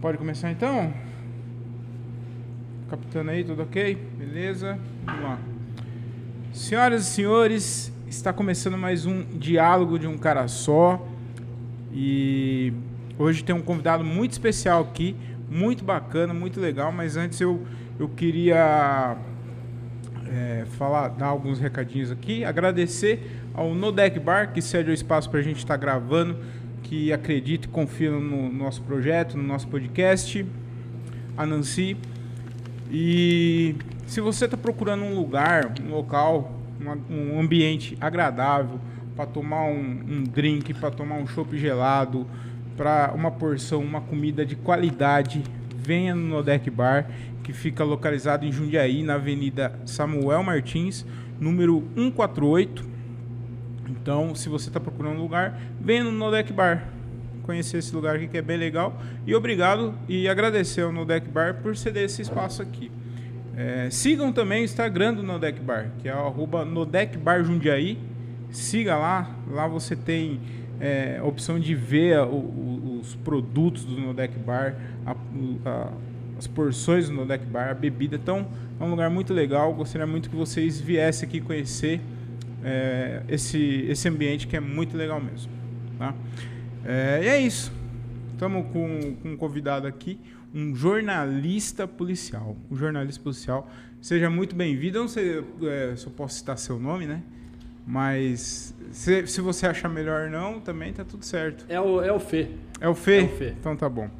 Pode 0.00 0.16
começar 0.16 0.52
então? 0.52 0.94
Capitão 2.88 3.28
aí, 3.28 3.42
tudo 3.42 3.62
ok? 3.62 3.96
Beleza? 4.16 4.78
Vamos 5.04 5.22
lá. 5.22 5.38
Senhoras 6.52 7.02
e 7.02 7.10
senhores, 7.10 7.92
está 8.06 8.32
começando 8.32 8.78
mais 8.78 9.06
um 9.06 9.24
diálogo 9.24 9.98
de 9.98 10.06
um 10.06 10.16
cara 10.16 10.46
só. 10.46 11.04
E 11.92 12.72
hoje 13.18 13.42
tem 13.42 13.52
um 13.52 13.60
convidado 13.60 14.04
muito 14.04 14.30
especial 14.30 14.82
aqui, 14.82 15.16
muito 15.50 15.82
bacana, 15.82 16.32
muito 16.32 16.60
legal. 16.60 16.92
Mas 16.92 17.16
antes 17.16 17.40
eu, 17.40 17.66
eu 17.98 18.08
queria 18.08 19.16
é, 20.28 20.64
falar, 20.78 21.08
dar 21.08 21.26
alguns 21.26 21.58
recadinhos 21.58 22.12
aqui. 22.12 22.44
Agradecer 22.44 23.42
ao 23.52 23.74
No 23.74 23.90
Deck 23.90 24.20
Bar, 24.20 24.52
que 24.52 24.62
cede 24.62 24.90
o 24.90 24.94
espaço 24.94 25.28
para 25.28 25.40
a 25.40 25.42
gente 25.42 25.58
estar 25.58 25.74
tá 25.74 25.76
gravando 25.76 26.38
que 26.88 27.12
acredita 27.12 27.66
e 27.66 27.70
confia 27.70 28.10
no 28.10 28.50
nosso 28.50 28.80
projeto, 28.82 29.36
no 29.36 29.42
nosso 29.42 29.68
podcast, 29.68 30.44
a 31.36 31.44
Nancy. 31.44 31.98
E 32.90 33.76
se 34.06 34.22
você 34.22 34.46
está 34.46 34.56
procurando 34.56 35.04
um 35.04 35.14
lugar, 35.14 35.74
um 35.86 35.90
local, 35.90 36.58
um 37.10 37.38
ambiente 37.38 37.96
agradável 38.00 38.80
para 39.14 39.26
tomar 39.26 39.64
um, 39.64 40.00
um 40.08 40.24
drink, 40.24 40.72
para 40.72 40.90
tomar 40.90 41.16
um 41.16 41.26
chopp 41.26 41.58
gelado, 41.58 42.26
para 42.74 43.12
uma 43.14 43.30
porção, 43.30 43.82
uma 43.82 44.00
comida 44.00 44.46
de 44.46 44.56
qualidade, 44.56 45.42
venha 45.76 46.14
no 46.14 46.26
Nodec 46.26 46.70
Bar, 46.70 47.06
que 47.44 47.52
fica 47.52 47.84
localizado 47.84 48.46
em 48.46 48.52
Jundiaí, 48.52 49.02
na 49.02 49.16
Avenida 49.16 49.78
Samuel 49.84 50.42
Martins, 50.42 51.04
número 51.38 51.84
148 51.94 52.97
então, 53.88 54.34
se 54.34 54.48
você 54.48 54.68
está 54.68 54.78
procurando 54.78 55.16
um 55.16 55.22
lugar, 55.22 55.58
venha 55.80 56.04
no 56.04 56.12
Nodec 56.12 56.52
Bar. 56.52 56.84
Conhecer 57.42 57.78
esse 57.78 57.94
lugar 57.94 58.16
aqui 58.16 58.28
que 58.28 58.36
é 58.36 58.42
bem 58.42 58.58
legal. 58.58 59.00
E 59.26 59.34
obrigado 59.34 59.94
e 60.08 60.28
agradecer 60.28 60.82
ao 60.82 60.92
Nodec 60.92 61.28
Bar 61.28 61.62
por 61.62 61.76
ceder 61.76 62.04
esse 62.04 62.20
espaço 62.20 62.60
aqui. 62.60 62.90
É, 63.56 63.88
sigam 63.90 64.32
também 64.32 64.62
o 64.62 64.64
Instagram 64.64 65.14
do 65.14 65.22
Nodec 65.22 65.58
Bar, 65.60 65.90
que 65.98 66.08
é 66.08 66.14
o 66.14 66.64
Nodec 66.64 67.16
Bar 67.16 67.42
Jundiaí. 67.42 67.98
Siga 68.50 68.96
lá, 68.96 69.34
lá 69.50 69.66
você 69.66 69.96
tem 69.96 70.40
é, 70.80 71.18
a 71.20 71.24
opção 71.24 71.58
de 71.58 71.74
ver 71.74 72.18
a, 72.18 72.26
o, 72.26 73.00
os 73.00 73.14
produtos 73.16 73.84
do 73.84 73.98
Nodec 73.98 74.38
Bar, 74.38 74.76
a, 75.04 75.16
a, 75.64 75.92
as 76.38 76.46
porções 76.46 77.08
do 77.08 77.14
Nodec 77.14 77.44
Bar, 77.46 77.70
a 77.70 77.74
bebida. 77.74 78.16
Então, 78.16 78.46
é 78.78 78.84
um 78.84 78.90
lugar 78.90 79.10
muito 79.10 79.32
legal. 79.32 79.72
Gostaria 79.72 80.06
muito 80.06 80.30
que 80.30 80.36
vocês 80.36 80.78
viessem 80.80 81.26
aqui 81.26 81.40
conhecer 81.40 82.00
é, 82.64 83.22
esse, 83.28 83.86
esse 83.88 84.08
ambiente 84.08 84.46
que 84.46 84.56
é 84.56 84.60
muito 84.60 84.96
legal 84.96 85.20
mesmo. 85.20 85.50
Tá? 85.98 86.14
É, 86.84 87.20
e 87.22 87.28
é 87.28 87.40
isso. 87.40 87.72
Estamos 88.32 88.66
com, 88.72 89.16
com 89.22 89.30
um 89.30 89.36
convidado 89.36 89.86
aqui, 89.86 90.20
um 90.54 90.74
jornalista 90.74 91.86
policial. 91.86 92.56
Um 92.70 92.76
jornalista 92.76 93.22
policial. 93.22 93.68
Seja 94.00 94.30
muito 94.30 94.54
bem-vindo. 94.54 94.98
Eu 94.98 95.02
não 95.02 95.08
sei 95.08 95.44
é, 95.62 95.96
se 95.96 96.06
eu 96.06 96.12
posso 96.12 96.36
citar 96.36 96.56
seu 96.56 96.78
nome, 96.78 97.06
né? 97.06 97.22
Mas 97.86 98.74
se, 98.92 99.26
se 99.26 99.40
você 99.40 99.66
achar 99.66 99.88
melhor 99.88 100.28
não, 100.28 100.60
também 100.60 100.92
tá 100.92 101.04
tudo 101.04 101.24
certo. 101.24 101.64
É 101.68 101.80
o, 101.80 102.02
é 102.02 102.12
o 102.12 102.20
Fê. 102.20 102.48
É 102.80 102.88
o 102.88 102.94
Fê? 102.94 103.20
É 103.20 103.24
o 103.24 103.28
Fê. 103.28 103.54
Então 103.58 103.76
tá 103.76 103.88
bom. 103.88 104.10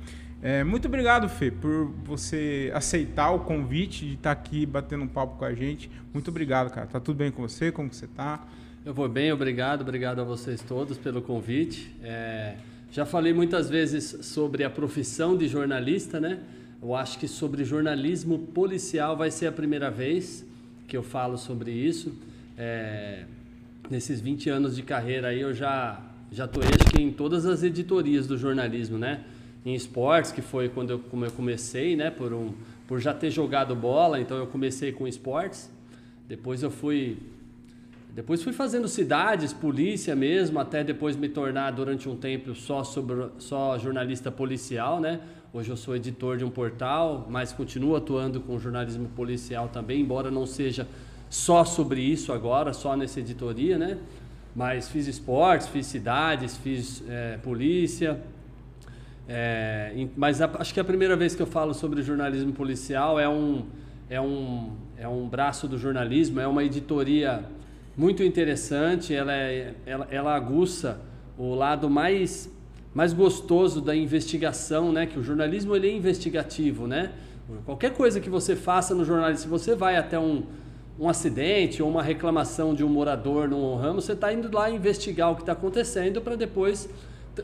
É, 0.40 0.62
muito 0.62 0.86
obrigado, 0.86 1.28
Fê, 1.28 1.50
por 1.50 1.92
você 2.04 2.70
aceitar 2.72 3.32
o 3.32 3.40
convite 3.40 4.06
de 4.06 4.14
estar 4.14 4.30
aqui 4.30 4.64
batendo 4.64 5.02
um 5.02 5.08
papo 5.08 5.36
com 5.36 5.44
a 5.44 5.52
gente. 5.52 5.90
Muito 6.14 6.28
obrigado, 6.28 6.70
cara. 6.70 6.86
Tá 6.86 7.00
tudo 7.00 7.16
bem 7.16 7.32
com 7.32 7.42
você? 7.42 7.72
Como 7.72 7.92
você 7.92 8.06
tá? 8.06 8.46
Eu 8.86 8.94
vou 8.94 9.08
bem, 9.08 9.32
obrigado. 9.32 9.80
Obrigado 9.80 10.20
a 10.20 10.24
vocês 10.24 10.62
todos 10.62 10.96
pelo 10.96 11.20
convite. 11.20 11.92
É, 12.02 12.54
já 12.92 13.04
falei 13.04 13.32
muitas 13.32 13.68
vezes 13.68 14.26
sobre 14.26 14.62
a 14.62 14.70
profissão 14.70 15.36
de 15.36 15.48
jornalista, 15.48 16.20
né? 16.20 16.38
Eu 16.80 16.94
acho 16.94 17.18
que 17.18 17.26
sobre 17.26 17.64
jornalismo 17.64 18.38
policial 18.38 19.16
vai 19.16 19.32
ser 19.32 19.48
a 19.48 19.52
primeira 19.52 19.90
vez 19.90 20.46
que 20.86 20.96
eu 20.96 21.02
falo 21.02 21.36
sobre 21.36 21.72
isso. 21.72 22.14
É, 22.56 23.24
nesses 23.90 24.20
20 24.20 24.50
anos 24.50 24.76
de 24.76 24.82
carreira 24.82 25.28
aí 25.28 25.40
eu 25.40 25.52
já 25.52 26.00
já 26.30 26.46
tô 26.46 26.60
acho 26.60 26.90
que 26.94 27.02
em 27.02 27.10
todas 27.10 27.46
as 27.46 27.62
editorias 27.62 28.26
do 28.26 28.36
jornalismo, 28.36 28.98
né? 28.98 29.24
Em 29.68 29.74
esportes, 29.74 30.32
que 30.32 30.40
foi 30.40 30.68
quando 30.68 30.90
eu, 30.90 30.98
como 30.98 31.24
eu 31.24 31.30
comecei, 31.30 31.94
né? 31.94 32.10
Por, 32.10 32.32
um, 32.32 32.54
por 32.86 33.00
já 33.00 33.12
ter 33.12 33.30
jogado 33.30 33.74
bola, 33.74 34.18
então 34.18 34.36
eu 34.38 34.46
comecei 34.46 34.92
com 34.92 35.06
esportes. 35.06 35.70
Depois 36.26 36.62
eu 36.62 36.70
fui 36.70 37.18
depois 38.14 38.42
fui 38.42 38.52
fazendo 38.52 38.88
cidades, 38.88 39.52
polícia 39.52 40.16
mesmo, 40.16 40.58
até 40.58 40.82
depois 40.82 41.14
me 41.14 41.28
tornar 41.28 41.70
durante 41.70 42.08
um 42.08 42.16
tempo 42.16 42.52
só 42.54 42.82
sobre 42.82 43.28
só 43.38 43.78
jornalista 43.78 44.30
policial, 44.30 44.98
né? 45.00 45.20
Hoje 45.52 45.70
eu 45.70 45.76
sou 45.76 45.94
editor 45.94 46.36
de 46.36 46.44
um 46.44 46.50
portal, 46.50 47.26
mas 47.30 47.52
continuo 47.52 47.94
atuando 47.94 48.40
com 48.40 48.58
jornalismo 48.58 49.08
policial 49.10 49.68
também, 49.68 50.00
embora 50.00 50.30
não 50.30 50.46
seja 50.46 50.88
só 51.30 51.64
sobre 51.64 52.00
isso 52.00 52.32
agora, 52.32 52.72
só 52.72 52.96
nessa 52.96 53.20
editoria, 53.20 53.78
né? 53.78 53.98
Mas 54.56 54.88
fiz 54.88 55.06
esportes, 55.06 55.68
fiz 55.68 55.86
cidades, 55.86 56.56
fiz 56.56 57.04
é, 57.08 57.36
polícia, 57.36 58.20
é, 59.28 59.92
mas 60.16 60.40
a, 60.40 60.50
acho 60.58 60.72
que 60.72 60.80
a 60.80 60.84
primeira 60.84 61.14
vez 61.14 61.34
que 61.34 61.42
eu 61.42 61.46
falo 61.46 61.74
sobre 61.74 62.00
jornalismo 62.02 62.52
policial 62.54 63.20
é 63.20 63.28
um, 63.28 63.66
é, 64.08 64.18
um, 64.18 64.72
é 64.96 65.06
um 65.06 65.28
braço 65.28 65.68
do 65.68 65.76
jornalismo, 65.76 66.40
é 66.40 66.46
uma 66.46 66.64
editoria 66.64 67.44
muito 67.94 68.22
interessante, 68.22 69.14
ela, 69.14 69.34
é, 69.34 69.74
ela, 69.84 70.08
ela 70.10 70.34
aguça 70.34 70.98
o 71.36 71.54
lado 71.54 71.90
mais, 71.90 72.50
mais 72.94 73.12
gostoso 73.12 73.82
da 73.82 73.94
investigação, 73.94 74.92
né? 74.92 75.04
que 75.04 75.18
o 75.18 75.22
jornalismo 75.22 75.76
ele 75.76 75.88
é 75.88 75.92
investigativo. 75.92 76.86
Né? 76.86 77.12
Qualquer 77.66 77.92
coisa 77.92 78.20
que 78.20 78.30
você 78.30 78.56
faça 78.56 78.94
no 78.94 79.04
jornalismo, 79.04 79.42
se 79.42 79.48
você 79.48 79.74
vai 79.74 79.96
até 79.96 80.18
um, 80.18 80.44
um 80.98 81.06
acidente 81.06 81.82
ou 81.82 81.90
uma 81.90 82.02
reclamação 82.02 82.74
de 82.74 82.82
um 82.82 82.88
morador 82.88 83.46
num 83.46 83.76
ramo, 83.76 84.00
você 84.00 84.12
está 84.12 84.32
indo 84.32 84.50
lá 84.54 84.70
investigar 84.70 85.30
o 85.30 85.34
que 85.34 85.42
está 85.42 85.52
acontecendo 85.52 86.22
para 86.22 86.34
depois 86.34 86.88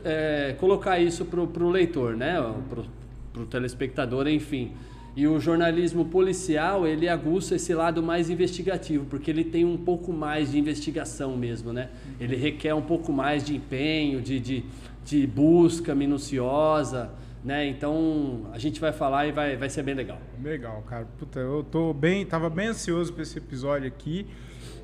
é, 0.03 0.55
colocar 0.59 0.99
isso 0.99 1.25
para 1.25 1.41
o 1.41 1.69
leitor, 1.69 2.15
né? 2.15 2.35
para 2.69 3.41
o 3.41 3.45
telespectador, 3.45 4.27
enfim. 4.27 4.71
E 5.15 5.25
o 5.27 5.39
jornalismo 5.39 6.05
policial, 6.05 6.85
ele 6.85 7.07
aguça 7.07 7.55
esse 7.55 7.73
lado 7.73 8.03
mais 8.03 8.29
investigativo, 8.29 9.05
porque 9.05 9.31
ele 9.31 9.45
tem 9.45 9.63
um 9.63 9.77
pouco 9.77 10.11
mais 10.11 10.51
de 10.51 10.59
investigação 10.59 11.37
mesmo, 11.37 11.71
né? 11.71 11.89
Ele 12.19 12.35
requer 12.35 12.73
um 12.73 12.81
pouco 12.81 13.13
mais 13.13 13.45
de 13.45 13.55
empenho, 13.55 14.21
de, 14.21 14.41
de, 14.41 14.65
de 15.05 15.25
busca 15.25 15.95
minuciosa, 15.95 17.11
né? 17.45 17.65
Então, 17.65 18.47
a 18.51 18.57
gente 18.57 18.81
vai 18.81 18.91
falar 18.91 19.27
e 19.27 19.31
vai, 19.31 19.55
vai 19.55 19.69
ser 19.69 19.83
bem 19.83 19.95
legal. 19.95 20.19
Legal, 20.43 20.83
cara. 20.85 21.07
Puta, 21.17 21.39
eu 21.39 21.63
tô 21.63 21.93
bem, 21.93 22.25
tava 22.25 22.49
bem 22.49 22.67
ansioso 22.67 23.13
para 23.13 23.23
esse 23.23 23.37
episódio 23.37 23.87
aqui. 23.87 24.25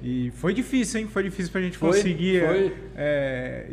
E 0.02 0.32
foi 0.32 0.54
difícil, 0.54 1.02
hein? 1.02 1.08
Foi 1.08 1.24
difícil 1.24 1.52
pra 1.52 1.62
gente 1.62 1.78
foi, 1.78 1.90
conseguir 1.90 2.42
foi. 2.46 2.74
É, 2.96 3.68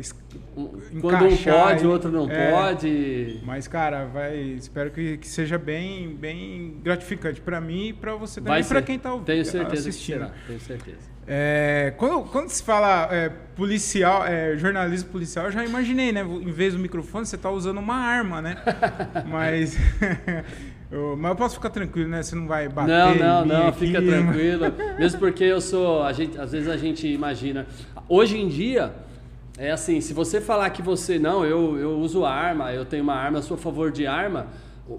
Quando 1.01 1.25
um 1.25 1.37
pode, 1.37 1.87
o 1.87 1.89
outro 1.89 2.11
não 2.11 2.29
é, 2.29 2.51
pode. 2.51 3.39
Mas, 3.43 3.67
cara, 3.67 4.05
vai, 4.05 4.37
espero 4.37 4.91
que, 4.91 5.17
que 5.17 5.27
seja 5.27 5.57
bem, 5.57 6.15
bem 6.15 6.79
gratificante 6.83 7.41
para 7.41 7.59
mim 7.59 7.87
e 7.87 7.93
para 7.93 8.13
você 8.15 8.39
também, 8.39 8.63
para 8.63 8.81
quem 8.81 8.99
tá 8.99 9.17
Tenho 9.17 9.43
certeza 9.43 9.89
assistindo. 9.89 10.19
Que 10.19 10.25
será, 10.25 10.33
tenho 10.47 10.59
certeza. 10.59 11.19
É, 11.31 11.93
quando, 11.97 12.23
quando 12.29 12.49
se 12.49 12.63
fala 12.63 13.07
é, 13.11 13.29
policial, 13.55 14.25
é, 14.25 14.57
jornalismo 14.57 15.09
policial, 15.11 15.45
eu 15.45 15.51
já 15.51 15.63
imaginei, 15.63 16.11
né? 16.11 16.21
Em 16.21 16.51
vez 16.51 16.73
do 16.73 16.79
microfone, 16.79 17.25
você 17.25 17.37
tá 17.37 17.51
usando 17.51 17.77
uma 17.77 17.95
arma, 17.95 18.41
né? 18.41 18.57
Mas 19.29 19.77
Eu, 20.91 21.15
mas 21.15 21.29
eu 21.29 21.35
posso 21.35 21.55
ficar 21.55 21.69
tranquilo, 21.69 22.09
né? 22.09 22.23
Você 22.23 22.35
não 22.35 22.47
vai 22.47 22.67
bater. 22.67 22.89
Não, 22.89 23.15
não, 23.15 23.45
não, 23.45 23.67
aqui, 23.67 23.85
fica 23.85 24.01
tranquilo. 24.01 24.65
Mesmo 24.97 25.19
porque 25.19 25.43
eu 25.43 25.61
sou. 25.61 26.01
A 26.03 26.11
gente, 26.13 26.39
às 26.39 26.51
vezes 26.51 26.67
a 26.67 26.77
gente 26.77 27.07
imagina. 27.07 27.67
Hoje 28.07 28.37
em 28.37 28.47
dia, 28.47 28.93
é 29.57 29.71
assim, 29.71 30.01
se 30.01 30.13
você 30.13 30.41
falar 30.41 30.69
que 30.71 30.81
você. 30.81 31.19
Não, 31.19 31.45
eu, 31.45 31.77
eu 31.77 31.99
uso 31.99 32.25
arma, 32.25 32.73
eu 32.73 32.85
tenho 32.85 33.03
uma 33.03 33.13
arma, 33.13 33.37
eu 33.37 33.43
sou 33.43 33.55
a 33.55 33.57
favor 33.59 33.91
de 33.91 34.07
arma. 34.07 34.47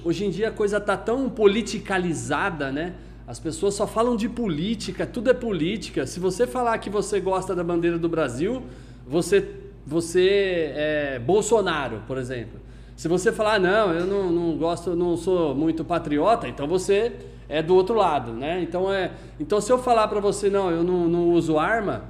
Hoje 0.04 0.24
em 0.24 0.30
dia 0.30 0.48
a 0.48 0.52
coisa 0.52 0.80
tá 0.80 0.96
tão 0.96 1.28
politicalizada, 1.28 2.70
né? 2.70 2.94
As 3.26 3.40
pessoas 3.40 3.74
só 3.74 3.86
falam 3.86 4.16
de 4.16 4.28
política, 4.28 5.04
tudo 5.06 5.30
é 5.30 5.34
política. 5.34 6.06
Se 6.06 6.20
você 6.20 6.46
falar 6.46 6.78
que 6.78 6.88
você 6.88 7.20
gosta 7.20 7.54
da 7.54 7.64
bandeira 7.64 7.98
do 7.98 8.08
Brasil, 8.08 8.62
você, 9.06 9.48
você 9.84 10.72
é 10.74 11.18
Bolsonaro, 11.18 12.02
por 12.06 12.18
exemplo. 12.18 12.60
Se 13.00 13.08
você 13.08 13.32
falar, 13.32 13.58
não, 13.58 13.94
eu 13.94 14.06
não, 14.06 14.30
não 14.30 14.58
gosto, 14.58 14.94
não 14.94 15.16
sou 15.16 15.54
muito 15.54 15.82
patriota, 15.82 16.46
então 16.46 16.68
você 16.68 17.10
é 17.48 17.62
do 17.62 17.74
outro 17.74 17.94
lado, 17.94 18.32
né? 18.32 18.60
Então, 18.60 18.92
é, 18.92 19.12
então 19.40 19.58
se 19.58 19.72
eu 19.72 19.78
falar 19.78 20.06
para 20.06 20.20
você, 20.20 20.50
não, 20.50 20.70
eu 20.70 20.84
não, 20.84 21.08
não, 21.08 21.30
uso 21.30 21.58
arma, 21.58 22.04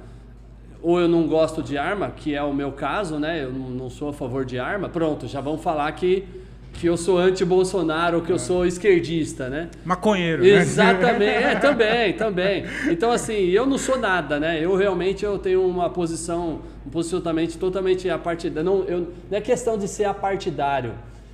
ou 0.81 0.99
eu 0.99 1.07
não 1.07 1.29
gosto 1.29 1.63
de 1.63 1.77
arma, 1.77 2.11
que 2.11 2.35
é 2.35 2.43
o 2.43 2.53
meu 2.53 2.73
caso, 2.73 3.17
né? 3.17 3.41
Eu 3.41 3.53
não, 3.53 3.69
não 3.69 3.89
sou 3.89 4.09
a 4.09 4.13
favor 4.13 4.43
de 4.43 4.59
arma, 4.59 4.89
pronto, 4.89 5.27
já 5.27 5.39
vão 5.39 5.57
falar 5.57 5.89
que 5.93 6.27
que 6.73 6.87
eu 6.87 6.97
sou 6.97 7.17
anti-Bolsonaro, 7.17 8.21
que 8.21 8.31
eu 8.31 8.37
é. 8.37 8.39
sou 8.39 8.65
esquerdista, 8.65 9.49
né? 9.49 9.69
Maconheiro. 9.85 10.43
Né? 10.43 10.49
Exatamente, 10.49 11.23
é, 11.43 11.55
também, 11.55 12.13
também. 12.13 12.63
Então, 12.89 13.11
assim, 13.11 13.49
eu 13.49 13.65
não 13.65 13.77
sou 13.77 13.99
nada, 13.99 14.39
né? 14.39 14.63
Eu 14.63 14.75
realmente 14.75 15.23
eu 15.23 15.37
tenho 15.37 15.65
uma 15.65 15.89
posição, 15.89 16.61
um 16.85 16.89
posicionamento 16.89 17.57
totalmente 17.57 18.09
apartidário. 18.09 18.63
Não, 18.63 18.83
eu, 18.83 18.99
não 19.29 19.37
é 19.37 19.41
questão 19.41 19.77
de 19.77 19.87
ser 19.87 20.05
apartidário. 20.05 20.93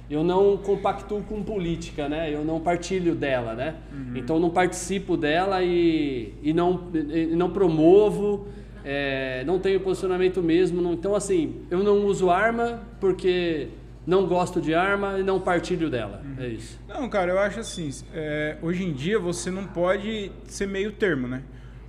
eu 0.10 0.24
não 0.24 0.58
compactuo 0.58 1.22
com 1.24 1.44
política, 1.44 2.10
né? 2.10 2.34
Eu 2.34 2.44
não 2.44 2.60
partilho 2.60 3.16
dela, 3.16 3.54
né? 3.54 3.76
Uhum. 3.92 4.18
Então 4.18 4.40
não 4.40 4.50
participo 4.50 5.16
dela 5.16 5.64
e, 5.64 6.34
e, 6.42 6.54
não, 6.54 6.90
e 6.94 7.28
não 7.28 7.50
promovo, 7.50 8.48
é, 8.84 9.44
não 9.46 9.60
tenho 9.60 9.80
posicionamento 9.80 10.42
mesmo. 10.42 10.82
Não, 10.82 10.94
então 10.94 11.14
assim, 11.16 11.62
eu 11.70 11.80
não 11.80 12.06
uso 12.06 12.30
arma 12.30 12.82
porque 13.00 13.68
não 14.08 14.26
gosto 14.26 14.62
de 14.62 14.74
arma 14.74 15.20
e 15.20 15.24
não 15.24 15.38
partilho 15.40 15.90
dela. 15.90 16.24
Uhum. 16.24 16.44
É 16.44 16.48
isso. 16.48 16.80
Não, 16.88 17.10
cara, 17.10 17.34
eu 17.34 17.40
acho 17.40 17.60
assim, 17.60 17.92
é, 18.14 18.58
hoje 18.62 18.86
em 18.86 18.94
dia 18.94 19.20
você 19.20 19.52
não 19.52 19.68
pode 19.68 20.32
ser 20.46 20.66
meio 20.66 20.94
termo, 20.94 21.28
né? 21.28 21.44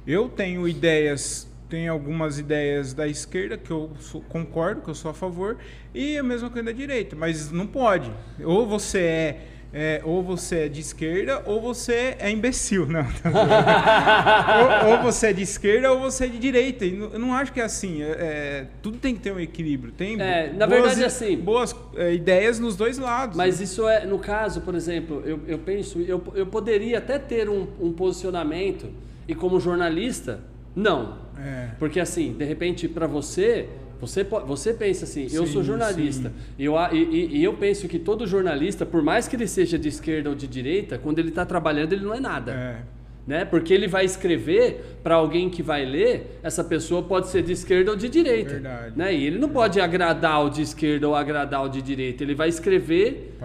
Eu 0.05 0.29
tenho 0.29 0.67
ideias 0.67 1.47
tem 1.69 1.87
algumas 1.87 2.39
ideias 2.39 2.95
da 2.95 3.07
esquerda 3.07 3.59
que 3.59 3.71
eu 3.71 3.91
sou, 4.01 4.23
concordo, 4.23 4.81
que 4.81 4.89
eu 4.89 4.95
sou 4.95 5.11
a 5.11 5.15
favor, 5.15 5.59
e 5.95 6.17
a 6.17 6.23
mesma 6.23 6.49
coisa 6.49 6.65
da 6.65 6.73
direita, 6.73 7.15
mas 7.15 7.51
não 7.53 7.67
pode. 7.67 8.11
Ou 8.43 8.67
você 8.67 9.01
é, 9.01 9.47
é 9.73 10.01
ou 10.05 10.23
você 10.23 10.61
é 10.61 10.69
de 10.69 10.81
esquerda 10.81 11.43
ou 11.45 11.61
você 11.61 12.17
é 12.19 12.31
imbecil, 12.31 12.87
não. 12.87 13.05
ou, 14.87 14.93
ou, 14.93 15.03
você 15.03 15.29
é 15.29 15.33
de 15.33 15.43
esquerda 15.43 15.93
ou 15.93 16.01
você 16.01 16.25
é 16.25 16.29
de 16.29 16.39
direita. 16.39 16.85
E 16.85 16.97
eu 16.97 17.19
não 17.19 17.35
acho 17.35 17.53
que 17.53 17.61
é 17.61 17.65
assim. 17.65 18.03
É, 18.03 18.07
é, 18.07 18.67
tudo 18.83 18.99
tem 18.99 19.15
que 19.15 19.21
ter 19.21 19.33
um 19.33 19.41
equilíbrio. 19.41 19.93
Tem 19.93 20.21
é, 20.21 20.53
na 20.53 20.67
boas, 20.67 20.81
verdade, 20.81 21.05
assim. 21.05 21.37
Boas 21.37 21.77
é, 21.97 22.15
ideias 22.15 22.59
nos 22.59 22.77
dois 22.77 22.99
lados. 22.99 23.37
Mas 23.37 23.59
né? 23.59 23.65
isso 23.65 23.87
é, 23.89 24.07
no 24.07 24.19
caso, 24.19 24.63
por 24.63 24.75
exemplo, 24.75 25.23
eu, 25.25 25.41
eu 25.47 25.59
penso, 25.59 26.01
eu, 26.01 26.23
eu 26.35 26.47
poderia 26.47 26.99
até 26.99 27.19
ter 27.19 27.49
um, 27.49 27.67
um 27.81 27.93
posicionamento, 27.93 28.87
e 29.27 29.35
como 29.35 29.61
jornalista, 29.61 30.41
não 30.75 31.29
é. 31.39 31.71
Porque 31.79 32.01
assim, 32.01 32.33
de 32.33 32.45
repente, 32.45 32.89
para 32.89 33.07
você, 33.07 33.69
você, 34.01 34.23
você 34.23 34.73
pensa 34.73 35.05
assim, 35.05 35.29
sim, 35.29 35.37
eu 35.37 35.47
sou 35.47 35.63
jornalista, 35.63 36.33
e 36.57 36.65
eu, 36.65 36.75
e, 36.93 37.39
e, 37.39 37.45
eu 37.45 37.55
penso 37.55 37.89
que 37.89 37.99
todo 37.99 38.27
jornalista, 38.27 38.87
por 38.87 39.03
mais 39.03 39.27
que 39.27 39.35
ele 39.35 39.49
seja 39.49 39.79
de 39.79 39.89
esquerda 39.89 40.31
ou 40.31 40.37
de 40.37 40.47
direita, 40.47 40.99
quando 40.99 41.19
ele 41.19 41.31
está 41.31 41.45
trabalhando, 41.45 41.93
ele 41.93 42.05
não 42.05 42.15
é 42.15 42.21
nada. 42.21 42.53
É. 42.53 42.99
Né? 43.27 43.45
Porque 43.45 43.75
ele 43.75 43.87
vai 43.87 44.07
escrever 44.07 44.99
para 45.03 45.17
alguém 45.17 45.51
que 45.51 45.63
vai 45.63 45.85
ler, 45.85 46.39
essa 46.43 46.65
pessoa 46.65 47.03
pode 47.03 47.29
ser 47.29 47.43
de 47.43 47.53
esquerda 47.53 47.91
ou 47.91 47.97
de 47.97 48.09
direita. 48.09 48.53
Verdade. 48.55 48.97
Né? 48.97 49.15
E 49.15 49.27
ele 49.27 49.39
não 49.39 49.51
pode 49.51 49.79
agradar 49.79 50.47
o 50.47 50.49
de 50.49 50.63
esquerda 50.63 51.07
ou 51.07 51.15
agradar 51.15 51.63
o 51.63 51.69
de 51.69 51.83
direita. 51.83 52.23
Ele 52.23 52.35
vai 52.35 52.49
escrever 52.49 53.37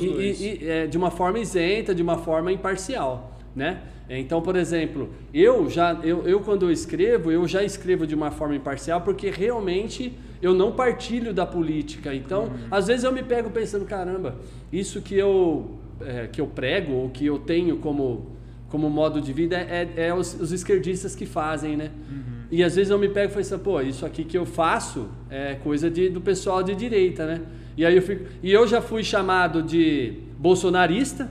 e, 0.00 0.06
e, 0.06 0.68
é, 0.68 0.86
de 0.86 0.96
uma 0.96 1.10
forma 1.10 1.40
isenta, 1.40 1.92
de 1.92 2.02
uma 2.02 2.18
forma 2.18 2.52
imparcial. 2.52 3.31
Né? 3.54 3.82
Então, 4.08 4.40
por 4.40 4.56
exemplo, 4.56 5.10
eu 5.32 5.68
já 5.68 5.92
eu, 6.02 6.26
eu 6.26 6.40
quando 6.40 6.64
eu 6.64 6.70
escrevo, 6.70 7.30
eu 7.30 7.46
já 7.46 7.62
escrevo 7.62 8.06
de 8.06 8.14
uma 8.14 8.30
forma 8.30 8.56
imparcial 8.56 9.02
porque 9.02 9.30
realmente 9.30 10.12
eu 10.40 10.54
não 10.54 10.72
partilho 10.72 11.32
da 11.32 11.46
política. 11.46 12.14
Então, 12.14 12.44
uhum. 12.44 12.68
às 12.70 12.86
vezes 12.86 13.04
eu 13.04 13.12
me 13.12 13.22
pego 13.22 13.50
pensando, 13.50 13.84
caramba, 13.84 14.36
isso 14.72 15.02
que 15.02 15.14
eu 15.14 15.78
é, 16.00 16.26
que 16.26 16.40
eu 16.40 16.46
prego 16.46 16.92
ou 16.92 17.10
que 17.10 17.24
eu 17.26 17.38
tenho 17.38 17.76
como 17.76 18.32
como 18.68 18.88
modo 18.88 19.20
de 19.20 19.34
vida 19.34 19.54
é, 19.56 19.86
é, 19.96 20.14
os, 20.14 20.32
os, 20.40 20.50
esquerdistas 20.50 21.14
que 21.14 21.26
fazem, 21.26 21.76
né? 21.76 21.90
Uhum. 22.10 22.22
E 22.50 22.64
às 22.64 22.74
vezes 22.74 22.90
eu 22.90 22.98
me 22.98 23.06
pego 23.06 23.26
e 23.26 23.28
falo 23.28 23.40
assim, 23.40 23.58
pô, 23.58 23.80
isso 23.82 24.06
aqui 24.06 24.24
que 24.24 24.36
eu 24.36 24.46
faço 24.46 25.08
é 25.28 25.56
coisa 25.56 25.90
de, 25.90 26.08
do 26.08 26.22
pessoal 26.22 26.62
de 26.62 26.74
direita, 26.74 27.26
né? 27.26 27.42
E 27.76 27.84
aí 27.84 27.94
eu 27.94 28.00
fico, 28.00 28.24
e 28.42 28.50
eu 28.50 28.66
já 28.66 28.80
fui 28.80 29.04
chamado 29.04 29.62
de 29.62 30.14
bolsonarista, 30.38 31.30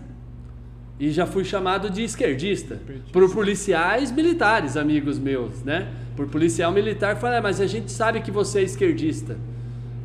e 1.01 1.09
já 1.09 1.25
fui 1.25 1.43
chamado 1.43 1.89
de 1.89 2.03
esquerdista 2.03 2.79
por 3.11 3.27
policiais 3.33 4.11
militares, 4.11 4.77
amigos 4.77 5.17
meus, 5.17 5.63
né? 5.63 5.87
Por 6.15 6.27
policial 6.27 6.71
militar 6.71 7.15
que 7.15 7.21
fala, 7.21 7.37
é, 7.37 7.41
mas 7.41 7.59
a 7.59 7.65
gente 7.65 7.91
sabe 7.91 8.21
que 8.21 8.29
você 8.29 8.59
é 8.59 8.61
esquerdista. 8.61 9.35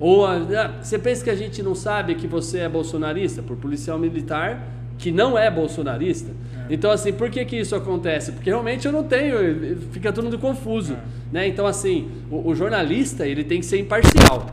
Ou 0.00 0.24
ah, 0.24 0.72
você 0.80 0.98
pensa 0.98 1.22
que 1.22 1.28
a 1.28 1.34
gente 1.34 1.62
não 1.62 1.74
sabe 1.74 2.14
que 2.14 2.26
você 2.26 2.60
é 2.60 2.68
bolsonarista? 2.68 3.42
Por 3.42 3.58
policial 3.58 3.98
militar 3.98 4.66
que 4.96 5.12
não 5.12 5.36
é 5.36 5.50
bolsonarista. 5.50 6.32
É. 6.66 6.72
Então, 6.72 6.90
assim, 6.90 7.12
por 7.12 7.28
que, 7.28 7.44
que 7.44 7.56
isso 7.56 7.76
acontece? 7.76 8.32
Porque 8.32 8.48
realmente 8.48 8.86
eu 8.86 8.92
não 8.92 9.04
tenho, 9.04 9.76
fica 9.92 10.10
todo 10.10 10.24
mundo 10.24 10.38
confuso. 10.38 10.94
É. 10.94 10.98
Né? 11.30 11.48
Então, 11.48 11.66
assim, 11.66 12.08
o, 12.30 12.48
o 12.48 12.54
jornalista 12.54 13.26
ele 13.26 13.44
tem 13.44 13.60
que 13.60 13.66
ser 13.66 13.78
imparcial. 13.78 14.46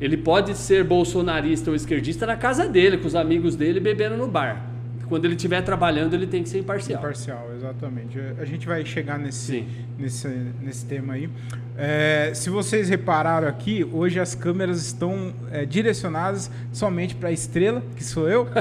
Ele 0.00 0.16
pode 0.16 0.56
ser 0.56 0.82
bolsonarista 0.82 1.68
ou 1.68 1.76
esquerdista 1.76 2.24
na 2.24 2.36
casa 2.36 2.66
dele, 2.66 2.96
com 2.96 3.06
os 3.06 3.14
amigos 3.14 3.54
dele, 3.54 3.80
bebendo 3.80 4.16
no 4.16 4.26
bar 4.26 4.67
quando 5.08 5.24
ele 5.24 5.34
estiver 5.34 5.62
trabalhando, 5.62 6.14
ele 6.14 6.26
tem 6.26 6.42
que 6.42 6.48
ser 6.48 6.58
imparcial. 6.58 7.00
Imparcial, 7.00 7.50
exatamente. 7.56 8.18
A 8.38 8.44
gente 8.44 8.66
vai 8.66 8.84
chegar 8.84 9.18
nesse, 9.18 9.64
nesse, 9.98 10.28
nesse 10.60 10.84
tema 10.84 11.14
aí. 11.14 11.28
É, 11.76 12.32
se 12.34 12.50
vocês 12.50 12.88
repararam 12.88 13.48
aqui, 13.48 13.84
hoje 13.90 14.20
as 14.20 14.34
câmeras 14.34 14.84
estão 14.84 15.32
é, 15.50 15.64
direcionadas 15.64 16.50
somente 16.72 17.14
para 17.14 17.30
a 17.30 17.32
estrela, 17.32 17.82
que 17.96 18.04
sou 18.04 18.28
eu. 18.28 18.46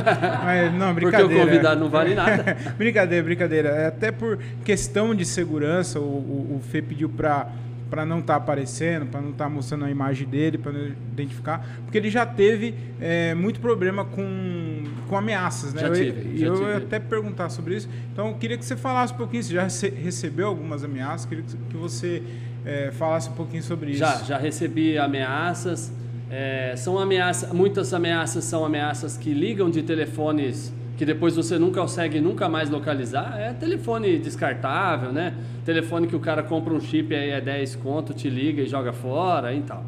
Mas, 0.43 0.73
não, 0.73 0.93
brincadeira. 0.93 1.27
Porque 1.27 1.41
o 1.41 1.45
convidado 1.45 1.79
não 1.81 1.89
vale 1.89 2.15
nada. 2.15 2.55
brincadeira, 2.77 3.23
brincadeira. 3.23 3.69
É 3.69 3.87
até 3.87 4.11
por 4.11 4.39
questão 4.63 5.13
de 5.13 5.25
segurança, 5.25 5.99
o, 5.99 6.03
o, 6.03 6.57
o 6.57 6.61
Fê 6.69 6.81
pediu 6.81 7.09
para 7.09 7.51
para 7.89 8.05
não 8.05 8.19
estar 8.19 8.33
tá 8.33 8.37
aparecendo, 8.37 9.05
para 9.05 9.21
não 9.21 9.31
estar 9.31 9.45
tá 9.45 9.49
mostrando 9.49 9.85
a 9.85 9.89
imagem 9.89 10.27
dele, 10.27 10.57
para 10.57 10.71
não 10.71 10.87
identificar, 10.87 11.65
porque 11.83 11.97
ele 11.97 12.09
já 12.09 12.25
teve 12.25 12.75
é, 12.99 13.33
muito 13.33 13.59
problema 13.59 14.03
com, 14.03 14.83
com 15.07 15.17
ameaças, 15.17 15.73
né? 15.73 15.81
Já 15.81 15.91
tive, 15.91 16.37
já 16.37 16.47
eu, 16.47 16.53
tive. 16.55 16.69
ia 16.69 16.77
até 16.77 16.99
perguntar 16.99 17.49
sobre 17.49 17.75
isso. 17.75 17.89
Então, 18.11 18.27
eu 18.27 18.33
queria 18.35 18.57
que 18.57 18.65
você 18.65 18.75
falasse 18.75 19.13
um 19.13 19.17
pouquinho, 19.17 19.43
você 19.43 19.53
já 19.53 19.63
recebeu 19.63 20.47
algumas 20.47 20.83
ameaças, 20.83 21.25
queria 21.25 21.43
que 21.43 21.77
você 21.77 22.21
é, 22.65 22.91
falasse 22.91 23.29
um 23.29 23.33
pouquinho 23.33 23.63
sobre 23.63 23.91
isso. 23.91 23.99
Já, 23.99 24.15
já 24.23 24.37
recebi 24.37 24.97
ameaças. 24.97 25.91
É, 26.29 26.73
são 26.75 26.99
ameaças, 26.99 27.51
muitas 27.53 27.93
ameaças 27.93 28.43
são 28.43 28.65
ameaças 28.65 29.17
que 29.17 29.33
ligam 29.33 29.69
de 29.69 29.81
telefones 29.81 30.73
que 30.97 31.05
depois 31.05 31.35
você 31.35 31.59
nunca 31.59 31.79
consegue 31.79 32.19
nunca 32.19 32.49
mais 32.49 32.71
localizar, 32.71 33.39
é 33.39 33.53
telefone 33.53 34.17
descartável, 34.17 35.13
né? 35.13 35.35
Telefone 35.63 36.07
que 36.07 36.15
o 36.15 36.19
cara 36.19 36.41
compra 36.41 36.73
um 36.73 36.81
chip 36.81 37.13
aí 37.13 37.29
é 37.29 37.39
10 37.39 37.75
conto, 37.75 38.15
te 38.15 38.27
liga 38.29 38.63
e 38.63 38.67
joga 38.67 38.91
fora 38.91 39.53
e 39.53 39.61
tal. 39.61 39.85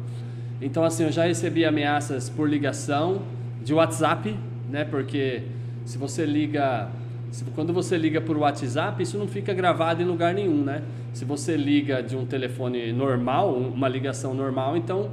Então 0.62 0.84
assim, 0.84 1.04
eu 1.04 1.10
já 1.10 1.24
recebi 1.24 1.64
ameaças 1.64 2.30
por 2.30 2.48
ligação 2.48 3.22
de 3.60 3.74
WhatsApp, 3.74 4.36
né? 4.70 4.84
Porque 4.84 5.42
se 5.84 5.98
você 5.98 6.24
liga, 6.24 6.88
se, 7.30 7.44
quando 7.54 7.72
você 7.72 7.98
liga 7.98 8.20
por 8.20 8.36
WhatsApp, 8.36 9.02
isso 9.02 9.18
não 9.18 9.26
fica 9.26 9.52
gravado 9.52 10.02
em 10.02 10.06
lugar 10.06 10.32
nenhum, 10.32 10.62
né? 10.62 10.82
Se 11.12 11.24
você 11.24 11.56
liga 11.56 12.02
de 12.02 12.16
um 12.16 12.24
telefone 12.24 12.92
normal, 12.92 13.52
uma 13.54 13.88
ligação 13.88 14.32
normal, 14.32 14.76
então 14.76 15.10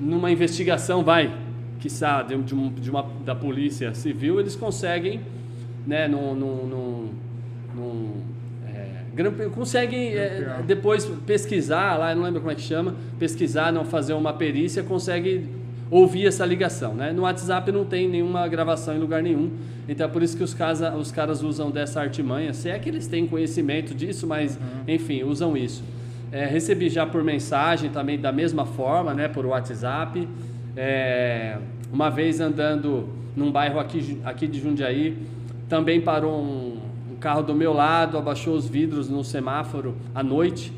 numa 0.00 0.30
investigação 0.30 1.02
vai 1.04 1.32
quiçá, 1.78 2.22
de, 2.22 2.36
de, 2.42 2.54
um, 2.54 2.70
de 2.70 2.90
uma, 2.90 3.06
da 3.24 3.34
polícia 3.34 3.94
civil, 3.94 4.40
eles 4.40 4.56
conseguem, 4.56 5.20
né, 5.86 6.08
num, 6.08 6.34
num, 6.34 6.66
num, 6.66 7.10
num 7.74 8.12
é, 8.66 9.48
conseguem 9.54 10.14
é, 10.14 10.62
depois 10.66 11.06
pesquisar 11.26 11.96
lá, 11.96 12.14
não 12.14 12.22
lembro 12.22 12.40
como 12.40 12.50
é 12.50 12.54
que 12.54 12.62
chama, 12.62 12.94
pesquisar, 13.18 13.72
não 13.72 13.84
fazer 13.84 14.14
uma 14.14 14.32
perícia, 14.32 14.82
consegue 14.82 15.46
ouvir 15.90 16.26
essa 16.26 16.44
ligação, 16.44 16.94
né? 16.94 17.12
No 17.12 17.22
WhatsApp 17.22 17.70
não 17.70 17.84
tem 17.84 18.08
nenhuma 18.08 18.46
gravação 18.48 18.94
em 18.94 18.98
lugar 18.98 19.22
nenhum, 19.22 19.50
então 19.88 20.06
é 20.06 20.10
por 20.10 20.22
isso 20.22 20.36
que 20.36 20.42
os, 20.42 20.52
casa, 20.52 20.94
os 20.94 21.12
caras 21.12 21.42
usam 21.42 21.70
dessa 21.70 22.00
artimanha, 22.00 22.52
se 22.52 22.68
é 22.68 22.78
que 22.78 22.88
eles 22.88 23.06
têm 23.06 23.26
conhecimento 23.26 23.94
disso, 23.94 24.26
mas 24.26 24.56
uhum. 24.56 24.62
enfim, 24.88 25.22
usam 25.22 25.56
isso. 25.56 25.82
É, 26.32 26.44
recebi 26.44 26.88
já 26.88 27.06
por 27.06 27.22
mensagem 27.22 27.90
também 27.90 28.18
da 28.18 28.32
mesma 28.32 28.66
forma, 28.66 29.14
né, 29.14 29.28
por 29.28 29.46
WhatsApp. 29.46 30.28
É, 30.76 31.56
uma 31.92 32.10
vez 32.10 32.40
andando 32.40 33.08
num 33.36 33.52
bairro 33.52 33.78
aqui, 33.78 34.20
aqui 34.24 34.46
de 34.48 34.60
Jundiaí, 34.60 35.16
também 35.68 36.00
parou 36.00 36.42
um, 36.42 36.80
um 37.12 37.16
carro 37.16 37.42
do 37.42 37.54
meu 37.54 37.72
lado, 37.72 38.18
abaixou 38.18 38.54
os 38.54 38.68
vidros 38.68 39.08
no 39.08 39.22
semáforo 39.22 39.94
à 40.14 40.22
noite. 40.22 40.72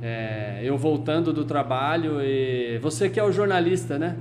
É, 0.00 0.60
eu 0.62 0.78
voltando 0.78 1.32
do 1.32 1.44
trabalho 1.44 2.20
e 2.22 2.78
você 2.78 3.10
que 3.10 3.18
é 3.18 3.24
o 3.24 3.32
jornalista, 3.32 3.98
né? 3.98 4.16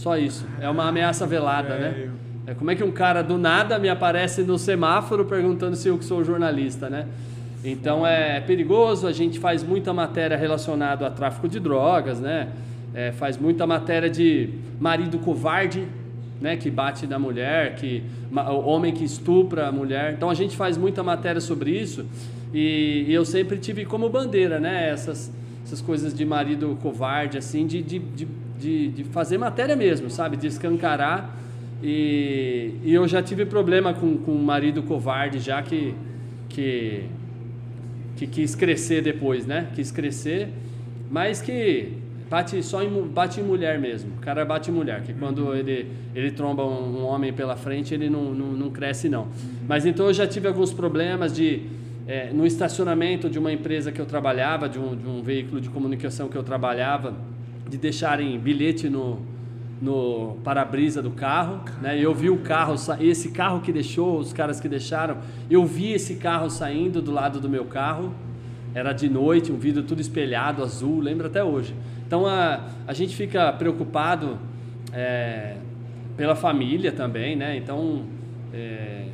Só 0.00 0.16
isso. 0.16 0.46
É 0.60 0.68
uma 0.68 0.88
ameaça 0.88 1.26
velada, 1.26 1.76
né? 1.76 2.10
É, 2.46 2.54
como 2.54 2.70
é 2.70 2.74
que 2.74 2.82
um 2.82 2.90
cara 2.90 3.22
do 3.22 3.36
nada 3.36 3.78
me 3.78 3.88
aparece 3.88 4.42
no 4.42 4.58
semáforo 4.58 5.24
perguntando 5.24 5.76
se 5.76 5.88
eu 5.88 6.00
sou 6.02 6.24
jornalista, 6.24 6.88
né? 6.88 7.06
Então 7.62 8.06
é 8.06 8.40
perigoso, 8.40 9.06
a 9.06 9.12
gente 9.12 9.38
faz 9.38 9.62
muita 9.62 9.92
matéria 9.92 10.36
relacionada 10.36 11.06
a 11.06 11.10
tráfico 11.10 11.46
de 11.46 11.60
drogas, 11.60 12.18
né? 12.18 12.48
é, 12.94 13.12
faz 13.12 13.36
muita 13.36 13.66
matéria 13.66 14.10
de 14.10 14.50
marido 14.78 15.18
covarde, 15.18 15.86
né, 16.40 16.56
que 16.56 16.70
bate 16.70 17.06
na 17.06 17.18
mulher, 17.18 17.74
que 17.76 18.02
o 18.32 18.68
homem 18.68 18.92
que 18.92 19.04
estupra 19.04 19.68
a 19.68 19.72
mulher. 19.72 20.14
Então 20.14 20.30
a 20.30 20.34
gente 20.34 20.56
faz 20.56 20.76
muita 20.76 21.02
matéria 21.02 21.40
sobre 21.40 21.70
isso 21.70 22.06
e, 22.52 23.04
e 23.08 23.12
eu 23.12 23.24
sempre 23.24 23.58
tive 23.58 23.84
como 23.84 24.08
bandeira, 24.08 24.58
né, 24.58 24.88
essas, 24.90 25.32
essas 25.70 25.80
coisas 25.80 26.12
de 26.12 26.24
marido 26.24 26.76
covarde, 26.82 27.38
assim, 27.38 27.64
de, 27.64 27.80
de, 27.80 28.00
de, 28.58 28.88
de, 28.88 29.04
fazer 29.04 29.38
matéria 29.38 29.76
mesmo, 29.76 30.10
sabe, 30.10 30.36
de 30.36 30.48
escancarar. 30.48 31.36
E, 31.80 32.74
e 32.82 32.92
eu 32.92 33.06
já 33.06 33.22
tive 33.22 33.46
problema 33.46 33.94
com, 33.94 34.18
com 34.18 34.32
um 34.32 34.42
marido 34.42 34.82
covarde 34.82 35.38
já 35.38 35.62
que, 35.62 35.94
que, 36.48 37.04
que 38.16 38.26
quis 38.26 38.56
crescer 38.56 39.00
depois, 39.00 39.46
né, 39.46 39.68
quis 39.76 39.92
crescer, 39.92 40.48
mas 41.08 41.40
que 41.40 41.92
bate 42.28 42.60
só 42.64 42.82
em, 42.82 42.90
bate 43.06 43.40
em 43.40 43.44
mulher 43.44 43.78
mesmo. 43.78 44.10
O 44.18 44.20
cara 44.20 44.44
bate 44.44 44.72
em 44.72 44.74
mulher, 44.74 45.02
que 45.02 45.14
quando 45.14 45.54
ele, 45.54 45.86
ele 46.14 46.32
tromba 46.32 46.64
um, 46.64 46.98
um 46.98 47.04
homem 47.04 47.32
pela 47.32 47.56
frente, 47.56 47.94
ele 47.94 48.10
não, 48.10 48.34
não, 48.34 48.52
não, 48.52 48.70
cresce 48.70 49.08
não. 49.08 49.28
Mas 49.68 49.86
então 49.86 50.06
eu 50.06 50.12
já 50.12 50.26
tive 50.26 50.48
alguns 50.48 50.72
problemas 50.72 51.32
de 51.32 51.62
é, 52.06 52.32
no 52.32 52.46
estacionamento 52.46 53.28
de 53.28 53.38
uma 53.38 53.52
empresa 53.52 53.92
que 53.92 54.00
eu 54.00 54.06
trabalhava, 54.06 54.68
de 54.68 54.78
um, 54.78 54.96
de 54.96 55.06
um 55.06 55.22
veículo 55.22 55.60
de 55.60 55.68
comunicação 55.68 56.28
que 56.28 56.36
eu 56.36 56.42
trabalhava, 56.42 57.14
de 57.68 57.76
deixarem 57.76 58.38
bilhete 58.38 58.88
no, 58.88 59.20
no 59.80 60.36
para-brisa 60.42 61.00
do 61.00 61.10
carro, 61.10 61.62
né? 61.80 61.98
Eu 61.98 62.14
vi 62.14 62.28
o 62.28 62.38
carro, 62.38 62.74
esse 63.00 63.30
carro 63.30 63.60
que 63.60 63.72
deixou, 63.72 64.18
os 64.18 64.32
caras 64.32 64.60
que 64.60 64.68
deixaram, 64.68 65.18
eu 65.48 65.64
vi 65.64 65.92
esse 65.92 66.16
carro 66.16 66.50
saindo 66.50 67.00
do 67.00 67.12
lado 67.12 67.40
do 67.40 67.48
meu 67.48 67.64
carro. 67.64 68.12
Era 68.74 68.92
de 68.92 69.08
noite, 69.08 69.50
um 69.50 69.56
vidro 69.56 69.82
tudo 69.82 70.00
espelhado, 70.00 70.62
azul, 70.62 71.00
lembro 71.00 71.26
até 71.26 71.42
hoje. 71.42 71.74
Então 72.06 72.26
a, 72.26 72.68
a 72.86 72.92
gente 72.92 73.16
fica 73.16 73.52
preocupado 73.52 74.38
é, 74.92 75.56
pela 76.16 76.36
família 76.36 76.92
também, 76.92 77.34
né? 77.34 77.56
Então 77.56 78.04
é, 78.52 79.06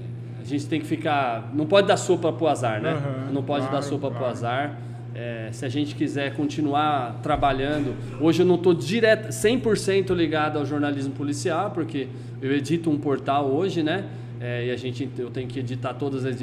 gente 0.47 0.67
tem 0.67 0.81
que 0.81 0.87
ficar, 0.87 1.51
não 1.55 1.67
pode 1.67 1.87
dar 1.87 1.97
sopa 1.97 2.33
pro 2.33 2.47
azar, 2.47 2.81
né? 2.81 2.95
Uhum, 2.95 3.33
não 3.33 3.43
pode 3.43 3.67
claro, 3.67 3.77
dar 3.77 3.83
sopa 3.83 4.09
claro. 4.09 4.17
pro 4.17 4.27
azar. 4.27 4.79
É, 5.15 5.49
se 5.51 5.65
a 5.65 5.69
gente 5.69 5.95
quiser 5.95 6.35
continuar 6.35 7.21
trabalhando, 7.23 7.97
hoje 8.21 8.43
eu 8.43 8.47
não 8.47 8.57
estou 8.57 8.75
direto 8.75 9.29
100% 9.29 10.15
ligado 10.15 10.59
ao 10.59 10.67
jornalismo 10.67 11.15
policial, 11.15 11.71
porque 11.71 12.09
eu 12.43 12.53
edito 12.53 12.91
um 12.91 12.99
portal 12.99 13.47
hoje, 13.47 13.83
né? 13.83 14.05
É, 14.39 14.67
e 14.67 14.71
a 14.71 14.77
gente 14.77 15.09
eu 15.17 15.31
tenho 15.31 15.49
que 15.49 15.59
editar 15.59 15.95
todas 15.95 16.27
as 16.27 16.37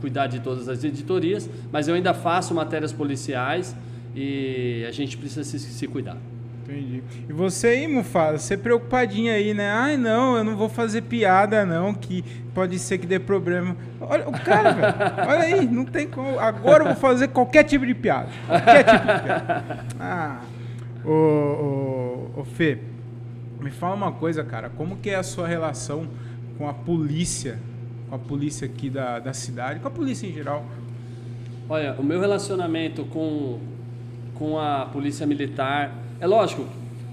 cuidar 0.00 0.26
de 0.26 0.40
todas 0.40 0.68
as 0.68 0.84
editorias, 0.84 1.48
mas 1.72 1.88
eu 1.88 1.94
ainda 1.94 2.12
faço 2.12 2.54
matérias 2.54 2.92
policiais 2.92 3.74
e 4.14 4.84
a 4.86 4.90
gente 4.90 5.16
precisa 5.16 5.42
se, 5.42 5.58
se 5.58 5.86
cuidar. 5.86 6.18
Entendi. 6.64 7.02
E 7.28 7.32
você 7.32 7.68
aí, 7.68 7.86
Mufasa, 7.86 8.38
você 8.38 8.56
preocupadinha 8.56 9.34
aí, 9.34 9.52
né? 9.52 9.70
Ai, 9.70 9.98
não, 9.98 10.36
eu 10.36 10.42
não 10.42 10.56
vou 10.56 10.68
fazer 10.68 11.02
piada, 11.02 11.66
não, 11.66 11.92
que 11.92 12.24
pode 12.54 12.78
ser 12.78 12.96
que 12.96 13.06
dê 13.06 13.18
problema. 13.18 13.76
Olha, 14.00 14.26
o 14.26 14.32
cara, 14.32 14.72
velho, 14.72 14.94
olha 15.28 15.40
aí, 15.40 15.66
não 15.66 15.84
tem 15.84 16.08
como. 16.08 16.38
Agora 16.38 16.82
eu 16.82 16.86
vou 16.86 16.96
fazer 16.96 17.28
qualquer 17.28 17.64
tipo 17.64 17.86
de 17.86 17.94
piada. 17.94 18.28
Qualquer 18.46 18.84
tipo 18.84 19.06
de 19.06 19.22
piada. 19.22 19.84
Ah, 20.00 20.40
ô, 21.04 21.10
ô, 21.10 22.40
ô 22.40 22.44
Fê, 22.44 22.78
me 23.60 23.70
fala 23.70 23.94
uma 23.94 24.12
coisa, 24.12 24.42
cara. 24.42 24.70
Como 24.70 24.96
que 24.96 25.10
é 25.10 25.16
a 25.16 25.22
sua 25.22 25.46
relação 25.46 26.08
com 26.56 26.66
a 26.66 26.72
polícia? 26.72 27.58
Com 28.08 28.14
a 28.14 28.18
polícia 28.18 28.66
aqui 28.66 28.88
da, 28.88 29.18
da 29.18 29.34
cidade, 29.34 29.80
com 29.80 29.88
a 29.88 29.90
polícia 29.90 30.26
em 30.26 30.32
geral? 30.32 30.64
Olha, 31.68 31.94
o 31.98 32.02
meu 32.02 32.20
relacionamento 32.20 33.04
com, 33.04 33.58
com 34.34 34.58
a 34.58 34.86
polícia 34.86 35.26
militar 35.26 36.03
é 36.24 36.26
lógico, 36.26 36.64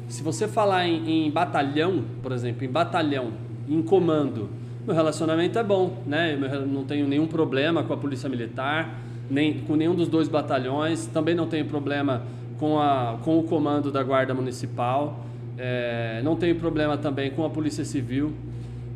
se 0.08 0.24
você 0.24 0.48
falar 0.48 0.88
em, 0.88 1.28
em, 1.28 1.30
batalhão, 1.30 2.02
por 2.24 2.32
exemplo, 2.32 2.64
em 2.64 2.70
batalhão, 2.70 3.34
em 3.68 3.82
comando, 3.82 4.50
meu 4.88 4.96
relacionamento 4.96 5.60
é 5.60 5.64
bom, 5.64 5.98
né? 6.08 6.34
Eu 6.34 6.66
não 6.66 6.86
tenho 6.86 7.06
nenhum 7.06 7.28
problema 7.28 7.84
com 7.84 7.92
a 7.92 7.98
polícia 7.98 8.30
militar, 8.30 9.02
nem 9.30 9.60
com 9.60 9.76
nenhum 9.76 9.94
dos 9.94 10.08
dois 10.08 10.30
batalhões, 10.30 11.08
também 11.08 11.36
não 11.36 11.46
tenho 11.46 11.66
problema 11.66 12.24
com, 12.58 12.80
a, 12.80 13.18
com 13.22 13.38
o 13.38 13.44
comando 13.44 13.92
da 13.92 14.02
guarda 14.02 14.34
municipal, 14.34 15.26
é, 15.58 16.22
não 16.24 16.38
tenho 16.38 16.56
problema 16.56 16.96
também 16.98 17.32
com 17.32 17.44
a 17.44 17.50
polícia 17.50 17.84
civil. 17.84 18.32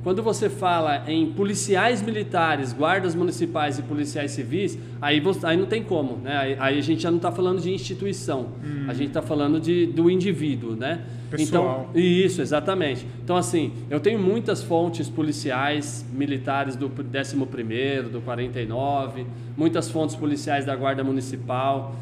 Quando 0.05 0.21
você 0.21 0.51
fala 0.51 1.03
em 1.07 1.31
policiais 1.31 1.99
militares, 1.99 2.71
guardas 2.71 3.15
municipais 3.15 3.79
e 3.79 3.81
policiais 3.81 4.29
civis, 4.29 4.77
aí, 5.01 5.19
você, 5.19 5.43
aí 5.43 5.57
não 5.57 5.65
tem 5.65 5.81
como, 5.81 6.17
né? 6.17 6.37
Aí, 6.37 6.55
aí 6.59 6.77
a 6.77 6.81
gente 6.81 7.01
já 7.01 7.09
não 7.09 7.17
está 7.17 7.31
falando 7.31 7.59
de 7.59 7.73
instituição, 7.73 8.49
hum. 8.63 8.85
a 8.87 8.93
gente 8.93 9.07
está 9.07 9.23
falando 9.23 9.59
de, 9.59 9.87
do 9.87 10.07
indivíduo, 10.07 10.75
né? 10.75 11.01
Pessoal. 11.31 11.87
Então, 11.89 11.99
isso, 11.99 12.39
exatamente. 12.39 13.03
Então, 13.23 13.35
assim, 13.35 13.73
eu 13.89 13.99
tenho 13.99 14.19
muitas 14.19 14.61
fontes 14.61 15.09
policiais 15.09 16.05
militares 16.13 16.75
do 16.75 16.87
11º, 16.87 18.03
do 18.03 18.21
49, 18.21 19.25
muitas 19.57 19.89
fontes 19.89 20.15
policiais 20.15 20.67
da 20.67 20.75
Guarda 20.75 21.03
Municipal, 21.03 21.95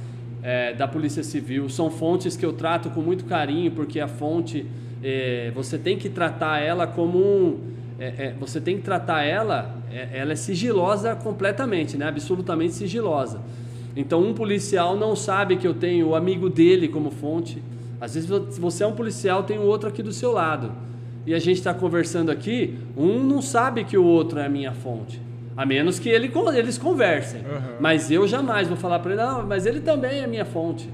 é, 0.43 0.73
da 0.73 0.89
Polícia 0.89 1.23
Civil. 1.23 1.69
São 1.69 1.89
fontes 1.89 2.35
que 2.35 2.45
eu 2.45 2.51
trato 2.51 2.89
com 2.89 2.99
muito 2.99 3.23
carinho, 3.23 3.71
porque 3.71 4.01
a 4.01 4.09
fonte, 4.09 4.65
é, 5.01 5.53
você 5.55 5.77
tem 5.77 5.97
que 5.97 6.09
tratar 6.09 6.59
ela 6.59 6.85
como 6.85 7.17
um 7.17 7.73
é, 8.03 8.25
é, 8.25 8.35
você 8.37 8.59
tem 8.59 8.75
que 8.75 8.83
tratar 8.83 9.23
ela, 9.23 9.77
é, 9.89 10.09
ela 10.19 10.33
é 10.33 10.35
sigilosa 10.35 11.15
completamente, 11.15 11.95
né? 11.95 12.05
absolutamente 12.09 12.73
sigilosa. 12.73 13.39
Então, 13.95 14.21
um 14.21 14.33
policial 14.33 14.97
não 14.97 15.15
sabe 15.15 15.55
que 15.55 15.65
eu 15.65 15.73
tenho 15.73 16.09
o 16.09 16.15
amigo 16.15 16.49
dele 16.49 16.89
como 16.89 17.11
fonte. 17.11 17.63
Às 18.01 18.15
vezes, 18.15 18.29
se 18.49 18.59
você 18.59 18.83
é 18.83 18.87
um 18.87 18.93
policial, 18.93 19.43
tem 19.43 19.57
o 19.57 19.61
outro 19.61 19.87
aqui 19.87 20.03
do 20.03 20.11
seu 20.11 20.33
lado. 20.33 20.71
E 21.25 21.33
a 21.33 21.39
gente 21.39 21.59
está 21.59 21.73
conversando 21.73 22.29
aqui, 22.29 22.77
um 22.97 23.23
não 23.23 23.41
sabe 23.41 23.85
que 23.85 23.97
o 23.97 24.03
outro 24.03 24.37
é 24.39 24.47
a 24.47 24.49
minha 24.49 24.73
fonte. 24.73 25.21
A 25.55 25.65
menos 25.65 25.97
que 25.97 26.09
ele, 26.09 26.29
eles 26.55 26.77
conversem. 26.77 27.39
Uhum. 27.39 27.77
Mas 27.79 28.11
eu 28.11 28.27
jamais 28.27 28.67
vou 28.67 28.75
falar 28.75 28.99
para 28.99 29.13
ele, 29.13 29.21
não, 29.21 29.47
mas 29.47 29.65
ele 29.65 29.79
também 29.79 30.19
é 30.19 30.27
minha 30.27 30.43
fonte. 30.43 30.89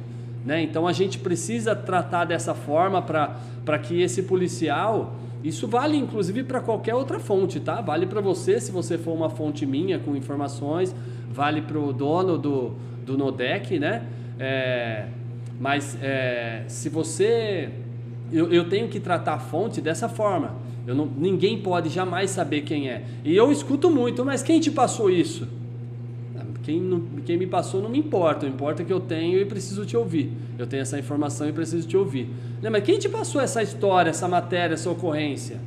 Né? 0.45 0.61
Então 0.61 0.85
a 0.85 0.93
gente 0.93 1.17
precisa 1.17 1.75
tratar 1.75 2.25
dessa 2.25 2.53
forma 2.53 3.01
para 3.01 3.79
que 3.79 3.99
esse 3.99 4.21
policial 4.21 5.15
isso 5.43 5.67
vale 5.67 5.97
inclusive 5.97 6.43
para 6.43 6.59
qualquer 6.59 6.95
outra 6.95 7.19
fonte, 7.19 7.59
tá? 7.59 7.79
Vale 7.81 8.05
para 8.05 8.19
você 8.19 8.59
se 8.59 8.71
você 8.71 8.97
for 8.97 9.13
uma 9.13 9.29
fonte 9.29 9.65
minha 9.65 9.99
com 9.99 10.15
informações, 10.15 10.93
vale 11.31 11.61
para 11.61 11.79
o 11.79 11.93
dono 11.93 12.37
do, 12.37 12.73
do 13.05 13.17
Nodec, 13.17 13.79
né? 13.79 14.05
É, 14.37 15.07
mas 15.59 15.97
é, 16.01 16.63
se 16.67 16.89
você. 16.89 17.69
Eu, 18.31 18.51
eu 18.51 18.69
tenho 18.69 18.87
que 18.87 18.99
tratar 18.99 19.33
a 19.33 19.39
fonte 19.39 19.81
dessa 19.81 20.07
forma. 20.07 20.55
Eu 20.85 20.95
não, 20.95 21.05
ninguém 21.05 21.61
pode 21.61 21.89
jamais 21.89 22.31
saber 22.31 22.61
quem 22.61 22.89
é. 22.89 23.03
E 23.23 23.35
eu 23.35 23.51
escuto 23.51 23.89
muito, 23.89 24.23
mas 24.25 24.41
quem 24.41 24.59
te 24.59 24.71
passou 24.71 25.09
isso? 25.09 25.47
Quem, 26.69 26.79
não, 26.79 27.01
quem 27.25 27.35
me 27.35 27.47
passou 27.47 27.81
não 27.81 27.89
me 27.89 27.97
importa, 27.97 28.45
o 28.45 28.49
importa 28.49 28.83
é 28.83 28.85
que 28.85 28.93
eu 28.93 28.99
tenho 28.99 29.39
e 29.39 29.45
preciso 29.45 29.87
te 29.87 29.97
ouvir. 29.97 30.31
Eu 30.55 30.67
tenho 30.67 30.83
essa 30.83 30.99
informação 30.99 31.49
e 31.49 31.51
preciso 31.51 31.87
te 31.87 31.97
ouvir. 31.97 32.29
Né, 32.61 32.69
mas 32.69 32.83
quem 32.83 32.99
te 32.99 33.09
passou 33.09 33.41
essa 33.41 33.63
história, 33.63 34.11
essa 34.11 34.27
matéria, 34.27 34.75
essa 34.75 34.87
ocorrência? 34.87 35.57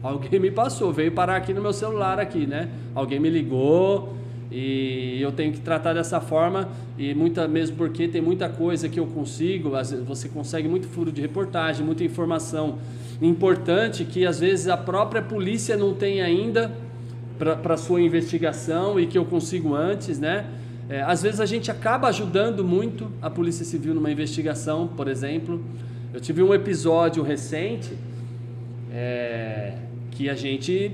Alguém 0.00 0.38
me 0.38 0.52
passou, 0.52 0.92
veio 0.92 1.10
parar 1.10 1.34
aqui 1.34 1.52
no 1.52 1.60
meu 1.60 1.72
celular 1.72 2.20
aqui, 2.20 2.46
né? 2.46 2.68
Alguém 2.94 3.18
me 3.18 3.28
ligou 3.28 4.14
e 4.52 5.20
eu 5.20 5.32
tenho 5.32 5.52
que 5.52 5.60
tratar 5.60 5.94
dessa 5.94 6.20
forma 6.20 6.68
e 6.96 7.12
muita 7.12 7.48
mesmo 7.48 7.76
porque 7.76 8.06
tem 8.06 8.22
muita 8.22 8.48
coisa 8.48 8.88
que 8.88 9.00
eu 9.00 9.06
consigo, 9.06 9.72
você 10.06 10.28
consegue 10.28 10.68
muito 10.68 10.86
furo 10.86 11.10
de 11.10 11.20
reportagem, 11.20 11.84
muita 11.84 12.04
informação 12.04 12.78
importante 13.20 14.04
que 14.04 14.24
às 14.24 14.38
vezes 14.38 14.68
a 14.68 14.76
própria 14.76 15.22
polícia 15.22 15.76
não 15.76 15.92
tem 15.92 16.22
ainda 16.22 16.70
para 17.38 17.76
sua 17.76 18.00
investigação 18.00 18.98
e 18.98 19.06
que 19.06 19.16
eu 19.16 19.24
consigo 19.24 19.74
antes, 19.74 20.18
né? 20.18 20.46
É, 20.88 21.00
às 21.02 21.22
vezes 21.22 21.40
a 21.40 21.46
gente 21.46 21.70
acaba 21.70 22.08
ajudando 22.08 22.64
muito 22.64 23.10
a 23.20 23.30
Polícia 23.30 23.64
Civil 23.64 23.94
numa 23.94 24.10
investigação, 24.10 24.88
por 24.88 25.08
exemplo. 25.08 25.64
Eu 26.12 26.20
tive 26.20 26.42
um 26.42 26.52
episódio 26.52 27.22
recente 27.22 27.96
é, 28.92 29.74
que 30.10 30.28
a 30.28 30.34
gente 30.34 30.92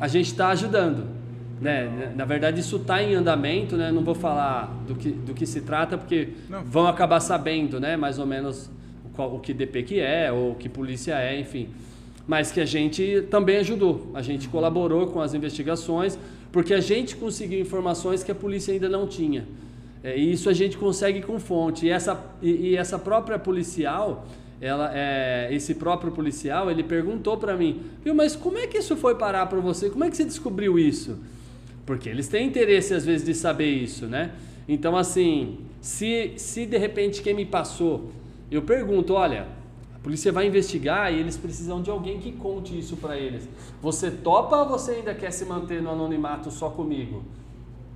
a 0.00 0.06
gente 0.06 0.26
está 0.26 0.48
ajudando, 0.48 1.06
né? 1.60 2.12
Na 2.16 2.24
verdade 2.24 2.60
isso 2.60 2.76
está 2.76 3.02
em 3.02 3.14
andamento, 3.14 3.76
né? 3.76 3.92
Não 3.92 4.02
vou 4.02 4.14
falar 4.14 4.74
do 4.86 4.94
que, 4.94 5.10
do 5.10 5.34
que 5.34 5.46
se 5.46 5.60
trata 5.60 5.98
porque 5.98 6.30
Não. 6.48 6.62
vão 6.64 6.86
acabar 6.86 7.20
sabendo, 7.20 7.78
né? 7.78 7.96
Mais 7.96 8.18
ou 8.18 8.26
menos 8.26 8.70
o, 9.04 9.08
qual, 9.10 9.34
o 9.34 9.40
que 9.40 9.52
DP 9.52 9.82
que 9.82 10.00
é 10.00 10.32
ou 10.32 10.54
que 10.54 10.68
polícia 10.68 11.14
é, 11.14 11.38
enfim 11.38 11.68
mas 12.28 12.52
que 12.52 12.60
a 12.60 12.66
gente 12.66 13.22
também 13.30 13.56
ajudou. 13.56 14.10
A 14.12 14.20
gente 14.20 14.48
colaborou 14.48 15.06
com 15.06 15.18
as 15.18 15.32
investigações, 15.32 16.18
porque 16.52 16.74
a 16.74 16.80
gente 16.80 17.16
conseguiu 17.16 17.58
informações 17.58 18.22
que 18.22 18.30
a 18.30 18.34
polícia 18.34 18.70
ainda 18.70 18.86
não 18.86 19.06
tinha. 19.06 19.48
É, 20.04 20.16
e 20.16 20.30
isso 20.30 20.50
a 20.50 20.52
gente 20.52 20.76
consegue 20.76 21.22
com 21.22 21.40
fonte. 21.40 21.86
E 21.86 21.90
essa, 21.90 22.22
e, 22.42 22.50
e 22.50 22.76
essa 22.76 22.98
própria 22.98 23.38
policial, 23.38 24.26
ela, 24.60 24.92
é, 24.94 25.48
esse 25.50 25.74
próprio 25.74 26.12
policial, 26.12 26.70
ele 26.70 26.82
perguntou 26.82 27.38
para 27.38 27.56
mim, 27.56 27.80
viu, 28.04 28.14
mas 28.14 28.36
como 28.36 28.58
é 28.58 28.66
que 28.66 28.76
isso 28.76 28.94
foi 28.94 29.14
parar 29.14 29.46
para 29.46 29.58
você? 29.58 29.88
Como 29.88 30.04
é 30.04 30.10
que 30.10 30.16
você 30.16 30.24
descobriu 30.24 30.78
isso? 30.78 31.18
Porque 31.86 32.10
eles 32.10 32.28
têm 32.28 32.46
interesse 32.46 32.92
às 32.92 33.06
vezes 33.06 33.24
de 33.24 33.34
saber 33.34 33.70
isso, 33.70 34.04
né? 34.04 34.32
Então 34.68 34.94
assim, 34.94 35.60
se, 35.80 36.34
se 36.36 36.66
de 36.66 36.76
repente 36.76 37.22
quem 37.22 37.32
me 37.32 37.46
passou, 37.46 38.12
eu 38.50 38.60
pergunto, 38.60 39.14
olha, 39.14 39.46
polícia 40.08 40.32
vai 40.32 40.46
investigar 40.46 41.12
e 41.12 41.18
eles 41.20 41.36
precisam 41.36 41.82
de 41.82 41.90
alguém 41.90 42.18
que 42.18 42.32
conte 42.32 42.78
isso 42.78 42.96
para 42.96 43.18
eles. 43.18 43.46
Você 43.82 44.10
topa 44.10 44.56
ou 44.56 44.66
você 44.66 44.92
ainda 44.92 45.14
quer 45.14 45.30
se 45.30 45.44
manter 45.44 45.82
no 45.82 45.90
anonimato 45.90 46.50
só 46.50 46.70
comigo? 46.70 47.22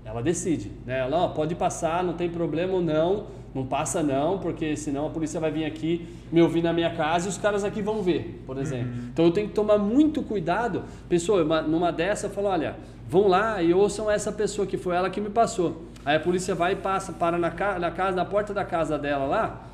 Ela 0.04 0.22
decide, 0.22 0.70
né? 0.84 0.98
Ela 0.98 1.16
ó, 1.16 1.28
pode 1.28 1.54
passar, 1.54 2.04
não 2.04 2.12
tem 2.12 2.28
problema 2.28 2.74
ou 2.74 2.82
não, 2.82 3.28
não 3.54 3.64
passa 3.64 4.02
não, 4.02 4.38
porque 4.38 4.76
senão 4.76 5.06
a 5.06 5.10
polícia 5.10 5.40
vai 5.40 5.50
vir 5.50 5.64
aqui 5.64 6.06
me 6.30 6.42
ouvir 6.42 6.60
na 6.60 6.70
minha 6.70 6.94
casa 6.94 7.28
e 7.28 7.30
os 7.30 7.38
caras 7.38 7.64
aqui 7.64 7.80
vão 7.80 8.02
ver, 8.02 8.42
por 8.46 8.58
exemplo. 8.58 8.92
Uhum. 8.92 9.08
Então 9.10 9.24
eu 9.24 9.30
tenho 9.30 9.48
que 9.48 9.54
tomar 9.54 9.78
muito 9.78 10.22
cuidado. 10.22 10.82
Pessoa, 11.08 11.42
numa 11.62 11.90
dessa 11.90 12.26
eu 12.26 12.30
falo, 12.30 12.48
olha, 12.48 12.76
vão 13.08 13.26
lá 13.26 13.62
e 13.62 13.72
ouçam 13.72 14.10
essa 14.10 14.30
pessoa 14.30 14.66
que 14.66 14.76
foi 14.76 14.94
ela 14.94 15.08
que 15.08 15.18
me 15.18 15.30
passou. 15.30 15.84
Aí 16.04 16.16
a 16.16 16.20
polícia 16.20 16.54
vai 16.54 16.72
e 16.72 16.76
passa, 16.76 17.10
para 17.10 17.38
na, 17.38 17.48
na 17.78 17.90
casa, 17.90 18.14
na 18.14 18.24
porta 18.26 18.52
da 18.52 18.66
casa 18.66 18.98
dela 18.98 19.24
lá, 19.24 19.71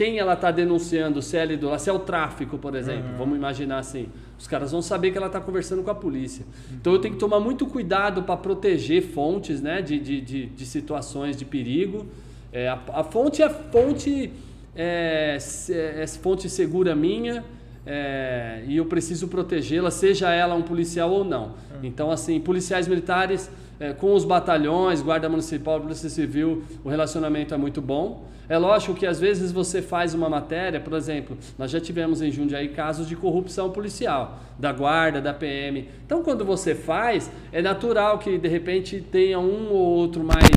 quem 0.00 0.18
ela 0.18 0.32
está 0.32 0.50
denunciando, 0.50 1.20
se 1.20 1.36
é 1.36 1.46
se 1.78 1.90
é 1.90 1.92
o 1.92 1.98
tráfico, 1.98 2.56
por 2.56 2.74
exemplo, 2.74 3.10
uhum. 3.10 3.18
vamos 3.18 3.36
imaginar 3.36 3.80
assim. 3.80 4.08
Os 4.38 4.46
caras 4.46 4.72
vão 4.72 4.80
saber 4.80 5.10
que 5.10 5.18
ela 5.18 5.26
está 5.26 5.38
conversando 5.38 5.82
com 5.82 5.90
a 5.90 5.94
polícia. 5.94 6.46
Então 6.72 6.94
eu 6.94 6.98
tenho 6.98 7.12
que 7.12 7.20
tomar 7.20 7.38
muito 7.38 7.66
cuidado 7.66 8.22
para 8.22 8.34
proteger 8.34 9.02
fontes 9.02 9.60
né, 9.60 9.82
de, 9.82 10.00
de, 10.00 10.22
de, 10.22 10.46
de 10.46 10.64
situações 10.64 11.36
de 11.36 11.44
perigo. 11.44 12.06
É, 12.50 12.66
a, 12.66 12.78
a, 12.94 13.04
fonte 13.04 13.42
é 13.42 13.50
fonte, 13.50 14.32
é, 14.74 15.36
é, 15.68 16.06
fonte 16.06 16.48
segura 16.48 16.96
minha 16.96 17.44
é, 17.84 18.64
e 18.66 18.78
eu 18.78 18.86
preciso 18.86 19.28
protegê-la, 19.28 19.90
seja 19.90 20.30
ela 20.30 20.54
um 20.54 20.62
policial 20.62 21.10
ou 21.10 21.24
não. 21.26 21.56
Então, 21.82 22.10
assim, 22.10 22.40
policiais 22.40 22.88
militares 22.88 23.50
é, 23.78 23.92
com 23.92 24.14
os 24.14 24.24
batalhões, 24.24 25.02
guarda 25.02 25.28
municipal, 25.28 25.78
polícia 25.78 26.08
civil, 26.08 26.62
o 26.82 26.88
relacionamento 26.88 27.52
é 27.52 27.58
muito 27.58 27.82
bom. 27.82 28.30
É 28.50 28.58
lógico 28.58 28.94
que 28.94 29.06
às 29.06 29.20
vezes 29.20 29.52
você 29.52 29.80
faz 29.80 30.12
uma 30.12 30.28
matéria, 30.28 30.80
por 30.80 30.94
exemplo, 30.94 31.38
nós 31.56 31.70
já 31.70 31.78
tivemos 31.78 32.20
em 32.20 32.32
Jundiaí 32.32 32.70
casos 32.70 33.06
de 33.06 33.14
corrupção 33.14 33.70
policial, 33.70 34.40
da 34.58 34.72
guarda, 34.72 35.20
da 35.20 35.32
PM. 35.32 35.88
Então, 36.04 36.20
quando 36.24 36.44
você 36.44 36.74
faz, 36.74 37.30
é 37.52 37.62
natural 37.62 38.18
que 38.18 38.36
de 38.38 38.48
repente 38.48 39.00
tenha 39.00 39.38
um 39.38 39.70
ou 39.70 39.78
outro 39.78 40.24
mais, 40.24 40.48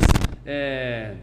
é, 0.44 1.14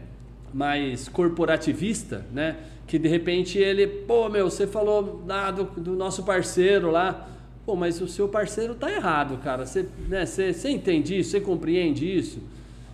mais 0.53 1.09
corporativista, 1.09 2.25
né? 2.31 2.55
Que 2.87 2.97
de 2.97 3.09
repente 3.09 3.59
ele, 3.59 3.85
pô, 3.85 4.29
meu, 4.29 4.49
você 4.49 4.65
falou 4.65 5.25
ah, 5.27 5.51
do, 5.51 5.65
do 5.65 5.91
nosso 5.91 6.23
parceiro 6.23 6.89
lá. 6.89 7.27
Pô, 7.65 7.75
mas 7.75 7.99
o 7.99 8.07
seu 8.07 8.29
parceiro 8.29 8.75
tá 8.75 8.89
errado, 8.89 9.37
cara. 9.43 9.65
Você, 9.65 9.87
né, 10.07 10.25
você, 10.25 10.69
entende 10.69 11.19
isso? 11.19 11.31
Você 11.31 11.41
compreende 11.41 12.05
isso? 12.17 12.39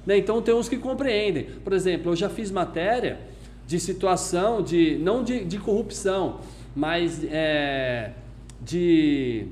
Né? 0.04 0.18
Então 0.18 0.42
tem 0.42 0.56
uns 0.56 0.68
que 0.68 0.78
compreendem. 0.78 1.44
Por 1.64 1.74
exemplo, 1.74 2.14
eu 2.14 2.16
já 2.16 2.28
fiz 2.28 2.50
matéria 2.50 3.37
de 3.68 3.80
situação 3.80 4.62
de 4.62 4.98
não 4.98 5.22
de, 5.22 5.44
de 5.44 5.60
corrupção, 5.60 6.40
mas 6.74 7.24
é, 7.26 8.12
de, 8.62 9.48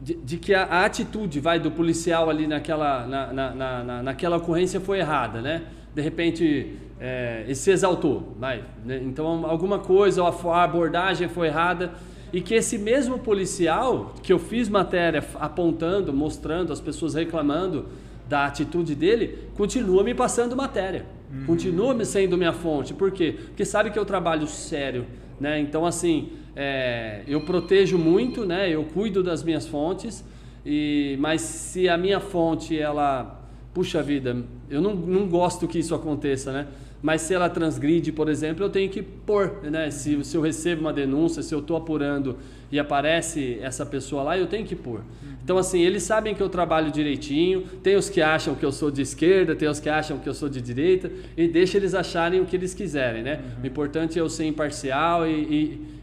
de, 0.00 0.14
de, 0.14 0.38
que 0.38 0.54
a, 0.54 0.64
a, 0.64 0.84
atitude 0.86 1.38
vai 1.40 1.60
do 1.60 1.70
policial 1.70 2.30
ali 2.30 2.46
naquela, 2.46 3.06
na, 3.06 3.32
na, 3.32 3.84
na, 3.84 4.02
naquela 4.02 4.38
ocorrência 4.38 4.80
foi 4.80 4.98
errada, 4.98 5.42
né? 5.42 5.64
De 5.94 6.00
repente 6.00 6.74
é, 6.98 7.42
ele 7.44 7.54
se 7.54 7.70
exaltou, 7.70 8.34
vai, 8.38 8.64
né? 8.84 9.00
então 9.04 9.44
alguma 9.46 9.78
coisa, 9.78 10.22
a 10.24 10.64
abordagem 10.64 11.28
foi 11.28 11.48
errada 11.48 11.92
e 12.32 12.40
que 12.40 12.54
esse 12.54 12.78
mesmo 12.78 13.18
policial 13.18 14.14
que 14.22 14.32
eu 14.32 14.38
fiz 14.38 14.68
matéria 14.68 15.24
apontando, 15.34 16.12
mostrando, 16.12 16.72
as 16.72 16.80
pessoas 16.80 17.14
reclamando 17.14 17.86
da 18.28 18.46
atitude 18.46 18.94
dele, 18.94 19.48
continua 19.56 20.02
me 20.02 20.14
passando 20.14 20.54
matéria, 20.54 21.06
uhum. 21.30 21.46
continua 21.46 22.04
sendo 22.04 22.36
minha 22.36 22.52
fonte. 22.52 22.94
Por 22.94 23.10
quê? 23.10 23.36
Porque 23.48 23.64
sabe 23.64 23.90
que 23.90 23.98
eu 23.98 24.04
trabalho 24.04 24.46
sério, 24.46 25.06
né? 25.40 25.60
Então 25.60 25.86
assim, 25.86 26.30
é, 26.54 27.22
eu 27.26 27.40
protejo 27.42 27.98
muito, 27.98 28.44
né? 28.44 28.70
Eu 28.70 28.84
cuido 28.84 29.22
das 29.22 29.42
minhas 29.42 29.66
fontes. 29.66 30.24
E, 30.66 31.16
mas 31.20 31.40
se 31.40 31.88
a 31.88 31.96
minha 31.96 32.20
fonte 32.20 32.78
ela 32.78 33.40
puxa 33.72 34.02
vida, 34.02 34.44
eu 34.68 34.80
não, 34.80 34.94
não 34.94 35.28
gosto 35.28 35.68
que 35.68 35.78
isso 35.78 35.94
aconteça, 35.94 36.52
né? 36.52 36.66
mas 37.00 37.22
se 37.22 37.34
ela 37.34 37.48
transgride, 37.48 38.10
por 38.10 38.28
exemplo, 38.28 38.64
eu 38.64 38.70
tenho 38.70 38.90
que 38.90 39.02
pôr, 39.02 39.60
né? 39.62 39.90
Se, 39.90 40.24
se 40.24 40.36
eu 40.36 40.40
recebo 40.40 40.82
uma 40.82 40.92
denúncia, 40.92 41.42
se 41.42 41.54
eu 41.54 41.60
estou 41.60 41.76
apurando 41.76 42.36
e 42.72 42.78
aparece 42.78 43.58
essa 43.62 43.86
pessoa 43.86 44.22
lá, 44.22 44.38
eu 44.38 44.46
tenho 44.46 44.66
que 44.66 44.74
pôr. 44.74 45.02
Então, 45.48 45.56
assim, 45.56 45.80
eles 45.80 46.02
sabem 46.02 46.34
que 46.34 46.42
eu 46.42 46.48
trabalho 46.50 46.90
direitinho, 46.90 47.62
tem 47.82 47.96
os 47.96 48.10
que 48.10 48.20
acham 48.20 48.54
que 48.54 48.62
eu 48.62 48.70
sou 48.70 48.90
de 48.90 49.00
esquerda, 49.00 49.56
tem 49.56 49.66
os 49.66 49.80
que 49.80 49.88
acham 49.88 50.18
que 50.18 50.28
eu 50.28 50.34
sou 50.34 50.46
de 50.46 50.60
direita, 50.60 51.10
e 51.34 51.48
deixa 51.48 51.78
eles 51.78 51.94
acharem 51.94 52.38
o 52.38 52.44
que 52.44 52.54
eles 52.54 52.74
quiserem, 52.74 53.22
né? 53.22 53.40
Uhum. 53.56 53.62
O 53.62 53.66
importante 53.66 54.18
é 54.18 54.20
eu 54.20 54.28
ser 54.28 54.44
imparcial 54.44 55.26
e, 55.26 55.30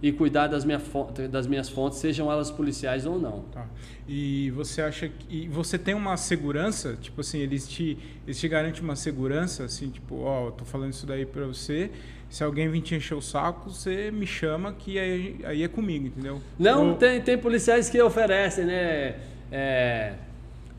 e, 0.01 0.07
e 0.07 0.11
cuidar 0.11 0.47
das, 0.47 0.65
minha, 0.65 0.81
das 1.29 1.45
minhas 1.45 1.69
fontes, 1.69 1.99
sejam 1.99 2.31
elas 2.31 2.49
policiais 2.49 3.05
ou 3.05 3.19
não. 3.19 3.41
Tá. 3.51 3.67
E 4.09 4.49
você 4.49 4.81
acha 4.81 5.07
que 5.07 5.47
você 5.47 5.77
tem 5.77 5.93
uma 5.93 6.17
segurança, 6.17 6.97
tipo 6.99 7.21
assim, 7.21 7.37
eles 7.37 7.67
te 7.67 7.99
eles 8.25 8.39
te 8.39 8.47
garantem 8.47 8.81
uma 8.81 8.95
segurança, 8.95 9.65
assim, 9.65 9.89
tipo, 9.91 10.21
ó, 10.21 10.47
oh, 10.47 10.51
tô 10.53 10.65
falando 10.65 10.93
isso 10.93 11.05
daí 11.05 11.23
para 11.23 11.45
você. 11.45 11.91
Se 12.31 12.43
alguém 12.43 12.67
vir 12.67 12.81
te 12.81 12.95
encher 12.95 13.13
o 13.13 13.21
saco, 13.21 13.69
você 13.69 14.09
me 14.09 14.25
chama 14.25 14.73
que 14.73 14.97
aí, 14.97 15.35
aí 15.43 15.61
é 15.61 15.67
comigo, 15.67 16.07
entendeu? 16.07 16.41
Não, 16.57 16.89
Ou... 16.89 16.95
tem, 16.95 17.21
tem 17.21 17.37
policiais 17.37 17.91
que 17.91 18.01
oferecem, 18.01 18.65
né? 18.65 19.15
É, 19.51 20.13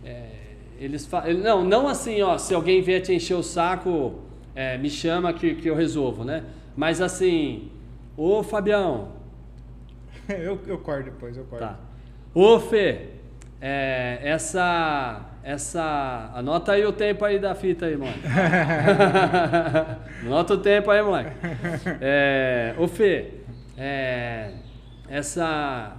é, 0.05 0.31
eles 0.79 1.09
não, 1.43 1.65
não 1.65 1.89
assim, 1.89 2.21
ó, 2.23 2.37
se 2.39 2.55
alguém 2.55 2.83
vier 2.83 3.01
te 3.01 3.13
encher 3.13 3.35
o 3.35 3.43
saco, 3.43 4.21
é, 4.55 4.77
me 4.79 4.91
chama 4.91 5.33
que, 5.33 5.55
que 5.55 5.69
eu 5.69 5.75
resolvo, 5.75 6.25
né? 6.25 6.45
Mas 6.77 7.01
assim, 7.01 7.71
ô 8.17 8.43
Fabião. 8.43 9.09
eu, 10.29 10.61
eu 10.67 10.79
corto 10.79 11.05
depois, 11.05 11.37
eu 11.37 11.45
corto. 11.45 11.65
Tá. 11.65 11.79
Ô 12.35 12.61
Fê, 12.61 13.09
é, 13.61 14.19
essa, 14.23 15.23
essa. 15.43 16.31
Anota 16.35 16.73
aí 16.73 16.85
o 16.85 16.93
tempo 16.93 17.25
aí 17.25 17.39
da 17.39 17.55
fita 17.55 17.87
aí, 17.87 17.97
mano. 17.97 18.13
Anota 20.27 20.55
o 20.55 20.59
tempo 20.59 20.91
aí, 20.91 21.03
moleque. 21.03 21.31
É, 22.01 22.75
ô 22.79 22.87
Fê, 22.87 23.33
é, 23.79 24.51
essa. 25.09 25.97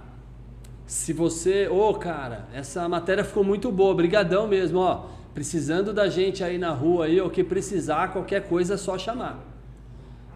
Se 0.88 1.12
você. 1.12 1.68
Ô, 1.68 1.92
cara, 1.94 2.46
essa 2.52 2.88
matéria 2.88 3.22
ficou 3.22 3.44
muito 3.44 3.70
boa, 3.70 3.94
brigadão 3.94 4.48
mesmo, 4.48 4.80
ó. 4.80 5.04
Precisando 5.34 5.92
da 5.92 6.08
gente 6.08 6.42
aí 6.42 6.58
na 6.58 6.70
rua 6.70 7.04
aí, 7.04 7.20
o 7.20 7.30
que 7.30 7.44
precisar, 7.44 8.08
qualquer 8.08 8.48
coisa 8.48 8.74
é 8.74 8.76
só 8.76 8.98
chamar. 8.98 9.38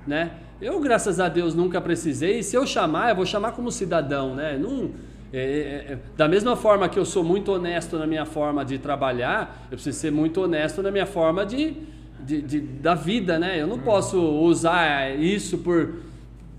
Né? 0.06 0.32
Eu, 0.60 0.78
graças 0.78 1.18
a 1.18 1.28
Deus, 1.28 1.54
nunca 1.54 1.80
precisei. 1.80 2.38
E 2.38 2.42
se 2.44 2.54
eu 2.54 2.66
chamar, 2.66 3.08
eu 3.08 3.16
vou 3.16 3.26
chamar 3.26 3.52
como 3.52 3.72
cidadão, 3.72 4.34
né? 4.34 4.56
Não 4.58 4.90
é, 5.32 5.38
é, 5.38 5.92
é, 5.94 5.98
da 6.14 6.28
mesma 6.28 6.54
forma 6.54 6.86
que 6.90 6.98
eu 6.98 7.06
sou 7.06 7.24
muito 7.24 7.50
honesto 7.50 7.98
na 7.98 8.06
minha 8.06 8.26
forma 8.26 8.62
de 8.64 8.78
trabalhar, 8.78 9.66
eu 9.70 9.76
preciso 9.76 9.98
ser 9.98 10.12
muito 10.12 10.42
honesto 10.42 10.82
na 10.82 10.90
minha 10.90 11.06
forma 11.06 11.46
de, 11.46 11.74
de, 12.20 12.42
de 12.42 12.60
da 12.60 12.94
vida, 12.94 13.38
né? 13.38 13.58
Eu 13.58 13.66
não 13.66 13.78
posso 13.78 14.20
usar 14.20 15.18
isso 15.18 15.58
por. 15.58 16.12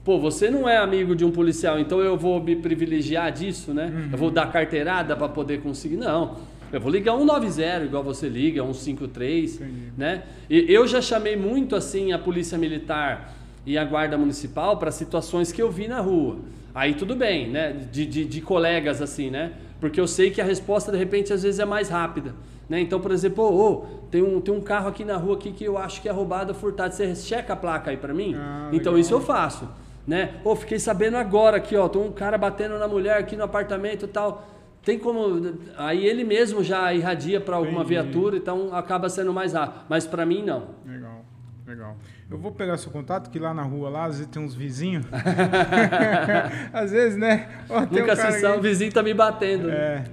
Pô, 0.04 0.20
você 0.20 0.50
não 0.50 0.68
é 0.68 0.78
amigo 0.78 1.16
de 1.16 1.24
um 1.24 1.32
policial, 1.32 1.80
então 1.80 2.00
eu 2.02 2.18
vou 2.18 2.44
me 2.44 2.58
privilegiar 2.58 3.32
disso, 3.32 3.74
né? 3.74 3.86
Uhum. 3.86 4.10
Eu 4.12 4.18
vou 4.18 4.30
dar 4.30 4.52
carteirada 4.52 5.16
para 5.16 5.30
poder 5.30 5.62
conseguir. 5.62 5.96
Não. 5.96 6.38
Eu 6.74 6.82
vou 6.82 6.92
ligar 6.92 7.16
190, 7.16 7.86
igual 7.86 8.04
você 8.04 8.28
liga, 8.28 8.62
153, 8.62 9.56
Entendi. 9.56 9.94
né? 9.98 10.24
E 10.50 10.66
eu 10.74 10.86
já 10.88 11.02
chamei 11.02 11.38
muito 11.38 11.76
assim 11.76 12.12
a 12.12 12.20
polícia 12.20 12.58
militar 12.58 13.34
e 13.66 13.78
a 13.78 13.86
guarda 13.86 14.18
municipal 14.18 14.78
para 14.78 14.92
situações 14.92 15.52
que 15.52 15.62
eu 15.62 15.72
vi 15.72 15.88
na 15.88 16.02
rua. 16.02 16.40
Aí 16.76 16.96
tudo 16.96 17.16
bem, 17.16 17.50
né? 17.50 17.72
De, 17.92 18.06
de, 18.06 18.26
de, 18.26 18.42
colegas 18.42 19.02
assim, 19.02 19.30
né? 19.30 19.54
Porque 19.80 20.02
eu 20.02 20.08
sei 20.08 20.32
que 20.32 20.42
a 20.42 20.44
resposta 20.44 20.92
de 20.92 20.98
repente 20.98 21.32
às 21.32 21.44
vezes 21.44 21.60
é 21.60 21.66
mais 21.66 21.90
rápida. 21.90 22.34
Né? 22.68 22.82
Então, 22.82 23.00
por 23.00 23.12
exemplo, 23.12 23.44
oh, 23.44 23.72
oh, 23.72 24.08
tem, 24.10 24.22
um, 24.22 24.42
tem 24.42 24.54
um 24.54 24.62
carro 24.62 24.88
aqui 24.90 25.06
na 25.06 25.16
rua 25.16 25.36
aqui 25.36 25.52
que 25.52 25.64
eu 25.64 25.78
acho 25.78 26.02
que 26.02 26.10
é 26.10 26.12
roubado, 26.12 26.54
furtado. 26.54 26.94
Você 26.94 27.16
checa 27.16 27.54
a 27.54 27.56
placa 27.56 27.92
aí 27.92 27.98
para 27.98 28.14
mim? 28.14 28.34
Ah, 28.36 28.70
então 28.74 28.98
isso 28.98 29.14
eu 29.14 29.22
faço. 29.22 29.70
Né? 30.06 30.36
Oh, 30.44 30.56
fiquei 30.56 30.80
sabendo 30.80 31.18
agora 31.18 31.58
aqui, 31.58 31.76
ó, 31.78 31.88
tem 31.88 32.02
um 32.02 32.12
cara 32.12 32.38
batendo 32.38 32.78
na 32.78 32.88
mulher 32.88 33.18
aqui 33.18 33.38
no 33.38 33.44
apartamento 33.44 34.06
e 34.06 34.08
tal. 34.08 34.48
Tem 34.84 35.00
como. 35.00 35.58
Aí 35.78 36.06
ele 36.06 36.26
mesmo 36.26 36.62
já 36.62 36.94
irradia 36.94 37.40
para 37.40 37.56
alguma 37.56 37.84
Entendi. 37.84 37.90
viatura, 37.90 38.36
então 38.36 38.76
acaba 38.76 39.08
sendo 39.08 39.32
mais 39.32 39.54
rápido. 39.54 39.86
Mas 39.88 40.06
para 40.06 40.26
mim, 40.26 40.44
não. 40.44 40.68
Legal, 40.86 41.26
legal. 41.66 41.96
Eu 42.30 42.38
vou 42.38 42.52
pegar 42.52 42.78
seu 42.78 42.92
contato, 42.92 43.30
que 43.30 43.40
lá 43.40 43.54
na 43.54 43.64
rua, 43.64 43.90
lá, 43.90 44.06
às 44.06 44.18
vezes 44.18 44.30
tem 44.30 44.44
uns 44.44 44.54
vizinhos. 44.54 45.06
às 46.74 46.92
vezes, 46.92 47.18
né? 47.18 47.48
Ó, 47.70 47.82
Nunca 47.82 48.14
um 48.14 48.16
se 48.16 48.42
sabe, 48.42 48.58
o 48.58 48.62
vizinho 48.62 48.92
tá 48.92 49.02
me 49.02 49.14
batendo. 49.14 49.70
É. 49.70 50.04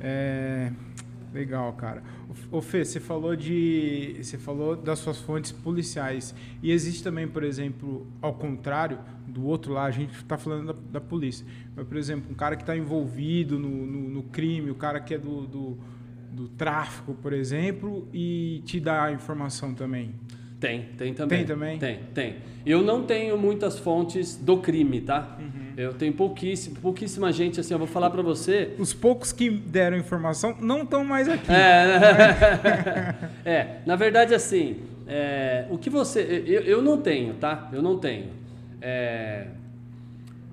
é. 0.00 0.72
Legal, 1.32 1.72
cara. 1.74 2.02
Ô 2.50 2.60
Fê, 2.60 2.84
você 2.84 2.98
falou 2.98 3.36
de. 3.36 4.16
Você 4.20 4.36
falou 4.36 4.74
das 4.74 4.98
suas 4.98 5.18
fontes 5.18 5.52
policiais. 5.52 6.34
E 6.60 6.72
existe 6.72 7.04
também, 7.04 7.28
por 7.28 7.44
exemplo, 7.44 8.06
ao 8.20 8.34
contrário, 8.34 8.98
do 9.28 9.46
outro 9.46 9.72
lado, 9.72 9.86
a 9.86 9.90
gente 9.92 10.12
está 10.12 10.36
falando 10.36 10.72
da, 10.72 10.98
da, 10.98 11.00
polícia. 11.00 11.46
Mas, 11.76 11.86
por 11.86 11.96
exemplo, 11.96 12.30
um 12.32 12.34
cara 12.34 12.56
que 12.56 12.62
está 12.62 12.76
envolvido 12.76 13.58
no, 13.58 13.68
no, 13.68 14.08
no, 14.08 14.22
crime, 14.24 14.70
o 14.70 14.74
cara 14.74 14.98
que 15.00 15.14
é 15.14 15.18
do, 15.18 15.46
do, 15.46 15.78
do 16.32 16.48
tráfico, 16.48 17.14
por 17.14 17.32
exemplo, 17.32 18.08
e 18.12 18.62
te 18.64 18.80
dá 18.80 19.04
a 19.04 19.12
informação 19.12 19.72
também. 19.72 20.14
Tem, 20.60 20.82
tem 20.98 21.14
também. 21.14 21.38
Tem 21.38 21.46
também? 21.46 21.78
Tem, 21.78 21.98
tem. 22.14 22.36
Eu 22.66 22.82
não 22.82 23.02
tenho 23.04 23.38
muitas 23.38 23.78
fontes 23.78 24.36
do 24.36 24.58
crime, 24.58 25.00
tá? 25.00 25.38
Uhum. 25.40 25.72
Eu 25.74 25.94
tenho 25.94 26.12
pouquíssima, 26.12 26.78
pouquíssima 26.80 27.32
gente, 27.32 27.58
assim, 27.58 27.72
eu 27.72 27.78
vou 27.78 27.88
falar 27.88 28.10
para 28.10 28.20
você... 28.20 28.74
Os 28.78 28.92
poucos 28.92 29.32
que 29.32 29.48
deram 29.48 29.96
informação 29.96 30.54
não 30.60 30.82
estão 30.82 31.02
mais 31.02 31.26
aqui. 31.28 31.50
É, 31.50 33.14
é, 33.50 33.76
na 33.86 33.96
verdade, 33.96 34.34
assim, 34.34 34.82
é, 35.06 35.64
o 35.70 35.78
que 35.78 35.88
você... 35.88 36.20
Eu, 36.46 36.60
eu 36.62 36.82
não 36.82 37.00
tenho, 37.00 37.34
tá? 37.34 37.70
Eu 37.72 37.80
não 37.80 37.96
tenho. 37.96 38.28
É, 38.82 39.46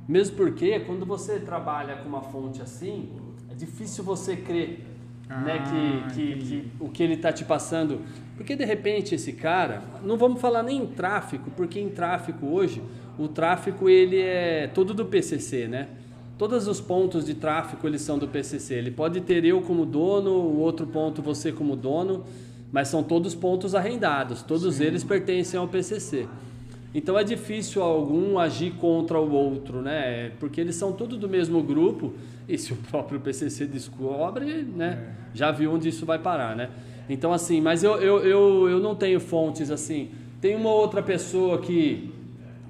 mesmo 0.08 0.38
porque, 0.38 0.80
quando 0.80 1.06
você 1.06 1.38
trabalha 1.38 1.98
com 1.98 2.08
uma 2.08 2.22
fonte 2.22 2.62
assim, 2.62 3.10
é 3.52 3.56
difícil 3.56 4.06
você 4.06 4.38
crer 4.38 4.86
ah, 5.30 5.42
né, 5.42 5.64
que, 5.70 6.14
que, 6.14 6.40
que, 6.40 6.72
o 6.80 6.88
que 6.88 7.04
ele 7.04 7.16
está 7.16 7.34
te 7.34 7.44
passando. 7.44 8.02
Porque 8.38 8.56
de 8.56 8.64
repente 8.64 9.16
esse 9.16 9.34
cara, 9.34 9.82
não 10.04 10.16
vamos 10.16 10.40
falar 10.40 10.62
nem 10.62 10.84
em 10.84 10.86
tráfico, 10.86 11.52
porque 11.58 11.80
em 11.80 11.90
tráfico 11.90 12.46
hoje, 12.46 12.82
o 13.18 13.28
tráfico 13.28 13.90
ele 13.90 14.22
é 14.22 14.70
todo 14.74 14.94
do 14.94 15.06
PCC, 15.06 15.68
né? 15.68 15.88
Todos 16.38 16.68
os 16.68 16.80
pontos 16.80 17.26
de 17.26 17.34
tráfico 17.34 17.88
eles 17.88 18.02
são 18.02 18.20
do 18.20 18.28
PCC. 18.28 18.76
Ele 18.76 18.92
pode 18.92 19.22
ter 19.22 19.44
eu 19.44 19.60
como 19.62 19.88
dono, 19.88 20.30
o 20.30 20.60
outro 20.60 20.86
ponto 20.86 21.20
você 21.20 21.52
como 21.52 21.76
dono, 21.76 22.24
mas 22.72 22.90
são 22.90 23.02
todos 23.02 23.34
pontos 23.34 23.74
arrendados. 23.74 24.44
Todos 24.44 24.76
Sim. 24.76 24.84
eles 24.84 25.04
pertencem 25.04 25.60
ao 25.60 25.68
PCC. 25.68 26.28
Então 26.94 27.18
é 27.18 27.24
difícil 27.24 27.82
algum 27.82 28.38
agir 28.38 28.72
contra 28.76 29.20
o 29.20 29.32
outro, 29.32 29.82
né? 29.82 30.32
Porque 30.40 30.62
eles 30.62 30.76
são 30.76 30.92
todos 30.92 31.18
do 31.18 31.28
mesmo 31.28 31.62
grupo 31.64 32.14
e 32.48 32.56
se 32.56 32.72
o 32.72 32.76
próprio 32.76 33.20
PCC 33.20 33.66
descobre, 33.66 34.62
né? 34.62 35.16
É. 35.34 35.38
Já 35.38 35.52
viu 35.52 35.74
onde 35.74 35.90
isso 35.90 36.06
vai 36.06 36.20
parar, 36.20 36.56
né? 36.56 36.70
Então 37.10 37.32
assim, 37.32 37.62
mas 37.62 37.84
eu, 37.84 37.96
eu, 37.98 38.20
eu, 38.20 38.70
eu 38.70 38.80
não 38.80 38.96
tenho 38.96 39.20
fontes 39.20 39.72
assim. 39.72 40.12
Tem 40.42 40.56
uma 40.56 40.70
outra 40.70 41.02
pessoa 41.02 41.60
que, 41.60 42.14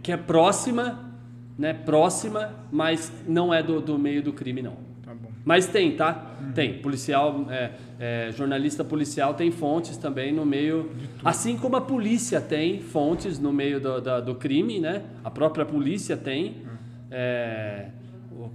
que 0.01 0.11
é 0.11 0.17
próxima, 0.17 1.13
né? 1.57 1.73
Próxima, 1.73 2.53
mas 2.71 3.11
não 3.27 3.53
é 3.53 3.61
do, 3.61 3.81
do 3.81 3.97
meio 3.97 4.21
do 4.21 4.31
crime, 4.31 4.61
não. 4.61 4.77
Tá 5.03 5.13
mas 5.43 5.67
tem, 5.67 5.95
tá? 5.95 6.37
Uhum. 6.41 6.51
Tem. 6.51 6.79
Policial, 6.79 7.45
é, 7.49 7.71
é, 7.99 8.31
jornalista 8.31 8.83
policial 8.83 9.33
tem 9.33 9.51
fontes 9.51 9.97
também 9.97 10.31
no 10.31 10.45
meio. 10.45 10.91
Assim 11.23 11.57
como 11.57 11.75
a 11.75 11.81
polícia 11.81 12.39
tem 12.39 12.79
fontes 12.79 13.39
no 13.39 13.51
meio 13.51 13.79
do, 13.79 13.99
do, 13.99 14.21
do 14.21 14.35
crime, 14.35 14.79
né? 14.79 15.03
A 15.23 15.31
própria 15.31 15.65
polícia 15.65 16.15
tem. 16.15 16.47
Uhum. 16.63 16.77
É, 17.09 17.89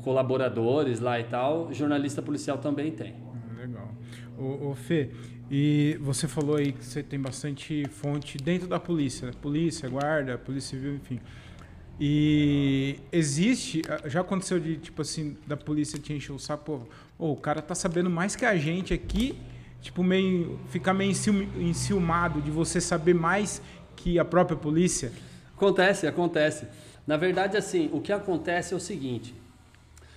colaboradores 0.03 1.01
lá 1.01 1.19
e 1.19 1.25
tal, 1.25 1.73
jornalista 1.73 2.23
policial 2.23 2.59
também 2.59 2.91
tem. 2.91 3.15
Ah, 3.15 3.61
legal. 3.61 3.89
O, 4.39 4.71
o 4.71 4.75
Fê, 4.75 5.11
e 5.55 5.99
você 6.01 6.27
falou 6.27 6.57
aí 6.57 6.73
que 6.73 6.83
você 6.83 7.03
tem 7.03 7.21
bastante 7.21 7.87
fonte 7.91 8.39
dentro 8.39 8.67
da 8.67 8.81
polícia, 8.81 9.27
né? 9.27 9.35
polícia, 9.39 9.87
guarda, 9.87 10.39
polícia 10.39 10.71
civil, 10.71 10.95
enfim. 10.95 11.21
E 12.01 12.99
existe, 13.13 13.83
já 14.07 14.23
aconteceu 14.23 14.59
de 14.59 14.79
tipo 14.79 15.03
assim, 15.03 15.37
da 15.47 15.55
polícia 15.55 15.99
te 15.99 16.15
encher 16.15 16.33
o 16.33 16.39
saco, 16.39 16.65
pô, 16.65 16.81
oh, 17.19 17.33
o 17.33 17.37
cara 17.37 17.61
tá 17.61 17.75
sabendo 17.75 18.09
mais 18.09 18.35
que 18.35 18.47
a 18.47 18.57
gente 18.57 18.95
aqui, 18.95 19.39
tipo, 19.83 20.03
meio. 20.03 20.59
ficar 20.71 20.95
meio 20.95 21.13
enciumado 21.61 22.41
de 22.41 22.51
você 22.51 22.81
saber 22.81 23.15
mais 23.15 23.61
que 23.95 24.19
a 24.19 24.25
própria 24.25 24.57
polícia? 24.57 25.13
Acontece, 25.55 26.07
acontece. 26.07 26.67
Na 27.07 27.19
verdade, 27.19 27.59
assim, 27.59 27.91
o 27.93 28.01
que 28.01 28.11
acontece 28.11 28.73
é 28.73 28.77
o 28.79 28.81
seguinte: 28.81 29.35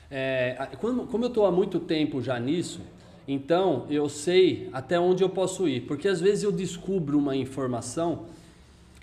é, 0.10 0.56
como 0.80 1.26
eu 1.26 1.28
estou 1.28 1.46
há 1.46 1.52
muito 1.52 1.78
tempo 1.78 2.22
já 2.22 2.40
nisso, 2.40 2.80
então 3.28 3.86
eu 3.90 4.08
sei 4.08 4.70
até 4.72 5.00
onde 5.00 5.24
eu 5.24 5.30
posso 5.30 5.68
ir, 5.68 5.82
porque 5.82 6.08
às 6.08 6.22
vezes 6.22 6.44
eu 6.44 6.52
descubro 6.52 7.18
uma 7.18 7.36
informação 7.36 8.26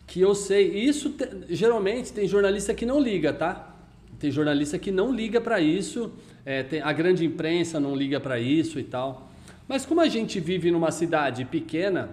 que 0.07 0.21
eu 0.21 0.35
sei. 0.35 0.73
E 0.73 0.87
isso 0.87 1.11
te, 1.11 1.27
geralmente 1.51 2.13
tem 2.13 2.29
jornalista 2.29 2.75
que 2.75 2.87
não 2.87 3.01
liga, 3.01 3.33
tá? 3.33 3.75
Tem 4.19 4.31
jornalista 4.31 4.79
que 4.79 4.91
não 4.91 5.13
liga 5.13 5.41
para 5.41 5.61
isso, 5.61 6.13
é, 6.45 6.63
tem, 6.63 6.81
a 6.81 6.93
grande 6.93 7.25
imprensa 7.25 7.81
não 7.81 7.97
liga 7.97 8.21
para 8.21 8.39
isso 8.39 8.79
e 8.79 8.85
tal. 8.85 9.29
Mas 9.67 9.87
como 9.87 10.01
a 10.01 10.09
gente 10.09 10.39
vive 10.39 10.71
numa 10.71 10.91
cidade 10.91 11.45
pequena, 11.45 12.11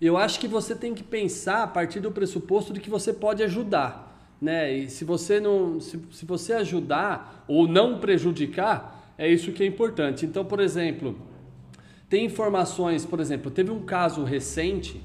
eu 0.00 0.16
acho 0.16 0.40
que 0.40 0.48
você 0.48 0.74
tem 0.74 0.94
que 0.94 1.02
pensar 1.02 1.62
a 1.62 1.66
partir 1.66 2.00
do 2.00 2.10
pressuposto 2.10 2.72
de 2.72 2.80
que 2.80 2.90
você 2.90 3.12
pode 3.12 3.42
ajudar, 3.42 4.34
né? 4.40 4.72
E 4.72 4.90
se 4.90 5.04
você 5.04 5.38
não, 5.38 5.78
se, 5.80 6.00
se 6.10 6.24
você 6.24 6.54
ajudar 6.54 7.44
ou 7.46 7.68
não 7.68 7.98
prejudicar, 7.98 8.93
é 9.16 9.28
isso 9.28 9.52
que 9.52 9.62
é 9.62 9.66
importante. 9.66 10.26
Então, 10.26 10.44
por 10.44 10.60
exemplo, 10.60 11.16
tem 12.08 12.24
informações, 12.24 13.04
por 13.04 13.20
exemplo, 13.20 13.50
teve 13.50 13.70
um 13.70 13.82
caso 13.82 14.24
recente, 14.24 15.00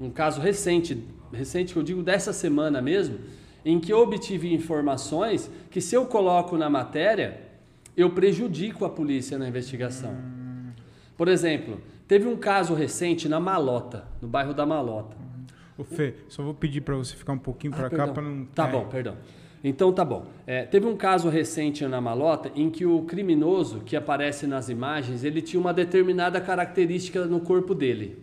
um 0.00 0.10
caso 0.10 0.40
recente 0.40 1.02
recente 1.32 1.72
que 1.72 1.78
eu 1.78 1.82
digo 1.82 2.02
dessa 2.02 2.32
semana 2.32 2.80
mesmo, 2.80 3.18
em 3.64 3.80
que 3.80 3.92
eu 3.92 3.98
obtive 3.98 4.52
informações 4.52 5.50
que 5.70 5.80
se 5.80 5.94
eu 5.94 6.06
coloco 6.06 6.56
na 6.56 6.70
matéria, 6.70 7.40
eu 7.96 8.10
prejudico 8.10 8.84
a 8.84 8.90
polícia 8.90 9.38
na 9.38 9.48
investigação. 9.48 10.16
Por 11.16 11.28
exemplo, 11.28 11.80
teve 12.06 12.26
um 12.28 12.36
caso 12.36 12.74
recente 12.74 13.28
na 13.28 13.40
Malota, 13.40 14.06
no 14.20 14.28
bairro 14.28 14.52
da 14.52 14.66
Malota. 14.66 15.16
O 15.76 15.82
Fê, 15.82 16.14
só 16.28 16.42
vou 16.42 16.54
pedir 16.54 16.82
para 16.82 16.94
você 16.94 17.16
ficar 17.16 17.32
um 17.32 17.38
pouquinho 17.38 17.72
para 17.72 17.88
ah, 17.88 17.90
cá 17.90 18.08
para 18.08 18.22
não. 18.22 18.44
Tá 18.46 18.68
é. 18.68 18.70
bom, 18.70 18.86
perdão. 18.86 19.16
Então 19.64 19.90
tá 19.90 20.04
bom. 20.04 20.26
É, 20.46 20.64
teve 20.64 20.86
um 20.86 20.94
caso 20.94 21.30
recente 21.30 21.86
na 21.86 21.98
Malota 21.98 22.52
em 22.54 22.68
que 22.68 22.84
o 22.84 23.02
criminoso 23.02 23.80
que 23.80 23.96
aparece 23.96 24.46
nas 24.46 24.68
imagens 24.68 25.24
ele 25.24 25.40
tinha 25.40 25.58
uma 25.58 25.72
determinada 25.72 26.38
característica 26.38 27.24
no 27.24 27.40
corpo 27.40 27.74
dele 27.74 28.22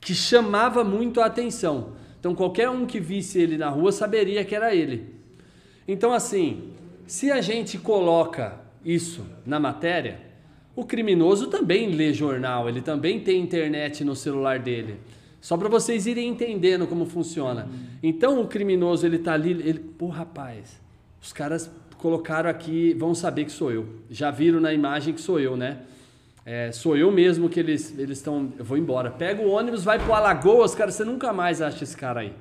que 0.00 0.14
chamava 0.14 0.82
muito 0.82 1.20
a 1.20 1.26
atenção. 1.26 1.92
Então 2.18 2.34
qualquer 2.34 2.70
um 2.70 2.86
que 2.86 3.00
visse 3.00 3.40
ele 3.40 3.58
na 3.58 3.68
rua 3.68 3.92
saberia 3.92 4.44
que 4.44 4.54
era 4.54 4.74
ele. 4.74 5.14
Então 5.86 6.12
assim, 6.12 6.70
se 7.06 7.30
a 7.30 7.40
gente 7.40 7.76
coloca 7.76 8.60
isso 8.84 9.26
na 9.44 9.58
matéria, 9.58 10.20
o 10.74 10.84
criminoso 10.84 11.48
também 11.48 11.90
lê 11.90 12.14
jornal, 12.14 12.68
ele 12.68 12.80
também 12.80 13.20
tem 13.20 13.40
internet 13.40 14.04
no 14.04 14.14
celular 14.14 14.58
dele. 14.58 15.00
Só 15.40 15.56
para 15.56 15.68
vocês 15.68 16.06
irem 16.06 16.28
entendendo 16.28 16.86
como 16.86 17.06
funciona. 17.06 17.68
Então 18.02 18.40
o 18.40 18.46
criminoso 18.46 19.06
ele 19.06 19.18
tá 19.18 19.32
ali, 19.32 19.50
ele, 19.50 19.78
pô, 19.78 20.08
rapaz, 20.08 20.80
os 21.22 21.32
caras 21.32 21.70
colocaram 21.96 22.48
aqui, 22.48 22.94
vão 22.94 23.14
saber 23.14 23.44
que 23.44 23.52
sou 23.52 23.72
eu. 23.72 23.86
Já 24.10 24.30
viram 24.30 24.60
na 24.60 24.72
imagem 24.72 25.14
que 25.14 25.20
sou 25.20 25.40
eu, 25.40 25.56
né? 25.56 25.78
É, 26.44 26.72
sou 26.72 26.96
eu 26.96 27.10
mesmo 27.10 27.48
que 27.48 27.60
eles 27.60 27.98
eles 27.98 28.18
estão. 28.18 28.52
Eu 28.58 28.64
vou 28.64 28.76
embora. 28.76 29.10
Pega 29.10 29.42
o 29.42 29.50
ônibus, 29.50 29.84
vai 29.84 29.98
pro 29.98 30.14
Alagoas, 30.14 30.74
cara. 30.74 30.90
Você 30.90 31.04
nunca 31.04 31.32
mais 31.32 31.62
acha 31.62 31.84
esse 31.84 31.96
cara 31.96 32.20
aí. 32.20 32.32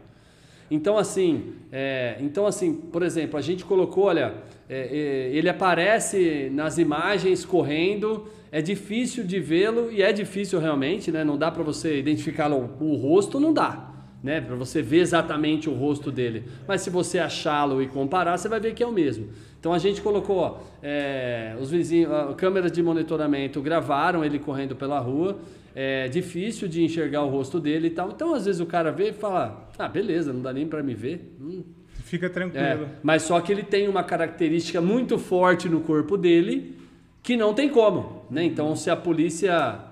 Então 0.71 0.97
assim, 0.97 1.53
é, 1.71 2.17
então 2.19 2.45
assim, 2.45 2.73
por 2.73 3.01
exemplo, 3.01 3.37
a 3.37 3.41
gente 3.41 3.65
colocou, 3.65 4.05
olha, 4.05 4.35
é, 4.69 4.79
é 4.79 5.35
ele 5.35 5.49
aparece 5.49 6.49
nas 6.53 6.77
imagens 6.77 7.45
correndo. 7.45 8.27
É 8.51 8.61
difícil 8.61 9.23
de 9.23 9.39
vê-lo 9.39 9.91
e 9.91 10.01
é 10.01 10.11
difícil 10.11 10.59
realmente, 10.59 11.11
né? 11.11 11.23
Não 11.23 11.37
dá 11.37 11.51
para 11.51 11.63
você 11.63 11.99
identificar 11.99 12.51
o, 12.51 12.69
o 12.79 12.95
rosto, 12.95 13.39
não 13.39 13.53
dá 13.53 13.89
né, 14.23 14.41
para 14.41 14.55
você 14.55 14.81
ver 14.81 14.99
exatamente 14.99 15.69
o 15.69 15.73
rosto 15.73 16.11
dele. 16.11 16.43
Mas 16.67 16.81
se 16.81 16.89
você 16.89 17.19
achá-lo 17.19 17.81
e 17.81 17.87
comparar, 17.87 18.37
você 18.37 18.49
vai 18.49 18.59
ver 18.59 18.73
que 18.73 18.83
é 18.83 18.87
o 18.87 18.91
mesmo. 18.91 19.29
Então 19.59 19.73
a 19.73 19.79
gente 19.79 20.01
colocou 20.01 20.61
é, 20.81 21.55
os 21.59 21.71
vizinhos, 21.71 22.09
câmeras 22.37 22.71
de 22.71 22.81
monitoramento 22.83 23.61
gravaram 23.61 24.23
ele 24.23 24.39
correndo 24.39 24.75
pela 24.75 24.99
rua. 24.99 25.39
É 25.75 26.07
difícil 26.07 26.67
de 26.67 26.83
enxergar 26.83 27.23
o 27.23 27.29
rosto 27.29 27.59
dele 27.59 27.87
e 27.87 27.91
tal. 27.91 28.09
Então 28.09 28.33
às 28.33 28.45
vezes 28.45 28.59
o 28.59 28.65
cara 28.65 28.91
vê 28.91 29.09
e 29.09 29.13
fala: 29.13 29.69
ah, 29.77 29.87
beleza, 29.87 30.33
não 30.33 30.41
dá 30.41 30.51
nem 30.51 30.67
para 30.67 30.83
me 30.83 30.93
ver. 30.93 31.35
Hum. 31.39 31.63
Fica 32.03 32.29
tranquilo. 32.29 32.65
É, 32.65 32.87
mas 33.03 33.23
só 33.23 33.39
que 33.39 33.51
ele 33.51 33.61
tem 33.61 33.87
uma 33.87 34.03
característica 34.03 34.81
muito 34.81 35.17
forte 35.19 35.69
no 35.69 35.81
corpo 35.81 36.17
dele 36.17 36.75
que 37.21 37.35
não 37.35 37.53
tem 37.53 37.69
como, 37.69 38.23
né? 38.29 38.43
Então 38.43 38.75
se 38.75 38.89
a 38.89 38.95
polícia 38.95 39.85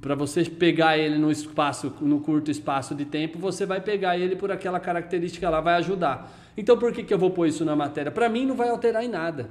para 0.00 0.14
você 0.14 0.44
pegar 0.44 0.98
ele 0.98 1.18
no 1.18 1.30
espaço, 1.30 1.92
no 2.00 2.20
curto 2.20 2.50
espaço 2.50 2.94
de 2.94 3.04
tempo, 3.04 3.38
você 3.38 3.66
vai 3.66 3.80
pegar 3.80 4.16
ele 4.16 4.36
por 4.36 4.52
aquela 4.52 4.78
característica 4.78 5.48
lá, 5.50 5.60
vai 5.60 5.74
ajudar. 5.74 6.32
Então 6.56 6.78
por 6.78 6.92
que, 6.92 7.02
que 7.02 7.12
eu 7.12 7.18
vou 7.18 7.30
pôr 7.30 7.46
isso 7.48 7.64
na 7.64 7.74
matéria? 7.74 8.12
Para 8.12 8.28
mim 8.28 8.46
não 8.46 8.54
vai 8.54 8.68
alterar 8.68 9.04
em 9.04 9.08
nada, 9.08 9.50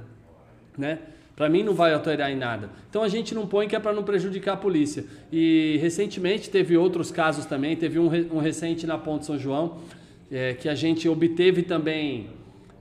né? 0.76 0.98
Para 1.38 1.48
mim 1.48 1.62
não 1.62 1.72
vai 1.72 1.94
alterar 1.94 2.32
em 2.32 2.36
nada. 2.36 2.70
Então 2.90 3.02
a 3.02 3.08
gente 3.08 3.32
não 3.32 3.46
põe 3.46 3.68
que 3.68 3.76
é 3.76 3.78
para 3.78 3.92
não 3.92 4.02
prejudicar 4.02 4.54
a 4.54 4.56
polícia. 4.56 5.04
E 5.30 5.78
recentemente 5.80 6.50
teve 6.50 6.76
outros 6.76 7.12
casos 7.12 7.46
também, 7.46 7.76
teve 7.76 7.98
um, 7.98 8.06
um 8.34 8.38
recente 8.38 8.86
na 8.88 8.98
Ponte 8.98 9.24
São 9.24 9.38
João, 9.38 9.78
é, 10.32 10.54
que 10.54 10.68
a 10.68 10.74
gente 10.74 11.08
obteve 11.08 11.62
também 11.62 12.30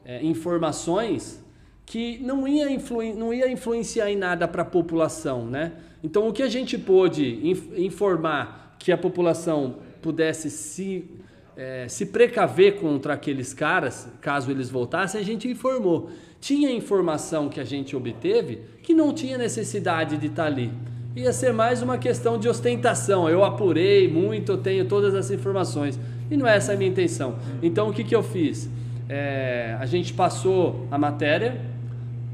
é, 0.03 0.23
informações 0.23 1.39
que 1.87 2.19
não 2.21 2.45
ia, 2.45 2.69
influ, 2.69 3.01
não 3.15 3.33
ia 3.33 3.49
influenciar 3.49 4.11
em 4.11 4.17
nada 4.17 4.45
para 4.45 4.61
a 4.61 4.65
população, 4.65 5.45
né? 5.45 5.71
Então, 6.03 6.27
o 6.27 6.33
que 6.33 6.43
a 6.43 6.49
gente 6.49 6.77
pôde 6.77 7.49
informar 7.77 8.75
que 8.77 8.91
a 8.91 8.97
população 8.97 9.77
pudesse 10.01 10.49
se, 10.49 11.09
é, 11.55 11.87
se 11.87 12.07
precaver 12.07 12.75
contra 12.75 13.13
aqueles 13.13 13.53
caras, 13.53 14.07
caso 14.19 14.51
eles 14.51 14.69
voltassem, 14.69 15.19
a 15.19 15.23
gente 15.23 15.47
informou. 15.47 16.09
Tinha 16.41 16.69
informação 16.69 17.47
que 17.47 17.59
a 17.59 17.63
gente 17.63 17.95
obteve 17.95 18.59
que 18.83 18.93
não 18.93 19.13
tinha 19.13 19.37
necessidade 19.37 20.17
de 20.17 20.27
estar 20.27 20.43
tá 20.43 20.47
ali. 20.47 20.69
Ia 21.15 21.31
ser 21.31 21.53
mais 21.53 21.81
uma 21.81 21.97
questão 21.97 22.37
de 22.37 22.49
ostentação. 22.49 23.29
Eu 23.29 23.45
apurei 23.45 24.09
muito, 24.09 24.51
eu 24.51 24.57
tenho 24.57 24.85
todas 24.85 25.15
as 25.15 25.31
informações. 25.31 25.97
E 26.29 26.35
não 26.35 26.45
é 26.45 26.57
essa 26.57 26.73
a 26.73 26.75
minha 26.75 26.91
intenção. 26.91 27.39
Então, 27.63 27.89
o 27.89 27.93
que, 27.93 28.03
que 28.03 28.15
eu 28.15 28.21
fiz? 28.21 28.69
É, 29.09 29.77
a 29.79 29.85
gente 29.85 30.13
passou 30.13 30.85
a 30.91 30.97
matéria 30.97 31.66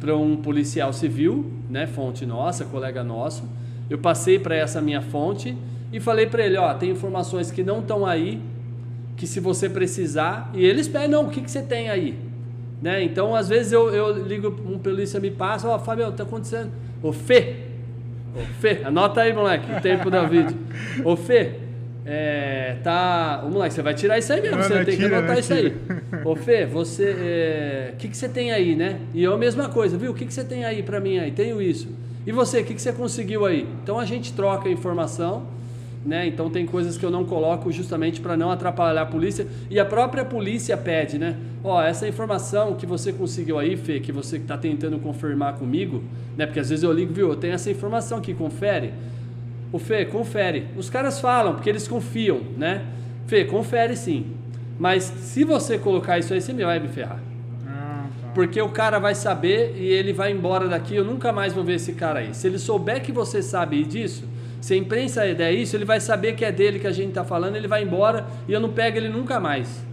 para 0.04 0.18
um 0.18 0.36
policial 0.36 0.92
civil, 0.92 1.50
né, 1.70 1.88
fonte 1.88 2.26
nossa, 2.26 2.66
colega 2.66 3.02
nosso. 3.06 3.48
Eu 3.90 3.98
passei 3.98 4.38
para 4.38 4.54
essa 4.54 4.82
minha 4.82 5.02
fonte 5.02 5.58
e 5.94 6.00
falei 6.02 6.28
para 6.28 6.46
ele, 6.46 6.58
ó, 6.58 6.74
tem 6.74 6.90
informações 6.90 7.50
que 7.50 7.64
não 7.64 7.80
estão 7.80 8.06
aí, 8.06 8.42
que 9.16 9.26
se 9.26 9.40
você 9.40 9.70
precisar, 9.70 10.52
e 10.54 10.66
eles 10.66 10.90
pedem, 10.90 11.08
não, 11.08 11.28
o 11.28 11.30
que, 11.30 11.40
que 11.40 11.50
você 11.50 11.62
tem 11.62 11.90
aí? 11.90 12.20
Né? 12.82 13.02
Então, 13.02 13.34
às 13.34 13.48
vezes 13.48 13.72
eu, 13.72 13.94
eu 13.96 14.28
ligo, 14.28 14.54
um 14.68 14.78
polícia 14.78 15.22
me 15.22 15.32
passa, 15.32 15.70
ó, 15.70 15.80
Fábio, 15.80 16.12
tá 16.12 16.24
acontecendo, 16.24 16.72
ô 17.02 17.14
Fê, 17.14 17.64
Ô, 18.36 18.40
Fê, 18.60 18.82
anota 18.84 19.22
aí, 19.22 19.32
moleque, 19.32 19.72
o 19.72 19.80
tempo 19.80 20.10
da 20.10 20.24
vídeo. 20.24 20.58
Ô, 21.06 21.16
Fê, 21.16 21.60
é, 22.06 22.78
tá. 22.84 23.44
Ô, 23.46 23.50
moleque, 23.50 23.74
você 23.74 23.82
vai 23.82 23.94
tirar 23.94 24.18
isso 24.18 24.32
aí 24.34 24.42
mesmo, 24.42 24.58
Não, 24.58 24.64
você 24.64 24.76
não 24.76 24.86
tem 24.86 24.96
tira, 24.96 25.10
que 25.10 25.16
anotar 25.16 25.40
isso 25.40 25.54
aí. 25.54 25.74
Ô, 26.26 26.36
Fê, 26.36 26.66
você. 26.66 27.92
O 27.94 27.98
que, 27.98 28.10
que 28.10 28.18
você 28.18 28.28
tem 28.28 28.52
aí, 28.52 28.76
né? 28.76 29.00
E 29.14 29.24
eu 29.24 29.34
a 29.34 29.38
mesma 29.38 29.70
coisa, 29.70 29.98
viu? 29.98 30.12
O 30.12 30.14
que, 30.14 30.26
que 30.26 30.34
você 30.34 30.44
tem 30.44 30.66
aí 30.66 30.84
pra 30.84 31.00
mim 31.00 31.18
aí? 31.18 31.32
Tenho 31.32 31.62
isso. 31.62 31.88
E 32.26 32.32
você, 32.32 32.60
o 32.60 32.66
que, 32.66 32.74
que 32.74 32.82
você 32.82 32.92
conseguiu 32.92 33.46
aí? 33.46 33.68
Então 33.82 34.00
a 34.00 34.06
gente 34.06 34.34
troca 34.34 34.70
informação. 34.70 35.48
Né? 36.06 36.28
Então 36.28 36.50
tem 36.50 36.66
coisas 36.66 36.98
que 36.98 37.06
eu 37.06 37.10
não 37.10 37.24
coloco 37.24 37.72
justamente 37.72 38.20
para 38.20 38.36
não 38.36 38.52
atrapalhar 38.52 39.04
a 39.04 39.06
polícia 39.06 39.48
e 39.70 39.80
a 39.80 39.86
própria 39.86 40.26
polícia 40.26 40.76
pede, 40.76 41.18
né? 41.18 41.38
Ó, 41.64 41.82
essa 41.82 42.06
informação 42.06 42.74
que 42.74 42.86
você 42.86 43.14
conseguiu 43.14 43.58
aí, 43.58 43.78
Fê, 43.78 44.02
que 44.02 44.12
você 44.12 44.36
está 44.36 44.58
tentando 44.58 45.00
confirmar 45.00 45.54
comigo, 45.54 46.04
né? 46.36 46.46
Porque 46.46 46.60
às 46.60 46.70
vezes 46.70 46.84
eu 46.84 46.92
ligo, 46.92 47.14
viu? 47.14 47.30
Eu 47.30 47.38
tenho 47.38 47.54
essa 47.54 47.72
informação 47.72 48.18
aqui, 48.18 48.34
confere. 48.34 48.92
O 49.74 49.80
Fê, 49.80 50.06
confere. 50.06 50.68
Os 50.78 50.88
caras 50.88 51.20
falam 51.20 51.56
porque 51.56 51.68
eles 51.68 51.88
confiam, 51.88 52.42
né? 52.56 52.86
Fê, 53.26 53.44
confere 53.44 53.96
sim. 53.98 54.28
Mas 54.78 55.04
se 55.04 55.44
você 55.44 55.80
colocar 55.80 56.20
isso 56.20 56.32
aí, 56.32 56.40
você 56.40 56.54
me 56.54 56.64
vai 56.64 56.80
me 56.80 56.88
ferrar. 56.88 57.20
Ah, 57.68 58.06
tá. 58.22 58.28
Porque 58.36 58.62
o 58.62 58.70
cara 58.70 59.00
vai 59.00 59.16
saber 59.16 59.76
e 59.76 59.88
ele 59.88 60.14
vai 60.14 60.32
embora 60.32 60.68
daqui, 60.68 60.96
eu 60.96 61.04
nunca 61.04 61.32
mais 61.32 61.54
vou 61.54 61.64
ver 61.64 61.78
esse 61.78 61.94
cara 61.94 62.20
aí. 62.20 62.36
Se 62.36 62.46
ele 62.46 62.60
souber 62.60 63.02
que 63.02 63.12
você 63.12 63.42
sabe 63.42 63.84
disso, 63.84 64.26
se 64.62 64.76
a 64.76 64.78
imprensa 64.78 65.34
der 65.34 65.52
isso, 65.52 65.76
ele 65.76 65.86
vai 65.86 66.00
saber 66.00 66.36
que 66.36 66.46
é 66.46 66.52
dele 66.52 66.78
que 66.78 66.86
a 66.86 66.92
gente 66.92 67.10
está 67.10 67.24
falando, 67.24 67.56
ele 67.56 67.68
vai 67.68 67.82
embora 67.82 68.28
e 68.48 68.54
eu 68.54 68.60
não 68.60 68.70
pego 68.70 68.98
ele 68.98 69.10
nunca 69.10 69.40
mais. 69.40 69.84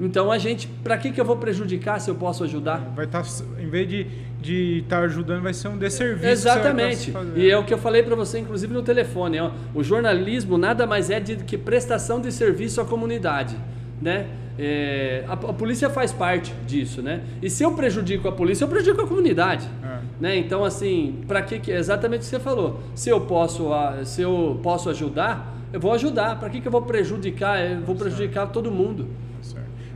Então 0.00 0.30
a 0.32 0.38
gente, 0.38 0.66
para 0.82 0.98
que, 0.98 1.12
que 1.12 1.20
eu 1.20 1.24
vou 1.24 1.36
prejudicar 1.36 2.00
se 2.00 2.10
eu 2.10 2.14
posso 2.16 2.42
ajudar? 2.44 2.92
Vai 2.96 3.04
estar, 3.04 3.22
em 3.60 3.68
vez 3.68 3.88
de 3.88 4.06
de 4.44 4.80
estar 4.80 5.02
ajudando, 5.04 5.42
vai 5.42 5.54
ser 5.54 5.68
um 5.68 5.78
desserviço. 5.78 6.22
tá 6.22 6.30
Exatamente. 6.30 7.10
fazendo. 7.12 7.38
E 7.38 7.50
é 7.50 7.56
o 7.56 7.64
que 7.64 7.72
eu 7.72 7.78
falei 7.78 8.02
para 8.02 8.14
você, 8.14 8.38
inclusive 8.38 8.74
no 8.74 8.82
telefone. 8.82 9.40
Ó. 9.40 9.50
O 9.74 9.82
jornalismo 9.82 10.58
nada 10.58 10.86
mais 10.86 11.08
é 11.08 11.18
de 11.18 11.36
que 11.36 11.56
prestação 11.56 12.20
de 12.20 12.30
serviço 12.30 12.78
à 12.78 12.84
comunidade, 12.84 13.56
né? 14.02 14.26
É, 14.58 15.24
a, 15.26 15.32
a 15.32 15.36
polícia 15.54 15.88
faz 15.88 16.12
parte 16.12 16.52
disso, 16.66 17.00
né? 17.00 17.22
E 17.40 17.48
se 17.48 17.62
eu 17.64 17.72
prejudico 17.72 18.28
a 18.28 18.32
polícia, 18.32 18.64
eu 18.64 18.68
prejudico 18.68 19.00
a 19.02 19.08
comunidade, 19.08 19.66
É. 19.82 19.98
né? 20.20 20.36
Então 20.36 20.62
assim, 20.62 21.22
para 21.26 21.40
que 21.40 21.58
que 21.58 21.70
exatamente 21.72 22.20
o 22.20 22.24
que 22.24 22.26
você 22.26 22.38
falou? 22.38 22.80
Se 22.94 23.08
eu 23.08 23.22
posso, 23.22 23.70
se 24.04 24.20
eu 24.20 24.60
posso 24.62 24.90
ajudar, 24.90 25.56
eu 25.72 25.80
vou 25.80 25.92
ajudar. 25.94 26.38
Para 26.38 26.50
que 26.50 26.60
que 26.60 26.68
eu 26.68 26.72
vou 26.72 26.82
prejudicar? 26.82 27.64
Eu 27.64 27.80
vou 27.80 27.96
prejudicar 27.96 28.46
todo 28.48 28.70
mundo. 28.70 29.08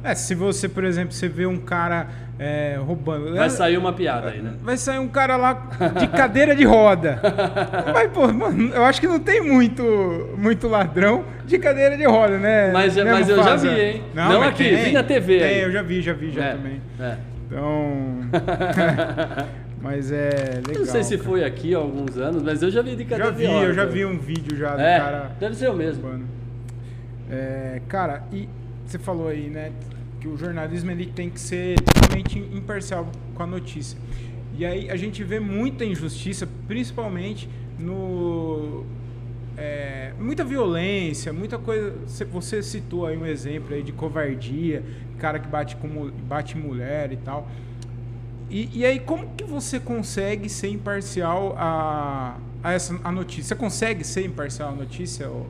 É, 0.09 0.15
se 0.15 0.35
você, 0.35 0.69
por 0.69 0.85
exemplo, 0.85 1.13
você 1.13 1.29
vê 1.29 1.45
um 1.45 1.59
cara 1.59 2.07
é, 2.39 2.79
roubando. 2.81 3.35
Vai 3.35 3.47
é, 3.47 3.51
sair 3.51 3.77
uma 3.77 3.93
piada 3.93 4.31
aí, 4.31 4.41
né? 4.41 4.55
vai 4.63 4.77
sair 4.79 4.99
um 4.99 5.09
cara 5.09 5.37
lá 5.37 5.69
de 5.99 6.07
cadeira 6.09 6.57
de 6.57 6.65
roda. 6.65 7.21
Mas, 7.93 8.11
pô, 8.11 8.27
mano, 8.33 8.73
eu 8.75 8.85
acho 8.85 9.01
que 9.01 9.07
não 9.07 9.21
tem 9.21 9.43
muito, 9.43 9.83
muito 10.39 10.67
ladrão 10.67 11.25
de 11.45 11.59
cadeira 11.59 11.95
de 11.97 12.07
roda, 12.07 12.39
né? 12.39 12.71
Mas- 12.73 12.97
né, 12.97 13.05
mas 13.05 13.29
eu 13.29 13.43
já 13.43 13.57
vi, 13.57 13.69
hein? 13.69 14.03
Não 14.15 14.41
mas 14.41 14.49
aqui, 14.49 14.75
vi 14.77 14.93
na 14.93 15.03
TV 15.03 15.39
Tem, 15.41 15.47
aí. 15.49 15.61
eu 15.63 15.73
já 15.73 15.83
vi, 15.83 16.01
já 16.03 16.13
vi, 16.13 16.31
já 16.31 16.45
É, 16.45 16.53
também. 16.53 16.81
é. 17.01 17.17
Então. 17.47 18.19
mas 19.83 20.11
é 20.13 20.31
legal. 20.57 20.73
Eu 20.75 20.79
não 20.81 20.87
sei 20.87 21.03
se 21.05 21.17
cara. 21.17 21.29
foi 21.29 21.45
aqui 21.45 21.75
há 21.75 21.79
alguns 21.79 22.17
anos, 22.17 22.43
mas 22.43 22.63
eu 22.63 22.71
já 22.71 22.83
vi 22.83 22.97
de 22.97 23.05
Já 23.05 23.09
cadeira 23.11 23.33
vi, 23.33 23.47
de 23.47 23.53
roda. 23.53 23.67
eu 23.67 23.75
já 23.75 23.85
vi 23.85 24.05
um 24.05 24.19
vídeo 24.19 24.57
já 24.57 24.75
do 24.75 24.81
É, 24.81 24.99
cara. 24.99 25.31
deve 25.39 25.55
ser 25.55 25.71
o 25.71 25.75
mesmo. 25.75 26.23
É, 27.31 27.81
cara, 27.89 28.23
e 28.33 28.49
você 28.87 28.99
falou 28.99 29.29
aí, 29.29 29.49
né, 29.51 29.71
que 30.21 30.29
o 30.29 30.37
jornalismo 30.37 30.91
ele 30.91 31.07
tem 31.07 31.31
que 31.31 31.41
ser 31.41 31.81
totalmente 31.81 32.39
imparcial 32.39 33.11
com 33.35 33.43
a 33.43 33.47
notícia. 33.47 33.99
E 34.57 34.65
aí 34.67 34.91
a 34.91 34.97
gente 34.97 35.23
vê 35.23 35.39
muita 35.39 35.85
injustiça, 35.85 36.49
principalmente 36.67 37.49
no 37.79 38.85
é, 39.57 40.13
muita 40.21 40.45
violência, 40.45 41.33
muita 41.33 41.59
coisa. 41.59 41.95
Você- 42.07 42.63
citou 42.63 43.07
aí 43.07 43.17
um 43.17 43.27
exemplo 43.27 43.75
aí 43.75 43.83
de 43.83 43.93
covardia, 43.93 44.83
cara 45.19 45.39
que 45.39 45.49
bate 45.49 45.77
como 45.77 46.11
bate 46.29 46.57
mulher 46.57 47.13
e 47.13 47.17
tal. 47.17 47.49
E, 48.51 48.71
e 48.81 48.85
aí 48.87 48.99
como 48.99 49.29
que 49.37 49.45
você 49.45 49.79
consegue 49.79 50.49
ser 50.49 50.69
imparcial 50.69 51.55
a, 51.59 52.37
a 52.63 52.73
essa 52.73 52.99
a 53.05 53.13
notícia? 53.13 53.45
Você 53.45 53.55
consegue 53.55 54.05
ser 54.05 54.25
imparcial 54.25 54.71
à 54.71 54.75
notícia, 54.75 55.29
ô, 55.29 55.47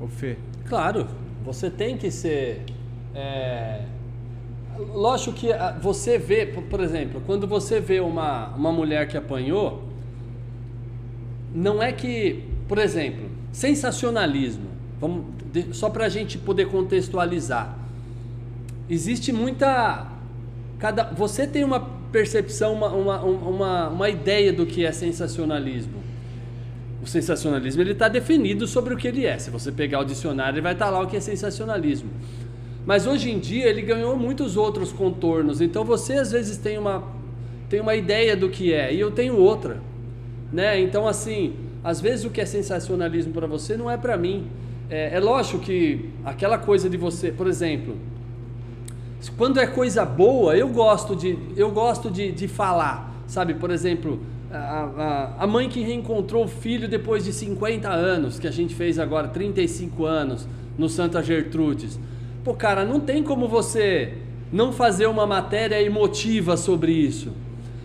ô 0.00 0.06
Fê? 0.08 0.36
Claro, 0.66 1.06
você 1.44 1.70
tem 1.70 1.96
que 1.96 2.10
ser. 2.10 2.62
é, 3.14 3.82
Lógico 4.78 5.32
que 5.32 5.52
ah, 5.52 5.76
você 5.80 6.18
vê, 6.18 6.46
por- 6.46 6.80
exemplo, 6.80 7.22
quando 7.26 7.46
você 7.46 7.80
vê 7.80 8.00
uma, 8.00 8.48
uma 8.48 8.72
mulher 8.72 9.06
que 9.06 9.16
apanhou, 9.16 9.84
não 11.54 11.82
é 11.82 11.92
que, 11.92 12.42
por 12.66 12.78
exemplo, 12.78 13.28
sensacionalismo, 13.52 14.66
vamos, 15.00 15.26
só 15.72 15.88
para 15.88 16.06
a 16.06 16.08
gente 16.08 16.36
poder 16.38 16.66
contextualizar. 16.66 17.76
Existe 18.90 19.32
muita. 19.32 20.08
Cada, 20.78 21.04
você 21.04 21.46
tem 21.46 21.62
uma 21.64 21.80
percepção, 22.10 22.74
uma, 22.74 22.88
uma, 22.88 23.22
uma, 23.22 23.88
uma 23.88 24.08
ideia 24.08 24.52
do 24.52 24.66
que 24.66 24.84
é 24.84 24.92
sensacionalismo. 24.92 26.02
O 27.02 27.06
sensacionalismo 27.06 27.82
ele 27.82 27.92
está 27.92 28.08
definido 28.08 28.66
sobre 28.66 28.94
o 28.94 28.96
que 28.96 29.06
ele 29.06 29.26
é. 29.26 29.38
Se 29.38 29.50
você 29.50 29.70
pegar 29.70 30.00
o 30.00 30.04
dicionário, 30.04 30.54
ele 30.54 30.62
vai 30.62 30.72
estar 30.72 30.90
lá 30.90 31.00
o 31.00 31.06
que 31.06 31.16
é 31.16 31.20
sensacionalismo. 31.20 32.10
Mas 32.86 33.06
hoje 33.06 33.30
em 33.30 33.38
dia 33.38 33.66
ele 33.66 33.82
ganhou 33.82 34.16
muitos 34.16 34.56
outros 34.56 34.92
contornos. 34.92 35.60
Então 35.60 35.84
você 35.84 36.14
às 36.14 36.32
vezes 36.32 36.58
tem 36.58 36.78
uma, 36.78 37.04
tem 37.68 37.80
uma 37.80 37.94
ideia 37.94 38.36
do 38.36 38.48
que 38.48 38.72
é 38.72 38.92
e 38.92 39.00
eu 39.00 39.10
tenho 39.10 39.36
outra, 39.36 39.80
né? 40.52 40.80
Então 40.80 41.08
assim, 41.08 41.54
às 41.82 42.00
vezes 42.00 42.24
o 42.24 42.30
que 42.30 42.40
é 42.40 42.46
sensacionalismo 42.46 43.32
para 43.32 43.46
você 43.46 43.76
não 43.76 43.90
é 43.90 43.96
para 43.96 44.16
mim. 44.16 44.46
É, 44.90 45.16
é 45.16 45.20
lógico 45.20 45.60
que 45.60 46.10
aquela 46.24 46.58
coisa 46.58 46.90
de 46.90 46.96
você, 46.96 47.32
por 47.32 47.46
exemplo, 47.46 47.96
quando 49.38 49.58
é 49.58 49.66
coisa 49.66 50.04
boa, 50.04 50.54
eu 50.56 50.68
gosto 50.68 51.16
de, 51.16 51.38
eu 51.56 51.70
gosto 51.70 52.10
de, 52.10 52.30
de 52.30 52.46
falar, 52.46 53.14
sabe? 53.26 53.54
Por 53.54 53.70
exemplo, 53.70 54.20
a, 54.52 55.34
a, 55.38 55.44
a 55.44 55.46
mãe 55.46 55.68
que 55.68 55.80
reencontrou 55.80 56.44
o 56.44 56.48
filho 56.48 56.86
depois 56.86 57.24
de 57.24 57.32
50 57.32 57.88
anos, 57.88 58.38
que 58.38 58.46
a 58.46 58.50
gente 58.50 58.74
fez 58.74 58.98
agora 58.98 59.28
35 59.28 60.04
anos 60.04 60.46
no 60.76 60.88
Santa 60.88 61.22
Gertrudes. 61.22 61.98
Pô, 62.44 62.52
cara, 62.52 62.84
não 62.84 63.00
tem 63.00 63.22
como 63.22 63.48
você 63.48 64.12
não 64.52 64.70
fazer 64.70 65.06
uma 65.06 65.26
matéria 65.26 65.82
emotiva 65.82 66.58
sobre 66.58 66.92
isso. 66.92 67.32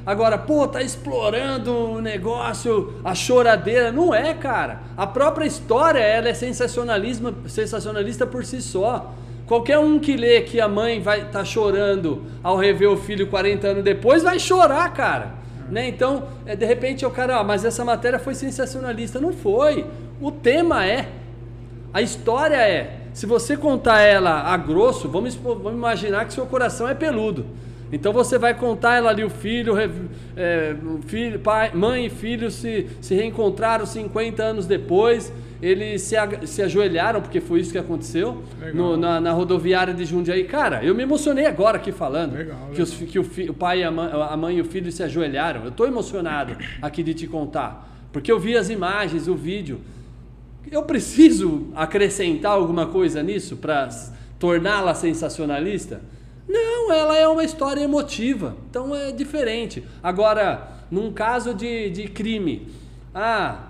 Agora, 0.05 0.37
pô, 0.37 0.67
tá 0.67 0.81
explorando 0.81 1.71
o 1.71 2.01
negócio, 2.01 2.95
a 3.03 3.15
choradeira. 3.15 3.91
Não 3.91 4.13
é, 4.13 4.33
cara. 4.33 4.81
A 4.97 5.07
própria 5.07 5.45
história, 5.45 5.99
ela 5.99 6.27
é 6.27 6.33
sensacionalismo, 6.33 7.33
sensacionalista 7.47 8.27
por 8.27 8.43
si 8.43 8.61
só. 8.61 9.13
Qualquer 9.47 9.79
um 9.79 9.97
que 9.97 10.17
lê 10.17 10.41
que 10.41 10.59
a 10.59 10.67
mãe 10.67 10.99
vai 10.99 11.29
tá 11.29 11.45
chorando 11.45 12.23
ao 12.43 12.57
rever 12.57 12.89
o 12.89 12.97
filho 12.97 13.27
40 13.27 13.67
anos 13.67 13.83
depois, 13.83 14.23
vai 14.23 14.39
chorar, 14.39 14.91
cara. 14.93 15.35
Né? 15.69 15.87
Então, 15.87 16.27
é, 16.45 16.55
de 16.55 16.65
repente 16.65 17.05
o 17.05 17.11
cara, 17.11 17.39
ah, 17.39 17.43
mas 17.43 17.63
essa 17.63 17.85
matéria 17.85 18.19
foi 18.19 18.35
sensacionalista. 18.35 19.21
Não 19.21 19.31
foi. 19.31 19.85
O 20.19 20.31
tema 20.31 20.85
é. 20.85 21.07
A 21.93 22.01
história 22.01 22.57
é. 22.57 22.98
Se 23.19 23.25
você 23.25 23.57
contar 23.57 23.99
ela 23.99 24.43
a 24.43 24.55
grosso, 24.55 25.09
vamos, 25.09 25.35
vamos 25.35 25.73
imaginar 25.73 26.23
que 26.23 26.33
seu 26.33 26.45
coração 26.45 26.87
é 26.87 26.93
peludo. 26.93 27.45
Então 27.91 28.13
você 28.13 28.37
vai 28.37 28.53
contar 28.53 28.95
ela 28.95 29.09
ali, 29.09 29.25
o 29.25 29.29
filho, 29.29 29.73
é, 30.37 30.73
filho 31.05 31.37
pai, 31.39 31.69
mãe 31.73 32.05
e 32.05 32.09
filho 32.09 32.49
se, 32.49 32.87
se 33.01 33.13
reencontraram 33.13 33.85
50 33.85 34.41
anos 34.41 34.65
depois. 34.65 35.33
Eles 35.61 36.01
se, 36.03 36.15
se 36.45 36.61
ajoelharam, 36.61 37.19
porque 37.21 37.41
foi 37.41 37.59
isso 37.59 37.73
que 37.73 37.77
aconteceu, 37.77 38.41
Legal. 38.57 38.73
no- 38.73 38.95
na, 38.95 39.19
na 39.19 39.33
rodoviária 39.33 39.93
de 39.93 40.05
Jundiaí. 40.05 40.45
Cara, 40.45 40.81
eu 40.81 40.95
me 40.95 41.03
emocionei 41.03 41.45
agora 41.45 41.75
aqui 41.75 41.91
falando 41.91 42.35
Legal, 42.37 42.69
que, 42.73 42.81
os, 42.81 42.93
que 42.93 43.19
o, 43.19 43.23
fi- 43.25 43.49
o 43.49 43.53
pai, 43.53 43.83
a 43.83 43.91
mãe, 43.91 44.09
a 44.13 44.37
mãe 44.37 44.55
e 44.59 44.61
o 44.61 44.63
filho 44.65 44.89
se 44.93 45.03
ajoelharam. 45.03 45.63
Eu 45.63 45.71
estou 45.71 45.85
emocionado 45.85 46.55
aqui 46.81 47.03
de 47.03 47.13
te 47.13 47.27
contar, 47.27 47.85
porque 48.13 48.31
eu 48.31 48.39
vi 48.39 48.55
as 48.55 48.69
imagens, 48.69 49.27
o 49.27 49.35
vídeo. 49.35 49.81
Eu 50.71 50.83
preciso 50.83 51.67
acrescentar 51.75 52.51
alguma 52.51 52.85
coisa 52.85 53.23
nisso 53.23 53.57
para 53.57 53.89
torná-la 54.37 54.93
sensacionalista? 54.93 56.01
Não, 56.47 56.91
ela 56.91 57.17
é 57.17 57.27
uma 57.27 57.43
história 57.43 57.81
emotiva, 57.81 58.55
então 58.69 58.95
é 58.95 59.11
diferente. 59.11 59.83
Agora, 60.01 60.67
num 60.89 61.11
caso 61.11 61.53
de, 61.53 61.89
de 61.89 62.07
crime, 62.07 62.67
ah, 63.13 63.67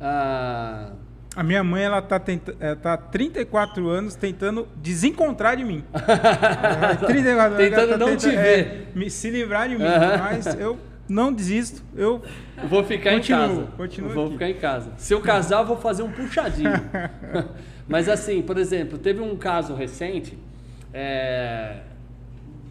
ah, 0.00 0.90
A 1.36 1.42
minha 1.42 1.64
mãe, 1.64 1.82
ela 1.82 2.00
tá, 2.00 2.18
tenta, 2.18 2.54
ela 2.60 2.76
tá 2.76 2.92
há 2.94 2.96
34 2.96 3.88
anos 3.88 4.14
tentando 4.14 4.68
desencontrar 4.76 5.56
de 5.56 5.64
mim. 5.64 5.82
Ela 5.92 6.92
é 6.92 6.96
34 6.96 7.42
anos, 7.42 7.56
Tentando 7.56 7.92
ela 7.92 7.98
não 7.98 8.16
te 8.16 8.30
ver. 8.30 8.88
me, 8.94 9.10
se 9.10 9.30
livrar 9.30 9.68
de 9.68 9.76
mim. 9.76 9.84
Aham. 9.84 10.16
Mas 10.18 10.46
eu 10.58 10.78
não 11.08 11.32
desisto. 11.32 11.82
Eu 11.96 12.22
vou 12.68 12.82
ficar 12.84 13.12
Continuo, 13.12 13.42
em 13.44 13.48
casa. 13.48 13.66
continuo 13.76 14.10
vou 14.12 14.24
aqui. 14.24 14.32
ficar 14.34 14.50
em 14.50 14.54
casa. 14.54 14.92
Se 14.96 15.12
eu 15.14 15.20
casar, 15.20 15.60
eu 15.60 15.66
vou 15.66 15.76
fazer 15.76 16.02
um 16.02 16.10
puxadinho. 16.10 16.70
Mas 17.86 18.08
assim, 18.08 18.40
por 18.42 18.56
exemplo, 18.58 18.96
teve 18.98 19.20
um 19.20 19.36
caso 19.36 19.74
recente, 19.74 20.38
é, 20.92 21.80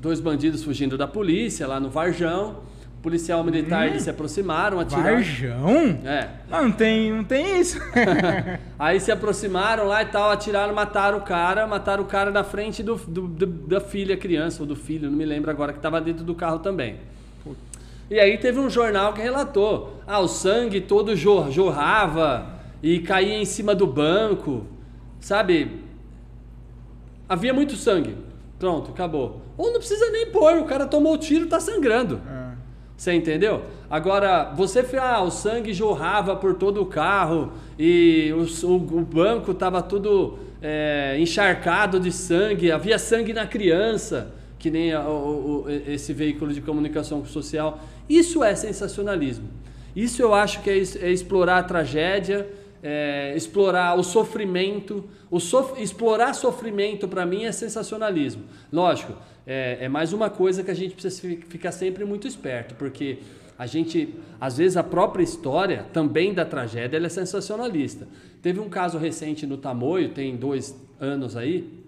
dois 0.02 0.20
bandidos 0.20 0.64
fugindo 0.64 0.98
da 0.98 1.08
polícia 1.08 1.68
lá 1.68 1.80
no 1.80 1.90
Varjão, 1.90 2.58
policial 3.02 3.44
militar 3.44 3.84
Hum. 3.86 3.90
eles 3.90 4.04
se 4.04 4.10
aproximaram, 4.10 4.80
atiraram. 4.80 5.16
Varjão? 5.16 6.00
É. 6.06 6.30
Não, 6.50 6.64
não 6.64 6.72
tem, 6.72 7.12
não 7.12 7.24
tem 7.24 7.60
isso. 7.60 7.78
Aí 8.80 9.00
se 9.00 9.12
aproximaram 9.12 9.86
lá 9.86 10.02
e 10.02 10.06
tal, 10.06 10.32
atiraram, 10.32 10.74
mataram 10.74 11.18
o 11.20 11.22
cara, 11.22 11.68
mataram 11.68 12.04
o 12.04 12.08
cara 12.08 12.32
na 12.32 12.44
frente 12.44 12.82
do, 12.82 12.96
do- 12.96 13.28
do- 13.28 13.46
da 13.46 13.80
filha, 13.82 14.16
criança, 14.18 14.64
ou 14.64 14.66
do 14.68 14.76
filho, 14.76 15.12
não 15.12 15.18
me 15.18 15.26
lembro 15.26 15.52
agora, 15.52 15.74
que 15.74 15.80
estava 15.80 16.00
dentro 16.02 16.24
do 16.24 16.34
carro 16.34 16.60
também. 16.60 16.96
E 18.10 18.20
aí 18.20 18.38
teve 18.38 18.60
um 18.60 18.70
jornal 18.70 19.14
que 19.14 19.22
relatou: 19.22 20.00
ah, 20.06 20.20
o 20.20 20.28
sangue 20.28 20.82
todo 20.82 21.16
jor- 21.16 21.52
jorrava 21.52 22.48
e 22.82 23.00
caía 23.00 23.36
em 23.38 23.46
cima 23.46 23.74
do 23.74 23.88
banco, 23.88 24.66
sabe? 25.20 25.82
Havia 27.28 27.54
muito 27.54 27.76
sangue. 27.76 28.16
Pronto, 28.60 28.92
acabou. 28.92 29.42
Ou 29.58 29.72
não 29.72 29.80
precisa 29.80 30.10
nem 30.12 30.28
pôr, 30.28 30.58
o 30.58 30.66
cara 30.66 30.86
tomou 30.86 31.14
o 31.14 31.18
tiro, 31.18 31.48
tá 31.48 31.60
sangrando. 31.60 32.22
É. 32.30 32.54
Você 32.96 33.14
entendeu? 33.14 33.64
Agora, 33.90 34.52
você 34.56 34.84
fala, 34.84 35.16
ah, 35.18 35.22
o 35.24 35.32
sangue 35.32 35.74
jorrava 35.74 36.36
por 36.36 36.54
todo 36.56 36.82
o 36.82 36.86
carro 36.86 37.52
e 37.78 38.32
o, 38.34 38.68
o- 38.68 38.76
o 38.76 39.02
banco 39.02 39.52
estava 39.52 39.82
tudo 39.82 40.38
é, 40.62 41.18
encharcado 41.20 42.00
de 42.00 42.12
sangue, 42.12 42.72
havia 42.72 42.98
sangue 42.98 43.34
na 43.34 43.46
criança, 43.46 44.32
que 44.64 44.72
nem 44.72 44.94
a- 44.94 45.06
o- 45.06 45.66
o- 45.66 45.70
esse 45.70 46.14
veículo 46.14 46.54
de 46.54 46.62
comunicação 46.62 47.26
social. 47.26 47.82
Isso 48.08 48.42
é 48.42 48.56
sensacionalismo. 48.56 49.50
Isso 49.94 50.22
eu 50.22 50.34
acho 50.34 50.62
que 50.64 50.70
é, 50.70 50.78
é 51.02 51.12
explorar 51.12 51.58
a 51.58 51.64
tragédia, 51.64 52.48
é, 52.82 53.34
explorar 53.36 54.00
o 54.00 54.04
sofrimento. 54.04 55.04
O 55.30 55.38
sof- 55.38 55.82
explorar 55.84 56.34
sofrimento 56.34 57.10
para 57.10 57.26
mim 57.26 57.44
é 57.44 57.52
sensacionalismo. 57.52 58.44
Lógico, 58.72 59.12
é, 59.46 59.80
é 59.82 59.90
mais 59.90 60.14
uma 60.14 60.30
coisa 60.30 60.64
que 60.64 60.72
a 60.72 60.74
gente 60.74 60.94
precisa 60.96 61.20
fi- 61.22 61.44
ficar 61.50 61.74
sempre 61.74 62.06
muito 62.06 62.26
esperto, 62.26 62.74
porque 62.76 63.18
a 63.60 63.66
gente, 63.66 64.16
às 64.40 64.56
vezes, 64.58 64.78
a 64.78 64.84
própria 64.84 65.24
história 65.24 65.86
também 65.92 66.34
da 66.34 66.46
tragédia 66.46 66.96
ela 66.96 67.08
é 67.08 67.10
sensacionalista. 67.10 68.08
Teve 68.42 68.62
um 68.62 68.70
caso 68.70 68.98
recente 68.98 69.46
no 69.46 69.58
Tamoio, 69.58 70.10
tem 70.10 70.38
dois 70.38 70.74
anos 71.02 71.36
aí, 71.36 71.83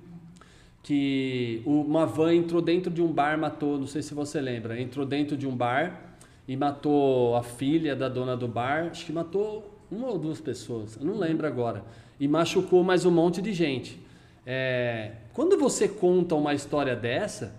que 0.85 1.63
uma 1.65 2.05
van 2.05 2.35
entrou 2.35 2.61
dentro 2.61 2.91
de 2.91 3.01
um 3.01 3.07
bar, 3.11 3.39
matou, 3.39 3.79
não 3.79 3.87
sei 3.87 4.03
se 4.03 4.13
você 4.13 4.39
lembra, 4.39 4.79
entrou 4.79 5.03
dentro 5.03 5.35
de 5.35 5.47
um 5.47 5.55
bar 5.55 6.15
e 6.47 6.55
matou 6.55 7.35
a 7.35 7.41
filha 7.41 7.95
da 7.95 8.07
dona 8.07 8.37
do 8.37 8.47
bar, 8.47 8.89
acho 8.91 9.03
que 9.03 9.11
matou 9.11 9.79
uma 9.91 10.09
ou 10.09 10.19
duas 10.19 10.39
pessoas, 10.39 10.95
eu 10.95 11.03
não 11.03 11.17
lembro 11.17 11.47
agora, 11.47 11.83
e 12.19 12.27
machucou 12.27 12.83
mais 12.83 13.03
um 13.03 13.09
monte 13.09 13.41
de 13.41 13.51
gente. 13.51 13.99
É, 14.45 15.13
quando 15.33 15.57
você 15.57 15.87
conta 15.87 16.35
uma 16.35 16.53
história 16.53 16.95
dessa, 16.95 17.55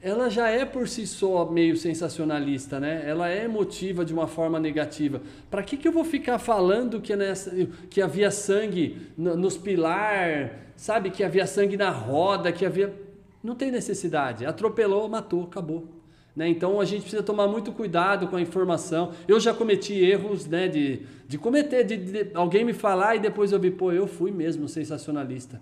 ela 0.00 0.30
já 0.30 0.48
é 0.48 0.64
por 0.64 0.88
si 0.88 1.06
só 1.06 1.44
meio 1.44 1.76
sensacionalista, 1.76 2.80
né? 2.80 3.02
Ela 3.06 3.28
é 3.28 3.44
emotiva 3.44 4.02
de 4.02 4.14
uma 4.14 4.26
forma 4.26 4.58
negativa. 4.58 5.20
Para 5.50 5.62
que, 5.62 5.76
que 5.76 5.86
eu 5.86 5.92
vou 5.92 6.04
ficar 6.04 6.38
falando 6.38 7.02
que, 7.02 7.14
nessa, 7.14 7.50
que 7.90 8.00
havia 8.00 8.30
sangue 8.30 9.08
no- 9.16 9.36
nos 9.36 9.58
pilar, 9.58 10.65
sabe? 10.76 11.10
Que 11.10 11.24
havia 11.24 11.46
sangue 11.46 11.76
na 11.76 11.90
roda, 11.90 12.52
que 12.52 12.64
havia. 12.64 12.94
Não 13.42 13.54
tem 13.54 13.70
necessidade. 13.70 14.44
Atropelou, 14.44 15.08
matou, 15.08 15.44
acabou. 15.44 15.88
Né? 16.36 16.48
Então 16.48 16.78
a 16.78 16.84
gente 16.84 17.00
precisa 17.02 17.22
tomar 17.22 17.48
muito 17.48 17.72
cuidado 17.72 18.28
com 18.28 18.36
a 18.36 18.40
informação. 18.40 19.12
Eu 19.26 19.40
já 19.40 19.54
cometi 19.54 19.94
erros 19.94 20.46
né, 20.46 20.68
de, 20.68 21.00
de 21.26 21.38
cometer, 21.38 21.82
de, 21.82 21.96
de 21.96 22.30
alguém 22.34 22.62
me 22.64 22.74
falar 22.74 23.16
e 23.16 23.18
depois 23.18 23.52
eu 23.52 23.58
vi, 23.58 23.70
pô, 23.70 23.90
eu 23.90 24.06
fui 24.06 24.30
mesmo 24.30 24.68
sensacionalista. 24.68 25.60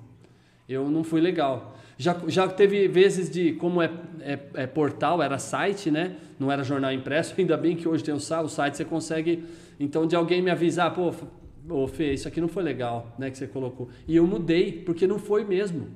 Eu 0.68 0.90
não 0.90 1.04
fui 1.04 1.20
legal. 1.20 1.76
Já, 1.96 2.16
já 2.26 2.48
teve 2.48 2.88
vezes 2.88 3.30
de, 3.30 3.52
como 3.52 3.80
é, 3.80 3.90
é, 4.20 4.38
é 4.54 4.66
portal, 4.66 5.22
era 5.22 5.38
site, 5.38 5.90
né? 5.90 6.16
Não 6.40 6.50
era 6.50 6.64
jornal 6.64 6.92
impresso, 6.92 7.34
ainda 7.38 7.56
bem 7.56 7.76
que 7.76 7.86
hoje 7.86 8.02
tem 8.02 8.12
o 8.12 8.16
o 8.16 8.48
site 8.48 8.76
você 8.76 8.84
consegue. 8.84 9.44
Então, 9.78 10.06
de 10.06 10.16
alguém 10.16 10.42
me 10.42 10.50
avisar, 10.50 10.92
pô, 10.92 11.12
ô 11.68 11.86
Fê, 11.86 12.12
isso 12.12 12.28
aqui 12.28 12.40
não 12.40 12.48
foi 12.48 12.62
legal, 12.62 13.14
né? 13.18 13.30
Que 13.30 13.38
você 13.38 13.46
colocou. 13.46 13.88
E 14.06 14.16
eu 14.16 14.26
mudei, 14.26 14.72
porque 14.72 15.06
não 15.06 15.18
foi 15.18 15.44
mesmo. 15.44 15.88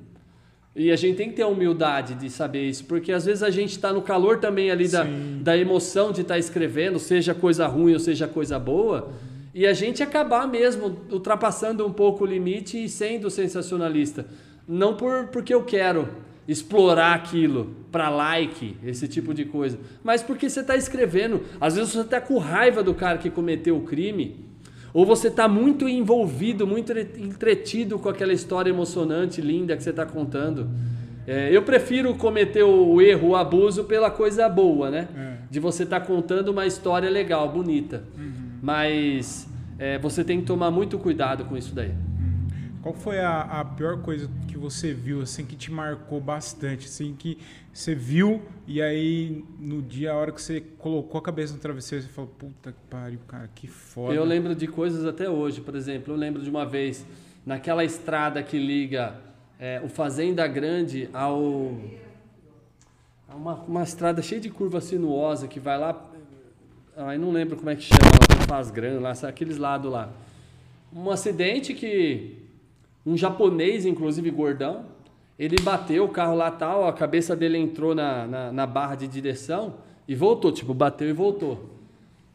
E 0.75 0.91
a 0.91 0.95
gente 0.95 1.17
tem 1.17 1.29
que 1.29 1.35
ter 1.35 1.41
a 1.41 1.47
humildade 1.47 2.15
de 2.15 2.29
saber 2.29 2.69
isso, 2.69 2.85
porque 2.85 3.11
às 3.11 3.25
vezes 3.25 3.43
a 3.43 3.49
gente 3.49 3.71
está 3.71 3.91
no 3.91 4.01
calor 4.01 4.39
também 4.39 4.69
ali 4.71 4.87
da, 4.87 5.05
Sim. 5.05 5.39
da 5.41 5.57
emoção 5.57 6.11
de 6.11 6.21
estar 6.21 6.37
escrevendo, 6.37 6.99
seja 6.99 7.33
coisa 7.33 7.67
ruim 7.67 7.93
ou 7.93 7.99
seja 7.99 8.27
coisa 8.27 8.57
boa, 8.59 9.11
e 9.53 9.65
a 9.65 9.73
gente 9.73 10.03
acabar 10.03 10.47
mesmo 10.47 10.95
ultrapassando 11.11 11.85
um 11.85 11.91
pouco 11.91 12.23
o 12.23 12.27
limite 12.27 12.81
e 12.83 12.87
sendo 12.87 13.29
sensacionalista. 13.29 14.27
Não 14.67 14.95
por, 14.95 15.27
porque 15.27 15.53
eu 15.53 15.63
quero 15.63 16.07
explorar 16.47 17.13
aquilo 17.13 17.75
para 17.91 18.09
like, 18.09 18.77
esse 18.83 19.07
tipo 19.07 19.33
de 19.33 19.45
coisa, 19.45 19.77
mas 20.03 20.21
porque 20.21 20.49
você 20.49 20.61
está 20.61 20.77
escrevendo. 20.77 21.41
Às 21.59 21.75
vezes 21.75 21.91
você 21.91 22.01
está 22.01 22.21
com 22.21 22.37
raiva 22.37 22.81
do 22.81 22.93
cara 22.93 23.17
que 23.17 23.29
cometeu 23.29 23.75
o 23.75 23.81
crime, 23.81 24.48
ou 24.93 25.05
você 25.05 25.27
está 25.27 25.47
muito 25.47 25.87
envolvido, 25.87 26.65
muito 26.65 26.91
entre- 26.91 27.21
entretido 27.21 27.99
com 27.99 28.09
aquela 28.09 28.33
história 28.33 28.69
emocionante, 28.69 29.41
linda 29.41 29.75
que 29.77 29.83
você 29.83 29.91
está 29.91 30.05
contando. 30.05 30.69
É, 31.27 31.55
eu 31.55 31.61
prefiro 31.61 32.15
cometer 32.15 32.63
o 32.63 32.99
erro, 33.01 33.29
o 33.29 33.35
abuso 33.35 33.83
pela 33.83 34.09
coisa 34.09 34.49
boa, 34.49 34.89
né? 34.89 35.07
É. 35.15 35.33
De 35.49 35.59
você 35.59 35.83
estar 35.83 35.99
contando 36.01 36.49
uma 36.49 36.65
história 36.65 37.09
legal, 37.09 37.47
bonita. 37.49 38.03
Mas 38.61 39.47
é, 39.77 39.97
você 39.99 40.23
tem 40.23 40.39
que 40.41 40.45
tomar 40.47 40.71
muito 40.71 40.97
cuidado 40.97 41.45
com 41.45 41.55
isso 41.55 41.73
daí. 41.73 41.91
Qual 42.81 42.93
foi 42.93 43.19
a, 43.19 43.41
a 43.41 43.65
pior 43.65 44.01
coisa 44.01 44.29
que 44.47 44.57
você 44.57 44.93
viu, 44.93 45.21
assim, 45.21 45.45
que 45.45 45.55
te 45.55 45.69
marcou 45.69 46.21
bastante? 46.21 46.87
Assim, 46.87 47.13
que 47.17 47.37
você 47.73 47.93
viu 47.93 48.41
e 48.65 48.81
aí 48.81 49.43
no 49.59 49.81
dia, 49.81 50.13
a 50.13 50.15
hora 50.15 50.31
que 50.31 50.41
você 50.41 50.61
colocou 50.77 51.19
a 51.19 51.21
cabeça 51.21 51.53
no 51.53 51.59
travesseiro, 51.59 52.05
você 52.05 52.09
falou, 52.09 52.31
puta 52.37 52.71
que 52.71 52.77
pariu, 52.89 53.19
cara, 53.27 53.49
que 53.53 53.67
foda. 53.67 54.13
Eu 54.13 54.23
lembro 54.23 54.55
de 54.55 54.65
coisas 54.65 55.05
até 55.05 55.29
hoje, 55.29 55.59
por 55.59 55.75
exemplo, 55.75 56.13
eu 56.13 56.17
lembro 56.17 56.41
de 56.41 56.49
uma 56.49 56.65
vez 56.65 57.05
naquela 57.45 57.83
estrada 57.83 58.41
que 58.41 58.57
liga 58.57 59.15
é, 59.59 59.81
o 59.83 59.89
Fazenda 59.89 60.47
Grande 60.47 61.09
ao 61.13 61.77
uma, 63.35 63.55
uma 63.55 63.83
estrada 63.83 64.21
cheia 64.21 64.39
de 64.39 64.49
curva 64.49 64.79
sinuosa 64.79 65.47
que 65.47 65.59
vai 65.59 65.77
lá, 65.77 66.09
aí 66.95 67.17
não 67.17 67.31
lembro 67.31 67.57
como 67.57 67.69
é 67.69 67.75
que 67.75 67.83
chama, 67.83 67.99
Faz 68.47 68.71
Grande, 68.71 68.99
lá, 68.99 69.11
aqueles 69.27 69.57
lados 69.57 69.91
lá. 69.91 70.11
Um 70.91 71.11
acidente 71.11 71.73
que 71.73 72.38
um 73.09 73.17
japonês, 73.17 73.85
inclusive 73.85 74.29
gordão, 74.29 74.85
ele 75.37 75.55
bateu 75.61 76.03
o 76.03 76.09
carro 76.09 76.35
lá 76.35 76.51
tal, 76.51 76.87
a 76.87 76.93
cabeça 76.93 77.35
dele 77.35 77.57
entrou 77.57 77.95
na, 77.95 78.27
na, 78.27 78.51
na 78.51 78.67
barra 78.67 78.95
de 78.95 79.07
direção 79.07 79.75
e 80.07 80.13
voltou, 80.13 80.51
tipo, 80.51 80.73
bateu 80.73 81.09
e 81.09 81.13
voltou. 81.13 81.69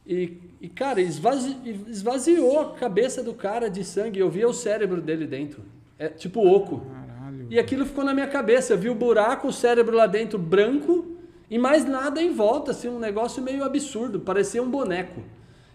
E, 0.07 0.39
e 0.61 0.69
cara, 0.69 1.01
esvazi- 1.01 1.57
esvaziou 1.89 2.61
a 2.61 2.75
cabeça 2.75 3.23
do 3.23 3.33
cara 3.35 3.69
de 3.69 3.85
sangue. 3.85 4.21
Eu 4.21 4.29
via 4.31 4.49
o 4.49 4.53
cérebro 4.53 5.01
dele 5.01 5.27
dentro. 5.27 5.63
É 5.99 6.09
tipo 6.09 6.47
oco. 6.47 6.83
Caralho. 6.91 7.47
E 7.51 7.59
aquilo 7.59 7.87
ficou 7.87 8.05
na 8.05 8.13
minha 8.13 8.27
cabeça. 8.27 8.73
Eu 8.75 8.79
vi 8.79 8.91
o 8.91 8.95
buraco, 8.95 9.49
o 9.49 9.53
cérebro 9.53 9.97
lá 9.97 10.07
dentro 10.07 10.39
branco 10.39 11.07
e 11.51 11.59
mais 11.59 11.85
nada 11.85 12.23
em 12.23 12.33
volta, 12.33 12.71
assim, 12.73 12.89
um 12.89 12.99
negócio 12.99 13.43
meio 13.43 13.65
absurdo. 13.65 14.21
Parecia 14.21 14.63
um 14.63 14.71
boneco. 14.71 15.23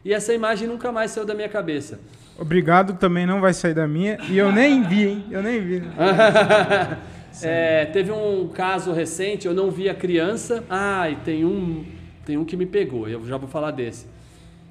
E 0.04 0.14
essa 0.14 0.34
imagem 0.34 0.68
nunca 0.68 0.92
mais 0.92 1.12
saiu 1.12 1.26
da 1.26 1.34
minha 1.34 1.50
cabeça. 1.50 2.00
Obrigado 2.38 2.94
também 2.94 3.26
não 3.26 3.42
vai 3.42 3.54
sair 3.54 3.74
da 3.74 3.88
minha. 3.88 4.18
E 4.30 4.38
eu 4.38 4.52
nem 4.52 4.82
vi, 4.84 5.08
hein? 5.08 5.26
Eu 5.30 5.44
nem 5.44 5.60
vi. 5.60 5.84
É, 7.42 7.86
teve 7.86 8.12
um 8.12 8.48
caso 8.48 8.92
recente, 8.92 9.48
eu 9.48 9.54
não 9.54 9.72
vi 9.72 9.88
a 9.88 9.94
criança. 9.94 10.64
Ah, 10.70 11.10
e 11.10 11.16
tem 11.18 11.46
um, 11.46 11.86
tem 12.26 12.38
um 12.38 12.44
que 12.44 12.58
me 12.58 12.66
pegou, 12.66 13.08
eu 13.08 13.26
já 13.26 13.38
vou 13.38 13.48
falar 13.48 13.72
desse. 13.72 14.08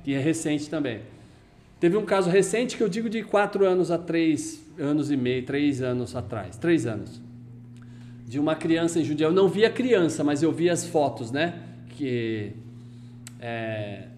Que 0.05 0.15
é 0.15 0.19
recente 0.19 0.69
também. 0.69 1.01
Teve 1.81 1.97
um 1.97 2.05
caso 2.05 2.29
recente 2.29 2.77
que 2.77 2.83
eu 2.83 2.89
digo 2.89 3.09
de 3.09 3.23
quatro 3.23 3.65
anos 3.65 3.91
a 3.91 3.97
três 3.97 4.61
anos 4.79 5.11
e 5.11 5.17
meio, 5.17 5.45
três 5.45 5.81
anos 5.81 6.15
atrás, 6.17 6.57
três 6.57 6.87
anos. 6.87 7.23
De 8.27 8.39
uma 8.39 8.55
criança 8.55 8.99
em 8.99 9.05
Jundiaí. 9.05 9.31
Eu 9.31 9.35
não 9.35 9.49
vi 9.49 9.65
a 9.65 9.71
criança, 9.71 10.23
mas 10.25 10.43
eu 10.43 10.53
vi 10.53 10.69
as 10.69 10.87
fotos, 10.87 11.31
né? 11.31 11.55
Que, 11.91 12.53
é, 13.41 14.09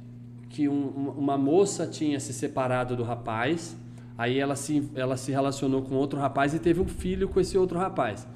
que 0.60 0.68
um- 0.68 1.14
uma- 1.16 1.38
moça 1.38 1.86
tinha 1.86 2.20
se 2.20 2.34
separado 2.34 2.94
do 2.94 3.02
rapaz. 3.02 3.74
Aí 4.18 4.38
ela 4.38 4.54
se, 4.54 4.90
ela 4.94 5.16
se 5.16 5.32
relacionou 5.32 5.80
com 5.80 5.94
outro 5.94 6.20
rapaz 6.20 6.52
e 6.52 6.58
teve 6.58 6.80
um 6.82 6.86
filho 6.86 7.26
com 7.28 7.40
esse 7.40 7.56
outro 7.56 7.78
rapaz. 7.78 8.26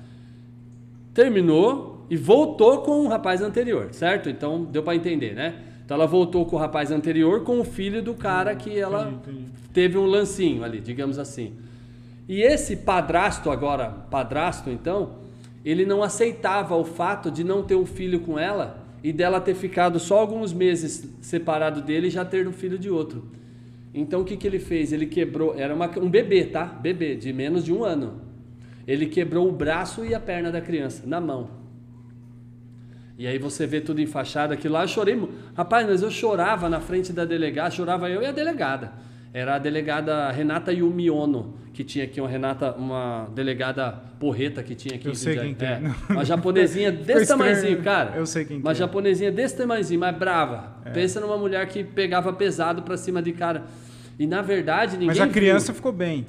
Terminou 1.12 2.07
e 2.09 2.16
voltou 2.16 2.78
com 2.78 3.05
o 3.05 3.09
rapaz 3.09 3.42
anterior, 3.42 3.88
certo? 3.92 4.30
Então 4.30 4.64
deu 4.64 4.82
para 4.82 4.96
entender, 4.96 5.34
né? 5.34 5.62
Então 5.84 5.96
ela 5.96 6.07
voltou 6.07 6.46
com 6.46 6.57
o 6.57 6.59
rapaz 6.59 6.90
anterior 6.90 7.42
com 7.44 7.61
o 7.61 7.64
filho 7.64 8.03
do 8.03 8.14
cara 8.14 8.55
que 8.57 8.76
ela 8.78 9.03
Entendi, 9.11 9.38
entendi. 9.40 9.51
teve 9.74 9.99
um 9.99 10.07
lancinho 10.07 10.64
ali, 10.64 10.80
digamos 10.80 11.18
assim. 11.18 11.53
E 12.26 12.40
esse 12.40 12.74
padrasto 12.76 13.51
agora, 13.51 13.90
padrasto 14.11 14.70
então, 14.70 15.16
ele 15.62 15.84
não 15.84 16.03
aceitava 16.03 16.74
o 16.74 16.84
fato 16.84 17.30
de 17.30 17.44
não 17.44 17.62
ter 17.62 17.74
um 17.74 17.84
filho 17.84 18.20
com 18.20 18.38
ela 18.38 18.82
e 19.05 19.12
dela 19.12 19.38
ter 19.38 19.55
ficado 19.55 20.00
só 20.00 20.18
alguns 20.18 20.50
meses 20.55 21.07
separado 21.20 21.82
dele 21.82 22.07
e 22.07 22.11
já 22.11 22.24
ter 22.24 22.48
um 22.48 22.52
filho 22.52 22.78
de 22.78 22.88
outro. 22.88 23.28
Então 23.92 24.22
o 24.22 24.24
que, 24.24 24.34
que 24.34 24.46
ele 24.46 24.59
fez? 24.59 24.94
Ele 24.94 25.05
quebrou, 25.05 25.55
era 25.59 25.74
uma- 25.74 25.90
um 25.98 26.09
bebê, 26.09 26.44
tá? 26.46 26.64
Bebê, 26.64 27.14
de 27.14 27.30
menos 27.30 27.62
de 27.62 27.70
um 27.70 27.84
ano. 27.84 28.22
Ele 28.86 29.05
quebrou 29.05 29.46
o 29.46 29.52
braço 29.52 30.07
e 30.07 30.14
a 30.14 30.18
perna 30.20 30.50
da 30.50 30.61
criança, 30.62 31.02
na 31.07 31.20
mão. 31.20 31.50
E 33.18 33.26
aí 33.26 33.38
você 33.38 33.66
vê 33.66 33.78
tudo 33.80 34.00
enfaixado 34.00 34.55
aquilo 34.55 34.72
lá. 34.72 34.84
Eu 34.84 34.88
chorei. 34.88 35.16
Rapaz, 35.55 35.86
mas 35.86 36.00
eu 36.02 36.11
chorava 36.11 36.68
na 36.70 36.80
frente 36.80 37.12
da 37.12 37.26
delegada, 37.26 37.70
chorava 37.70 38.09
eu 38.09 38.22
e 38.22 38.26
a 38.26 38.32
delegada. 38.32 38.90
Era 39.35 39.57
a 39.57 39.59
delegada 39.59 40.30
Renata 40.30 40.72
Yumiono, 40.72 41.55
que 41.72 41.82
tinha 41.82 42.05
aqui 42.05 42.20
uma 42.20 42.28
Renata, 42.28 42.70
uma 42.70 43.28
delegada 43.35 43.91
porreta 44.20 44.62
que 44.62 44.76
tinha 44.76 44.95
aqui. 44.95 45.09
Eu 45.09 45.14
sei 45.16 45.37
quem 45.37 45.57
é, 45.59 45.64
é. 45.64 46.12
Uma 46.12 46.24
japonesinha 46.24 46.93
desse 46.95 47.26
tamanhozinho, 47.26 47.82
cara. 47.82 48.16
Eu 48.16 48.26
sei 48.26 48.45
quem 48.45 48.61
Uma 48.61 48.70
é. 48.70 48.74
japonesinha 48.76 49.32
desse 49.32 49.57
tamanhozinho, 49.57 49.99
mas 49.99 50.16
brava. 50.16 50.76
É. 50.85 50.91
Pensa 50.91 51.20
numa 51.20 51.37
mulher 51.37 51.66
que 51.66 51.82
pegava 51.82 52.32
pesado 52.32 52.82
pra 52.82 52.97
cima 52.97 53.20
de 53.20 53.32
cara. 53.32 53.64
E 54.20 54.24
na 54.24 54.41
verdade 54.41 54.93
ninguém. 54.93 55.09
Mas 55.09 55.20
a 55.20 55.26
criança 55.26 55.72
viu. 55.72 55.74
ficou 55.74 55.91
bem. 55.93 56.24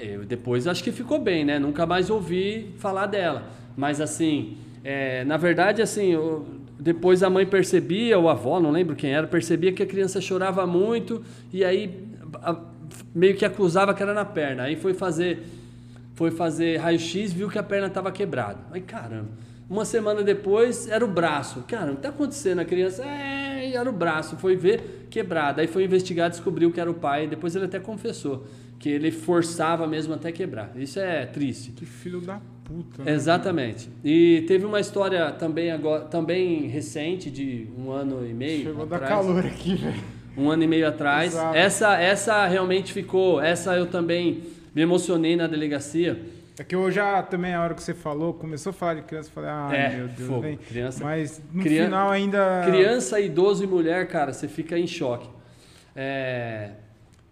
Eu, 0.00 0.24
depois 0.24 0.68
acho 0.68 0.84
que 0.84 0.92
ficou 0.92 1.18
bem, 1.18 1.44
né? 1.44 1.58
Nunca 1.58 1.84
mais 1.84 2.10
ouvi 2.10 2.74
falar 2.78 3.06
dela. 3.06 3.42
Mas 3.76 4.00
assim, 4.00 4.56
é, 4.84 5.24
na 5.24 5.36
verdade, 5.36 5.82
assim, 5.82 6.12
eu, 6.12 6.46
depois 6.78 7.24
a 7.24 7.28
mãe 7.28 7.44
percebia, 7.44 8.16
ou 8.16 8.28
a 8.28 8.32
avó, 8.32 8.60
não 8.60 8.70
lembro 8.70 8.94
quem 8.94 9.10
era, 9.10 9.26
percebia 9.26 9.72
que 9.72 9.82
a 9.82 9.86
criança 9.86 10.20
chorava 10.20 10.64
muito 10.64 11.24
e 11.52 11.64
aí 11.64 12.14
meio 13.14 13.36
que 13.36 13.44
acusava 13.44 13.94
que 13.94 14.02
era 14.02 14.14
na 14.14 14.24
perna. 14.24 14.64
Aí 14.64 14.76
foi 14.76 14.94
fazer, 14.94 15.42
foi 16.14 16.30
fazer 16.30 16.78
raio-x, 16.78 17.32
viu 17.32 17.48
que 17.48 17.58
a 17.58 17.62
perna 17.62 17.86
estava 17.86 18.10
quebrada. 18.12 18.58
Aí, 18.70 18.80
caramba. 18.80 19.28
Uma 19.68 19.84
semana 19.84 20.22
depois 20.22 20.88
era 20.88 21.04
o 21.04 21.08
braço. 21.08 21.64
Cara, 21.66 21.86
o 21.86 21.94
que 21.94 21.96
está 21.96 22.08
acontecendo? 22.10 22.60
A 22.60 22.64
criança, 22.64 23.04
é, 23.04 23.72
era 23.74 23.88
o 23.88 23.92
braço. 23.92 24.36
Foi 24.36 24.54
ver, 24.54 25.08
quebrado. 25.10 25.60
Aí 25.60 25.66
foi 25.66 25.84
investigar, 25.84 26.30
descobriu 26.30 26.70
que 26.70 26.80
era 26.80 26.90
o 26.90 26.94
pai. 26.94 27.26
Depois 27.26 27.56
ele 27.56 27.64
até 27.64 27.80
confessou 27.80 28.46
que 28.78 28.88
ele 28.88 29.10
forçava 29.10 29.86
mesmo 29.86 30.14
até 30.14 30.30
quebrar. 30.30 30.72
Isso 30.76 31.00
é 31.00 31.26
triste. 31.26 31.72
Que 31.72 31.84
filho 31.84 32.20
da 32.20 32.40
puta. 32.64 33.02
Né? 33.02 33.12
Exatamente. 33.12 33.88
E 34.04 34.44
teve 34.46 34.64
uma 34.64 34.78
história 34.78 35.32
também 35.32 35.70
agora, 35.70 36.04
também 36.04 36.66
recente 36.66 37.30
de 37.30 37.66
um 37.76 37.90
ano 37.90 38.26
e 38.26 38.32
meio. 38.32 38.64
Chegou 38.64 38.82
a 38.82 38.86
dar 38.86 38.96
atrás, 38.96 39.14
calor 39.14 39.46
aqui, 39.46 39.74
velho. 39.74 40.15
Um 40.36 40.50
ano 40.50 40.62
e 40.64 40.66
meio 40.66 40.86
atrás. 40.86 41.32
Exato. 41.32 41.56
Essa, 41.56 41.96
essa 41.98 42.46
realmente 42.46 42.92
ficou. 42.92 43.40
Essa 43.40 43.74
eu 43.76 43.86
também 43.86 44.42
me 44.74 44.82
emocionei 44.82 45.34
na 45.36 45.46
delegacia. 45.46 46.20
É 46.58 46.64
que 46.64 46.74
eu 46.74 46.90
já 46.90 47.22
também, 47.22 47.54
a 47.54 47.62
hora 47.62 47.74
que 47.74 47.82
você 47.82 47.92
falou, 47.94 48.32
começou 48.34 48.70
a 48.70 48.72
falar 48.72 48.94
de 48.94 49.02
criança, 49.02 49.28
eu 49.28 49.32
falei, 49.34 49.50
ai 49.50 49.76
É, 49.76 49.96
meu 49.96 50.08
Deus, 50.08 50.28
fogo. 50.28 50.40
vem. 50.42 50.56
Criança- 50.56 51.04
Mas 51.04 51.40
no 51.52 51.62
Crian- 51.62 51.84
final 51.84 52.10
ainda. 52.10 52.62
Criança, 52.66 53.20
idoso 53.20 53.62
e 53.64 53.66
mulher, 53.66 54.06
cara, 54.08 54.32
você 54.32 54.48
fica 54.48 54.78
em 54.78 54.86
choque. 54.86 55.28
É, 55.94 56.70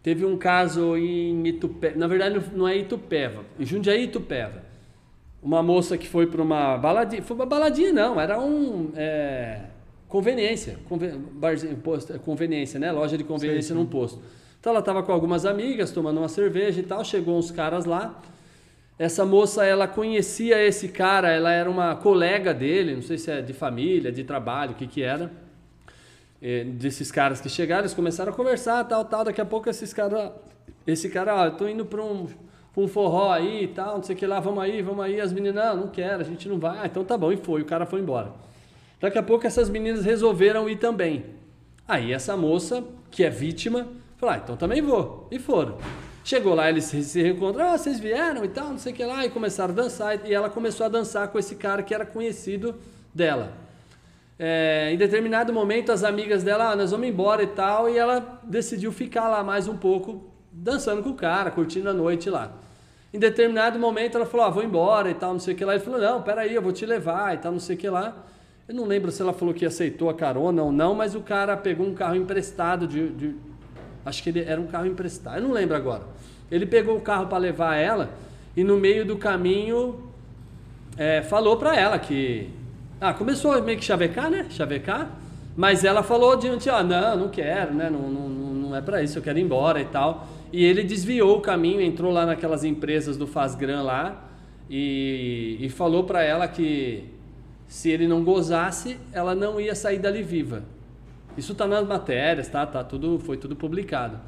teve 0.03 0.25
um 0.25 0.37
caso 0.37 0.97
em 0.97 1.47
Itupeva, 1.47 1.99
na 1.99 2.07
verdade 2.07 2.41
não 2.55 2.67
é 2.69 2.77
Itupeva, 2.77 3.43
em 3.59 3.65
Jundiaí 3.65 4.05
Itupeva. 4.05 4.63
Uma 5.43 5.63
moça 5.63 5.99
que 5.99 6.09
foi 6.09 6.27
para 6.27 6.41
uma 6.43 6.77
baladinha, 6.79 7.23
foi 7.23 7.37
uma 7.37 7.45
baladinha 7.47 7.93
não, 7.93 8.19
era 8.21 8.39
um 8.41 8.93
é, 8.97 9.61
conveniência, 10.09 10.79
conven, 10.89 11.19
barzinho, 11.33 11.77
posto, 11.77 12.13
é, 12.13 12.19
conveniência, 12.19 12.79
né? 12.79 12.93
Loja 12.93 13.17
de 13.19 13.25
conveniência 13.25 13.75
Sei, 13.75 13.77
sim. 13.77 13.83
num 13.83 13.87
posto. 13.87 14.21
Então 14.61 14.71
ela 14.71 14.81
estava 14.81 15.03
com 15.03 15.13
algumas 15.13 15.45
amigas 15.45 15.91
tomando 15.91 16.19
uma 16.19 16.29
cerveja 16.29 16.81
e 16.81 16.85
tal, 16.85 17.05
chegou 17.05 17.39
uns 17.39 17.51
caras 17.51 17.85
lá. 17.85 18.23
Essa 18.99 19.27
moça, 19.27 19.65
ela 19.65 19.89
conhecia 19.89 20.63
esse 20.65 20.89
cara, 20.89 21.31
ela 21.31 21.53
era 21.53 21.69
uma 21.69 21.97
colega 21.97 22.55
dele, 22.55 22.95
não 22.95 23.03
sei 23.03 23.19
se 23.19 23.31
é 23.31 23.43
de 23.43 23.53
família, 23.53 24.13
de 24.13 24.23
trabalho, 24.23 24.73
o 24.73 24.75
que 24.75 24.87
que 24.87 25.03
era. 25.03 25.31
É, 26.41 26.63
desses 26.63 27.11
caras 27.11 27.41
que 27.41 27.49
chegaram, 27.49 27.83
eles 27.83 27.95
começaram 27.95 28.33
a 28.33 28.35
conversar, 28.35 28.85
tal, 28.85 29.05
tal. 29.05 29.25
Daqui 29.25 29.41
a 29.41 29.45
pouco 29.45 29.69
esses 29.69 29.93
caras, 29.93 30.31
esse 30.87 31.09
cara, 31.09 31.35
ó, 31.35 31.47
eu 31.47 31.57
tô 31.57 31.67
indo 31.67 31.85
para 31.85 32.03
um, 32.03 32.27
pra 32.73 32.83
um 32.85 32.87
forró 32.87 33.33
aí 33.33 33.65
e 33.65 33.69
tal, 33.69 33.97
não 33.97 34.03
sei 34.03 34.15
o 34.15 34.19
que 34.19 34.27
lá, 34.27 34.39
vamos 34.39 34.63
aí, 34.63 34.81
vamos 34.81 35.05
aí. 35.05 35.21
As 35.21 35.33
meninas, 35.33 35.57
não, 35.65 35.77
não 35.77 35.89
quero, 35.89 36.21
a 36.21 36.25
gente 36.25 36.49
não 36.49 36.59
vai. 36.59 36.79
Ah, 36.79 36.87
então 36.87 37.05
tá 37.05 37.19
bom, 37.19 37.33
e 37.33 37.37
foi, 37.37 37.63
o 37.63 37.65
cara 37.65 37.85
foi 37.85 38.01
embora. 38.01 38.33
Daqui 39.01 39.19
a 39.19 39.23
pouco 39.23 39.47
essas 39.47 39.69
meninas 39.69 40.05
resolveram 40.05 40.69
ir 40.69 40.77
também. 40.77 41.25
Aí 41.87 42.13
essa 42.13 42.37
moça, 42.37 42.83
que 43.11 43.23
é 43.23 43.31
vítima, 43.31 43.87
falou, 44.17 44.35
ah, 44.35 44.41
então 44.43 44.57
também 44.57 44.81
vou. 44.81 45.29
E 45.31 45.39
foram. 45.39 45.77
Chegou 46.25 46.55
lá, 46.55 46.71
eles 46.71 46.85
se 46.85 47.21
reencontraram, 47.21 47.75
ah, 47.75 47.79
vocês 47.79 48.01
vieram 48.01 48.45
e 48.45 48.49
tal, 48.49 48.71
não 48.71 48.79
sei 48.79 48.95
o 48.95 48.97
que 48.97 49.05
lá, 49.05 49.27
e 49.27 49.31
começaram 49.31 49.75
a 49.75 49.77
dançar. 49.77 50.27
E 50.27 50.33
ela 50.33 50.49
começou 50.49 50.87
a 50.87 50.89
dançar 50.89 51.29
com 51.29 51.39
esse 51.39 51.57
cara 51.57 51.83
que 51.83 51.95
era 51.95 52.07
conhecido 52.07 52.75
dela. 53.15 53.53
É, 54.39 54.91
em 54.91 54.97
determinado 54.97 55.53
momento, 55.53 55.93
as 55.93 56.03
amigas 56.03 56.43
dela, 56.43 56.71
ah, 56.71 56.77
nós 56.77 56.91
vamos 56.91 57.07
embora 57.07 57.43
e 57.43 57.47
tal, 57.49 57.91
e 57.91 57.99
ela 57.99 58.41
decidiu 58.43 58.91
ficar 58.91 59.29
lá 59.29 59.45
mais 59.45 59.69
um 59.69 59.77
pouco, 59.77 60.33
dançando 60.51 61.03
com 61.03 61.11
o 61.11 61.15
cara, 61.15 61.51
curtindo 61.51 61.91
a 61.91 61.93
noite 61.93 62.31
lá. 62.31 62.53
Em 63.13 63.19
determinado 63.19 63.79
momento, 63.79 64.17
ela 64.17 64.27
falou, 64.27 64.47
ah, 64.47 64.51
vou 64.51 64.65
embora 64.65 65.11
e 65.11 65.15
tal, 65.15 65.35
não 65.35 65.39
sei 65.39 65.55
o 65.55 65.57
que 65.57 65.65
lá. 65.65 65.75
Ele 65.75 65.85
falou, 65.85 66.01
não, 66.01 66.23
peraí, 66.23 66.55
eu 66.55 66.63
vou 66.63 66.73
te 66.73 66.85
levar 66.87 67.35
e 67.35 67.39
tal, 67.39 67.53
não 67.53 67.61
sei 67.61 67.77
o 67.77 67.79
que 67.79 67.89
lá. 67.89 68.17
Eu 68.67 68.75
não 68.75 68.87
lembro 68.87 69.11
se 69.13 69.21
ela 69.21 69.33
falou 69.33 69.53
que 69.53 69.67
aceitou 69.67 70.09
a 70.09 70.15
carona 70.15 70.63
ou 70.63 70.73
não, 70.73 70.95
mas 70.95 71.15
o 71.15 71.21
cara 71.21 71.57
pegou 71.57 71.87
um 71.87 71.93
carro 71.95 72.17
emprestado 72.17 72.87
de, 72.87 73.09
de- 73.11 73.35
acho 74.05 74.23
que 74.23 74.31
ele 74.31 74.41
era 74.41 74.59
um 74.61 74.67
carro 74.67 74.87
emprestado, 74.87 75.37
eu 75.37 75.43
não 75.43 75.53
lembro 75.53 75.77
agora. 75.77 76.03
Ele 76.51 76.65
pegou 76.65 76.97
o 76.97 77.01
carro 77.01 77.27
para 77.27 77.37
levar 77.39 77.77
ela 77.77 78.11
e 78.57 78.65
no 78.65 78.79
meio 78.79 79.05
do 79.05 79.17
caminho 79.17 80.03
é, 80.97 81.23
falou 81.23 81.57
para 81.57 81.77
ela 81.79 81.99
que. 81.99 82.49
Ah, 83.01 83.13
começou 83.13 83.61
meio 83.63 83.79
que 83.79 83.85
chavecar, 83.85 84.31
né? 84.31 84.47
Chavecar. 84.49 85.11
Mas 85.57 85.85
ela 85.85 86.03
falou 86.03 86.37
diante, 86.37 86.69
ó, 86.71 86.83
não, 86.83 87.17
não 87.17 87.29
quero, 87.29 87.75
né? 87.75 87.91
Não, 87.91 88.09
não, 88.11 88.29
não 88.29 88.55
não 88.55 88.77
é 88.77 88.81
para 88.81 89.03
isso, 89.03 89.19
eu 89.19 89.23
quero 89.23 89.39
ir 89.39 89.43
embora 89.43 89.81
e 89.81 89.85
tal. 89.85 90.27
E 90.53 90.65
ele 90.65 90.83
desviou 90.83 91.37
o 91.37 91.41
caminho, 91.41 91.81
entrou 91.81 92.11
lá 92.11 92.25
naquelas 92.27 92.65
empresas 92.65 93.17
do 93.17 93.27
Fazgran 93.27 93.83
lá 93.83 94.25
e, 94.71 95.59
e 95.61 95.69
falou 95.69 96.05
para 96.05 96.23
ela 96.23 96.49
que 96.49 97.05
se 97.67 97.91
ele 97.91 98.07
não 98.07 98.23
gozasse, 98.23 98.99
ela 99.13 99.35
não 99.35 99.61
ia 99.61 99.75
sair 99.75 99.99
dali 99.99 100.23
viva. 100.23 100.63
Isso 101.37 101.55
tá 101.55 101.67
nas 101.67 101.87
matérias, 101.87 102.49
tá? 102.49 102.65
Tá 102.65 102.85
tudo, 102.85 103.19
foi 103.19 103.37
tudo 103.37 103.57
publicado. 103.57 104.19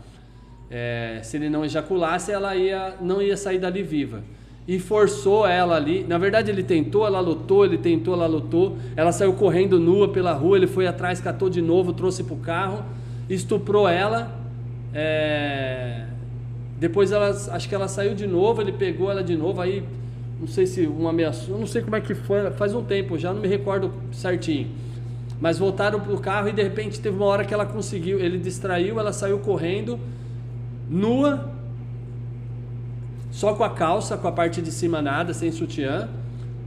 É, 0.69 1.21
se 1.23 1.37
ele 1.37 1.49
não 1.49 1.65
ejaculasse, 1.65 2.33
ela 2.33 2.57
ia, 2.57 2.97
não 3.01 3.23
ia 3.23 3.37
sair 3.37 3.59
dali 3.59 3.83
viva. 3.83 4.23
E 4.67 4.81
forçou 4.81 5.47
ela 5.47 5.77
ali. 5.77 6.03
Na 6.03 6.19
verdade, 6.19 6.51
ele 6.51 6.63
tentou, 6.65 7.07
ela 7.07 7.21
lutou, 7.21 7.65
ele 7.65 7.79
tentou, 7.79 8.15
ela 8.15 8.27
lutou. 8.27 8.77
Ela 8.97 9.13
saiu 9.13 9.33
correndo 9.35 9.79
nua 9.79 10.09
pela 10.09 10.33
rua, 10.33 10.57
ele 10.57 10.67
foi 10.67 10.89
atrás, 10.89 11.21
catou 11.21 11.49
de 11.49 11.63
novo, 11.63 11.93
trouxe 11.93 12.25
pro 12.25 12.37
carro, 12.37 12.85
estuprou 13.31 13.89
ela. 13.89 14.33
É, 14.93 16.07
Depois 16.81 17.13
ela, 17.13 17.29
acho 17.29 17.69
que 17.69 17.75
ela 17.75 17.87
saiu 17.87 18.15
de 18.15 18.27
novo, 18.27 18.61
ele 18.61 18.73
pegou 18.73 19.09
ela 19.09 19.23
de 19.23 19.37
novo, 19.37 19.61
aí 19.61 19.85
não 20.39 20.47
sei 20.47 20.67
se 20.67 20.87
um 20.87 21.09
ameaçou, 21.09 21.55
eu 21.55 21.61
não 21.61 21.67
sei 21.67 21.83
como 21.83 21.97
é 21.97 22.01
que 22.01 22.15
foi, 22.15 22.51
faz 22.53 22.75
um 22.75 22.85
tempo, 22.85 23.19
já 23.19 23.33
não 23.33 23.41
me 23.41 23.49
recordo 23.49 23.93
certinho. 24.13 24.69
Mas 25.41 25.59
voltaram 25.59 26.01
pro 26.01 26.19
carro 26.19 26.49
e 26.49 26.53
de 26.53 26.63
repente 26.63 27.01
teve 27.01 27.17
uma 27.17 27.27
hora 27.27 27.45
que 27.45 27.53
ela 27.53 27.67
conseguiu, 27.67 28.19
ele 28.19 28.39
distraiu, 28.39 28.99
ela 28.99 29.13
saiu 29.13 29.39
correndo, 29.39 29.99
nua, 30.89 31.51
só 33.31 33.53
com 33.55 33.65
a 33.65 33.71
calça, 33.71 34.17
com 34.17 34.27
a 34.27 34.33
parte 34.33 34.63
de 34.63 34.73
cima 34.73 35.03
nada, 35.03 35.35
sem 35.35 35.53
sutiã, 35.53 36.09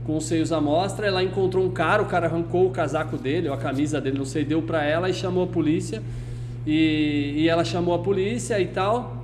com 0.04 0.16
os 0.16 0.24
seios 0.24 0.52
à 0.52 0.60
mostra. 0.60 1.06
Ela 1.06 1.20
encontrou 1.20 1.64
um 1.64 1.70
cara, 1.70 2.00
o 2.00 2.06
cara 2.06 2.26
arrancou 2.26 2.66
o 2.66 2.70
casaco 2.70 3.16
dele, 3.16 3.48
ou 3.48 3.54
a 3.54 3.58
camisa 3.58 4.00
dele, 4.00 4.18
não 4.18 4.24
sei, 4.24 4.44
deu 4.44 4.62
pra 4.62 4.84
ela 4.84 5.10
e 5.10 5.12
chamou 5.12 5.42
a 5.42 5.46
polícia. 5.48 6.00
E, 6.64 7.34
e 7.38 7.48
ela 7.48 7.64
chamou 7.64 7.92
a 7.92 7.98
polícia 7.98 8.60
e 8.60 8.68
tal. 8.68 9.19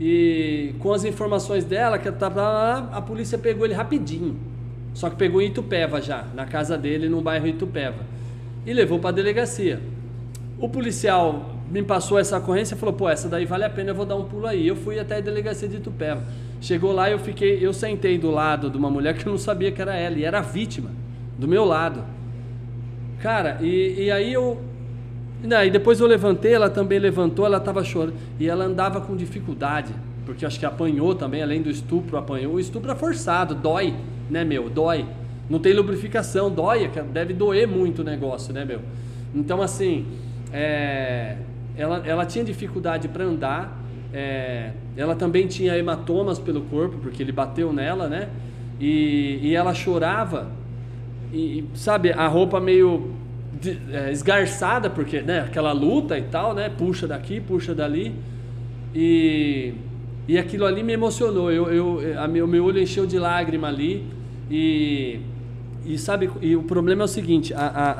E 0.00 0.74
com 0.78 0.92
as 0.92 1.04
informações 1.04 1.64
dela, 1.64 1.98
que 1.98 2.10
tá, 2.10 2.88
a 2.92 3.00
polícia 3.02 3.36
pegou 3.36 3.64
ele 3.64 3.74
rapidinho. 3.74 4.36
Só 4.94 5.10
que 5.10 5.16
pegou 5.16 5.40
em 5.40 5.46
Itupeva 5.46 6.00
já, 6.00 6.24
na 6.34 6.46
casa 6.46 6.76
dele, 6.76 7.08
no 7.08 7.20
bairro 7.20 7.46
Itupeva. 7.46 8.04
E 8.66 8.72
levou 8.72 8.98
para 8.98 9.10
a 9.10 9.12
delegacia. 9.12 9.80
O 10.58 10.68
policial 10.68 11.54
me 11.70 11.82
passou 11.82 12.18
essa 12.18 12.38
ocorrência 12.38 12.74
e 12.74 12.78
falou: 12.78 12.94
pô, 12.94 13.08
essa 13.08 13.28
daí 13.28 13.44
vale 13.44 13.64
a 13.64 13.70
pena, 13.70 13.90
eu 13.90 13.94
vou 13.94 14.06
dar 14.06 14.16
um 14.16 14.24
pulo 14.24 14.46
aí. 14.46 14.66
Eu 14.66 14.76
fui 14.76 14.98
até 14.98 15.16
a 15.16 15.20
delegacia 15.20 15.68
de 15.68 15.76
Itupeva. 15.76 16.22
Chegou 16.60 16.92
lá, 16.92 17.08
eu 17.10 17.18
fiquei, 17.18 17.64
eu 17.64 17.72
sentei 17.72 18.18
do 18.18 18.30
lado 18.30 18.68
de 18.68 18.76
uma 18.76 18.90
mulher 18.90 19.14
que 19.16 19.26
eu 19.26 19.30
não 19.30 19.38
sabia 19.38 19.70
que 19.70 19.80
era 19.80 19.94
ela, 19.94 20.16
e 20.16 20.24
era 20.24 20.38
a 20.38 20.42
vítima, 20.42 20.90
do 21.38 21.46
meu 21.46 21.64
lado. 21.64 22.02
Cara, 23.20 23.58
e, 23.60 24.04
e 24.04 24.10
aí 24.10 24.32
eu. 24.32 24.60
E 25.42 25.70
depois 25.70 26.00
eu 26.00 26.06
levantei, 26.06 26.52
ela 26.52 26.68
também 26.68 26.98
levantou, 26.98 27.46
ela 27.46 27.58
estava 27.58 27.84
chorando. 27.84 28.14
E 28.40 28.48
ela 28.48 28.64
andava 28.64 29.00
com 29.00 29.16
dificuldade, 29.16 29.92
porque 30.26 30.44
acho 30.44 30.58
que 30.58 30.66
apanhou 30.66 31.14
também, 31.14 31.42
além 31.42 31.62
do 31.62 31.70
estupro, 31.70 32.16
apanhou. 32.16 32.54
O 32.54 32.60
estupro 32.60 32.90
é 32.90 32.94
forçado, 32.94 33.54
dói, 33.54 33.94
né, 34.28 34.44
meu? 34.44 34.68
Dói. 34.68 35.06
Não 35.48 35.58
tem 35.58 35.72
lubrificação, 35.72 36.50
dói, 36.50 36.90
deve 37.12 37.32
doer 37.32 37.66
muito 37.66 38.02
o 38.02 38.04
negócio, 38.04 38.52
né, 38.52 38.64
meu? 38.64 38.80
Então, 39.34 39.62
assim, 39.62 40.06
é, 40.52 41.36
ela, 41.76 42.02
ela 42.04 42.26
tinha 42.26 42.44
dificuldade 42.44 43.08
para 43.08 43.24
andar, 43.24 43.78
é, 44.12 44.72
ela 44.96 45.14
também 45.14 45.46
tinha 45.46 45.76
hematomas 45.76 46.38
pelo 46.38 46.62
corpo, 46.62 46.98
porque 46.98 47.22
ele 47.22 47.32
bateu 47.32 47.72
nela, 47.72 48.08
né? 48.08 48.28
E, 48.80 49.38
e 49.42 49.54
ela 49.54 49.72
chorava, 49.72 50.50
e, 51.32 51.60
e, 51.60 51.68
sabe, 51.74 52.12
a 52.12 52.26
roupa 52.26 52.60
meio 52.60 53.12
de- 53.60 53.78
é, 53.92 54.10
esgarçada, 54.10 54.88
porque, 54.90 55.20
né, 55.22 55.40
aquela 55.40 55.72
luta 55.72 56.18
e 56.18 56.22
tal, 56.22 56.54
né? 56.54 56.68
Puxa 56.68 57.06
daqui, 57.06 57.40
puxa 57.40 57.74
dali. 57.74 58.14
E, 58.94 59.74
e 60.26 60.38
aquilo 60.38 60.64
ali 60.66 60.82
me 60.82 60.92
emocionou. 60.92 61.50
Eu, 61.50 61.70
eu, 61.72 62.20
a 62.20 62.26
meu, 62.28 62.46
meu 62.46 62.64
olho 62.64 62.80
encheu 62.80 63.06
de 63.06 63.18
lágrima 63.18 63.68
ali. 63.68 64.04
E, 64.50 65.20
e 65.84 65.98
sabe, 65.98 66.30
e 66.40 66.56
o 66.56 66.62
problema 66.62 67.02
é 67.02 67.04
o 67.04 67.08
seguinte, 67.08 67.52
a, 67.54 67.60
a, 67.66 67.90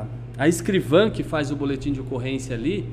a, 0.00 0.04
a 0.38 0.48
escrivã 0.48 1.10
que 1.10 1.22
faz 1.22 1.50
o 1.50 1.56
boletim 1.56 1.92
de 1.92 2.00
ocorrência 2.00 2.54
ali, 2.56 2.84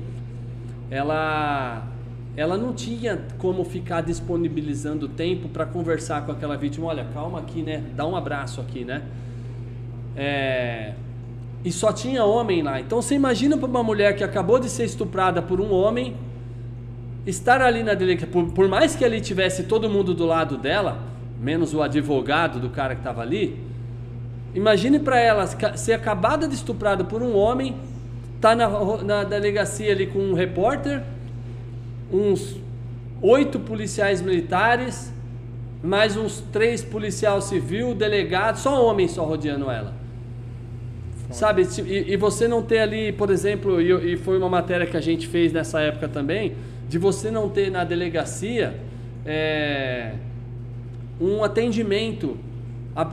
ela 0.90 1.88
ela 2.36 2.56
não 2.56 2.72
tinha 2.72 3.20
como 3.38 3.64
ficar 3.64 4.00
disponibilizando 4.00 5.06
tempo 5.08 5.48
para 5.48 5.64
conversar 5.64 6.26
com 6.26 6.32
aquela 6.32 6.56
vítima. 6.56 6.86
Olha, 6.88 7.04
calma 7.14 7.38
aqui, 7.38 7.62
né? 7.62 7.84
Dá 7.94 8.04
um 8.04 8.16
abraço 8.16 8.60
aqui, 8.60 8.84
né? 8.84 9.02
É... 10.16 10.94
E 11.64 11.72
só 11.72 11.92
tinha 11.92 12.24
homem 12.24 12.62
lá. 12.62 12.78
Então 12.78 13.00
você 13.00 13.14
imagina 13.14 13.56
para 13.56 13.66
uma 13.66 13.82
mulher 13.82 14.14
que 14.14 14.22
acabou 14.22 14.60
de 14.60 14.68
ser 14.68 14.84
estuprada 14.84 15.40
por 15.40 15.60
um 15.60 15.72
homem, 15.72 16.14
estar 17.26 17.62
ali 17.62 17.82
na 17.82 17.94
delegacia, 17.94 18.30
por, 18.30 18.52
por 18.52 18.68
mais 18.68 18.94
que 18.94 19.04
ali 19.04 19.20
tivesse 19.20 19.64
todo 19.64 19.88
mundo 19.88 20.12
do 20.12 20.26
lado 20.26 20.58
dela, 20.58 20.98
menos 21.40 21.72
o 21.72 21.82
advogado 21.82 22.60
do 22.60 22.68
cara 22.68 22.94
que 22.94 23.00
estava 23.00 23.22
ali, 23.22 23.58
imagine 24.54 24.98
para 24.98 25.18
ela 25.18 25.46
ser 25.46 25.94
acabada 25.94 26.46
de 26.46 26.54
estuprada 26.54 27.02
por 27.02 27.22
um 27.22 27.34
homem, 27.34 27.76
tá 28.42 28.54
na, 28.54 28.68
na 29.02 29.24
delegacia 29.24 29.90
ali 29.90 30.06
com 30.06 30.18
um 30.18 30.34
repórter 30.34 31.02
uns 32.12 32.56
oito 33.22 33.58
policiais 33.58 34.20
militares, 34.20 35.12
mais 35.82 36.16
uns 36.16 36.42
três 36.52 36.82
policial 36.82 37.40
civil, 37.40 37.94
delegado, 37.94 38.56
só 38.56 38.84
homem 38.84 39.08
só 39.08 39.24
rodeando 39.24 39.70
ela. 39.70 40.03
Sabe, 41.30 41.66
e, 41.86 42.12
e, 42.12 42.16
você 42.16 42.46
não 42.46 42.62
ter 42.62 42.78
ali, 42.78 43.10
por 43.10 43.30
exemplo, 43.30 43.80
e, 43.80 44.12
e, 44.12 44.16
foi 44.16 44.38
uma 44.38 44.48
matéria 44.48 44.86
que 44.86 44.96
a 44.96 45.00
gente 45.00 45.26
fez 45.26 45.52
nessa 45.52 45.80
época 45.80 46.08
também, 46.08 46.54
de 46.88 46.98
você 46.98 47.30
não 47.30 47.48
ter 47.48 47.70
na 47.70 47.82
delegacia 47.82 48.74
é, 49.24 50.12
um 51.20 51.42
atendimento 51.42 52.36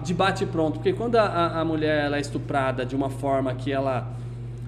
de 0.04 0.14
bate 0.14 0.46
pronto, 0.46 0.76
porque 0.76 0.94
quando 0.94 1.16
a, 1.16 1.60
a 1.60 1.66
mulher 1.66 2.06
ela 2.06 2.18
é 2.18 2.22
estuprada 2.22 2.86
de 2.86 2.96
uma 2.96 3.10
forma 3.10 3.56
que 3.56 3.72
ela 3.72 4.08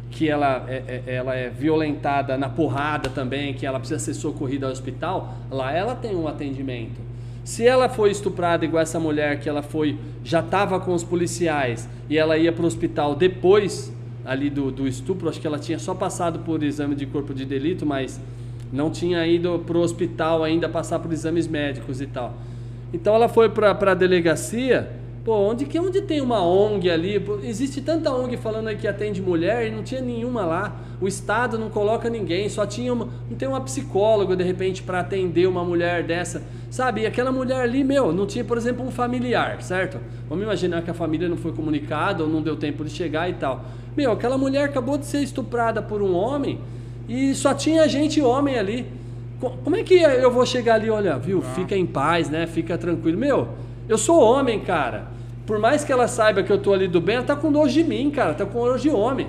que 0.10 0.30
ela 0.30 0.66
é, 0.68 1.02
é, 1.08 1.16
ela 1.16 1.36
é 1.36 1.50
violentada 1.50 2.38
na 2.38 2.48
porrada 2.48 3.10
também, 3.10 3.54
que 3.54 3.66
ela 3.66 3.80
precisa 3.80 4.00
ser 4.00 4.14
socorrida 4.14 4.68
ao 4.68 4.72
hospital, 4.72 5.34
lá 5.50 5.72
ela 5.72 5.96
tem 5.96 6.16
um 6.16 6.28
atendimento. 6.28 7.02
Se 7.44 7.68
ela 7.68 7.90
foi 7.90 8.10
estuprada 8.10 8.64
igual 8.64 8.82
essa 8.82 9.00
mulher 9.00 9.40
que 9.40 9.50
ela 9.50 9.62
foi, 9.62 9.98
já 10.24 10.40
estava 10.40 10.80
com 10.80 10.94
os 10.94 11.04
policiais 11.04 11.90
e 12.10 12.18
ela 12.18 12.38
ia 12.38 12.52
para 12.52 12.64
o 12.64 12.68
hospital 12.68 13.16
depois 13.16 13.94
ali 14.26 14.50
do, 14.50 14.72
do 14.72 14.88
estupro, 14.88 15.28
acho 15.28 15.42
que 15.42 15.48
ela 15.48 15.60
tinha 15.60 15.78
só 15.78 15.94
passado 15.94 16.40
por 16.40 16.64
exame 16.64 16.96
de 16.96 17.06
corpo 17.06 17.34
de 17.34 17.44
delito, 17.44 17.86
mas 17.86 18.22
não 18.72 18.90
tinha 18.90 19.26
ido 19.28 19.60
para 19.60 19.78
o 19.78 19.82
hospital 19.82 20.44
ainda 20.44 20.70
passar 20.70 21.00
por 21.00 21.12
exames 21.12 21.46
médicos 21.46 22.00
e 22.00 22.08
tal. 22.08 22.34
Então 22.94 23.14
ela 23.14 23.28
foi 23.28 23.50
para 23.50 23.72
a 23.72 23.94
delegacia 23.94 24.90
Pô, 25.24 25.38
onde 25.38 25.64
que 25.64 25.80
onde 25.80 26.02
tem 26.02 26.20
uma 26.20 26.46
ONG 26.46 26.90
ali? 26.90 27.26
Existe 27.44 27.80
tanta 27.80 28.12
ONG 28.12 28.36
falando 28.36 28.68
aí 28.68 28.76
que 28.76 28.86
atende 28.86 29.22
mulher 29.22 29.66
e 29.66 29.72
não 29.72 29.82
tinha 29.82 30.02
nenhuma 30.02 30.44
lá. 30.46 30.76
O 31.00 31.08
Estado 31.08 31.58
não 31.58 31.70
coloca 31.70 32.10
ninguém, 32.10 32.50
só 32.50 32.66
tinha 32.66 32.92
uma, 32.92 33.08
não 33.30 33.38
tem 33.38 33.48
uma 33.48 33.62
psicóloga 33.62 34.36
de 34.36 34.44
repente 34.44 34.84
para 34.84 35.00
atender 35.00 35.48
uma 35.48 35.64
mulher 35.64 36.04
dessa, 36.04 36.44
sabe? 36.70 37.02
E 37.02 37.06
aquela 37.06 37.32
mulher 37.32 37.62
ali, 37.62 37.86
meu, 37.86 38.12
não 38.12 38.28
tinha, 38.28 38.44
por 38.44 38.58
exemplo, 38.58 38.86
um 38.86 38.92
familiar, 38.92 39.62
certo? 39.62 39.98
Vamos 40.28 40.44
imaginar 40.44 40.82
que 40.82 40.92
a 40.92 40.94
família 40.94 41.30
não 41.30 41.38
foi 41.38 41.54
comunicada 41.54 42.24
ou 42.24 42.30
não 42.30 42.42
deu 42.42 42.58
tempo 42.58 42.84
de 42.84 42.90
chegar 42.90 43.30
e 43.30 43.34
tal. 43.34 43.64
Meu, 43.96 44.12
aquela 44.12 44.38
mulher 44.38 44.66
acabou 44.66 44.98
de 44.98 45.06
ser 45.06 45.20
estuprada 45.20 45.82
por 45.82 46.02
um 46.02 46.14
homem 46.14 46.60
e 47.08 47.34
só 47.34 47.54
tinha 47.54 47.88
gente 47.88 48.22
homem 48.22 48.60
ali. 48.60 48.86
Como 49.40 49.76
é 49.76 49.84
que 49.84 49.96
eu 49.96 50.32
vou 50.32 50.46
chegar 50.46 50.76
ali, 50.76 50.90
olha, 50.90 51.18
viu? 51.18 51.40
Ah. 51.40 51.54
Fica 51.56 51.78
em 51.78 51.86
paz, 51.86 52.30
né? 52.30 52.46
Fica 52.46 52.78
tranquilo. 52.78 53.18
Meu, 53.18 53.48
eu 53.88 53.98
sou 53.98 54.20
homem, 54.22 54.60
cara. 54.60 55.08
Por 55.46 55.60
mais 55.60 55.84
que 55.84 55.92
ela 55.92 56.08
saiba 56.08 56.42
que 56.42 56.52
eu 56.52 56.58
tô 56.58 56.74
ali 56.74 56.88
do 56.88 57.02
bem, 57.02 57.18
ela 57.18 57.26
tá 57.26 57.36
com 57.36 57.52
nojo 57.52 57.74
de 57.74 57.84
mim, 57.84 58.10
cara. 58.10 58.34
Tá 58.34 58.46
com 58.46 58.66
nojo 58.66 58.82
de 58.82 58.90
homem. 58.90 59.28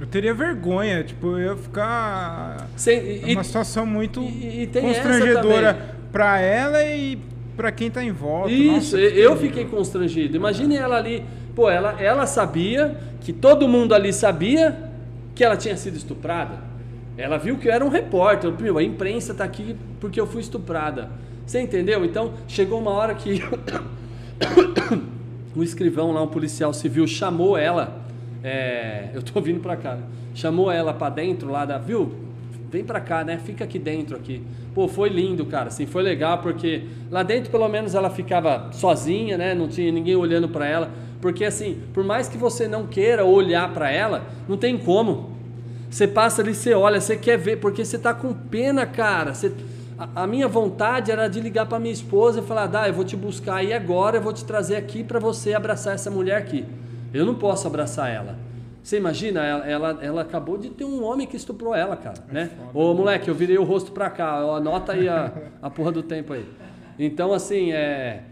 Eu 0.00 0.06
teria 0.06 0.32
vergonha, 0.32 1.02
tipo, 1.02 1.36
eu 1.36 1.50
ia 1.50 1.56
ficar. 1.56 2.68
Sem, 2.76 3.22
e, 3.26 3.34
uma 3.34 3.42
situação 3.42 3.84
muito 3.84 4.22
e, 4.22 4.62
e 4.62 4.66
constrangedora 4.66 5.96
para 6.12 6.40
ela 6.40 6.84
e 6.84 7.18
para 7.56 7.72
quem 7.72 7.90
tá 7.90 8.04
em 8.04 8.12
volta. 8.12 8.52
Isso, 8.52 8.96
Nossa, 8.96 8.98
eu 8.98 9.36
fiquei 9.36 9.64
constrangido. 9.64 10.36
Imagine 10.36 10.76
ela 10.76 10.96
ali, 10.96 11.24
pô, 11.56 11.68
ela, 11.68 12.00
ela 12.00 12.24
sabia 12.26 12.96
que 13.20 13.32
todo 13.32 13.66
mundo 13.66 13.92
ali 13.92 14.12
sabia 14.12 14.78
que 15.34 15.42
ela 15.42 15.56
tinha 15.56 15.76
sido 15.76 15.96
estuprada. 15.96 16.67
Ela 17.18 17.36
viu 17.36 17.58
que 17.58 17.66
eu 17.66 17.72
era 17.72 17.84
um 17.84 17.88
repórter. 17.88 18.52
Meu, 18.60 18.78
a 18.78 18.82
imprensa 18.82 19.34
tá 19.34 19.42
aqui 19.42 19.76
porque 19.98 20.20
eu 20.20 20.26
fui 20.26 20.40
estuprada. 20.40 21.10
Você 21.44 21.60
entendeu? 21.60 22.04
Então, 22.04 22.32
chegou 22.46 22.78
uma 22.78 22.92
hora 22.92 23.12
que 23.12 23.42
um 25.56 25.62
escrivão 25.62 26.12
lá, 26.12 26.22
um 26.22 26.28
policial 26.28 26.72
civil, 26.72 27.08
chamou 27.08 27.58
ela. 27.58 28.00
É, 28.44 29.08
eu 29.12 29.22
tô 29.22 29.40
vindo 29.40 29.58
para 29.58 29.76
cá. 29.76 29.96
Né? 29.96 30.02
Chamou 30.32 30.70
ela 30.70 30.94
para 30.94 31.10
dentro 31.10 31.50
lá 31.50 31.64
da. 31.64 31.76
Viu? 31.76 32.14
Vem 32.70 32.84
para 32.84 33.00
cá, 33.00 33.24
né? 33.24 33.38
Fica 33.38 33.64
aqui 33.64 33.80
dentro 33.80 34.14
aqui. 34.14 34.40
Pô, 34.72 34.86
foi 34.86 35.08
lindo, 35.08 35.44
cara. 35.46 35.68
Assim, 35.68 35.86
foi 35.86 36.04
legal 36.04 36.38
porque 36.38 36.84
lá 37.10 37.24
dentro 37.24 37.50
pelo 37.50 37.68
menos 37.68 37.96
ela 37.96 38.10
ficava 38.10 38.70
sozinha, 38.72 39.36
né? 39.36 39.54
Não 39.56 39.66
tinha 39.66 39.90
ninguém 39.90 40.14
olhando 40.14 40.48
para 40.48 40.66
ela. 40.68 40.90
Porque 41.20 41.44
assim, 41.44 41.80
por 41.92 42.04
mais 42.04 42.28
que 42.28 42.38
você 42.38 42.68
não 42.68 42.86
queira 42.86 43.24
olhar 43.24 43.72
para 43.72 43.90
ela, 43.90 44.24
não 44.48 44.56
tem 44.56 44.78
como. 44.78 45.37
Você 45.90 46.06
passa 46.06 46.42
ali, 46.42 46.54
você 46.54 46.74
olha, 46.74 47.00
você 47.00 47.16
quer 47.16 47.38
ver, 47.38 47.56
porque 47.56 47.84
você 47.84 47.98
tá 47.98 48.12
com 48.12 48.32
pena, 48.32 48.84
cara. 48.86 49.34
Você 49.34 49.52
a, 50.14 50.26
minha 50.28 50.46
vontade 50.46 51.10
era 51.10 51.26
de 51.26 51.40
ligar 51.40 51.66
para 51.66 51.80
minha 51.80 51.92
esposa 51.92 52.38
e 52.38 52.42
falar: 52.42 52.66
Dá, 52.66 52.86
eu 52.86 52.94
vou 52.94 53.04
te 53.04 53.16
buscar 53.16 53.56
aí 53.56 53.72
agora, 53.72 54.18
eu 54.18 54.22
vou 54.22 54.32
te 54.32 54.44
trazer 54.44 54.76
aqui 54.76 55.02
para 55.02 55.18
você 55.18 55.54
abraçar 55.54 55.94
essa 55.94 56.08
mulher 56.08 56.36
aqui. 56.36 56.64
Eu 57.12 57.26
não 57.26 57.34
posso 57.34 57.66
abraçar 57.66 58.08
ela. 58.08 58.38
Você 58.80 58.96
imagina, 58.96 59.44
ela, 59.44 59.66
ela, 59.66 59.98
ela, 60.00 60.22
acabou 60.22 60.56
de 60.56 60.70
ter 60.70 60.84
um 60.84 61.02
homem 61.02 61.26
que 61.26 61.36
estuprou 61.36 61.74
ela, 61.74 61.96
cara, 61.96 62.24
é 62.30 62.32
né? 62.32 62.50
Ô, 62.72 62.94
moleque, 62.94 63.28
eu 63.28 63.34
virei 63.34 63.58
o 63.58 63.64
rosto 63.64 63.90
pra 63.90 64.08
cá, 64.08 64.38
anota 64.38 64.92
aí 64.92 65.08
a, 65.08 65.32
a 65.60 65.68
porra 65.68 65.90
do 65.90 66.02
tempo 66.02 66.32
aí. 66.32 66.46
Então, 66.98 67.32
assim, 67.32 67.72
é... 67.72 68.22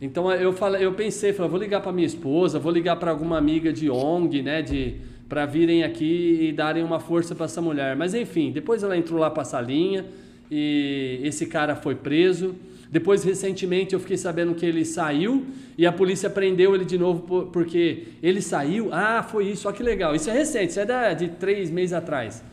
Então 0.00 0.30
eu 0.30 0.52
falei, 0.52 0.84
eu 0.84 0.92
pensei, 0.92 1.32
falei, 1.32 1.50
vou 1.50 1.58
ligar 1.58 1.80
para 1.80 1.90
minha 1.90 2.06
esposa, 2.06 2.58
vou 2.58 2.70
ligar 2.70 2.96
para 2.96 3.10
alguma 3.10 3.38
amiga 3.38 3.72
de 3.72 3.90
ONG, 3.90 4.42
né, 4.42 4.60
de 4.60 5.00
para 5.28 5.46
virem 5.46 5.82
aqui 5.82 6.38
e 6.42 6.52
darem 6.52 6.82
uma 6.82 7.00
força 7.00 7.34
para 7.34 7.46
essa 7.46 7.60
mulher. 7.60 7.96
Mas 7.96 8.14
enfim, 8.14 8.52
depois 8.52 8.82
ela 8.82 8.96
entrou 8.96 9.18
lá 9.18 9.30
para 9.30 9.42
a 9.42 9.46
salinha, 9.46 10.04
e 10.50 11.20
esse 11.22 11.46
cara 11.46 11.74
foi 11.74 11.94
preso. 11.94 12.54
Depois, 12.90 13.24
recentemente, 13.24 13.92
eu 13.92 13.98
fiquei 13.98 14.16
sabendo 14.16 14.54
que 14.54 14.64
ele 14.64 14.84
saiu 14.84 15.46
e 15.76 15.84
a 15.84 15.90
polícia 15.90 16.30
prendeu 16.30 16.74
ele 16.74 16.84
de 16.84 16.96
novo 16.96 17.46
porque 17.46 18.04
ele 18.22 18.40
saiu. 18.40 18.88
Ah, 18.92 19.20
foi 19.22 19.48
isso, 19.48 19.66
olha 19.66 19.76
que 19.76 19.82
legal. 19.82 20.14
Isso 20.14 20.30
é 20.30 20.32
recente, 20.32 20.70
isso 20.70 20.80
é 20.80 21.14
de 21.14 21.28
três 21.28 21.70
meses 21.70 21.92
atrás. 21.92 22.44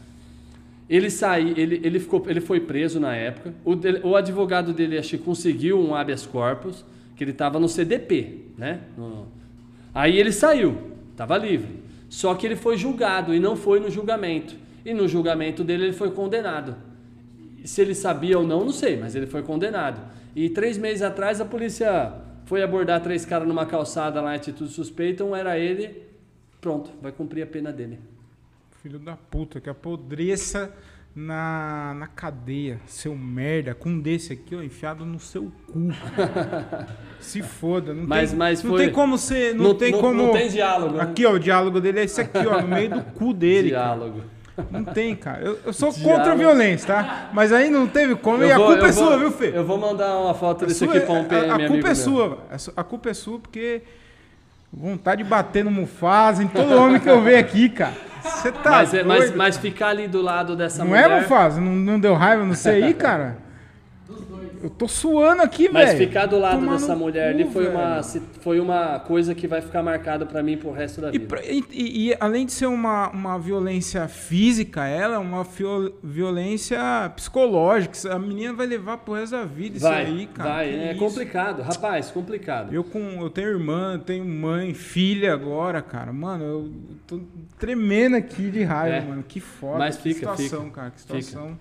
Ele 0.89 1.09
saiu, 1.11 1.53
ele, 1.55 1.80
ele, 1.84 1.99
ficou, 1.99 2.24
ele 2.28 2.41
foi 2.41 2.59
preso 2.59 2.99
na 2.99 3.15
época. 3.15 3.53
O, 3.63 3.76
o 4.09 4.15
advogado 4.15 4.74
dele 4.74 4.97
acho 4.97 5.11
que 5.11 5.17
conseguiu 5.19 5.80
um 5.80 5.93
habeas 5.93 6.26
corpus, 6.26 6.84
que 7.15 7.24
ele 7.24 7.32
estava 7.32 7.59
no 7.59 7.69
CDP, 7.69 8.39
né? 8.57 8.80
No, 8.97 9.28
aí 9.93 10.17
ele 10.17 10.32
saiu, 10.32 10.76
estava 11.11 11.38
livre. 11.38 11.80
Só 12.12 12.36
que 12.36 12.45
ele 12.45 12.57
foi 12.57 12.76
julgado 12.76 13.34
e 13.34 13.39
não 13.39 13.55
foi 13.55 13.80
no 13.80 13.89
julgamento. 13.89 14.53
E 14.84 14.93
no 14.93 15.07
julgamento 15.07 15.64
dele 15.64 15.86
ele 15.86 15.93
foi 15.93 16.12
condenado. 16.12 16.76
Se 17.64 17.80
ele 17.80 17.95
sabia 17.95 18.38
ou 18.38 18.45
não, 18.45 18.66
não 18.66 18.74
sei, 18.74 18.97
mas 18.97 19.16
ele 19.16 19.28
foi 19.28 19.41
condenado. 19.41 20.01
E 20.36 20.49
três 20.49 20.78
meses 20.78 21.03
atrás 21.03 21.39
a 21.39 21.45
polícia 21.45 22.14
foi 22.43 22.62
abordar 22.62 23.01
três 23.01 23.24
caras 23.24 23.47
numa 23.47 23.66
calçada 23.66 24.20
lá 24.20 24.34
em 24.34 24.36
atitude 24.36 24.70
suspeita, 24.74 25.24
um 25.24 25.34
era 25.34 25.57
ele, 25.57 26.03
pronto, 26.59 26.91
vai 27.01 27.14
cumprir 27.14 27.43
a 27.43 27.47
pena 27.47 27.72
dele. 27.72 27.97
Filho 28.84 28.99
da 28.99 29.16
puta, 29.16 29.62
que 29.62 29.70
apodreça 29.70 30.70
na, 31.16 31.93
na 31.97 32.07
cadeia, 32.07 32.80
seu 32.86 33.16
merda, 33.16 33.76
com 33.76 33.89
um 33.89 33.99
desse 33.99 34.32
aqui, 34.34 34.55
ó, 34.55 34.62
enfiado 34.62 35.05
no 35.05 35.20
seu 35.20 35.51
cu. 35.72 35.89
Se 37.20 37.43
foda, 37.43 37.93
não 37.93 38.07
mas, 38.07 38.30
tem, 38.30 38.39
mas 38.39 38.64
não 38.64 38.72
foi... 38.72 38.86
tem 38.86 38.93
como 38.93 39.18
ser, 39.18 39.53
não, 39.53 39.66
não 39.66 39.76
tem 39.76 39.91
não, 39.91 39.99
como 39.99 40.14
Não 40.14 40.32
tem 40.32 40.49
diálogo. 40.49 40.95
Né? 40.95 41.03
Aqui, 41.03 41.26
ó, 41.26 41.34
o 41.34 41.39
diálogo 41.39 41.80
dele 41.80 41.99
é 41.99 42.03
esse 42.03 42.22
aqui, 42.22 42.47
ó, 42.47 42.62
no 42.62 42.68
meio 42.68 42.89
do 42.89 43.01
cu 43.01 43.34
dele. 43.34 43.70
Diálogo. 43.70 44.22
Cara. 44.55 44.68
Não 44.72 44.84
tem, 44.84 45.16
cara. 45.16 45.41
Eu, 45.41 45.59
eu 45.66 45.74
sou 45.74 45.91
Diálogo. 45.91 46.16
contra 46.16 46.34
a 46.34 46.36
violência, 46.36 46.88
tá? 46.88 47.30
Mas 47.34 47.53
aí 47.53 47.70
não 47.70 47.88
teve 47.88 48.16
como. 48.16 48.43
Eu 48.43 48.49
e 48.49 48.51
a 48.51 48.57
vou, 48.57 48.68
culpa 48.68 48.88
é 48.88 48.91
vou, 48.91 49.07
sua, 49.07 49.18
viu, 49.18 49.32
Fê? 49.32 49.51
Eu 49.55 49.66
vou 49.66 49.78
mandar 49.78 50.18
uma 50.20 50.34
foto 50.34 50.66
desse 50.66 50.84
aqui 50.84 50.99
pra 50.99 51.14
um 51.14 51.24
PM. 51.24 51.49
A, 51.49 51.55
a 51.55 51.68
culpa 51.68 51.88
é 51.88 51.95
sua. 51.95 52.39
A 52.76 52.84
culpa 52.84 53.09
é 53.09 53.14
sua 53.14 53.39
porque. 53.39 53.82
Vontade 54.74 55.22
de 55.22 55.30
bater 55.30 55.66
no 55.66 55.72
Mufasa, 55.72 56.41
em 56.41 56.47
todo 56.47 56.74
homem 56.78 56.97
que 56.97 57.09
eu 57.09 57.22
vejo 57.22 57.39
aqui, 57.39 57.70
cara. 57.70 57.93
Você 58.22 58.51
tá 58.51 58.69
mas, 58.69 58.91
doido, 58.91 59.07
mas, 59.07 59.36
mas, 59.36 59.57
ficar 59.57 59.88
ali 59.89 60.07
do 60.07 60.22
lado 60.22 60.55
dessa 60.55 60.80
não 60.80 60.89
mulher... 60.89 61.09
Não 61.09 61.17
é, 61.17 61.22
Mufasa? 61.22 61.59
Não, 61.59 61.72
não 61.72 61.99
deu 61.99 62.13
raiva 62.13 62.43
no 62.45 62.55
CI, 62.55 62.93
cara? 62.93 63.38
Eu 64.64 64.70
tô 64.70 64.88
suando 64.88 65.41
aqui, 65.41 65.64
velho. 65.68 65.74
Mas 65.74 65.97
ficar 65.97 66.26
do 66.28 66.38
lado 66.38 66.59
Tomar 66.59 66.74
dessa 66.74 66.95
mulher 66.95 67.34
cu, 67.34 67.39
ali 67.41 67.51
foi 67.51 67.68
uma, 67.68 68.01
foi 68.41 68.59
uma 68.59 68.99
coisa 68.99 69.34
que 69.34 69.47
vai 69.47 69.62
ficar 69.62 69.82
marcada 69.82 70.26
pra 70.26 70.43
mim 70.43 70.55
pro 70.57 70.72
resto 70.72 71.01
da 71.01 71.09
vida. 71.12 71.39
e- 71.43 71.64
e- 71.72 72.09
e 72.09 72.18
além 72.20 72.45
de 72.45 72.51
ser 72.51 72.68
uma, 72.68 73.09
uma 73.09 73.38
violência 73.39 74.07
física, 74.07 74.86
ela 74.88 75.16
é 75.16 75.18
uma 75.18 75.43
fio- 75.43 75.93
violência 76.03 76.80
psicológica. 77.16 78.14
A 78.14 78.20
menina 78.20 78.53
vai 78.53 78.68
levar 78.68 78.97
pro 78.97 79.14
resto 79.14 79.32
da 79.32 79.45
vida 79.45 79.80
vai, 79.80 80.03
isso 80.03 80.12
aí, 80.14 80.28
cara. 80.28 80.49
vai, 80.49 80.70
Que 80.70 80.76
é 80.80 80.93
complicado. 80.95 81.62
Rapaz, 81.62 82.12
complicado. 82.12 82.74
Eu, 82.74 82.84
com, 82.84 82.99
eu 83.22 83.30
tenho 83.30 83.49
irmã, 83.49 83.99
tenho 83.99 84.26
mãe, 84.26 84.74
filha 84.74 85.34
agora, 85.34 85.82
cara. 85.82 86.12
Mano, 86.14 86.43
eu 86.43 86.72
tô 87.07 87.20
tremendo 87.57 88.16
aqui 88.16 88.49
de 88.51 88.64
raiva, 88.64 88.95
É. 88.97 89.01
mano. 89.01 89.24
Que 89.28 89.39
foda. 89.39 89.80
Mas 89.80 89.97
que 89.97 90.14
fica, 90.14 90.36
situação, 90.36 90.66
fica. 90.66 90.76
cara. 90.76 90.91
Que 90.91 91.01
Fica. 91.01 91.22
situação 91.22 91.59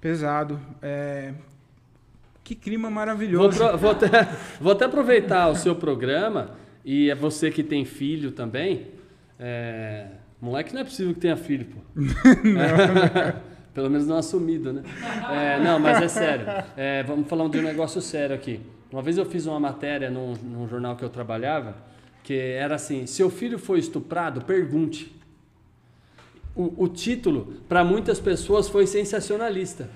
pesado. 0.00 0.58
É, 0.80 1.32
Que 2.44 2.54
clima 2.54 2.88
Vou, 2.88 2.94
maravilhoso. 2.94 3.56
pro- 3.58 3.78
vou 3.78 3.90
até, 3.90 4.08
vou 4.60 4.72
até 4.72 4.84
aproveitar 4.84 5.48
o 5.48 5.54
seu 5.56 5.74
programa 5.76 6.50
e 6.84 7.10
é 7.10 7.14
você 7.14 7.50
que 7.50 7.62
tem 7.62 7.84
filho 7.84 8.32
também. 8.32 8.88
É, 9.38 10.06
moleque 10.40 10.74
não 10.74 10.80
é 10.80 10.84
possível 10.84 11.14
que 11.14 11.20
tenha 11.20 11.36
filho, 11.36 11.66
pô. 11.66 11.78
É, 12.58 13.34
pelo 13.72 13.88
menos 13.88 14.06
não 14.06 14.16
assumido, 14.16 14.72
né? 14.72 14.82
É, 15.30 15.58
não, 15.60 15.78
mas 15.78 16.02
é 16.02 16.08
sério. 16.08 16.46
É, 16.76 17.02
vamos 17.04 17.28
falar 17.28 17.48
de 17.48 17.58
um 17.58 17.62
negócio 17.62 18.00
sério 18.00 18.34
aqui. 18.34 18.60
Uma 18.92 19.00
vez 19.02 19.16
eu 19.16 19.24
fiz 19.24 19.46
uma 19.46 19.58
matéria 19.58 20.10
num, 20.10 20.34
num 20.34 20.68
jornal 20.68 20.94
que 20.96 21.04
eu 21.04 21.08
trabalhava 21.08 21.76
que 22.22 22.34
era 22.34 22.74
assim: 22.76 23.06
seu 23.06 23.30
filho 23.30 23.58
foi 23.58 23.78
estuprado, 23.78 24.42
pergunte. 24.42 25.14
O, 26.54 26.84
o 26.84 26.88
título, 26.88 27.54
para 27.68 27.82
muitas 27.82 28.20
pessoas, 28.20 28.68
foi 28.68 28.86
sensacionalista. 28.86 29.88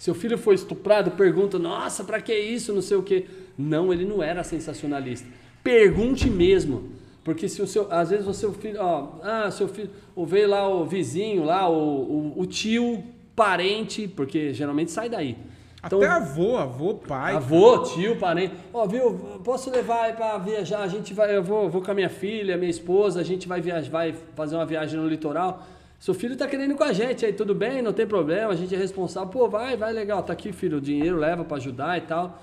Seu 0.00 0.14
filho 0.14 0.38
foi 0.38 0.54
estuprado, 0.54 1.10
pergunta, 1.10 1.58
nossa, 1.58 2.02
pra 2.02 2.22
que 2.22 2.34
isso, 2.34 2.72
não 2.72 2.80
sei 2.80 2.96
o 2.96 3.02
quê. 3.02 3.26
Não, 3.58 3.92
ele 3.92 4.06
não 4.06 4.22
era 4.22 4.42
sensacionalista. 4.42 5.28
Pergunte 5.62 6.30
mesmo. 6.30 6.88
Porque 7.22 7.46
se 7.46 7.60
o 7.60 7.66
seu, 7.66 7.86
às 7.92 8.08
vezes 8.08 8.26
o 8.26 8.32
seu 8.32 8.50
filho, 8.54 8.80
ó, 8.80 9.18
ah, 9.22 9.50
seu 9.50 9.68
filho, 9.68 9.90
ou 10.16 10.24
veio 10.24 10.48
lá 10.48 10.66
o 10.66 10.86
vizinho, 10.86 11.44
lá 11.44 11.68
o, 11.68 11.74
o, 11.74 12.40
o 12.40 12.46
tio, 12.46 13.04
parente, 13.36 14.08
porque 14.08 14.54
geralmente 14.54 14.90
sai 14.90 15.10
daí. 15.10 15.36
Então, 15.84 15.98
Até 15.98 16.08
avô, 16.08 16.56
avô, 16.56 16.94
pai. 16.94 17.34
Avô, 17.34 17.80
tio, 17.80 18.16
parente. 18.16 18.54
Ó, 18.72 18.86
viu? 18.86 19.12
Posso 19.44 19.70
levar 19.70 20.16
pra 20.16 20.38
viajar? 20.38 20.80
A 20.80 20.88
gente 20.88 21.12
vai, 21.12 21.36
eu 21.36 21.42
vou, 21.42 21.68
vou 21.68 21.82
com 21.82 21.90
a 21.90 21.94
minha 21.94 22.08
filha, 22.08 22.56
minha 22.56 22.70
esposa, 22.70 23.20
a 23.20 23.22
gente 23.22 23.46
vai 23.46 23.60
viajar, 23.60 23.90
vai 23.90 24.14
fazer 24.34 24.56
uma 24.56 24.64
viagem 24.64 24.98
no 24.98 25.06
litoral. 25.06 25.62
Seu 26.00 26.14
filho 26.14 26.34
tá 26.34 26.48
querendo 26.48 26.70
ir 26.70 26.76
com 26.78 26.82
a 26.82 26.94
gente 26.94 27.26
aí, 27.26 27.32
tudo 27.34 27.54
bem, 27.54 27.82
não 27.82 27.92
tem 27.92 28.06
problema, 28.06 28.54
a 28.54 28.56
gente 28.56 28.74
é 28.74 28.78
responsável. 28.78 29.28
Pô, 29.28 29.50
vai, 29.50 29.76
vai, 29.76 29.92
legal, 29.92 30.22
tá 30.22 30.32
aqui, 30.32 30.50
filho, 30.50 30.78
o 30.78 30.80
dinheiro 30.80 31.18
leva 31.18 31.44
pra 31.44 31.58
ajudar 31.58 31.98
e 31.98 32.00
tal. 32.00 32.42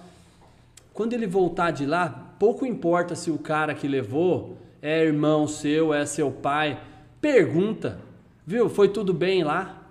Quando 0.93 1.13
ele 1.13 1.25
voltar 1.25 1.71
de 1.71 1.83
lá, 1.83 2.35
pouco 2.37 2.67
importa 2.67 3.15
se 3.15 3.31
o 3.31 3.37
cara 3.39 3.73
que 3.73 3.87
levou 3.87 4.59
é 4.79 5.03
irmão 5.03 5.47
seu, 5.47 5.91
é 5.91 6.05
seu 6.05 6.29
pai. 6.29 6.79
Pergunta, 7.19 7.99
viu? 8.45 8.69
Foi 8.69 8.89
tudo 8.89 9.11
bem 9.11 9.43
lá? 9.43 9.81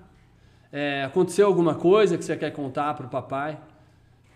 É, 0.73 1.03
aconteceu 1.03 1.49
alguma 1.49 1.75
coisa 1.75 2.17
que 2.17 2.25
você 2.25 2.37
quer 2.37 2.53
contar 2.53 2.95
pro 2.95 3.09
papai? 3.09 3.59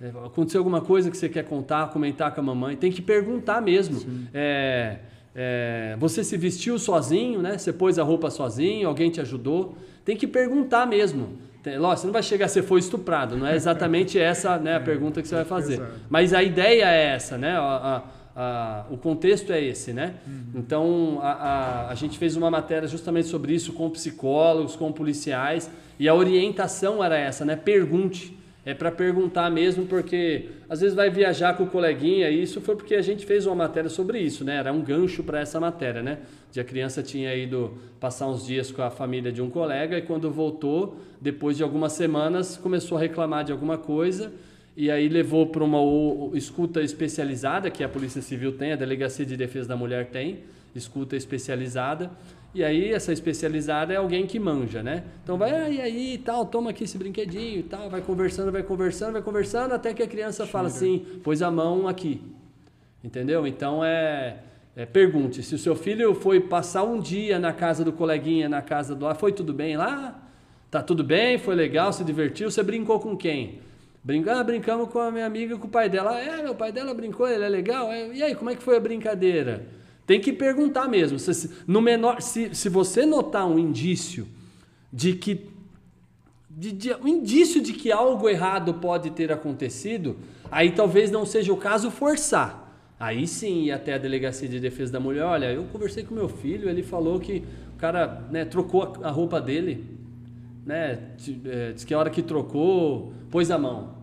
É, 0.00 0.08
aconteceu 0.26 0.58
alguma 0.58 0.80
coisa 0.80 1.08
que 1.08 1.16
você 1.16 1.28
quer 1.28 1.44
contar, 1.44 1.90
comentar 1.90 2.34
com 2.34 2.40
a 2.40 2.44
mamãe? 2.44 2.76
Tem 2.76 2.90
que 2.90 3.00
perguntar 3.00 3.62
mesmo. 3.62 4.28
É, 4.34 4.98
é, 5.34 5.96
você 5.98 6.24
se 6.24 6.36
vestiu 6.36 6.78
sozinho, 6.78 7.40
né? 7.40 7.56
Você 7.58 7.72
pôs 7.72 7.98
a 7.98 8.02
roupa 8.02 8.30
sozinho, 8.30 8.88
alguém 8.88 9.10
te 9.10 9.20
ajudou? 9.20 9.74
Tem 10.04 10.16
que 10.16 10.26
perguntar 10.26 10.86
mesmo. 10.86 11.38
Tem- 11.62 11.78
Lógico, 11.78 12.00
você 12.00 12.06
não 12.06 12.12
vai 12.12 12.22
chegar, 12.22 12.48
você 12.48 12.62
foi 12.62 12.80
estuprado. 12.80 13.36
Não 13.36 13.46
é 13.46 13.54
exatamente 13.54 14.18
essa 14.20 14.56
né, 14.58 14.76
a 14.76 14.80
pergunta 14.80 15.20
que 15.22 15.28
você 15.28 15.34
vai 15.36 15.44
fazer. 15.44 15.76
Mas 16.08 16.32
a 16.34 16.42
ideia 16.42 16.84
é 16.86 17.14
essa, 17.14 17.36
né? 17.38 17.52
A- 17.56 17.60
a- 18.04 18.20
a- 18.42 18.86
o 18.90 18.96
contexto 18.96 19.52
é 19.52 19.62
esse, 19.62 19.92
né? 19.92 20.14
Então 20.54 21.18
a, 21.22 21.32
a, 21.32 21.90
a 21.90 21.94
gente 21.94 22.16
fez 22.18 22.36
uma 22.36 22.50
matéria 22.50 22.88
justamente 22.88 23.28
sobre 23.28 23.52
isso 23.54 23.72
com 23.72 23.90
psicólogos, 23.90 24.74
com 24.76 24.90
policiais 24.92 25.70
e 25.98 26.08
a 26.08 26.14
orientação 26.14 27.02
era 27.04 27.16
essa, 27.18 27.44
né? 27.44 27.56
Pergunte. 27.56 28.38
É 28.64 28.74
para 28.74 28.90
perguntar 28.90 29.50
mesmo, 29.50 29.86
porque 29.86 30.50
às 30.68 30.80
vezes 30.80 30.94
vai 30.94 31.08
viajar 31.08 31.56
com 31.56 31.64
o 31.64 31.66
coleguinha, 31.66 32.28
e 32.28 32.42
isso 32.42 32.60
foi 32.60 32.76
porque 32.76 32.94
a 32.94 33.00
gente 33.00 33.24
fez 33.24 33.46
uma 33.46 33.54
matéria 33.54 33.88
sobre 33.88 34.18
isso, 34.18 34.44
né? 34.44 34.56
Era 34.56 34.70
um 34.70 34.82
gancho 34.82 35.22
para 35.22 35.40
essa 35.40 35.58
matéria, 35.58 36.02
né? 36.02 36.18
De 36.52 36.60
a 36.60 36.64
criança 36.64 37.02
tinha 37.02 37.34
ido 37.34 37.78
passar 37.98 38.28
uns 38.28 38.46
dias 38.46 38.70
com 38.70 38.82
a 38.82 38.90
família 38.90 39.32
de 39.32 39.40
um 39.40 39.48
colega 39.48 39.96
e 39.96 40.02
quando 40.02 40.30
voltou, 40.30 40.96
depois 41.20 41.56
de 41.56 41.62
algumas 41.62 41.94
semanas, 41.94 42.58
começou 42.58 42.98
a 42.98 43.00
reclamar 43.00 43.44
de 43.44 43.52
alguma 43.52 43.78
coisa 43.78 44.30
e 44.76 44.90
aí 44.90 45.08
levou 45.08 45.46
para 45.46 45.64
uma 45.64 45.78
escuta 46.36 46.80
especializada, 46.80 47.70
que 47.70 47.82
a 47.82 47.88
Polícia 47.88 48.22
Civil 48.22 48.52
tem, 48.52 48.72
a 48.72 48.76
Delegacia 48.76 49.26
de 49.26 49.36
Defesa 49.36 49.68
da 49.68 49.76
Mulher 49.76 50.06
tem, 50.06 50.40
escuta 50.74 51.16
especializada. 51.16 52.10
E 52.52 52.64
aí 52.64 52.92
essa 52.92 53.12
especializada 53.12 53.92
é 53.92 53.96
alguém 53.96 54.26
que 54.26 54.38
manja, 54.38 54.82
né? 54.82 55.04
Então 55.22 55.38
vai, 55.38 55.54
ah, 55.54 55.68
e 55.68 55.80
aí, 55.80 56.18
tal, 56.18 56.44
toma 56.46 56.70
aqui 56.70 56.82
esse 56.82 56.98
brinquedinho 56.98 57.60
e 57.60 57.62
tal, 57.62 57.88
vai 57.88 58.00
conversando, 58.00 58.50
vai 58.50 58.62
conversando, 58.62 59.12
vai 59.12 59.22
conversando, 59.22 59.72
até 59.72 59.94
que 59.94 60.02
a 60.02 60.06
criança 60.06 60.44
fala 60.46 60.66
assim, 60.66 61.06
pôs 61.22 61.42
a 61.42 61.50
mão 61.50 61.86
aqui. 61.86 62.20
Entendeu? 63.04 63.46
Então 63.46 63.84
é, 63.84 64.38
é, 64.74 64.84
pergunte, 64.84 65.42
se 65.42 65.54
o 65.54 65.58
seu 65.58 65.76
filho 65.76 66.14
foi 66.14 66.40
passar 66.40 66.82
um 66.82 67.00
dia 67.00 67.38
na 67.38 67.52
casa 67.52 67.84
do 67.84 67.92
coleguinha, 67.92 68.48
na 68.48 68.60
casa 68.60 68.94
do 68.94 69.04
lá, 69.04 69.14
foi 69.14 69.32
tudo 69.32 69.54
bem 69.54 69.76
lá? 69.76 70.20
Tá 70.70 70.82
tudo 70.82 71.04
bem? 71.04 71.38
Foi 71.38 71.54
legal? 71.54 71.92
Se 71.92 72.04
divertiu? 72.04 72.50
Você 72.50 72.62
brincou 72.62 72.98
com 72.98 73.16
quem? 73.16 73.60
Brinca, 74.02 74.40
ah, 74.40 74.44
brincamos 74.44 74.88
com 74.88 74.98
a 74.98 75.10
minha 75.10 75.26
amiga 75.26 75.54
e 75.54 75.58
com 75.58 75.66
o 75.66 75.70
pai 75.70 75.88
dela. 75.88 76.12
Ah, 76.12 76.20
é, 76.20 76.42
meu 76.42 76.54
pai 76.54 76.72
dela 76.72 76.94
brincou, 76.94 77.28
ele 77.28 77.44
é 77.44 77.48
legal. 77.48 77.92
É, 77.92 78.08
e 78.08 78.22
aí, 78.22 78.34
como 78.34 78.50
é 78.50 78.54
que 78.54 78.62
foi 78.62 78.76
a 78.76 78.80
brincadeira? 78.80 79.66
Tem 80.10 80.20
que 80.20 80.32
perguntar 80.32 80.88
mesmo. 80.88 81.20
Se, 81.20 81.48
no 81.68 81.80
menor, 81.80 82.20
se, 82.20 82.52
se 82.52 82.68
você 82.68 83.06
notar 83.06 83.46
um 83.46 83.56
indício 83.56 84.26
de 84.92 85.12
que 85.12 85.48
de, 86.50 86.72
de- 86.72 86.94
um 86.94 87.06
indício 87.06 87.62
de 87.62 87.72
que 87.72 87.92
algo 87.92 88.28
errado 88.28 88.74
pode 88.74 89.10
ter 89.10 89.30
acontecido, 89.30 90.16
aí 90.50 90.72
talvez 90.72 91.12
não 91.12 91.24
seja 91.24 91.52
o 91.52 91.56
caso 91.56 91.92
forçar. 91.92 92.76
Aí 92.98 93.24
sim 93.24 93.66
ir 93.66 93.70
até 93.70 93.94
a 93.94 93.98
delegacia 93.98 94.48
de 94.48 94.58
defesa 94.58 94.90
da 94.90 94.98
mulher. 94.98 95.22
Olha, 95.22 95.52
eu 95.52 95.62
conversei 95.66 96.02
com 96.02 96.12
meu 96.12 96.28
filho, 96.28 96.68
ele 96.68 96.82
falou 96.82 97.20
que 97.20 97.44
o 97.76 97.78
cara 97.78 98.26
né, 98.32 98.44
trocou 98.44 98.92
a, 99.04 99.10
roupa 99.12 99.40
dele, 99.40 99.84
né? 100.66 100.98
É, 101.44 101.70
Diz 101.72 101.84
que 101.84 101.94
a 101.94 101.98
hora 102.00 102.10
que 102.10 102.20
trocou, 102.20 103.12
pôs 103.30 103.48
a 103.48 103.56
mão, 103.56 103.94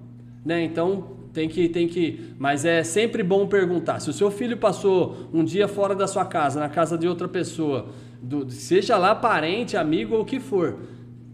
né? 0.45 0.63
Então 0.63 1.16
tem 1.37 1.47
que 1.47 1.69
tem 1.69 1.87
que, 1.87 2.33
mas 2.39 2.65
é 2.65 2.83
sempre 2.83 3.21
bom 3.21 3.45
perguntar. 3.47 3.99
Se 3.99 4.09
o 4.09 4.13
seu 4.13 4.31
filho 4.31 4.57
passou 4.57 5.29
um 5.31 5.43
dia 5.43 5.67
fora 5.67 5.93
da 5.93 6.07
sua 6.07 6.25
casa, 6.25 6.59
na 6.59 6.67
casa 6.67 6.97
de 6.97 7.07
outra 7.07 7.27
pessoa, 7.27 7.89
do- 8.21 8.49
seja 8.49 8.97
lá 8.97 9.13
parente, 9.13 9.77
amigo 9.77 10.15
ou 10.15 10.21
o 10.21 10.25
que 10.25 10.39
for, 10.39 10.75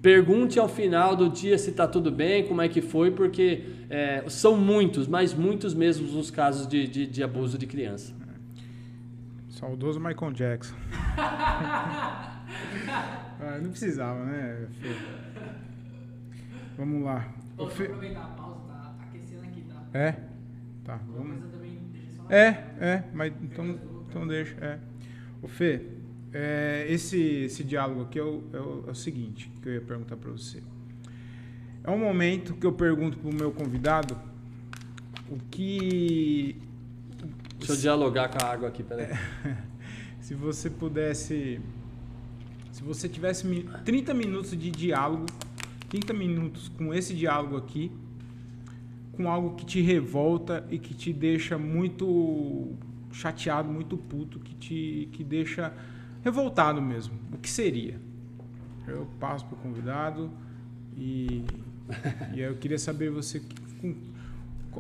Pergunte 0.02 0.60
ao 0.60 0.68
final 0.68 1.16
do 1.16 1.30
dia 1.30 1.58
se 1.58 1.70
está 1.70 1.88
tudo 1.88 2.12
bem, 2.12 2.46
como 2.46 2.62
é 2.62 2.68
que 2.68 2.82
foi, 2.82 3.10
porque 3.12 3.64
é, 3.90 4.22
são 4.28 4.58
muitos, 4.58 5.08
mas 5.08 5.34
muitos 5.34 5.74
mesmo 5.74 6.20
os 6.20 6.30
casos 6.30 6.68
de, 6.68 6.86
de, 6.86 7.08
de 7.08 7.24
abuso 7.24 7.58
de 7.58 7.66
criança. 7.66 8.14
Saudoso 9.50 10.02
Michael 10.02 10.34
Jackson. 10.34 10.76
Ah, 13.40 13.60
não 13.62 13.70
precisava, 13.72 14.24
né? 14.26 14.68
Fê? 14.82 14.90
Vamos 16.78 17.04
lá. 17.04 17.26
Posso 17.58 17.84
aproveitar 17.84 18.22
a 18.22 18.26
É? 19.94 20.16
Tá, 20.84 21.00
vamos. 21.08 21.38
É, 22.30 22.48
é, 22.80 23.04
mas 23.14 23.34
então, 23.42 23.80
então 24.10 24.28
deixa. 24.28 24.56
É. 24.60 24.80
Ô 25.42 25.48
Fê, 25.48 25.82
é, 26.34 26.86
esse, 26.90 27.18
esse 27.18 27.64
diálogo 27.64 28.02
aqui 28.04 28.18
é 28.20 28.24
o, 28.24 28.44
é 28.54 28.58
o- 28.60 28.84
é 28.88 28.92
o 28.92 28.96
seguinte 28.96 29.52
que 29.62 29.70
eu 29.70 29.74
ia 29.74 29.82
perguntar 29.82 30.16
para 30.18 30.32
você. 30.32 30.62
É 31.84 31.92
um 31.92 31.98
momento 32.00 32.54
que 32.56 32.66
eu 32.66 32.72
pergunto 32.72 33.18
pro 33.18 33.34
meu 33.34 33.52
convidado 33.52 34.18
o 35.30 35.38
que. 35.52 36.56
Deixa 37.58 37.74
eu 37.74 37.78
dialogar 37.78 38.30
com 38.30 38.44
a 38.44 38.50
água 38.50 38.70
aqui, 38.70 38.84
peraí. 38.84 39.08
Se 40.22 40.34
você 40.34 40.70
pudesse. 40.70 41.60
Se 42.72 42.82
você 42.82 43.08
tivesse 43.08 43.46
mi- 43.46 43.70
30 43.86 44.14
minutos 44.14 44.58
de 44.58 44.72
diálogo, 44.72 45.26
30 45.90 46.14
minutos 46.14 46.70
com 46.70 46.94
esse 46.94 47.14
diálogo 47.14 47.58
aqui, 47.58 47.92
com 49.14 49.30
algo 49.30 49.56
que 49.56 49.66
te 49.66 49.82
revolta 49.82 50.66
e 50.70 50.78
que 50.80 50.94
te 50.94 51.14
deixa 51.14 51.58
muito 51.58 52.72
chateado, 53.12 53.70
muito 53.70 53.96
puto, 53.98 54.40
que 54.40 54.56
te 54.56 55.10
que 55.12 55.24
deixa 55.24 55.72
revoltado 56.24 56.82
mesmo. 56.82 57.14
O 57.32 57.38
que 57.38 57.50
seria? 57.50 58.00
Eu 58.88 59.08
passo 59.20 59.46
pro 59.46 59.56
convidado 59.58 60.30
e, 60.98 61.46
e 62.34 62.40
eu 62.42 62.56
queria 62.56 62.80
saber 62.80 63.10
você 63.12 63.42
com- 63.80 63.96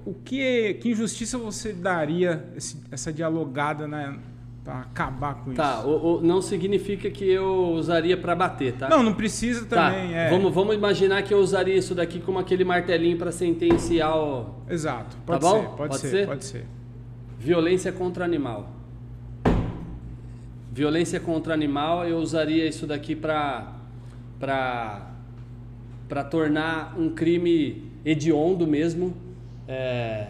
o 0.05 0.13
que 0.15 0.73
que 0.75 0.89
injustiça 0.89 1.37
você 1.37 1.71
daria 1.71 2.51
esse- 2.55 2.77
essa 2.91 3.13
dialogada 3.13 3.87
na 3.87 4.17
Pra 4.63 4.79
acabar 4.79 5.35
com 5.43 5.53
Tá, 5.53 5.79
isso. 5.79 5.89
o- 5.89 6.17
o- 6.19 6.21
não 6.21 6.41
significa 6.41 7.09
que 7.11 7.29
eu 7.29 7.71
usaria 7.73 8.15
pra 8.15 8.33
bater, 8.33 8.73
tá? 8.73 8.87
Não, 8.87 9.03
não 9.03 9.13
precisa 9.13 9.65
Tá, 9.65 9.91
também. 9.91 10.13
É. 10.15 10.29
vamos, 10.29 10.53
vamos 10.53 10.73
imaginar 10.73 11.21
que 11.23 11.33
eu 11.33 11.39
usaria 11.39 11.75
isso 11.75 11.93
daqui 11.93 12.21
como 12.21 12.39
aquele 12.39 12.63
martelinho 12.63 13.17
pra 13.17 13.29
sentenciar 13.29 14.17
o... 14.17 14.45
Exato. 14.69 15.17
Pode 15.25 15.41
Tá 15.41 15.47
bom? 15.49 15.59
ser, 15.61 15.67
pode, 15.67 15.77
Pode 15.77 15.97
ser, 15.97 16.07
ser? 16.09 16.27
pode 16.27 16.45
ser. 16.45 16.65
Violência 17.37 17.91
contra 17.91 18.23
animal. 18.23 18.69
Violência 20.71 21.19
contra 21.19 21.53
animal, 21.53 22.05
eu 22.07 22.17
usaria 22.17 22.65
isso 22.67 22.87
daqui 22.87 23.15
para 23.15 23.73
para 24.39 25.09
para 26.09 26.23
tornar 26.23 26.95
um 26.97 27.09
crime 27.09 27.91
hediondo 28.05 28.67
mesmo, 28.67 29.13
é, 29.67 30.27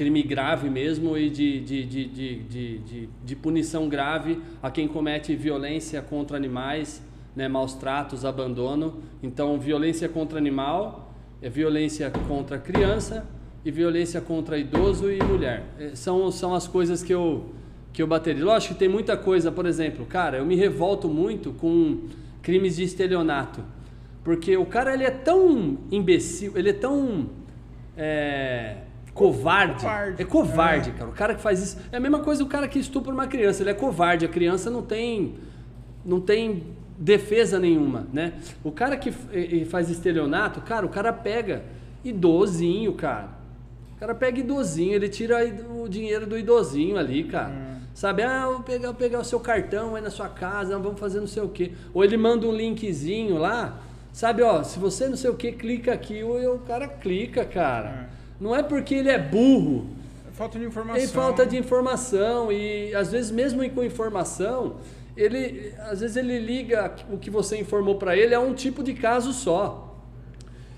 crime 0.00 0.22
grave 0.22 0.70
mesmo 0.70 1.14
e 1.18 1.28
de, 1.28 1.60
de, 1.60 1.84
de, 1.84 2.04
de, 2.06 2.78
de, 2.78 3.08
de, 3.22 3.36
punição 3.36 3.86
grave 3.86 4.40
a 4.62 4.70
quem 4.70 4.88
comete 4.88 5.36
violência 5.36 6.00
contra 6.00 6.38
animais, 6.38 7.02
né, 7.36 7.46
maus 7.48 7.74
tratos, 7.74 8.24
abandono. 8.24 9.02
Então, 9.22 9.60
violência 9.60 10.08
contra 10.08 10.38
animal 10.38 11.12
é 11.42 11.50
violência 11.50 12.10
contra 12.26 12.58
criança 12.58 13.26
e 13.62 13.70
violência 13.70 14.22
contra 14.22 14.56
idoso 14.56 15.10
e 15.10 15.22
mulher. 15.22 15.66
É, 15.78 15.94
São, 15.94 16.30
são 16.30 16.54
as 16.54 16.66
coisas 16.66 17.02
que 17.02 17.12
eu, 17.12 17.50
que 17.92 18.02
eu 18.02 18.06
bateria. 18.06 18.42
Lógico 18.42 18.72
que 18.72 18.80
tem 18.80 18.88
muita 18.88 19.18
coisa, 19.18 19.52
por 19.52 19.66
exemplo, 19.66 20.06
cara, 20.06 20.38
eu 20.38 20.46
me 20.46 20.56
revolto 20.56 21.10
muito 21.10 21.52
com 21.52 22.04
crimes 22.40 22.76
de 22.76 22.84
estelionato. 22.84 23.62
Porque 24.24 24.56
o 24.56 24.64
cara 24.64 24.94
ele 24.94 25.04
é 25.04 25.10
tão 25.10 25.76
imbecil, 25.92 26.56
ele 26.56 26.70
é 26.70 26.72
tão 26.72 27.28
é, 27.98 28.76
covarde. 29.14 29.82
Covarde. 29.82 30.22
É 30.22 30.24
covarde, 30.24 30.90
cara. 30.92 31.10
O 31.10 31.14
cara 31.14 31.34
que 31.34 31.40
faz 31.40 31.62
isso. 31.62 31.78
É 31.92 31.96
a 31.96 32.00
mesma 32.00 32.20
coisa 32.20 32.42
o 32.42 32.46
cara 32.46 32.68
que 32.68 32.78
estupra 32.78 33.12
uma 33.12 33.26
criança. 33.26 33.62
Ele 33.62 33.70
é 33.70 33.74
covarde. 33.74 34.24
A 34.24 34.28
criança 34.28 34.70
não 34.70 34.82
tem. 34.82 35.34
Não 36.04 36.20
tem 36.20 36.62
defesa 37.00 37.58
nenhuma, 37.58 38.06
né? 38.12 38.34
O 38.62 38.70
cara 38.70 38.96
que 38.96 39.10
faz 39.64 39.88
estelionato, 39.88 40.60
cara, 40.60 40.84
o 40.84 40.88
cara 40.90 41.12
pega 41.12 41.62
idosinho, 42.04 42.92
cara. 42.92 43.30
O 43.96 44.00
cara 44.00 44.14
pega 44.14 44.40
idosinho, 44.40 44.94
ele 44.94 45.08
tira 45.08 45.38
o 45.74 45.88
dinheiro 45.88 46.26
do 46.26 46.38
idosinho 46.38 46.98
ali, 46.98 47.24
cara. 47.24 47.80
Sabe, 47.94 48.22
ah, 48.22 48.42
eu 48.44 48.52
vou 48.52 48.62
pegar, 48.62 48.86
vou 48.88 48.94
pegar 48.94 49.18
o 49.18 49.24
seu 49.24 49.40
cartão 49.40 49.94
aí 49.96 50.02
na 50.02 50.10
sua 50.10 50.28
casa, 50.28 50.78
vamos 50.78 51.00
fazer 51.00 51.20
não 51.20 51.26
sei 51.26 51.42
o 51.42 51.48
quê. 51.48 51.72
Ou 51.92 52.04
ele 52.04 52.16
manda 52.16 52.46
um 52.46 52.52
linkzinho 52.52 53.36
lá, 53.36 53.78
sabe, 54.12 54.42
ó, 54.42 54.62
se 54.62 54.78
você 54.78 55.08
não 55.08 55.16
sei 55.16 55.30
o 55.30 55.34
que, 55.34 55.52
clica 55.52 55.92
aqui, 55.92 56.22
ou 56.22 56.54
o 56.54 56.58
cara 56.60 56.86
clica, 56.86 57.44
cara. 57.44 58.08
Não 58.40 58.56
é 58.56 58.62
porque 58.62 58.94
ele 58.94 59.10
é 59.10 59.18
burro, 59.18 59.86
Falta 60.32 60.58
de 60.58 60.64
informação. 60.64 60.98
tem 60.98 61.08
falta 61.08 61.46
de 61.46 61.56
informação 61.58 62.50
e 62.50 62.94
às 62.94 63.12
vezes 63.12 63.30
mesmo 63.30 63.68
com 63.70 63.84
informação, 63.84 64.76
ele 65.14 65.74
às 65.80 66.00
vezes 66.00 66.16
ele 66.16 66.38
liga 66.38 66.94
o 67.12 67.18
que 67.18 67.28
você 67.28 67.58
informou 67.58 67.96
para 67.96 68.16
ele 68.16 68.34
a 68.34 68.40
um 68.40 68.54
tipo 68.54 68.82
de 68.82 68.94
caso 68.94 69.34
só. 69.34 69.86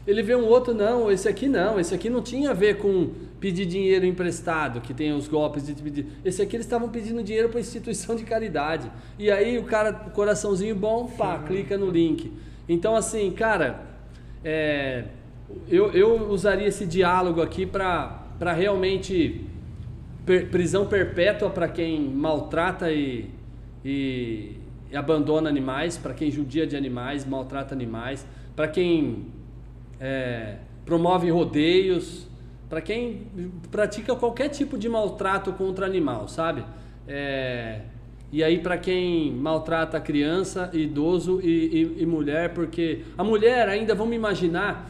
Ele 0.04 0.20
vê 0.20 0.34
um 0.34 0.46
outro, 0.46 0.74
não, 0.74 1.12
esse 1.12 1.28
aqui 1.28 1.46
não, 1.48 1.78
esse 1.78 1.94
aqui 1.94 2.10
não 2.10 2.20
tinha 2.20 2.50
a 2.50 2.54
ver 2.54 2.78
com 2.78 3.10
pedir 3.38 3.64
dinheiro 3.66 4.04
emprestado, 4.04 4.80
que 4.80 4.92
tem 4.92 5.12
os 5.12 5.28
golpes 5.28 5.64
de 5.64 5.74
pedir. 5.74 6.06
Esse 6.24 6.42
aqui 6.42 6.56
eles 6.56 6.66
estavam 6.66 6.88
pedindo 6.88 7.22
dinheiro 7.22 7.48
para 7.48 7.60
instituição 7.60 8.16
de 8.16 8.24
caridade. 8.24 8.90
E 9.16 9.30
aí 9.30 9.58
o 9.58 9.62
cara, 9.62 9.92
coraçãozinho 9.92 10.74
bom, 10.74 11.06
pá, 11.06 11.38
clica 11.38 11.78
no 11.78 11.88
link. 11.88 12.32
Então, 12.68 12.96
assim, 12.96 13.30
cara, 13.30 13.80
é, 14.44 15.04
eu, 15.68 15.90
eu 15.92 16.28
usaria 16.30 16.66
esse 16.66 16.86
diálogo 16.86 17.40
aqui 17.40 17.64
para 17.66 18.53
realmente 18.55 19.44
per- 20.26 20.48
prisão 20.50 20.86
perpétua 20.86 21.50
para 21.50 21.68
quem 21.68 22.00
maltrata 22.00 22.90
e, 22.92 23.30
e, 23.84 24.57
e 24.90 24.96
abandona 24.96 25.48
animais, 25.48 25.96
para 25.96 26.14
quem 26.14 26.30
judia 26.30 26.66
de 26.66 26.76
animais, 26.76 27.24
maltrata 27.26 27.74
animais, 27.74 28.26
para 28.55 28.68
quem 28.68 29.26
é, 30.00 30.57
promove 30.84 31.30
rodeios, 31.30 32.26
para 32.68 32.80
quem 32.80 33.22
pratica 33.70 34.14
qualquer 34.16 34.48
tipo 34.48 34.78
de 34.78 34.88
maltrato 34.88 35.53
contra 35.53 35.84
animal, 35.86 36.26
sabe? 36.28 36.64
É, 37.07 37.80
e 38.32 38.42
aí 38.42 38.59
para 38.59 38.78
quem 38.78 39.30
maltrata 39.32 40.00
criança, 40.00 40.70
idoso 40.72 41.40
e, 41.42 41.46
e- 41.98 42.03
e 42.03 42.07
mulher, 42.07 42.55
porque 42.55 43.00
a 43.18 43.22
mulher 43.22 43.68
ainda 43.68 43.94
vamos 43.94 44.14
imaginar 44.16 44.88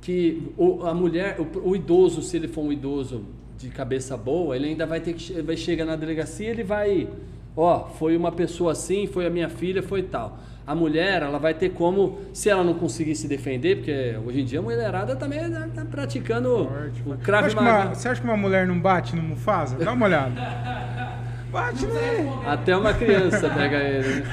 que 0.00 0.52
o, 0.56 0.84
a 0.86 0.94
mulher, 0.94 1.36
o, 1.40 1.70
o 1.70 1.76
idoso, 1.76 2.22
se 2.22 2.36
ele 2.36 2.48
for 2.48 2.62
um 2.62 2.72
idoso 2.72 3.24
de 3.58 3.68
cabeça 3.68 4.16
boa, 4.16 4.54
ele 4.56 4.68
ainda 4.68 4.86
vai 4.86 5.00
ter 5.00 5.12
que 5.14 5.40
vai 5.42 5.56
chegar 5.56 5.84
na 5.84 5.96
delegacia, 5.96 6.48
ele 6.48 6.62
vai, 6.62 7.08
ó, 7.56 7.86
foi 7.98 8.16
uma 8.16 8.30
pessoa 8.30 8.72
assim, 8.72 9.06
foi 9.06 9.26
a 9.26 9.30
minha 9.30 9.48
filha, 9.48 9.82
foi 9.82 10.02
tal. 10.02 10.38
A 10.66 10.74
mulher, 10.74 11.22
ela 11.22 11.38
vai 11.38 11.54
ter 11.54 11.70
como, 11.70 12.18
se 12.32 12.50
ela 12.50 12.62
não 12.62 12.74
conseguir 12.74 13.14
se 13.16 13.26
defender, 13.26 13.76
porque 13.76 14.14
hoje 14.26 14.42
em 14.42 14.44
dia 14.44 14.58
a 14.58 14.62
mulherada 14.62 15.16
também 15.16 15.40
tá, 15.50 15.66
tá 15.74 15.84
praticando 15.84 16.68
Forte, 16.68 17.02
o 17.06 17.58
uma- 17.58 17.62
Maga. 17.62 17.94
você 17.94 18.08
acha 18.08 18.20
que 18.20 18.26
uma 18.26 18.36
mulher 18.36 18.66
não 18.66 18.78
bate 18.78 19.16
no 19.16 19.22
Mufasa? 19.22 19.76
Dá 19.76 19.92
uma 19.92 20.06
olhada. 20.06 20.34
Bate 21.50 21.86
nele. 21.86 22.28
Até 22.46 22.76
uma 22.76 22.92
criança 22.92 23.48
pega 23.48 23.78
ele. 23.78 24.20
né? 24.20 24.24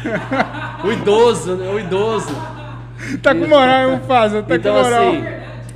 O 0.84 0.92
idoso, 0.92 1.56
né? 1.56 1.70
O 1.70 1.80
idoso. 1.80 2.28
Tá 3.24 3.34
com 3.34 3.48
moral, 3.48 3.92
Mufasa? 3.92 4.44
Tá 4.44 4.56
então 4.58 4.76
com 4.76 4.82
moral. 4.84 5.08
assim, 5.14 5.24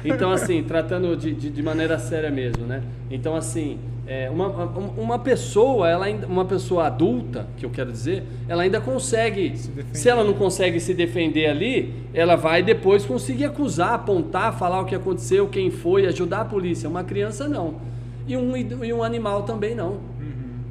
então 0.04 0.32
assim, 0.32 0.64
tratando 0.64 1.16
de, 1.16 1.34
de, 1.34 1.50
de 1.50 1.64
maneira 1.64 1.98
séria 2.00 2.30
mesmo, 2.32 2.66
né? 2.66 2.82
Então 3.12 3.36
assim, 3.36 3.78
é, 4.08 4.30
uma, 4.30 4.48
uma- 4.48 5.20
pessoa, 5.20 5.88
ela 5.88 6.06
ainda, 6.06 6.26
uma 6.26 6.46
pessoa 6.46 6.88
adulta, 6.88 7.48
que 7.58 7.66
eu 7.66 7.70
quero 7.70 7.92
dizer, 7.92 8.24
ela 8.48 8.64
ainda 8.64 8.82
consegue, 8.82 9.56
Se 9.58 9.72
se 9.94 10.10
ela 10.10 10.24
não 10.24 10.34
consegue 10.34 10.80
se 10.80 10.94
defender 10.94 11.48
ali, 11.48 11.94
ela 12.14 12.36
vai 12.36 12.64
depois 12.64 13.06
conseguir 13.06 13.46
acusar, 13.46 13.94
apontar, 13.94 14.58
falar 14.58 14.82
o 14.82 14.86
que 14.86 14.96
aconteceu, 14.96 15.48
quem 15.48 15.70
foi, 15.70 16.06
ajudar 16.08 16.42
a 16.42 16.46
polícia. 16.46 16.90
Uma 16.90 17.04
criança 17.04 17.48
não, 17.48 17.76
e 18.28 18.36
um, 18.36 18.56
e 18.58 18.92
um 18.94 19.04
animal 19.04 19.44
também 19.44 19.76
não, 19.76 19.92
Uhum. 19.92 20.00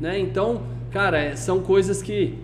né? 0.00 0.18
Então, 0.18 0.62
cara, 0.90 1.18
é, 1.18 1.36
são 1.36 1.60
coisas 1.60 2.02
que 2.02 2.38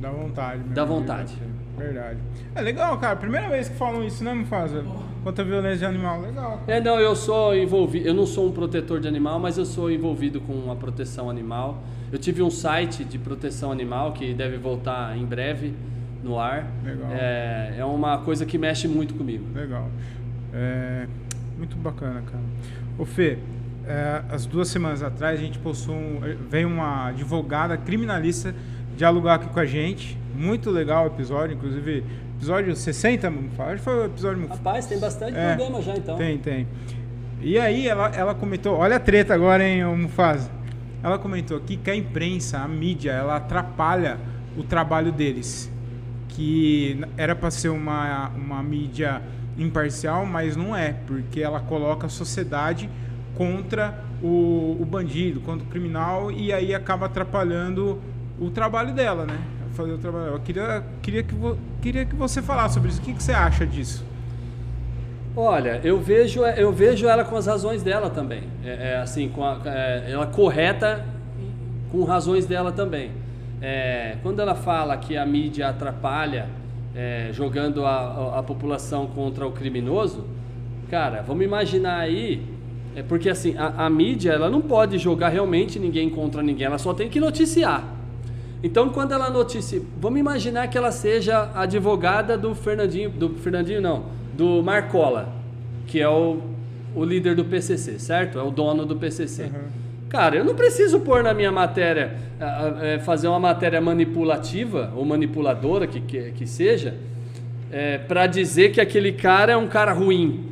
Dá 0.00 0.10
vontade. 0.10 0.62
Dá 0.70 0.82
de 0.82 0.88
vontade. 0.88 1.34
Verdade. 1.78 2.18
É 2.54 2.60
legal, 2.60 2.96
cara. 2.98 3.16
Primeira 3.16 3.48
vez 3.48 3.68
que 3.68 3.76
falam 3.76 4.04
isso, 4.04 4.22
né, 4.24 4.32
Mufasa? 4.34 4.84
Contra 5.22 5.44
a 5.44 5.46
violência 5.46 5.78
de 5.78 5.84
animal. 5.84 6.20
Legal. 6.20 6.62
É, 6.66 6.80
não, 6.80 6.98
eu 6.98 7.14
sou 7.14 7.54
envolvido, 7.54 8.08
eu 8.08 8.14
não 8.14 8.26
sou 8.26 8.48
um 8.48 8.52
protetor 8.52 8.98
de 9.00 9.06
animal, 9.06 9.38
mas 9.38 9.56
eu 9.56 9.64
sou 9.64 9.90
envolvido 9.90 10.40
com 10.40 10.70
a 10.70 10.76
proteção 10.76 11.30
animal. 11.30 11.82
Eu 12.10 12.18
tive 12.18 12.42
um 12.42 12.50
site 12.50 13.04
de 13.04 13.18
proteção 13.18 13.70
animal 13.70 14.12
que 14.12 14.34
deve 14.34 14.58
voltar 14.58 15.16
em 15.16 15.24
breve 15.24 15.74
no 16.22 16.38
ar. 16.38 16.66
Legal. 16.84 17.10
É, 17.12 17.76
é 17.78 17.84
uma 17.84 18.18
coisa 18.18 18.44
que 18.44 18.58
mexe 18.58 18.88
muito 18.88 19.14
comigo. 19.14 19.44
Legal. 19.54 19.88
É, 20.52 21.06
muito 21.56 21.76
bacana, 21.76 22.22
cara. 22.22 22.44
Ô 22.98 23.04
Fê, 23.04 23.38
é, 23.86 24.22
as 24.30 24.46
duas 24.46 24.68
semanas 24.68 25.02
atrás 25.02 25.38
a 25.38 25.42
gente 25.42 25.58
postou 25.58 25.94
um, 25.94 26.20
veio 26.50 26.68
uma 26.68 27.08
advogada 27.08 27.76
criminalista 27.76 28.54
dialogar 28.96 29.34
aqui 29.34 29.48
com 29.48 29.60
a 29.60 29.66
gente. 29.66 30.18
Muito 30.34 30.70
legal 30.70 31.04
o 31.04 31.06
episódio, 31.08 31.54
inclusive 31.54 32.04
episódio 32.42 32.74
60, 32.74 33.30
Mufasa. 33.30 33.70
Acho 33.70 33.76
que 33.76 33.84
foi 33.84 33.98
o 33.98 34.04
episódio. 34.04 34.48
Rapaz, 34.48 34.86
tem 34.86 34.98
bastante 34.98 35.38
É, 35.38 35.54
problema 35.54 35.80
já 35.80 35.96
então. 35.96 36.16
Tem, 36.16 36.38
tem. 36.38 36.66
E 37.40 37.56
aí 37.56 37.86
ela, 37.86 38.08
ela 38.08 38.34
comentou, 38.34 38.76
olha 38.76 38.96
a 38.96 39.00
treta 39.00 39.32
agora, 39.32 39.62
hein, 39.64 39.84
Mufasa. 39.84 40.50
Ela 41.04 41.18
comentou 41.18 41.56
aqui 41.56 41.76
que 41.76 41.88
a 41.88 41.94
imprensa, 41.94 42.58
a 42.58 42.66
mídia, 42.66 43.12
ela 43.12 43.36
atrapalha 43.36 44.18
o 44.56 44.64
trabalho 44.64 45.12
deles. 45.12 45.70
Que 46.30 47.00
era 47.16 47.36
para 47.36 47.50
ser 47.52 47.68
uma, 47.68 48.30
uma 48.30 48.60
mídia 48.60 49.22
imparcial, 49.56 50.26
mas 50.26 50.56
não 50.56 50.74
é, 50.74 50.94
porque 51.06 51.40
ela 51.40 51.60
coloca 51.60 52.06
a 52.06 52.10
sociedade 52.10 52.90
contra 53.36 54.02
o, 54.20 54.78
o 54.80 54.84
bandido, 54.84 55.40
contra 55.40 55.64
o 55.64 55.70
criminal, 55.70 56.32
e 56.32 56.52
aí 56.52 56.74
acaba 56.74 57.06
atrapalhando 57.06 58.00
o 58.40 58.50
trabalho 58.50 58.92
dela, 58.92 59.26
né? 59.26 59.38
Fazer 59.72 59.92
o 59.92 59.98
trabalho. 59.98 60.26
Eu 60.34 60.40
queria, 60.40 60.84
queria, 61.00 61.22
que, 61.22 61.34
vo, 61.34 61.56
queria 61.80 62.04
que 62.04 62.14
você 62.14 62.42
falasse 62.42 62.74
sobre 62.74 62.90
isso. 62.90 63.00
O 63.00 63.04
que, 63.04 63.14
que 63.14 63.22
você 63.22 63.32
acha 63.32 63.66
disso? 63.66 64.04
Olha, 65.34 65.80
eu 65.82 65.98
vejo, 65.98 66.44
eu 66.44 66.70
vejo 66.72 67.06
ela 67.06 67.24
com 67.24 67.36
as 67.36 67.46
razões 67.46 67.82
dela 67.82 68.10
também. 68.10 68.42
É, 68.64 68.92
é, 68.92 68.96
assim, 68.98 69.28
com 69.30 69.42
a, 69.42 69.58
é, 69.64 70.10
ela 70.10 70.26
correta 70.26 71.04
com 71.90 72.04
razões 72.04 72.44
dela 72.44 72.70
também. 72.70 73.10
É, 73.62 74.16
quando 74.22 74.40
ela 74.40 74.54
fala 74.54 74.96
que 74.96 75.16
a 75.16 75.24
mídia 75.24 75.68
atrapalha 75.68 76.48
é, 76.94 77.30
jogando 77.32 77.86
a, 77.86 77.90
a- 77.96 78.38
a 78.40 78.42
população 78.42 79.06
contra 79.06 79.46
o 79.46 79.52
criminoso, 79.52 80.26
cara, 80.90 81.22
vamos 81.22 81.44
imaginar 81.44 81.98
aí, 82.00 82.44
é 82.94 83.02
porque 83.02 83.30
assim 83.30 83.54
a, 83.56 83.86
a 83.86 83.90
mídia 83.90 84.32
ela 84.32 84.50
não 84.50 84.60
pode 84.60 84.98
jogar 84.98 85.30
realmente 85.30 85.78
ninguém 85.78 86.10
contra 86.10 86.42
ninguém, 86.42 86.66
ela 86.66 86.76
só 86.78 86.92
tem 86.92 87.08
que 87.08 87.18
noticiar. 87.18 87.82
Então, 88.62 88.90
quando 88.90 89.12
ela 89.12 89.28
noticia, 89.28 89.82
vamos 90.00 90.20
imaginar 90.20 90.68
que 90.68 90.78
ela 90.78 90.92
seja 90.92 91.50
advogada 91.54 92.38
do 92.38 92.54
Fernandinho, 92.54 93.10
do 93.10 93.30
Fernandinho 93.30 93.80
não, 93.80 94.04
do 94.34 94.62
Marcola, 94.62 95.28
que 95.86 96.00
é 96.00 96.08
o, 96.08 96.40
o 96.94 97.04
líder 97.04 97.34
do 97.34 97.44
PCC, 97.44 97.98
certo? 97.98 98.38
É 98.38 98.42
o 98.42 98.50
dono 98.50 98.86
do 98.86 98.94
PCC. 98.94 99.44
Uhum. 99.44 99.82
Cara, 100.08 100.36
eu 100.36 100.44
não 100.44 100.54
preciso 100.54 101.00
pôr 101.00 101.22
na 101.22 101.34
minha 101.34 101.50
matéria, 101.50 102.16
é, 102.82 102.98
fazer 102.98 103.28
uma 103.28 103.40
matéria 103.40 103.80
manipulativa 103.80 104.92
ou 104.94 105.04
manipuladora, 105.04 105.86
que, 105.86 106.00
que, 106.00 106.32
que 106.32 106.46
seja, 106.46 106.94
é, 107.72 107.98
para 107.98 108.26
dizer 108.26 108.72
que 108.72 108.80
aquele 108.80 109.12
cara 109.12 109.52
é 109.52 109.56
um 109.56 109.66
cara 109.66 109.92
ruim, 109.92 110.44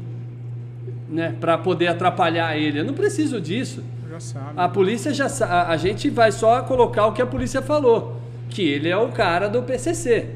né? 1.09 1.37
Para 1.39 1.59
poder 1.59 1.89
atrapalhar 1.89 2.57
ele. 2.57 2.81
Eu 2.81 2.85
não 2.85 2.95
preciso 2.95 3.41
disso. 3.41 3.85
Já 4.11 4.19
sabe. 4.19 4.53
A 4.57 4.69
polícia 4.69 5.15
já 5.15 5.29
sa- 5.29 5.69
a, 5.69 5.77
gente 5.77 6.11
vai 6.11 6.33
só 6.33 6.63
colocar 6.63 7.07
o 7.07 7.13
que 7.13 7.23
a 7.23 7.27
polícia 7.27 7.63
falou, 7.63 8.17
que 8.49 8.63
ele 8.63 8.89
é 8.89 8.97
o 8.97 9.09
cara 9.13 9.49
do 9.49 9.63
PCC. 9.63 10.27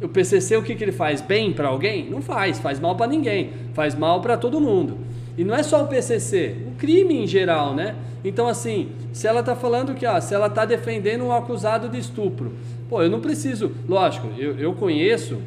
O 0.00 0.08
PCC 0.08 0.56
o 0.56 0.62
que, 0.62 0.76
que 0.76 0.84
ele 0.84 0.92
faz? 0.92 1.20
Bem 1.20 1.52
para 1.52 1.66
alguém? 1.66 2.08
Não 2.08 2.22
faz, 2.22 2.60
faz 2.60 2.78
mal 2.78 2.94
para 2.94 3.08
ninguém, 3.08 3.50
faz 3.72 3.96
mal 3.96 4.20
para 4.20 4.36
todo 4.36 4.60
mundo. 4.60 4.98
E 5.36 5.42
não 5.42 5.52
é 5.52 5.64
só 5.64 5.82
o 5.82 5.88
PCC, 5.88 6.54
o 6.68 6.76
crime 6.76 7.24
em 7.24 7.26
geral, 7.26 7.74
né? 7.74 7.96
Então 8.24 8.46
assim, 8.46 8.90
se 9.12 9.26
ela 9.26 9.42
tá 9.42 9.56
falando 9.56 9.94
que, 9.94 10.06
ó, 10.06 10.20
se 10.20 10.32
ela 10.32 10.48
tá 10.48 10.64
defendendo 10.64 11.24
um 11.24 11.32
acusado 11.32 11.88
de 11.88 11.98
estupro, 11.98 12.52
pô, 12.88 13.02
eu 13.02 13.10
não 13.10 13.20
preciso, 13.20 13.72
lógico, 13.88 14.28
eu, 14.38 14.56
eu 14.58 14.74
conheço 14.74 15.38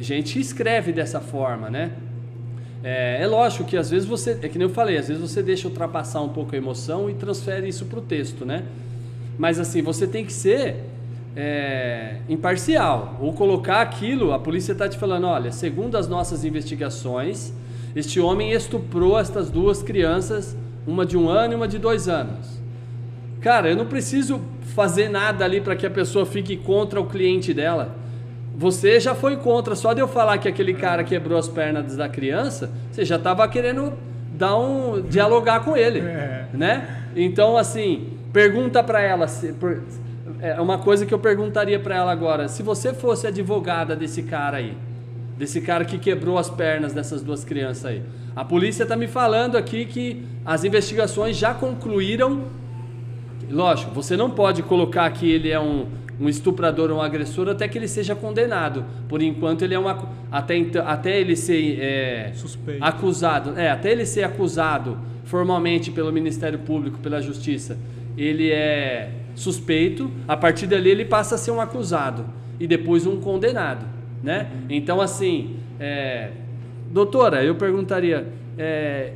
gente 0.00 0.38
escreve 0.38 0.92
dessa 0.92 1.20
forma, 1.20 1.68
né? 1.68 1.92
É, 2.82 3.22
é 3.22 3.26
lógico 3.26 3.64
que 3.64 3.76
às 3.76 3.90
vezes 3.90 4.06
você, 4.06 4.38
é 4.42 4.48
que 4.48 4.58
nem 4.58 4.68
eu 4.68 4.74
falei, 4.74 4.96
às 4.96 5.08
vezes 5.08 5.20
você 5.20 5.42
deixa 5.42 5.66
ultrapassar 5.66 6.20
um 6.22 6.28
pouco 6.28 6.54
a 6.54 6.58
emoção 6.58 7.10
e 7.10 7.14
transfere 7.14 7.68
isso 7.68 7.86
para 7.86 7.98
o 7.98 8.02
texto, 8.02 8.44
né? 8.44 8.64
Mas 9.38 9.58
assim, 9.58 9.82
você 9.82 10.06
tem 10.06 10.24
que 10.24 10.32
ser 10.32 10.76
é, 11.36 12.16
imparcial, 12.28 13.16
ou 13.20 13.32
colocar 13.32 13.80
aquilo, 13.80 14.32
a 14.32 14.38
polícia 14.38 14.72
está 14.72 14.88
te 14.88 14.96
falando, 14.96 15.26
olha, 15.26 15.52
segundo 15.52 15.96
as 15.96 16.08
nossas 16.08 16.44
investigações, 16.44 17.52
este 17.94 18.20
homem 18.20 18.52
estuprou 18.52 19.18
estas 19.18 19.50
duas 19.50 19.82
crianças, 19.82 20.56
uma 20.86 21.04
de 21.04 21.16
um 21.16 21.28
ano 21.28 21.52
e 21.54 21.56
uma 21.56 21.68
de 21.68 21.78
dois 21.78 22.08
anos. 22.08 22.58
Cara, 23.40 23.70
eu 23.70 23.76
não 23.76 23.86
preciso 23.86 24.40
fazer 24.74 25.08
nada 25.08 25.44
ali 25.44 25.60
para 25.60 25.76
que 25.76 25.86
a 25.86 25.90
pessoa 25.90 26.26
fique 26.26 26.56
contra 26.56 27.00
o 27.00 27.06
cliente 27.06 27.54
dela. 27.54 27.94
Você 28.58 28.98
já 28.98 29.14
foi 29.14 29.36
contra, 29.36 29.76
só 29.76 29.92
de 29.92 30.00
eu 30.00 30.08
falar 30.08 30.36
que 30.38 30.48
aquele 30.48 30.74
cara 30.74 31.04
quebrou 31.04 31.38
as 31.38 31.48
pernas 31.48 31.94
da 31.96 32.08
criança, 32.08 32.68
você 32.90 33.04
já 33.04 33.14
estava 33.14 33.46
querendo 33.46 33.92
dar 34.36 34.58
um 34.58 35.00
dialogar 35.00 35.60
com 35.60 35.76
ele, 35.76 36.00
É. 36.00 36.46
né? 36.52 37.02
Então 37.14 37.56
assim, 37.56 38.08
pergunta 38.32 38.82
para 38.82 39.00
ela 39.00 39.28
se 39.28 39.52
por- 39.52 39.80
é 40.40 40.60
uma 40.60 40.76
coisa 40.78 41.06
que 41.06 41.14
eu 41.14 41.20
perguntaria 41.20 41.78
para 41.78 41.94
ela 41.94 42.10
agora, 42.10 42.48
se 42.48 42.62
você 42.64 42.92
fosse 42.92 43.28
advogada 43.28 43.94
desse 43.94 44.24
cara 44.24 44.56
aí, 44.56 44.76
desse 45.36 45.60
cara 45.60 45.84
que 45.84 45.96
quebrou 45.96 46.36
as 46.36 46.50
pernas 46.50 46.92
dessas 46.92 47.22
duas 47.22 47.44
crianças 47.44 47.84
aí. 47.86 48.02
A 48.34 48.44
polícia 48.44 48.82
está 48.82 48.96
me 48.96 49.06
falando 49.06 49.56
aqui 49.56 49.84
que 49.84 50.24
as 50.44 50.64
investigações 50.64 51.36
já 51.36 51.54
concluíram 51.54 52.42
Lógico, 53.50 53.92
você 53.94 54.14
não 54.16 54.28
pode 54.30 54.62
colocar 54.62 55.08
que 55.10 55.30
ele 55.30 55.48
é 55.50 55.58
um, 55.58 55.86
um 56.20 56.28
estuprador 56.28 56.90
ou 56.90 56.98
um 56.98 57.02
agressor 57.02 57.48
até 57.48 57.68
que 57.68 57.78
ele 57.78 57.88
seja 57.88 58.14
condenado. 58.14 58.84
Por 59.08 59.22
enquanto, 59.22 59.62
ele 59.62 59.74
é 59.74 59.78
uma. 59.78 60.08
Até, 60.30 60.56
então, 60.56 60.86
até 60.86 61.20
ele 61.20 61.36
ser 61.36 61.78
é, 61.80 62.32
Suspeito. 62.34 62.84
acusado. 62.84 63.58
É, 63.58 63.70
até 63.70 63.92
ele 63.92 64.04
ser 64.04 64.24
acusado 64.24 64.98
formalmente 65.24 65.90
pelo 65.90 66.12
Ministério 66.12 66.58
Público, 66.58 66.98
pela 66.98 67.20
Justiça, 67.20 67.78
ele 68.16 68.50
é 68.50 69.10
suspeito. 69.34 70.10
A 70.26 70.36
partir 70.36 70.66
dali, 70.66 70.90
ele 70.90 71.04
passa 71.04 71.34
a 71.36 71.38
ser 71.38 71.50
um 71.50 71.60
acusado 71.60 72.24
e 72.58 72.66
depois 72.66 73.06
um 73.06 73.20
condenado. 73.20 73.86
Né? 74.22 74.50
Então, 74.68 75.00
assim, 75.00 75.56
é, 75.78 76.30
doutora, 76.90 77.44
eu 77.44 77.54
perguntaria. 77.54 78.26
é, 78.58 79.12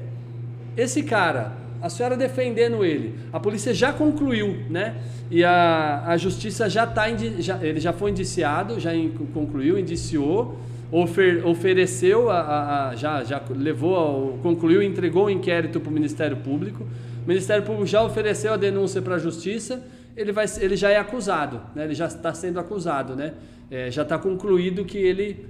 esse 0.77 1.03
cara, 1.03 1.53
a 1.83 1.89
senhora 1.91 2.17
defendendo 2.17 2.85
ele, 2.85 3.15
a 3.33 3.41
polícia 3.41 3.75
já 3.75 3.93
concluiu, 3.93 4.57
né? 4.71 4.95
E 5.31 5.43
a, 5.45 6.05
a 6.07 6.17
justiça 6.17 6.69
já 6.71 6.85
está, 6.85 7.07
ele 7.11 7.81
já 7.81 7.93
foi 7.93 8.11
indiciado, 8.11 8.79
já 8.79 8.95
in- 8.95 9.11
concluiu, 9.35 9.79
indiciou, 9.79 10.57
ofer- 10.91 11.47
ofereceu, 11.47 12.31
a, 12.31 12.39
a- 12.41 12.89
a- 12.91 12.97
já, 12.97 13.25
já 13.25 13.43
levou, 13.51 14.39
concluiu, 14.43 14.83
entregou 14.83 15.27
o 15.27 15.31
inquérito 15.31 15.81
para 15.81 15.91
o 15.91 15.93
Ministério 15.93 16.37
Público. 16.37 16.85
O 17.25 17.29
Ministério 17.29 17.63
Público 17.65 17.87
já 17.87 18.03
ofereceu 18.03 18.53
a 18.53 18.57
denúncia 18.57 19.01
para 19.03 19.15
a 19.17 19.19
justiça, 19.19 19.83
ele, 20.17 20.33
vai, 20.33 20.45
ele 20.61 20.77
já 20.77 20.91
é 20.91 20.99
acusado, 20.99 21.61
né? 21.75 21.85
Ele 21.85 21.95
já 21.95 22.07
está 22.07 22.33
sendo 22.35 22.61
acusado, 22.61 23.17
né? 23.17 23.33
É, 23.71 23.91
já 23.91 24.03
está 24.03 24.19
concluído 24.19 24.85
que 24.85 24.99
ele 24.99 25.47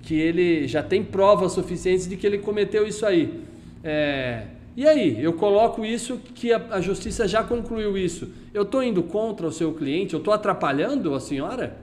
que 0.00 0.14
ele 0.18 0.66
já 0.66 0.82
tem 0.82 1.00
provas 1.04 1.52
suficientes 1.52 2.08
de 2.08 2.16
que 2.16 2.26
ele 2.26 2.38
cometeu 2.38 2.84
isso 2.84 3.06
aí. 3.06 3.40
É, 3.84 4.42
e 4.76 4.86
aí, 4.88 5.22
eu 5.22 5.34
coloco 5.34 5.84
isso 5.84 6.18
que 6.34 6.52
a, 6.52 6.60
a 6.70 6.80
justiça 6.80 7.28
já 7.28 7.42
concluiu 7.44 7.96
isso. 7.98 8.28
Eu 8.54 8.62
estou 8.62 8.82
indo 8.82 9.02
contra 9.02 9.46
o 9.46 9.52
seu 9.52 9.72
cliente? 9.74 10.14
Eu 10.14 10.18
estou 10.18 10.32
atrapalhando 10.32 11.14
a 11.14 11.20
senhora? 11.20 11.76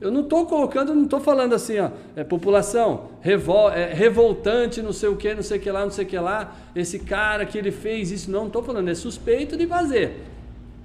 Eu 0.00 0.10
não 0.10 0.22
estou 0.22 0.46
colocando, 0.46 0.94
não 0.94 1.04
estou 1.04 1.20
falando 1.20 1.52
assim, 1.54 1.78
ó, 1.78 1.90
é, 2.16 2.24
população 2.24 3.10
revol, 3.20 3.70
é, 3.70 3.92
revoltante, 3.92 4.80
não 4.80 4.92
sei 4.92 5.08
o 5.10 5.16
que, 5.16 5.34
não 5.34 5.42
sei 5.42 5.58
o 5.58 5.60
que 5.60 5.70
lá, 5.70 5.82
não 5.82 5.90
sei 5.90 6.04
o 6.04 6.08
que 6.08 6.18
lá, 6.18 6.56
esse 6.74 7.00
cara 7.00 7.44
que 7.44 7.58
ele 7.58 7.70
fez 7.70 8.10
isso, 8.10 8.30
não 8.30 8.46
estou 8.46 8.62
falando, 8.62 8.88
é 8.88 8.94
suspeito 8.94 9.56
de 9.56 9.66
fazer. 9.66 10.22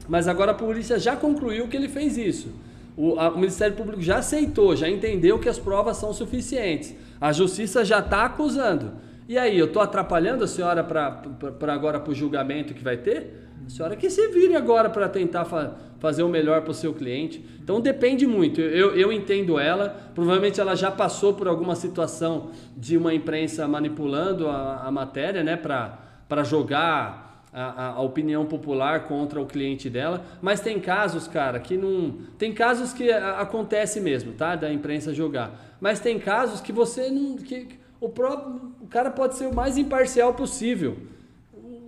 Mas 0.07 0.28
agora 0.28 0.51
a 0.51 0.55
polícia 0.55 0.99
já 0.99 1.15
concluiu 1.15 1.67
que 1.67 1.78
ele 1.78 1.88
fez 1.88 2.17
isso. 2.17 2.49
O, 2.97 3.17
a- 3.19 3.30
o 3.30 3.36
Ministério 3.38 3.76
Público 3.76 4.01
já 4.01 4.17
aceitou, 4.17 4.76
já 4.76 4.89
entendeu 4.89 5.39
que 5.39 5.47
as 5.49 5.57
provas 5.57 5.97
são 5.97 6.13
suficientes. 6.13 6.93
A 7.19 7.32
justiça 7.32 7.84
já 7.86 7.99
está 7.99 8.26
acusando. 8.26 8.91
E 9.28 9.38
aí, 9.38 9.57
eu 9.57 9.65
estou 9.65 9.82
atrapalhando 9.82 10.43
a 10.43 10.47
senhora 10.47 10.84
para 10.84 11.73
agora 11.73 11.99
para 11.99 12.11
o 12.11 12.15
julgamento 12.15 12.73
que 12.73 12.84
vai 12.84 12.97
ter? 12.97 13.47
A 13.65 13.69
senhora 13.69 13.95
que 13.95 14.09
se 14.09 14.28
vire 14.28 14.55
agora 14.55 14.89
para 14.89 15.09
tentar 15.09 15.45
fa- 15.45 15.73
fazer 15.97 16.21
o 16.21 16.30
melhor 16.30 16.61
para 16.61 16.69
o 16.69 16.73
seu 16.73 16.93
cliente. 16.93 17.43
Então 17.63 17.82
depende 17.82 18.28
muito. 18.28 18.61
Eu, 18.61 18.95
eu 18.95 19.11
entendo 19.11 19.57
ela. 19.57 19.89
Provavelmente 20.13 20.61
ela 20.61 20.76
já 20.76 20.91
passou 20.91 21.34
por 21.34 21.47
alguma 21.47 21.76
situação 21.76 22.51
de 22.78 22.95
uma 22.95 23.11
imprensa 23.13 23.67
manipulando 23.67 24.47
a, 24.47 24.84
a 24.86 24.91
matéria, 24.91 25.43
né, 25.43 25.57
para 25.57 26.43
jogar 26.43 27.47
a, 27.51 27.88
a- 27.93 28.01
opinião 28.01 28.45
popular 28.45 29.05
contra 29.07 29.41
o 29.41 29.45
cliente 29.47 29.89
dela, 29.89 30.23
mas 30.41 30.59
tem 30.59 30.80
casos, 30.80 31.28
cara, 31.28 31.59
que 31.59 31.76
não. 31.76 32.13
Tem 32.38 32.53
casos 32.53 32.93
que 32.93 33.09
acontece 33.11 33.99
mesmo, 33.99 34.34
tá? 34.34 34.55
Da 34.55 34.71
imprensa 34.71 35.11
jogar. 35.11 35.76
Mas 35.82 35.99
tem 35.99 36.19
casos 36.19 36.61
que 36.61 36.71
você 36.71 37.09
não. 37.09 37.36
Que 37.38 37.80
o, 38.06 38.10
próprio, 38.10 38.72
o 38.82 38.88
cara 38.88 39.10
pode 39.12 39.36
ser 39.36 39.47
o 39.47 39.53
mais 39.56 39.78
imparcial 39.78 40.34
possível. 40.34 40.97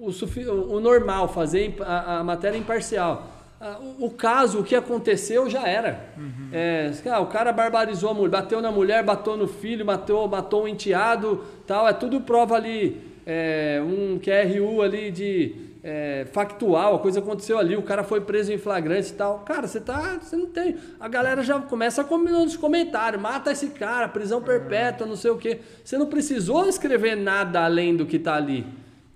O, 0.02 0.12
sufi- 0.12 0.46
o 0.48 0.80
normal, 0.80 1.28
fazer 1.28 1.76
a, 1.82 2.20
a 2.20 2.24
matéria 2.24 2.58
imparcial. 2.58 3.28
Ah, 3.60 3.78
O, 4.00 4.06
o 4.06 4.12
caso, 4.12 4.60
o 4.60 4.64
que 4.64 4.76
aconteceu 4.76 5.50
já 5.50 5.68
era. 5.68 6.06
É, 6.54 6.92
ah, 7.12 7.20
o 7.20 7.26
cara 7.28 7.52
barbarizou 7.52 8.12
a 8.12 8.14
mulher, 8.14 8.30
bateu 8.30 8.62
na 8.62 8.72
mulher, 8.72 9.04
bateu 9.04 9.36
no 9.36 9.48
filho, 9.48 9.86
matou, 9.86 10.28
matou 10.28 10.64
um 10.64 10.68
enteado, 10.68 11.44
tal. 11.66 11.88
É 11.88 11.94
tudo 11.94 12.22
prova 12.22 12.56
ali, 12.56 13.02
é, 13.26 13.82
um 13.84 14.20
QRU 14.20 14.82
ali 14.82 15.10
de 15.12 15.56
é, 15.90 16.28
factual, 16.34 16.96
a 16.96 17.00
coisa 17.00 17.20
aconteceu 17.20 17.58
ali, 17.58 17.78
o 17.78 17.82
cara 17.82 18.04
foi 18.04 18.20
preso 18.20 18.52
em 18.52 18.58
flagrante 18.58 19.12
e 19.12 19.14
tal. 19.14 19.40
Cara, 19.40 19.66
você 19.68 19.80
tá, 19.80 20.20
você 20.22 20.36
não 20.36 20.48
tem. 20.48 20.76
A 21.00 21.08
galera 21.08 21.42
já 21.42 21.62
começa 21.62 22.02
a 22.02 22.04
comentar 22.04 22.42
nos 22.42 22.58
comentários, 22.58 23.22
mata 23.22 23.54
esse 23.54 23.68
cara, 23.70 24.10
prisão 24.10 24.42
perpétua, 24.42 25.08
não 25.08 25.16
sei 25.16 25.32
o 25.32 25.38
quê. 25.38 25.60
Você 25.84 25.98
não 25.98 26.08
precisou 26.08 26.68
escrever 26.68 27.16
nada 27.16 27.64
além 27.64 27.96
do 27.96 28.06
que 28.06 28.20
tá 28.20 28.36
ali. 28.36 28.68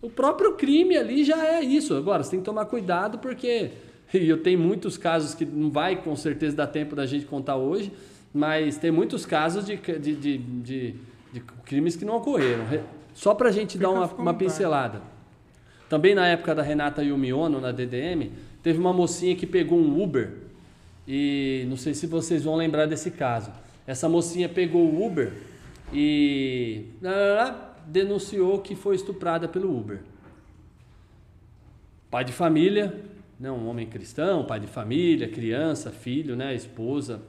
O 0.02 0.10
próprio 0.10 0.54
crime 0.54 0.96
ali 0.96 1.26
já 1.26 1.46
é 1.46 1.62
isso. 1.62 1.94
Agora, 1.94 2.24
você 2.24 2.32
tem 2.32 2.40
que 2.40 2.46
tomar 2.46 2.64
cuidado 2.66 3.20
porque 3.20 3.72
e 4.14 4.30
eu 4.30 4.42
tenho 4.42 4.58
muitos 4.60 4.98
casos 4.98 5.36
que 5.36 5.44
não 5.44 5.70
vai 5.70 5.98
com 6.02 6.16
certeza 6.16 6.56
dar 6.56 6.68
tempo 6.68 6.96
da 6.96 7.06
gente 7.06 7.26
contar 7.26 7.58
hoje, 7.58 7.92
mas 8.34 8.78
tem 8.78 8.92
muitos 8.92 9.26
casos 9.26 9.66
de, 9.66 9.76
de, 9.76 10.16
de, 10.16 10.38
de- 10.38 10.96
de 11.34 11.40
crimes 11.66 11.98
que 11.98 12.06
não 12.06 12.16
ocorreram. 12.16 12.66
Re- 12.66 12.82
Só 13.14 13.34
para 13.36 13.50
a 13.50 13.52
gente 13.52 13.78
dar 13.78 13.88
Fica 13.90 13.92
uma, 14.00 14.04
à 14.04 14.08
vontade. 14.08 14.22
uma 14.22 14.34
pincelada. 14.34 15.02
Também 15.92 16.16
na 16.16 16.26
época 16.26 16.56
da 16.56 16.64
Renata 16.64 17.04
Yumiono, 17.04 17.60
na 17.60 17.74
DDM, 17.74 18.32
teve 18.64 18.80
uma 18.80 18.94
mocinha 18.94 19.36
que 19.36 19.46
pegou 19.46 19.78
um 19.78 20.02
Uber 20.02 20.32
e 21.06 21.66
não 21.68 21.76
sei 21.76 21.94
se 21.94 22.08
vocês 22.08 22.46
vão 22.46 22.56
lembrar 22.56 22.86
desse 22.86 23.12
caso. 23.12 23.52
Essa 23.86 24.08
mocinha 24.08 24.48
pegou 24.48 24.86
o 24.86 25.06
Uber 25.06 25.34
e 25.92 26.86
denunciou 27.88 28.60
que 28.60 28.74
foi 28.74 28.96
estuprada 28.96 29.50
pelo 29.50 29.78
Uber. 29.78 30.00
Pai 32.10 32.24
de 32.24 32.32
família, 32.32 32.96
né, 33.38 33.52
um 33.52 33.68
homem 33.68 33.86
cristão, 33.86 34.46
pai 34.46 34.62
de 34.62 34.68
família, 34.68 35.28
criança, 35.28 35.92
filho, 35.92 36.38
né, 36.38 36.56
esposa, 36.56 37.22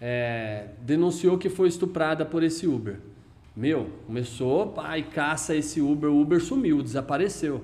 é, 0.00 0.70
denunciou 0.80 1.38
que 1.38 1.48
foi 1.48 1.68
estuprada 1.68 2.26
por 2.26 2.42
esse 2.42 2.66
Uber. 2.66 2.96
Meu, 3.56 3.88
começou, 4.06 4.68
pai, 4.68 5.02
caça 5.02 5.54
esse 5.56 5.80
Uber, 5.80 6.10
o 6.10 6.20
Uber 6.20 6.40
sumiu, 6.40 6.82
desapareceu. 6.82 7.62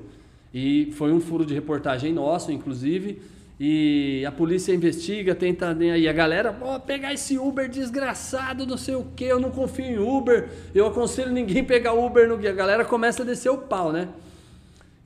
E 0.52 0.92
foi 0.92 1.12
um 1.12 1.20
furo 1.20 1.44
de 1.46 1.54
reportagem 1.54 2.12
nosso, 2.12 2.50
inclusive, 2.50 3.22
e 3.58 4.24
a 4.26 4.32
polícia 4.32 4.74
investiga, 4.74 5.34
tenta, 5.34 5.72
né, 5.74 5.98
e 5.98 6.08
a 6.08 6.12
galera, 6.12 6.56
ó, 6.60 6.78
pegar 6.78 7.12
esse 7.14 7.38
Uber 7.38 7.68
desgraçado, 7.68 8.66
não 8.66 8.76
sei 8.76 8.94
o 8.94 9.04
que, 9.16 9.24
eu 9.24 9.40
não 9.40 9.50
confio 9.50 9.84
em 9.86 9.98
Uber, 9.98 10.48
eu 10.74 10.86
aconselho 10.86 11.32
ninguém 11.32 11.64
pegar 11.64 11.94
Uber 11.94 12.28
no 12.28 12.36
guia. 12.36 12.50
A 12.50 12.54
galera 12.54 12.84
começa 12.84 13.22
a 13.22 13.26
descer 13.26 13.48
o 13.50 13.58
pau, 13.58 13.92
né? 13.92 14.08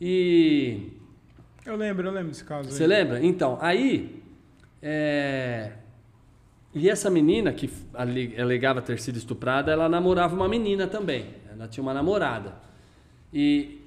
E 0.01 0.89
Eu 1.65 1.77
lembro, 1.77 2.09
eu 2.09 2.13
lembro 2.13 2.31
desse 2.31 2.45
caso. 2.45 2.69
aí. 2.69 2.75
Você 2.75 2.87
lembra? 2.87 3.25
Então, 3.25 3.59
aí. 3.61 4.23
é, 4.83 5.73
E 6.75 6.89
essa 6.89 7.11
menina, 7.11 7.53
que 7.53 7.69
ale- 7.95 8.35
alegava 8.41 8.81
ter 8.81 8.99
sido 9.01 9.17
estuprada, 9.17 9.73
ela 9.73 9.89
namorava 9.89 10.35
uma 10.37 10.49
menina 10.49 10.87
também. 10.87 11.27
Ela 11.53 11.67
tinha 11.67 11.83
uma 11.83 11.93
namorada. 11.93 12.55
E, 13.33 13.81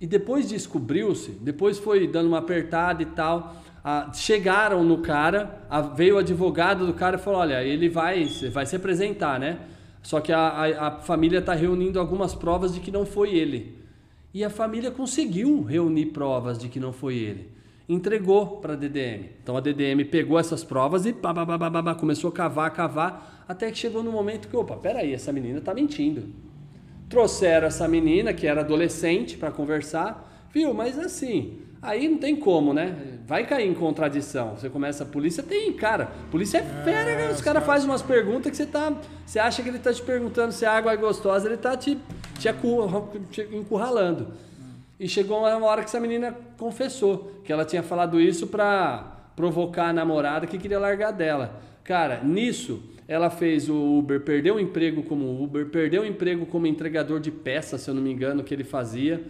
e 0.00 0.06
depois 0.06 0.48
descobriu-se, 0.48 1.32
depois 1.32 1.78
foi 1.78 2.06
dando 2.06 2.28
uma 2.28 2.38
apertada 2.38 3.02
e 3.02 3.06
tal. 3.06 3.56
a- 3.84 4.12
chegaram 4.12 4.84
no 4.84 4.98
cara, 4.98 5.64
a- 5.70 5.80
veio 5.80 6.16
o 6.16 6.18
advogado 6.18 6.86
do 6.86 6.92
cara 6.94 7.16
e 7.16 7.18
falou: 7.20 7.40
Olha, 7.40 7.62
ele 7.64 7.88
vai, 7.88 8.24
vai 8.52 8.66
se 8.66 8.76
apresentar, 8.76 9.38
né? 9.40 9.58
Só 10.02 10.20
que 10.20 10.32
a, 10.32 10.86
a 10.86 10.90
família 11.00 11.38
está 11.38 11.54
reunindo 11.54 11.98
algumas 11.98 12.34
provas 12.34 12.72
de 12.74 12.80
que 12.80 12.90
não 12.90 13.04
foi 13.06 13.34
ele. 13.34 13.76
E 14.34 14.44
a 14.44 14.50
família 14.50 14.90
conseguiu 14.90 15.62
reunir 15.62 16.06
provas 16.06 16.58
de 16.58 16.68
que 16.68 16.78
não 16.78 16.92
foi 16.92 17.16
ele. 17.16 17.48
Entregou 17.88 18.58
para 18.58 18.74
a 18.74 18.76
DDM. 18.76 19.30
Então 19.42 19.56
a 19.56 19.60
DDM 19.60 20.04
pegou 20.04 20.38
essas 20.38 20.62
provas 20.62 21.06
e 21.06 21.12
pá, 21.12 21.32
pá, 21.32 21.46
pá, 21.46 21.82
pá, 21.82 21.94
começou 21.94 22.28
a 22.28 22.32
cavar, 22.32 22.70
cavar, 22.70 23.44
até 23.48 23.70
que 23.70 23.78
chegou 23.78 24.02
no 24.02 24.12
momento 24.12 24.46
que, 24.46 24.56
opa, 24.56 24.76
peraí, 24.76 25.14
essa 25.14 25.32
menina 25.32 25.58
está 25.58 25.72
mentindo. 25.72 26.26
Trouxeram 27.08 27.66
essa 27.66 27.88
menina, 27.88 28.34
que 28.34 28.46
era 28.46 28.60
adolescente, 28.60 29.38
para 29.38 29.50
conversar, 29.50 30.48
viu? 30.52 30.74
Mas 30.74 30.98
assim, 30.98 31.60
aí 31.80 32.06
não 32.06 32.18
tem 32.18 32.36
como, 32.36 32.74
né? 32.74 33.20
Vai 33.26 33.46
cair 33.46 33.66
em 33.66 33.72
contradição. 33.72 34.56
Você 34.56 34.68
começa 34.68 35.04
a 35.04 35.06
polícia, 35.06 35.42
tem, 35.42 35.72
cara. 35.72 36.12
Polícia 36.30 36.58
é 36.58 36.62
fera, 36.84 37.16
cara. 37.16 37.32
Os 37.32 37.40
caras 37.40 37.64
fazem 37.64 37.88
umas 37.88 38.02
perguntas 38.02 38.50
que 38.50 38.56
você 38.58 38.66
tá. 38.66 38.92
Você 39.24 39.38
acha 39.38 39.62
que 39.62 39.68
ele 39.70 39.78
tá 39.78 39.94
te 39.94 40.02
perguntando 40.02 40.52
se 40.52 40.66
a 40.66 40.72
água 40.72 40.92
é 40.92 40.96
gostosa, 40.98 41.46
ele 41.46 41.56
tá 41.56 41.74
te, 41.74 41.98
te, 42.38 42.50
te 43.30 43.56
encurralando. 43.56 44.28
E 44.98 45.08
chegou 45.08 45.38
uma 45.38 45.66
hora 45.66 45.82
que 45.82 45.88
essa 45.88 46.00
menina 46.00 46.36
confessou 46.56 47.40
que 47.44 47.52
ela 47.52 47.64
tinha 47.64 47.82
falado 47.82 48.20
isso 48.20 48.46
para 48.46 49.16
provocar 49.36 49.88
a 49.88 49.92
namorada 49.92 50.46
que 50.46 50.58
queria 50.58 50.78
largar 50.78 51.12
dela. 51.12 51.60
Cara, 51.84 52.20
nisso 52.22 52.82
ela 53.06 53.30
fez 53.30 53.68
o 53.68 53.98
Uber, 53.98 54.20
perdeu 54.20 54.56
o 54.56 54.60
emprego 54.60 55.02
como 55.02 55.42
Uber, 55.42 55.66
perdeu 55.66 56.02
o 56.02 56.06
emprego 56.06 56.44
como 56.46 56.66
entregador 56.66 57.20
de 57.20 57.30
peças, 57.30 57.80
se 57.80 57.90
eu 57.90 57.94
não 57.94 58.02
me 58.02 58.12
engano, 58.12 58.42
que 58.42 58.52
ele 58.52 58.64
fazia. 58.64 59.22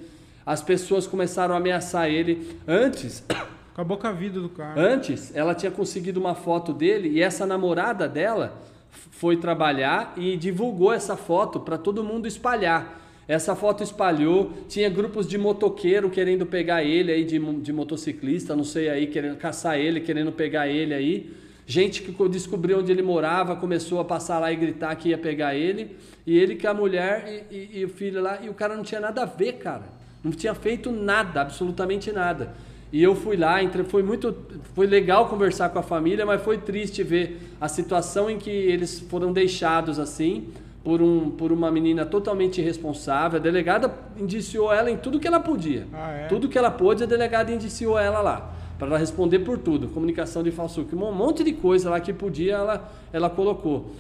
As 0.45 0.63
pessoas 0.63 1.07
começaram 1.07 1.55
a 1.55 1.59
ameaçar 1.59 2.09
ele. 2.09 2.59
Antes, 2.67 3.25
Acabou 3.79 3.97
com 3.97 4.09
a 4.09 4.13
vida 4.13 4.41
do 4.41 4.49
cara. 4.49 4.81
Antes, 4.81 5.33
ela 5.37 5.55
tinha 5.55 5.71
conseguido 5.71 6.19
uma 6.19 6.35
foto 6.35 6.73
dele 6.73 7.11
e 7.11 7.23
essa 7.23 7.47
namorada 7.47 8.09
dela 8.09 8.61
foi 8.91 9.37
trabalhar 9.37 10.15
e 10.17 10.37
divulgou 10.37 10.93
essa 10.93 11.17
foto 11.17 11.61
para 11.61 11.79
todo 11.79 12.03
mundo 12.03 12.27
espalhar. 12.27 13.01
Essa 13.29 13.55
foto 13.55 13.83
espalhou, 13.83 14.53
tinha 14.71 14.89
grupos 14.89 15.29
de 15.29 15.37
motoqueiro 15.37 16.09
querendo 16.09 16.47
pegar 16.47 16.83
ele 16.83 17.13
aí, 17.13 17.25
de, 17.25 17.39
de 17.39 17.73
motociclista, 17.75 18.57
não 18.57 18.65
sei 18.65 18.89
aí, 18.89 19.07
querendo 19.07 19.37
caçar 19.37 19.79
ele, 19.79 20.01
querendo 20.01 20.33
pegar 20.33 20.67
ele 20.67 20.95
aí. 20.95 21.31
Gente 21.67 22.01
que 22.03 22.11
co- 22.13 22.27
descobriu 22.27 22.79
onde 22.79 22.91
ele 22.91 23.03
morava, 23.03 23.55
começou 23.55 24.01
a 24.01 24.05
passar 24.05 24.39
lá 24.39 24.51
e 24.51 24.57
gritar 24.57 24.97
que 24.97 25.11
ia 25.11 25.19
pegar 25.19 25.55
ele. 25.55 25.95
E 26.27 26.39
ele 26.39 26.57
com 26.57 26.69
a 26.69 26.73
mulher 26.73 27.45
e, 27.51 27.55
e- 27.55 27.81
e 27.81 27.85
o 27.85 27.89
filho 27.91 28.23
lá, 28.23 28.39
e 28.43 28.49
o 28.49 28.55
cara 28.55 28.75
não 28.75 28.83
tinha 28.83 29.01
nada 29.03 29.23
a 29.23 29.27
ver, 29.27 29.53
cara. 29.59 29.85
Não 30.25 30.33
tinha 30.33 30.55
feito 30.55 30.91
nada, 30.91 31.43
absolutamente 31.43 32.11
nada. 32.11 32.55
E 32.91 33.03
eu 33.03 33.15
fui 33.15 33.37
lá, 33.37 33.63
entre- 33.63 33.85
foi 33.85 34.03
muito, 34.03 34.35
foi 34.75 34.87
legal 34.87 35.29
conversar 35.29 35.69
com 35.69 35.79
a 35.79 35.83
família, 35.83 36.25
mas 36.25 36.41
foi 36.43 36.57
triste 36.57 37.03
ver 37.03 37.39
a 37.61 37.69
situação 37.69 38.31
em 38.31 38.39
que 38.39 38.49
eles 38.49 38.99
foram 39.01 39.31
deixados 39.35 39.99
assim 39.99 40.49
por, 40.83 41.03
um, 41.03 41.31
por 41.31 41.53
uma 41.53 41.71
menina 41.71 42.07
totalmente 42.07 42.61
irresponsável. 42.61 43.39
A 43.39 43.43
delegada 43.43 43.93
indiciou 44.17 44.73
ela 44.73 44.91
em 44.91 44.97
tudo 44.97 45.21
que 45.21 45.27
ela 45.27 45.41
podia. 45.41 45.87
Ah, 45.93 46.11
é? 46.13 46.27
Tudo 46.27 46.49
que 46.49 46.57
ela 46.57 46.71
pôde, 46.71 47.03
a 47.03 47.07
delegada 47.07 47.53
indiciou 47.53 47.99
ela 47.99 48.21
lá. 48.21 48.55
Para 48.79 48.89
ela 48.89 48.99
responder 48.99 49.41
por 49.41 49.59
tudo. 49.59 49.89
Comunicação 49.89 50.43
de 50.43 50.51
falso, 50.51 50.87
um 50.93 51.13
monte 51.13 51.43
de 51.43 51.53
coisa 51.53 51.91
lá 51.91 52.01
que 52.01 52.13
podia, 52.13 52.55
ela, 52.55 52.93
ela 53.13 53.29
colocou. 53.29 53.93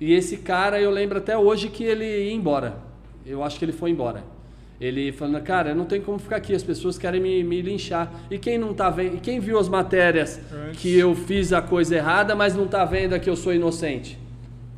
E 0.00 0.12
esse 0.12 0.38
cara, 0.38 0.80
eu 0.80 0.90
lembro 0.90 1.18
até 1.18 1.38
hoje 1.38 1.68
que 1.68 1.84
ele 1.84 2.04
ia 2.04 2.32
embora. 2.32 2.76
Eu 3.24 3.42
acho 3.42 3.58
que 3.58 3.64
ele 3.64 3.72
foi 3.72 3.90
embora. 3.90 4.24
Ele 4.80 5.12
falando, 5.12 5.40
cara, 5.42 5.70
eu 5.70 5.74
não 5.74 5.84
tenho 5.84 6.02
como 6.02 6.18
ficar 6.18 6.36
aqui, 6.36 6.52
as 6.52 6.64
pessoas 6.64 6.98
querem 6.98 7.20
me, 7.20 7.44
me 7.44 7.62
linchar. 7.62 8.12
E 8.28 8.38
quem 8.38 8.58
não 8.58 8.74
tá 8.74 8.90
vendo, 8.90 9.16
e 9.16 9.20
quem 9.20 9.38
viu 9.38 9.58
as 9.58 9.68
matérias 9.68 10.40
que 10.74 10.98
eu 10.98 11.14
fiz 11.14 11.52
a 11.52 11.62
coisa 11.62 11.94
errada, 11.94 12.34
mas 12.34 12.56
não 12.56 12.66
tá 12.66 12.84
vendo 12.84 13.18
que 13.20 13.30
eu 13.30 13.36
sou 13.36 13.54
inocente? 13.54 14.18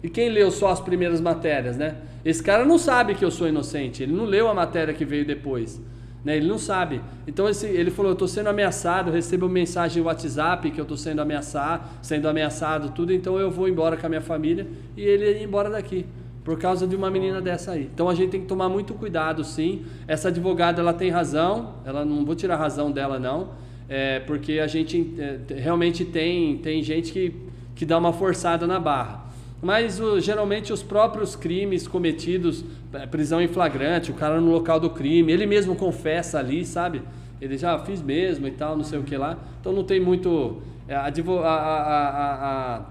E 0.07 0.09
quem 0.09 0.29
leu 0.29 0.53
só 0.53 0.69
as 0.69 0.79
primeiras 0.79 1.21
matérias, 1.21 1.77
né? 1.77 1.97
Esse 2.25 2.41
cara 2.41 2.65
não 2.65 2.79
sabe 2.79 3.17
que 3.17 3.25
eu 3.25 3.31
sou 3.33 3.49
inocente, 3.49 4.05
ele 4.05 4.13
não 4.13 4.25
leu 4.25 4.47
a 4.47 4.55
matéria 4.55 4.95
que 4.95 5.05
veio 5.05 5.27
depois. 5.27 5.81
Né? 6.25 6.37
Ele 6.37 6.47
não 6.47 6.59
sabe. 6.59 7.01
Então 7.27 7.49
esse, 7.49 7.67
ele 7.67 7.91
falou, 7.91 8.11
eu 8.11 8.13
estou 8.13 8.29
sendo 8.29 8.49
ameaçado, 8.49 9.11
recebo 9.11 9.49
mensagem 9.49 10.01
no 10.01 10.07
WhatsApp 10.07 10.71
que 10.71 10.81
eu 10.81 10.85
estou 10.85 10.97
sendo 10.97 11.21
ameaçado, 11.21 11.89
sendo 12.03 12.29
ameaçado, 12.29 12.93
tudo, 12.93 13.13
então 13.13 13.37
eu 13.37 13.51
vou 13.51 13.69
embora 13.69 13.97
com 13.97 14.07
a 14.07 14.09
minha 14.09 14.21
família 14.21 14.69
e 14.97 15.03
ele 15.03 15.25
ia 15.25 15.43
embora 15.43 15.69
daqui. 15.69 16.07
Por 16.45 16.57
causa 16.57 16.87
de 16.87 16.95
uma 16.95 17.11
menina 17.11 17.41
dessa 17.41 17.73
aí. 17.73 17.91
Então 17.93 18.09
a 18.09 18.15
gente 18.15 18.31
tem 18.31 18.41
que 18.43 18.47
tomar 18.47 18.69
muito 18.69 18.95
cuidado, 18.95 19.43
sim. 19.43 19.85
Essa 20.07 20.29
advogada 20.29 20.81
ela 20.81 20.93
tem 20.93 21.11
razão, 21.11 21.75
ela 21.85 22.05
não 22.05 22.25
vou 22.25 22.37
tirar 22.37 22.55
a 22.55 22.59
razão 22.59 22.93
dela, 22.93 23.19
não. 23.19 23.49
É, 23.89 24.21
porque 24.21 24.61
a 24.61 24.69
gente 24.69 25.17
é, 25.19 25.41
realmente 25.55 26.05
tem, 26.05 26.59
tem 26.59 26.81
gente 26.81 27.11
que, 27.11 27.35
que 27.75 27.85
dá 27.85 27.99
uma 27.99 28.13
forçada 28.13 28.69
na 28.69 28.79
barra. 28.79 29.26
Mas 29.63 29.99
o- 30.01 30.21
geralmente 30.21 30.73
os 30.73 30.83
próprios 30.83 31.35
crimes 31.35 31.89
cometidos, 31.89 32.65
é, 32.93 33.07
prisão 33.07 33.41
em 33.41 33.49
flagrante, 33.49 34.11
o 34.11 34.15
cara 34.15 34.41
no 34.41 34.51
local 34.53 34.79
do 34.79 34.91
crime, 34.91 35.33
ele 35.33 35.47
mesmo 35.47 35.75
confessa 35.75 36.39
ali, 36.39 36.65
sabe? 36.65 37.03
Ele 37.41 37.57
já 37.59 37.79
fiz 37.79 38.01
mesmo 38.03 38.47
e 38.47 38.51
tal, 38.51 38.77
não 38.77 38.85
sei 38.85 38.99
o 38.99 39.03
que 39.03 39.17
lá. 39.17 39.39
Então 39.61 39.73
não 39.73 39.85
tem 39.85 39.99
muito. 40.01 40.63
é, 40.89 40.95
a, 40.95 41.09
a, 41.09 42.87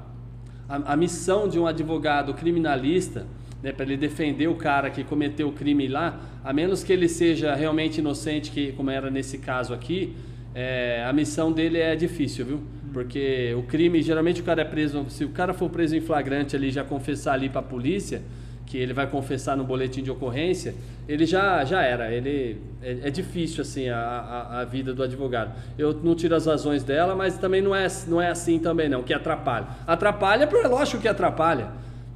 a, 0.70 0.94
a 0.94 0.96
missão 0.98 1.48
de 1.48 1.60
um 1.60 1.68
advogado 1.68 2.34
criminalista, 2.34 3.26
né, 3.62 3.72
para 3.72 3.86
ele 3.86 3.98
defender 3.98 4.48
o 4.48 4.56
cara 4.56 4.90
que 4.90 5.04
cometeu 5.04 5.48
o 5.50 5.52
crime 5.52 5.88
lá, 5.88 6.20
a 6.44 6.52
menos 6.54 6.84
que 6.84 6.92
ele 6.94 7.08
seja 7.08 7.56
realmente 7.56 8.00
inocente, 8.00 8.52
que, 8.52 8.72
como 8.74 8.90
era 8.90 9.10
nesse 9.10 9.38
caso 9.38 9.74
aqui, 9.74 10.16
é, 10.54 11.04
a 11.08 11.14
missão 11.14 11.52
dele 11.52 11.80
é 11.80 11.96
difícil, 11.96 12.46
viu? 12.46 12.62
Porque 12.96 13.54
o 13.58 13.64
crime, 13.64 14.02
geralmente 14.02 14.40
o 14.40 14.44
cara 14.46 14.62
é 14.62 14.64
preso, 14.64 15.06
se 15.10 15.26
o 15.26 15.30
cara 15.30 15.54
for 15.54 15.70
preso 15.70 15.98
em 15.98 16.00
flagrante 16.00 16.56
ali, 16.56 16.72
já 16.72 16.82
confessar 16.82 17.34
ali 17.34 17.50
para 17.50 17.60
a 17.60 17.62
polícia, 17.62 18.22
que 18.66 18.78
ele 18.78 18.94
vai 18.94 19.06
confessar 19.06 19.58
no 19.58 19.66
boletim 19.66 20.02
de 20.02 20.10
ocorrência, 20.10 20.74
ele 21.06 21.26
já, 21.26 21.66
já 21.66 21.82
era. 21.82 22.10
Ele 22.10 22.62
é, 22.82 23.00
é 23.04 23.10
difícil 23.10 23.64
assim 23.64 23.90
a, 23.90 24.00
a, 24.00 24.60
a 24.62 24.64
vida 24.64 24.94
do 24.94 25.04
advogado. 25.04 25.52
Eu 25.78 25.94
não 25.94 26.16
tiro 26.16 26.38
as 26.38 26.46
razões 26.46 26.86
dela, 26.86 27.18
mas 27.18 27.38
também 27.38 27.62
não 27.62 27.76
é, 27.76 27.86
não 28.08 28.22
é 28.22 28.30
assim 28.30 28.60
também 28.60 28.88
não, 28.88 29.04
que 29.04 29.14
atrapalha. 29.14 29.68
Atrapalha, 29.86 30.46
é 30.46 30.68
lógico 30.70 31.02
que 31.02 31.10
atrapalha. 31.10 31.68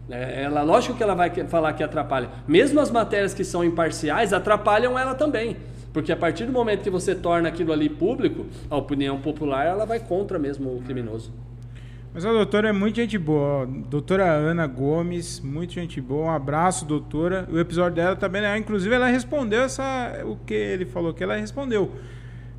É, 0.10 0.44
ela, 0.44 0.64
lógico 0.64 0.96
que 0.96 1.04
ela 1.04 1.14
vai 1.14 1.30
falar 1.50 1.74
que 1.74 1.84
atrapalha. 1.84 2.30
Mesmo 2.48 2.80
as 2.80 2.90
matérias 2.90 3.34
que 3.34 3.44
são 3.44 3.66
imparciais 3.66 4.32
atrapalham 4.32 4.98
ela 4.98 5.14
também. 5.14 5.58
Porque 5.94 6.12
a 6.12 6.18
partir 6.18 6.46
do 6.46 6.52
momento 6.52 6.82
que 6.84 6.90
você 6.90 7.16
torna 7.16 7.50
aquilo 7.50 7.74
ali 7.74 7.90
público, 7.90 8.46
a 8.70 8.78
opinião 8.78 9.20
popular 9.20 9.66
ela 9.66 9.86
vai 9.86 10.00
contra 10.00 10.38
mesmo 10.38 10.70
o 10.76 10.82
criminoso. 10.82 11.34
Mas 12.14 12.26
a 12.26 12.32
doutora 12.32 12.70
é 12.70 12.72
muito 12.72 12.96
gente 12.96 13.18
boa. 13.18 13.66
Doutora 13.68 14.26
Ana 14.26 14.66
Gomes, 14.66 15.40
muito 15.40 15.74
gente 15.74 16.02
boa. 16.02 16.26
Um 16.26 16.32
abraço, 16.32 16.86
doutora. 16.86 17.48
O 17.52 17.60
episódio 17.60 17.96
dela 17.96 18.16
também, 18.16 18.42
né? 18.42 18.58
inclusive, 18.58 18.94
ela 18.94 19.08
respondeu 19.08 19.62
essa, 19.62 20.22
o 20.26 20.36
que 20.38 20.54
ele 20.54 20.86
falou 20.86 21.14
que 21.14 21.24
ela 21.24 21.36
respondeu. 21.36 21.92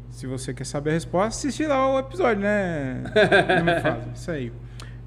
Se 0.09 0.27
você 0.27 0.53
quer 0.55 0.65
saber 0.65 0.91
a 0.91 0.93
resposta, 0.95 1.29
assiste 1.29 1.65
lá 1.67 1.95
o 1.95 1.99
episódio, 1.99 2.43
né? 2.43 3.03
Não. 4.05 4.13
Isso 4.13 4.31
aí. 4.31 4.53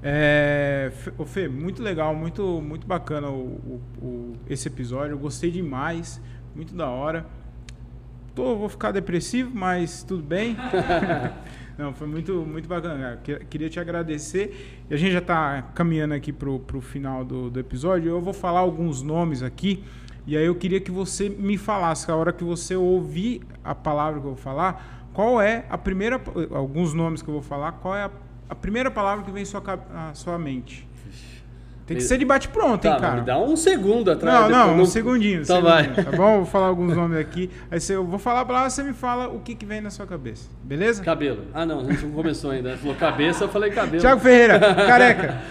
É, 0.02 0.90
ô 1.16 1.24
Fê, 1.24 1.48
muito 1.48 1.82
legal, 1.82 2.14
muito, 2.14 2.42
muito 2.60 2.86
bacana 2.86 3.28
o, 3.30 3.80
o- 4.00 4.04
o- 4.06 4.32
esse 4.48 4.68
episódio. 4.68 5.12
Eu 5.12 5.18
gostei 5.18 5.50
demais, 5.50 6.20
muito 6.54 6.74
da 6.74 6.88
hora. 6.88 7.24
Tô, 8.34 8.56
vou 8.56 8.68
ficar 8.68 8.90
depressivo, 8.90 9.50
mas 9.54 10.02
tudo 10.02 10.22
bem. 10.22 10.56
Não, 11.78 11.92
foi 11.92 12.06
muito, 12.06 12.32
muito 12.32 12.68
bacana. 12.68 13.20
Queria 13.48 13.68
te 13.68 13.78
agradecer. 13.78 14.84
E 14.90 14.94
a 14.94 14.96
gente 14.96 15.12
já 15.12 15.18
está 15.18 15.62
caminhando 15.74 16.14
aqui 16.14 16.32
pro, 16.32 16.58
pro 16.58 16.80
final 16.80 17.24
do, 17.24 17.48
do 17.48 17.60
episódio. 17.60 18.10
Eu 18.10 18.20
vou 18.20 18.32
falar 18.32 18.60
alguns 18.60 19.02
nomes 19.02 19.42
aqui. 19.42 19.84
E 20.26 20.36
aí 20.36 20.46
eu 20.46 20.54
queria 20.54 20.80
que 20.80 20.90
você 20.90 21.28
me 21.28 21.56
falasse, 21.56 22.10
a 22.10 22.16
hora 22.16 22.32
que 22.32 22.42
você 22.42 22.74
ouvir 22.74 23.42
a 23.62 23.74
palavra 23.74 24.20
que 24.20 24.26
eu 24.26 24.34
vou 24.34 24.40
falar, 24.40 25.08
qual 25.12 25.40
é 25.40 25.66
a 25.68 25.78
primeira. 25.78 26.20
Alguns 26.50 26.92
nomes 26.92 27.22
que 27.22 27.28
eu 27.28 27.34
vou 27.34 27.42
falar, 27.42 27.72
qual 27.72 27.94
é 27.94 28.04
a, 28.04 28.10
a 28.48 28.54
primeira 28.54 28.90
palavra 28.90 29.24
que 29.24 29.30
vem 29.30 29.42
à 29.42 29.46
sua, 29.46 29.62
à 29.94 30.14
sua 30.14 30.38
mente? 30.38 30.88
Tem 31.86 31.98
que 31.98 32.02
ser 32.02 32.16
de 32.16 32.24
bate-pronto, 32.24 32.86
hein, 32.86 32.94
Tá, 32.94 32.98
cara? 33.00 33.20
me 33.20 33.26
dá 33.26 33.38
um 33.38 33.56
segundo 33.56 34.10
atrás. 34.10 34.50
Não, 34.50 34.74
não, 34.74 34.82
um 34.82 34.86
segundinho. 34.86 35.40
um 35.40 35.42
Então 35.42 35.56
segundinho, 35.62 35.94
vai. 35.94 36.04
Tá 36.04 36.10
bom? 36.12 36.36
Vou 36.38 36.46
falar 36.46 36.68
alguns 36.68 36.96
nomes 36.96 37.18
aqui. 37.18 37.50
Aí 37.70 37.78
você, 37.78 37.94
eu 37.94 38.06
vou 38.06 38.18
falar 38.18 38.40
a 38.40 38.44
palavra, 38.46 38.70
você 38.70 38.82
me 38.82 38.94
fala 38.94 39.28
o 39.28 39.40
que, 39.40 39.54
que 39.54 39.66
vem 39.66 39.82
na 39.82 39.90
sua 39.90 40.06
cabeça. 40.06 40.48
Beleza? 40.62 41.04
Cabelo. 41.04 41.44
Ah, 41.52 41.66
não, 41.66 41.80
a 41.80 41.84
gente 41.84 42.06
não 42.06 42.12
começou 42.12 42.52
ainda. 42.52 42.74
Falou 42.78 42.94
cabeça, 42.96 43.44
eu 43.44 43.48
falei 43.50 43.70
cabelo. 43.70 44.00
Tiago 44.00 44.20
Ferreira, 44.20 44.58
careca. 44.74 45.42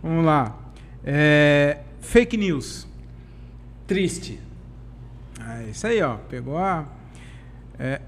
Vamos 0.00 0.24
lá. 0.24 0.56
É, 1.04 1.78
fake 2.00 2.36
news. 2.36 2.86
Triste. 3.88 4.38
Ah, 5.40 5.64
isso 5.64 5.84
aí, 5.86 6.00
ó. 6.00 6.14
Pegou 6.28 6.56
a. 6.58 6.84
é, 7.76 8.00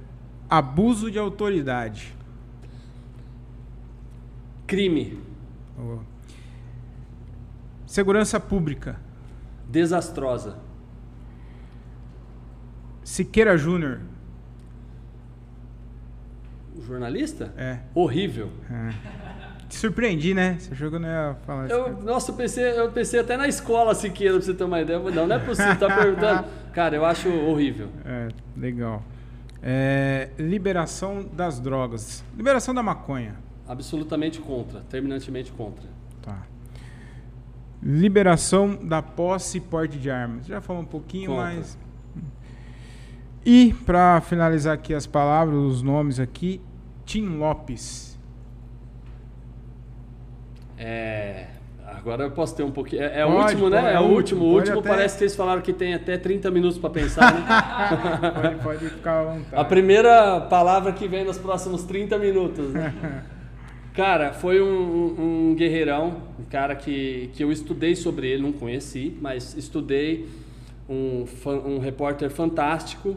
Abuso 0.48 1.10
de 1.10 1.18
autoridade. 1.18 2.14
Crime. 4.66 5.18
Boa. 5.76 6.00
Segurança 7.86 8.40
pública. 8.40 8.96
Desastrosa. 9.68 10.56
Siqueira 13.04 13.56
Júnior. 13.56 14.00
O 16.76 16.82
jornalista? 16.82 17.52
É. 17.56 17.78
Horrível. 17.94 18.50
Te 19.68 19.76
surpreendi, 19.76 20.34
né? 20.34 20.56
Você 20.58 20.72
achou 20.72 20.90
que 20.90 20.96
eu 20.96 21.00
não 21.00 21.08
ia 21.08 21.36
falar 21.46 21.66
isso. 21.66 21.74
Eu, 21.74 22.02
nossa, 22.02 22.30
eu 22.32 22.36
pensei, 22.36 22.78
eu 22.78 22.90
pensei 22.90 23.20
até 23.20 23.36
na 23.36 23.48
escola 23.48 23.94
Siqueira, 23.94 24.34
pra 24.34 24.42
você 24.42 24.54
ter 24.54 24.64
uma 24.64 24.80
ideia. 24.80 24.98
Não, 24.98 25.26
não 25.26 25.36
é 25.36 25.38
possível, 25.38 25.76
tá 25.76 25.94
perguntando. 25.94 26.44
Cara, 26.72 26.96
eu 26.96 27.04
acho 27.04 27.28
horrível. 27.28 27.88
É, 28.04 28.28
legal. 28.56 29.02
É, 29.62 30.28
liberação 30.38 31.24
das 31.32 31.58
drogas. 31.58 32.22
Liberação 32.36 32.74
da 32.74 32.82
maconha. 32.82 33.36
Absolutamente 33.66 34.40
contra, 34.40 34.80
terminantemente 34.82 35.50
contra. 35.52 35.84
Tá. 36.22 36.46
Liberação 37.82 38.74
da 38.74 39.00
posse 39.02 39.58
e 39.58 39.60
porte 39.60 39.98
de 39.98 40.10
armas. 40.10 40.46
Já 40.46 40.60
falou 40.60 40.82
um 40.82 40.86
pouquinho, 40.86 41.30
Contra. 41.30 41.44
mas. 41.54 41.78
E, 43.44 43.74
para 43.84 44.20
finalizar 44.22 44.74
aqui 44.74 44.92
as 44.92 45.06
palavras, 45.06 45.56
os 45.56 45.82
nomes 45.82 46.18
aqui, 46.18 46.60
Tim 47.04 47.36
Lopes. 47.36 48.18
É. 50.78 51.46
Agora 51.86 52.24
eu 52.24 52.30
posso 52.32 52.54
ter 52.56 52.62
um 52.62 52.70
pouquinho. 52.70 53.02
É, 53.02 53.20
é 53.20 53.24
o 53.26 53.30
Pode, 53.30 53.42
último, 53.54 53.70
né? 53.70 53.80
pode, 53.80 53.92
É, 53.92 53.96
é 53.96 54.00
o 54.00 54.02
o 54.04 54.12
último. 54.14 54.40
O 54.42 54.44
último, 54.46 54.58
último 54.58 54.78
até- 54.80 54.88
parece 54.88 55.16
que 55.18 55.24
eles 55.24 55.36
falaram 55.36 55.62
que 55.62 55.72
tem 55.72 55.94
até 55.94 56.18
30 56.18 56.50
minutos 56.50 56.78
para 56.78 56.90
pensar, 56.90 57.32
né? 57.32 57.44
Pode, 58.42 58.54
pode 58.62 58.90
ficar 58.90 59.20
à 59.20 59.24
vontade. 59.24 59.54
A 59.54 59.64
primeira 59.64 60.40
palavra 60.42 60.92
que 60.92 61.06
vem 61.08 61.24
nos 61.24 61.38
próximos 61.38 61.84
30 61.84 62.18
minutos. 62.18 62.72
Né? 62.72 62.92
Cara, 63.96 64.34
foi 64.34 64.60
um, 64.60 65.48
um- 65.48 65.54
guerreirão, 65.54 66.18
um 66.38 66.44
cara 66.50 66.76
que, 66.76 67.30
que 67.32 67.42
eu 67.42 67.50
estudei 67.50 67.96
sobre 67.96 68.28
ele, 68.28 68.42
não 68.42 68.52
conheci, 68.52 69.16
mas 69.22 69.56
estudei. 69.56 70.28
Um, 70.88 71.24
um 71.64 71.78
repórter 71.78 72.30
fantástico, 72.30 73.16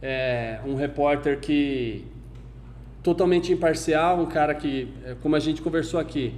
é, 0.00 0.60
um 0.64 0.74
repórter 0.76 1.40
que 1.40 2.04
totalmente 3.02 3.50
imparcial, 3.50 4.20
um 4.20 4.26
cara 4.26 4.54
que, 4.54 4.88
é, 5.04 5.16
como 5.22 5.34
a 5.34 5.40
gente 5.40 5.62
conversou 5.62 5.98
aqui, 5.98 6.34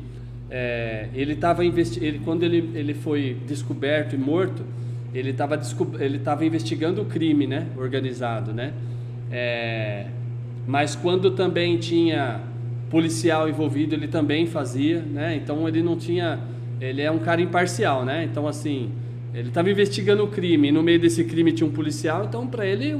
é, 0.48 1.08
ele 1.12 1.32
estava 1.32 1.62
ele 1.64 2.20
quando 2.24 2.44
ele, 2.44 2.70
ele 2.74 2.94
foi 2.94 3.36
descoberto 3.46 4.14
e 4.14 4.18
morto, 4.18 4.64
ele 5.12 5.30
estava 5.30 5.60
ele 5.98 6.20
tava 6.20 6.46
investigando 6.46 7.02
o 7.02 7.04
crime, 7.04 7.46
né, 7.48 7.66
organizado, 7.76 8.52
né? 8.54 8.72
É, 9.30 10.06
mas 10.66 10.94
quando 10.94 11.32
também 11.32 11.76
tinha 11.78 12.40
policial 12.92 13.48
envolvido, 13.48 13.94
ele 13.94 14.06
também 14.06 14.46
fazia, 14.46 15.00
né? 15.00 15.34
Então 15.34 15.66
ele 15.66 15.82
não 15.82 15.96
tinha, 15.96 16.38
ele 16.78 17.00
é 17.00 17.10
um 17.10 17.18
cara 17.18 17.40
imparcial, 17.40 18.04
né? 18.04 18.22
Então 18.30 18.46
assim, 18.46 18.90
ele 19.32 19.48
estava 19.48 19.70
investigando 19.70 20.22
o 20.22 20.28
crime, 20.28 20.68
e 20.68 20.72
no 20.72 20.82
meio 20.82 21.00
desse 21.00 21.24
crime 21.24 21.52
tinha 21.52 21.66
um 21.66 21.72
policial, 21.72 22.22
então 22.24 22.46
para 22.46 22.66
ele 22.66 22.90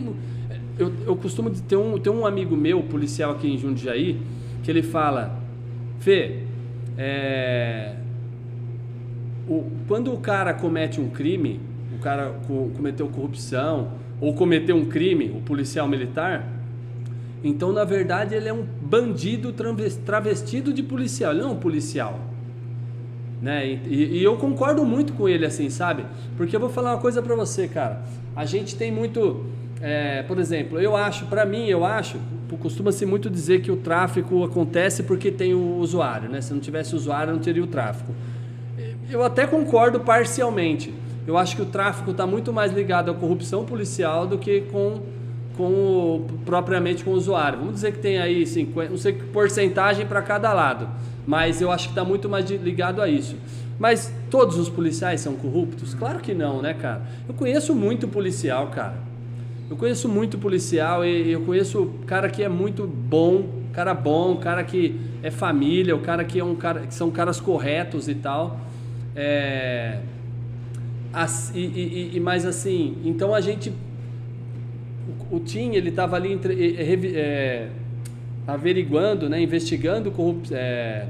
eu, 0.79 0.91
eu 1.07 1.15
costumo 1.15 1.51
ter 1.51 1.77
um, 1.77 1.99
ter 1.99 2.09
um 2.09 2.25
amigo 2.25 2.57
meu, 2.57 2.83
policial 2.85 3.33
aqui 3.33 3.47
em 3.53 3.59
Jundiaí, 3.59 4.17
que 4.63 4.71
ele 4.71 4.83
fala, 4.83 5.39
Fê, 6.01 6.39
é, 6.97 7.95
o- 9.47 9.65
quando 9.87 10.11
o 10.11 10.17
cara 10.17 10.55
comete 10.55 11.01
um 11.03 11.11
crime, 11.11 11.61
o 11.95 11.99
cara 11.99 12.33
co- 12.47 12.71
cometeu 12.75 13.09
corrupção 13.09 13.91
ou 14.23 14.33
cometeu 14.33 14.75
um 14.75 14.87
crime, 14.87 15.31
o 15.37 15.41
policial 15.43 15.87
militar, 15.87 16.49
então 17.43 17.73
na 17.73 17.85
verdade 17.85 18.35
ele 18.35 18.49
é 18.49 18.53
um 18.53 18.65
bandido 18.83 19.53
traves- 19.53 19.97
travestido 19.97 20.73
de 20.73 20.83
policial, 20.83 21.33
ele 21.33 21.43
não 21.43 21.51
é 21.51 21.53
um 21.53 21.57
policial. 21.57 22.19
Né? 23.41 23.81
E, 23.87 24.19
e 24.19 24.23
eu 24.23 24.37
concordo 24.37 24.85
muito 24.85 25.13
com 25.15 25.29
ele, 25.29 25.45
assim, 25.45 25.69
sabe? 25.69 26.05
Porque 26.37 26.55
eu 26.55 26.61
vou 26.61 26.69
falar 26.69 26.93
uma 26.93 27.01
coisa 27.01 27.21
pra 27.21 27.35
você, 27.35 27.67
cara. 27.67 28.03
A 28.37 28.45
gente 28.45 28.77
tem 28.77 28.93
muito. 28.93 29.45
é, 29.81 30.23
por 30.23 30.39
exemplo, 30.39 30.81
eu 30.81 30.97
acho, 30.97 31.27
pra 31.27 31.45
mim, 31.45 31.67
eu 31.67 31.85
acho, 31.85 32.19
costuma-se 32.61 33.05
muito 33.05 33.29
dizer 33.29 33.61
que 33.61 33.71
o 33.73 33.77
tráfico 33.77 34.45
acontece 34.45 35.03
porque 35.03 35.33
tem 35.33 35.55
o 35.55 35.77
usuário, 35.79 36.29
né? 36.29 36.41
Se 36.41 36.53
não 36.53 36.61
tivesse 36.61 36.95
usuário, 36.95 37.33
não 37.33 37.41
teria 37.41 37.65
o 37.65 37.67
tráfico. 37.67 38.13
Eu 39.11 39.25
até 39.25 39.45
concordo 39.47 39.99
parcialmente. 40.01 40.95
Eu 41.27 41.37
acho 41.37 41.57
que 41.57 41.63
o 41.63 41.67
tráfico 41.67 42.13
está 42.13 42.27
muito 42.27 42.53
mais 42.53 42.73
ligado 42.73 43.11
à 43.11 43.15
corrupção 43.15 43.65
policial 43.65 44.27
do 44.27 44.39
que 44.39 44.63
com, 44.73 45.01
com 45.57 45.65
o- 45.65 46.27
propriamente 46.45 47.05
com 47.05 47.11
o 47.11 47.15
usuário. 47.15 47.59
Vamos 47.59 47.75
dizer 47.75 47.93
que 47.93 47.99
tem 47.99 48.19
aí 48.19 48.47
50, 48.47 48.91
não 48.91 48.97
sei 48.99 49.13
que 49.13 49.25
porcentagem 49.25 50.07
para 50.07 50.23
cada 50.23 50.53
lado, 50.53 50.89
mas 51.27 51.61
eu 51.61 51.71
acho 51.71 51.85
que 51.89 51.93
está 51.93 52.05
muito 52.05 52.29
mais 52.29 52.49
ligado 52.51 53.01
a 53.03 53.09
isso. 53.09 53.37
Mas 53.79 54.13
todos 54.31 54.59
os 54.59 54.69
policiais 54.69 55.21
são 55.21 55.35
corruptos? 55.35 55.95
Claro 55.95 56.21
que 56.21 56.35
não, 56.35 56.63
né, 56.63 56.75
cara? 56.75 57.03
Eu 57.29 57.35
conheço 57.35 57.75
muito 57.75 58.07
policial, 58.07 58.69
cara. 58.69 58.95
Eu 59.69 59.77
conheço 59.77 60.09
muito 60.09 60.39
policial 60.39 61.05
e 61.05 61.31
eu 61.33 61.41
conheço 61.43 61.91
cara 62.07 62.29
que 62.29 62.43
é 62.43 62.49
muito 62.49 62.87
bom, 62.87 63.45
cara 63.73 63.95
bom, 63.95 64.37
cara 64.37 64.63
que 64.63 65.01
é 65.23 65.31
família, 65.31 65.97
o 65.97 66.01
cara 66.01 66.25
que 66.25 66.39
é 66.39 66.45
um 66.45 66.55
cara 66.55 66.81
que 66.81 66.95
são 66.95 67.11
caras 67.11 67.41
corretos 67.41 68.07
e 68.09 68.15
tal. 68.15 68.61
É, 69.17 69.99
e, 71.55 71.61
e, 71.61 72.11
e- 72.17 72.21
mais 72.21 72.47
assim, 72.47 72.97
então 73.05 73.35
a 73.35 73.41
gente 73.41 73.73
o, 75.31 75.41
Tim 75.41 75.75
ele 75.75 75.91
estava 75.91 76.17
ali 76.17 76.33
entre, 76.33 76.55
revi- 76.73 77.15
é, 77.17 77.69
averiguando, 78.47 79.29
né, 79.29 79.41
investigando 79.41 80.13
é, 80.51 81.07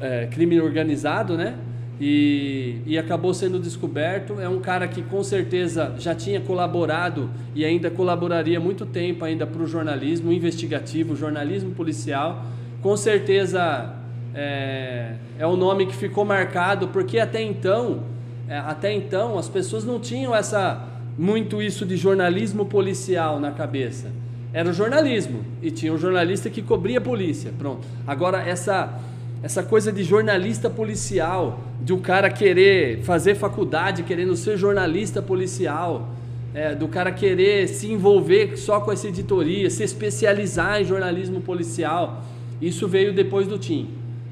é, 0.00 0.28
crime 0.30 0.60
organizado, 0.60 1.36
né? 1.36 1.56
E, 2.00 2.78
e 2.84 2.98
acabou 2.98 3.32
sendo 3.32 3.60
descoberto. 3.60 4.40
É 4.40 4.48
um 4.48 4.60
cara 4.60 4.88
que 4.88 5.02
com 5.02 5.22
certeza 5.22 5.94
já 5.98 6.14
tinha 6.14 6.40
colaborado 6.40 7.30
e 7.54 7.64
ainda 7.64 7.90
colaboraria 7.90 8.58
muito 8.58 8.84
tempo 8.84 9.24
ainda 9.24 9.46
para 9.46 9.62
o 9.62 9.66
jornalismo 9.66 10.32
investigativo, 10.32 11.14
jornalismo 11.14 11.70
policial. 11.72 12.44
Com 12.80 12.96
certeza 12.96 13.94
é, 14.34 15.14
é 15.38 15.46
um 15.46 15.56
nome 15.56 15.86
que 15.86 15.94
ficou 15.94 16.24
marcado 16.24 16.88
porque 16.88 17.20
até 17.20 17.40
então, 17.40 18.00
é, 18.48 18.56
até 18.58 18.92
então 18.92 19.38
as 19.38 19.48
pessoas 19.48 19.84
não 19.84 20.00
tinham 20.00 20.34
essa 20.34 20.88
muito 21.18 21.62
isso 21.62 21.84
de 21.84 21.96
jornalismo 21.96 22.66
policial 22.66 23.38
na 23.38 23.50
cabeça. 23.50 24.10
Era 24.52 24.68
o 24.68 24.72
jornalismo 24.72 25.44
e 25.62 25.70
tinha 25.70 25.92
um 25.92 25.98
jornalista 25.98 26.50
que 26.50 26.62
cobria 26.62 26.98
a 26.98 27.00
polícia. 27.00 27.52
Pronto. 27.58 27.86
Agora 28.06 28.42
essa 28.42 29.00
essa 29.42 29.60
coisa 29.60 29.90
de 29.90 30.04
jornalista 30.04 30.70
policial, 30.70 31.58
de 31.82 31.92
o 31.92 31.98
cara 31.98 32.30
querer 32.30 33.02
fazer 33.02 33.34
faculdade 33.34 34.04
querendo 34.04 34.36
ser 34.36 34.56
jornalista 34.56 35.20
policial, 35.20 36.10
é, 36.54 36.76
do 36.76 36.86
cara 36.86 37.10
querer 37.10 37.66
se 37.66 37.90
envolver 37.90 38.56
só 38.56 38.78
com 38.78 38.92
essa 38.92 39.08
editoria, 39.08 39.68
se 39.68 39.82
especializar 39.82 40.80
em 40.80 40.84
jornalismo 40.84 41.40
policial, 41.40 42.22
isso 42.60 42.86
veio 42.86 43.12
depois 43.12 43.48
do 43.48 43.58
Tim. 43.58 43.88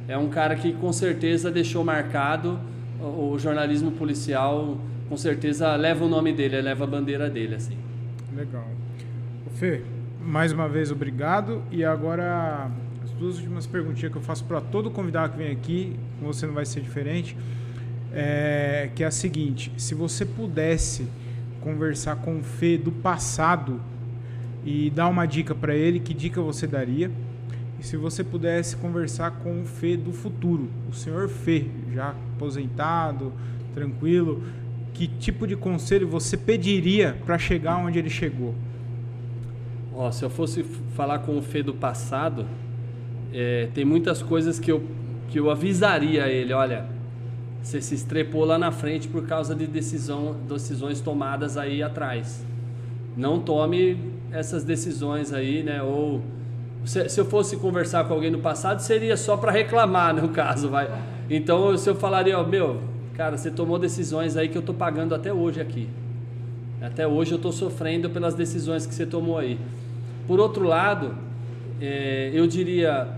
É 0.06 0.16
um 0.16 0.28
cara 0.28 0.54
que 0.54 0.72
com 0.72 0.92
certeza 0.92 1.50
deixou 1.50 1.82
marcado 1.82 2.58
o 3.00 3.36
jornalismo 3.38 3.90
policial, 3.92 4.76
com 5.10 5.16
certeza 5.16 5.74
leva 5.74 6.04
o 6.04 6.08
nome 6.08 6.32
dele, 6.32 6.62
leva 6.62 6.84
a 6.84 6.86
bandeira 6.86 7.28
dele, 7.28 7.56
assim. 7.56 7.76
Legal. 8.32 8.64
Fê, 9.56 9.82
mais 10.22 10.52
uma 10.52 10.68
vez 10.68 10.92
obrigado. 10.92 11.64
E 11.68 11.84
agora 11.84 12.70
as 13.02 13.10
duas 13.10 13.36
últimas 13.38 13.66
perguntinhas 13.66 14.12
que 14.12 14.16
eu 14.16 14.22
faço 14.22 14.44
para 14.44 14.60
todo 14.60 14.88
convidado 14.88 15.32
que 15.32 15.38
vem 15.38 15.50
aqui, 15.50 15.96
você 16.22 16.46
não 16.46 16.54
vai 16.54 16.64
ser 16.64 16.80
diferente, 16.80 17.36
é, 18.12 18.88
que 18.94 19.02
é 19.02 19.06
a 19.08 19.10
seguinte: 19.10 19.72
se 19.76 19.96
você 19.96 20.24
pudesse 20.24 21.08
conversar 21.60 22.14
com 22.16 22.38
o 22.38 22.42
Fê 22.44 22.78
do 22.78 22.92
passado 22.92 23.80
e 24.64 24.90
dar 24.90 25.08
uma 25.08 25.26
dica 25.26 25.56
para 25.56 25.74
ele, 25.74 25.98
que 25.98 26.14
dica 26.14 26.40
você 26.40 26.68
daria? 26.68 27.10
E 27.80 27.84
se 27.84 27.96
você 27.96 28.22
pudesse 28.22 28.76
conversar 28.76 29.32
com 29.42 29.62
o 29.62 29.64
Fê 29.64 29.96
do 29.96 30.12
futuro, 30.12 30.68
o 30.88 30.92
senhor 30.92 31.28
Fê, 31.28 31.66
já 31.92 32.14
aposentado, 32.36 33.32
tranquilo, 33.74 34.42
que 34.92 35.06
tipo 35.06 35.46
de 35.46 35.56
conselho 35.56 36.08
você 36.08 36.36
pediria 36.36 37.16
para 37.24 37.38
chegar 37.38 37.76
onde 37.76 37.98
ele 37.98 38.10
chegou? 38.10 38.54
Ó, 39.94 40.10
se 40.10 40.24
eu 40.24 40.30
fosse 40.30 40.62
falar 40.94 41.20
com 41.20 41.36
o 41.36 41.42
Fê 41.42 41.62
do 41.62 41.74
passado, 41.74 42.46
é, 43.32 43.68
tem 43.74 43.84
muitas 43.84 44.22
coisas 44.22 44.58
que 44.58 44.70
eu, 44.70 44.82
que 45.28 45.38
eu 45.38 45.50
avisaria 45.50 46.24
a 46.24 46.28
ele, 46.28 46.52
olha, 46.52 46.86
você 47.62 47.80
se 47.80 47.94
estrepou 47.94 48.44
lá 48.44 48.58
na 48.58 48.72
frente 48.72 49.08
por 49.08 49.26
causa 49.26 49.54
de 49.54 49.66
decisão, 49.66 50.36
decisões 50.48 51.00
tomadas 51.00 51.56
aí 51.56 51.82
atrás. 51.82 52.44
Não 53.16 53.38
tome 53.40 53.98
essas 54.32 54.64
decisões 54.64 55.32
aí, 55.32 55.62
né? 55.62 55.82
Ou 55.82 56.22
se, 56.84 57.08
se 57.08 57.20
eu 57.20 57.24
fosse 57.24 57.56
conversar 57.56 58.04
com 58.04 58.14
alguém 58.14 58.30
no 58.30 58.38
passado, 58.38 58.80
seria 58.80 59.16
só 59.16 59.36
para 59.36 59.52
reclamar, 59.52 60.14
no 60.16 60.30
caso, 60.30 60.70
vai. 60.70 60.88
Então, 61.28 61.76
se 61.76 61.88
eu 61.88 61.94
falaria, 61.94 62.38
ó, 62.38 62.44
meu, 62.44 62.80
cara, 63.20 63.36
você 63.36 63.50
tomou 63.50 63.78
decisões 63.78 64.34
aí 64.34 64.48
que 64.48 64.56
eu 64.56 64.62
tô 64.62 64.72
pagando 64.72 65.14
até 65.14 65.30
hoje 65.30 65.60
aqui. 65.60 65.90
Até 66.80 67.06
hoje 67.06 67.32
eu 67.32 67.36
estou 67.36 67.52
sofrendo 67.52 68.08
pelas 68.08 68.32
decisões 68.32 68.86
que 68.86 68.94
você 68.94 69.04
tomou 69.04 69.36
aí. 69.36 69.58
Por 70.26 70.40
outro 70.40 70.64
lado, 70.64 71.14
é, 71.82 72.30
eu 72.32 72.46
diria, 72.46 73.08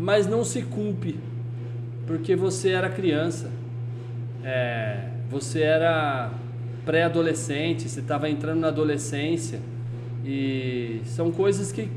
mas 0.00 0.26
não 0.26 0.42
se 0.42 0.62
culpe, 0.62 1.16
porque 2.08 2.34
você 2.34 2.70
era 2.70 2.88
criança, 2.90 3.52
é, 4.42 5.10
você 5.30 5.60
era 5.60 6.32
pré-adolescente, 6.84 7.88
você 7.88 8.00
estava 8.00 8.28
entrando 8.28 8.58
na 8.58 8.66
adolescência 8.66 9.60
e 10.24 11.02
são 11.04 11.30
coisas 11.30 11.70
que 11.70 11.88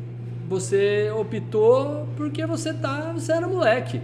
você 0.47 1.09
optou 1.17 2.07
porque 2.15 2.45
você 2.45 2.71
tá, 2.75 3.11
você 3.11 3.31
era 3.31 3.47
moleque, 3.47 4.01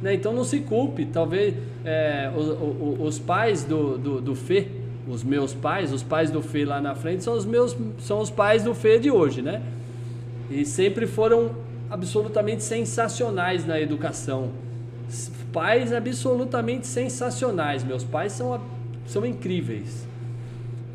né? 0.00 0.14
Então 0.14 0.32
não 0.32 0.44
se 0.44 0.60
culpe, 0.60 1.04
talvez 1.06 1.54
é, 1.84 2.30
os, 2.34 3.00
os, 3.00 3.18
pais 3.18 3.64
do, 3.64 3.98
do, 3.98 4.20
do 4.20 4.34
Fê, 4.34 4.68
os 5.08 5.24
meus 5.24 5.54
pais, 5.54 5.92
os 5.92 6.02
pais 6.02 6.30
do 6.30 6.42
Fê 6.42 6.64
lá 6.64 6.80
na 6.80 6.94
frente 6.94 7.24
são 7.24 7.34
os 7.34 7.44
meus, 7.44 7.76
são 8.00 8.20
os 8.20 8.30
pais 8.30 8.62
do 8.62 8.74
Fê 8.74 8.98
de 8.98 9.10
hoje, 9.10 9.42
né? 9.42 9.62
E 10.50 10.64
sempre 10.64 11.06
foram 11.06 11.50
absolutamente 11.90 12.62
sensacionais 12.62 13.66
na 13.66 13.80
educação. 13.80 14.50
Pais 15.52 15.92
absolutamente 15.92 16.86
sensacionais. 16.86 17.82
Meus 17.82 18.04
pais 18.04 18.32
são, 18.32 18.60
são 19.06 19.24
incríveis. 19.24 20.06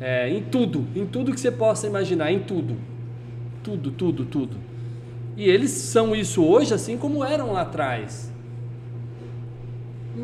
É, 0.00 0.28
em 0.28 0.42
tudo, 0.42 0.86
em 0.94 1.06
tudo 1.06 1.32
que 1.32 1.40
você 1.40 1.50
possa 1.50 1.86
imaginar, 1.86 2.30
em 2.30 2.40
tudo. 2.40 2.76
Tudo, 3.62 3.90
tudo, 3.90 4.24
tudo. 4.24 4.56
E 5.36 5.48
eles 5.48 5.70
são 5.70 6.14
isso 6.14 6.44
hoje, 6.44 6.72
assim 6.72 6.96
como 6.96 7.24
eram 7.24 7.52
lá 7.52 7.62
atrás. 7.62 8.32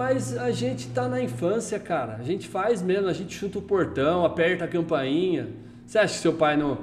Mas 0.00 0.34
a 0.38 0.50
gente 0.50 0.88
está 0.88 1.06
na 1.06 1.20
infância, 1.22 1.78
cara. 1.78 2.16
A 2.18 2.22
gente 2.22 2.48
faz 2.48 2.80
mesmo, 2.80 3.06
a 3.06 3.12
gente 3.12 3.34
chuta 3.34 3.58
o 3.58 3.62
portão, 3.62 4.24
aperta 4.24 4.64
a 4.64 4.68
campainha. 4.68 5.48
Você 5.86 5.98
acha 5.98 6.14
que 6.14 6.20
seu 6.20 6.32
pai 6.32 6.56
não. 6.56 6.78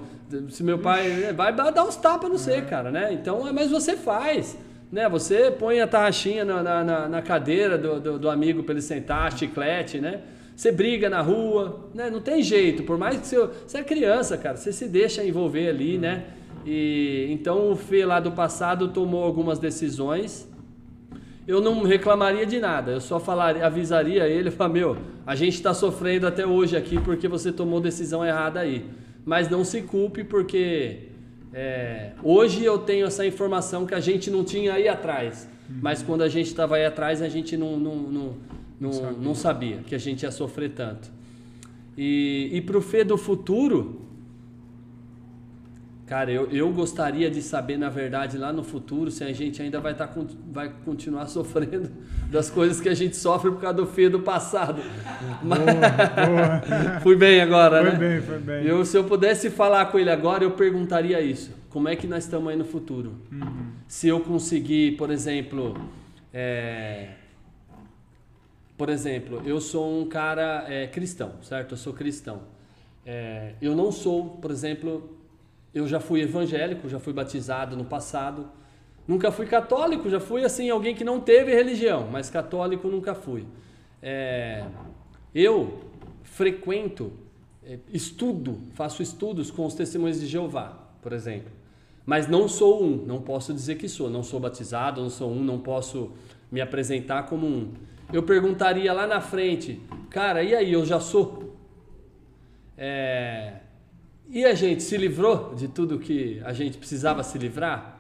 Se 0.50 0.62
meu 0.62 0.78
pai. 0.78 1.10
né, 1.10 1.34
Vai 1.34 1.52
dar 1.52 1.84
uns 1.84 1.96
tapas 1.96 2.30
no 2.30 2.38
você, 2.38 2.62
cara, 2.62 2.92
né? 2.92 3.12
Então, 3.12 3.52
mas 3.52 3.72
você 3.72 3.98
faz. 3.98 4.56
Né? 4.92 5.10
Você 5.10 5.50
põe 5.50 5.82
a 5.82 5.88
tarraxinha 5.88 6.46
na, 6.46 6.62
na, 6.62 6.84
na- 6.84 7.10
na 7.10 7.22
cadeira 7.24 7.76
do, 7.76 8.00
do, 8.00 8.20
do 8.20 8.30
amigo 8.30 8.62
para 8.62 8.74
ele 8.74 8.84
sentar, 8.84 9.36
chiclete, 9.36 10.00
né? 10.00 10.22
Você 10.56 10.72
briga 10.72 11.10
na 11.10 11.20
rua, 11.22 11.90
né? 11.96 12.12
Não 12.12 12.22
tem 12.22 12.44
jeito, 12.44 12.84
por 12.84 13.00
mais 13.00 13.20
que 13.20 13.26
você, 13.26 13.38
você 13.66 13.78
é 13.80 13.84
criança, 13.84 14.38
cara, 14.38 14.58
você 14.58 14.72
se 14.72 14.88
deixa 14.88 15.24
envolver 15.24 15.70
ali, 15.70 15.98
né? 15.98 16.26
E 16.68 17.28
então 17.32 17.72
o 17.72 17.76
Fê 17.76 18.06
lá 18.06 18.20
do 18.20 18.32
passado 18.32 18.90
tomou 18.90 19.24
algumas 19.24 19.58
decisões. 19.58 20.48
Eu 21.48 21.62
não 21.62 21.82
reclamaria 21.84 22.46
de 22.46 22.60
nada, 22.60 22.92
eu 22.92 23.00
só 23.00 23.20
falaria, 23.20 23.66
avisaria 23.66 24.28
ele, 24.28 24.52
falar, 24.52 24.74
meu, 24.74 24.98
a 25.26 25.34
gente 25.34 25.54
está 25.54 25.74
sofrendo 25.74 26.28
até 26.28 26.46
hoje 26.46 26.76
aqui 26.76 27.00
porque 27.00 27.28
você 27.28 27.52
tomou 27.52 27.80
decisão 27.80 28.26
errada 28.26 28.60
aí. 28.60 28.86
Mas 29.26 29.50
não 29.50 29.64
se 29.64 29.82
culpe 29.82 30.24
porque 30.24 31.08
é, 31.54 32.12
hoje 32.22 32.64
eu 32.64 32.78
tenho 32.78 33.08
essa 33.08 33.26
informação 33.26 33.86
que 33.86 33.96
a 33.96 34.00
gente 34.00 34.30
não 34.30 34.44
tinha 34.44 34.74
aí 34.74 34.88
atrás. 34.88 35.50
Mas 35.70 36.02
quando 36.02 36.22
a 36.22 36.30
gente 36.30 36.48
estava 36.48 36.76
aí 36.76 36.86
atrás, 36.86 37.22
a 37.22 37.28
gente 37.28 37.58
não, 37.58 37.78
não, 37.78 37.96
não, 37.96 38.38
não, 38.80 39.12
não 39.14 39.36
sabia 39.36 39.78
que 39.78 39.94
a 39.94 39.98
gente 39.98 40.24
ia 40.24 40.32
sofrer 40.32 40.72
tanto. 40.72 41.12
E, 41.98 42.50
e 42.54 42.62
para 42.62 42.78
o 42.78 42.82
Fê 42.82 43.04
do 43.04 43.18
futuro, 43.18 44.07
cara, 46.08 46.32
eu, 46.32 46.50
eu 46.50 46.72
gostaria 46.72 47.30
de 47.30 47.42
saber, 47.42 47.78
na 47.78 47.90
verdade, 47.90 48.38
lá 48.38 48.52
no 48.54 48.64
futuro, 48.64 49.12
se 49.12 49.24
a 49.24 49.32
gente 49.34 49.62
ainda 49.62 49.80
vai, 49.80 49.94
tá, 49.94 50.10
vai 50.52 50.74
continuar 50.86 51.28
sofrendo 51.30 51.92
das 52.32 52.50
coisas 52.50 52.80
que 52.82 52.88
a 52.90 52.94
gente 52.96 53.16
sofre 53.18 53.52
por 53.52 53.60
causa 53.60 53.76
do 53.78 53.86
Fê 53.86 54.10
do 54.10 54.22
passado. 54.22 54.82
Mas- 55.44 55.60
Boa. 55.60 57.00
Fui 57.04 57.16
bem 57.16 57.42
agora, 57.42 57.82
Foi 57.82 57.92
né? 57.92 57.98
bem, 57.98 58.22
foi 58.22 58.40
bem. 58.40 58.66
Eu, 58.66 58.84
se 58.86 58.98
eu 58.98 59.04
pudesse 59.04 59.50
falar 59.50 59.86
com 59.88 60.00
ele 60.00 60.10
agora, 60.10 60.44
eu 60.44 60.52
perguntaria 60.52 61.20
isso. 61.22 61.52
Como 61.70 61.88
é 61.90 61.96
que 61.96 62.08
nós 62.08 62.24
estamos 62.24 62.50
aí 62.50 62.56
no 62.58 62.66
futuro? 62.66 63.14
Uhum. 63.32 63.68
Se 63.88 64.08
eu 64.08 64.22
conseguir, 64.22 64.96
por 64.98 65.12
exemplo, 65.12 65.78
é, 66.34 67.10
por 68.78 68.90
exemplo, 68.90 69.42
eu 69.46 69.60
sou 69.60 70.02
um 70.02 70.08
cara 70.08 70.66
é, 70.70 70.88
cristão, 70.88 71.34
certo? 71.42 71.74
Eu 71.74 71.78
sou 71.78 71.94
cristão. 71.94 72.42
É, 73.06 73.54
eu 73.62 73.76
não 73.76 73.92
sou, 73.92 74.26
por 74.42 74.52
exemplo, 74.52 75.17
eu 75.74 75.88
já 75.88 76.00
fui 76.00 76.22
evangélico, 76.22 76.90
já 76.90 77.00
fui 77.00 77.14
batizado 77.14 77.76
no 77.76 77.86
passado. 77.86 78.48
Nunca 79.08 79.32
fui 79.32 79.46
católico, 79.46 80.10
já 80.10 80.20
fui 80.20 80.44
assim 80.44 80.70
alguém 80.70 80.94
que 80.94 81.04
não 81.04 81.20
teve 81.20 81.54
religião, 81.54 82.10
mas 82.12 82.30
católico 82.30 82.88
nunca 82.88 83.16
fui. 83.16 83.46
É, 84.02 84.66
eu 85.34 85.80
frequento, 86.24 87.12
é, 87.64 87.80
estudo, 87.94 88.60
faço 88.74 89.02
estudos 89.02 89.50
com 89.50 89.66
os 89.66 89.74
testemunhos 89.74 90.20
de 90.20 90.28
Jeová, 90.28 90.78
por 91.02 91.14
exemplo. 91.14 91.52
Mas 92.06 92.28
não 92.28 92.48
sou 92.48 92.84
um, 92.84 93.06
não 93.06 93.22
posso 93.22 93.54
dizer 93.54 93.76
que 93.76 93.88
sou, 93.88 94.10
não 94.10 94.24
sou 94.24 94.40
batizado, 94.40 95.02
não 95.02 95.10
sou 95.10 95.32
um, 95.32 95.44
não 95.44 95.60
posso 95.60 96.12
me 96.52 96.62
apresentar 96.62 97.24
como 97.24 97.46
um. 97.46 97.74
Eu 98.12 98.24
perguntaria 98.24 98.92
lá 98.94 99.06
na 99.06 99.20
frente, 99.20 99.82
cara, 100.10 100.42
e 100.42 100.56
aí, 100.56 100.72
eu 100.72 100.86
já 100.86 101.00
sou? 101.00 101.54
É, 102.78 103.56
e 104.32 104.46
a 104.46 104.54
gente 104.54 104.84
se 104.84 104.98
livrou 104.98 105.54
de 105.56 105.68
tudo 105.68 105.98
que 106.00 106.42
a 106.44 106.54
gente 106.54 106.78
precisava 106.78 107.24
se 107.24 107.38
livrar? 107.38 107.96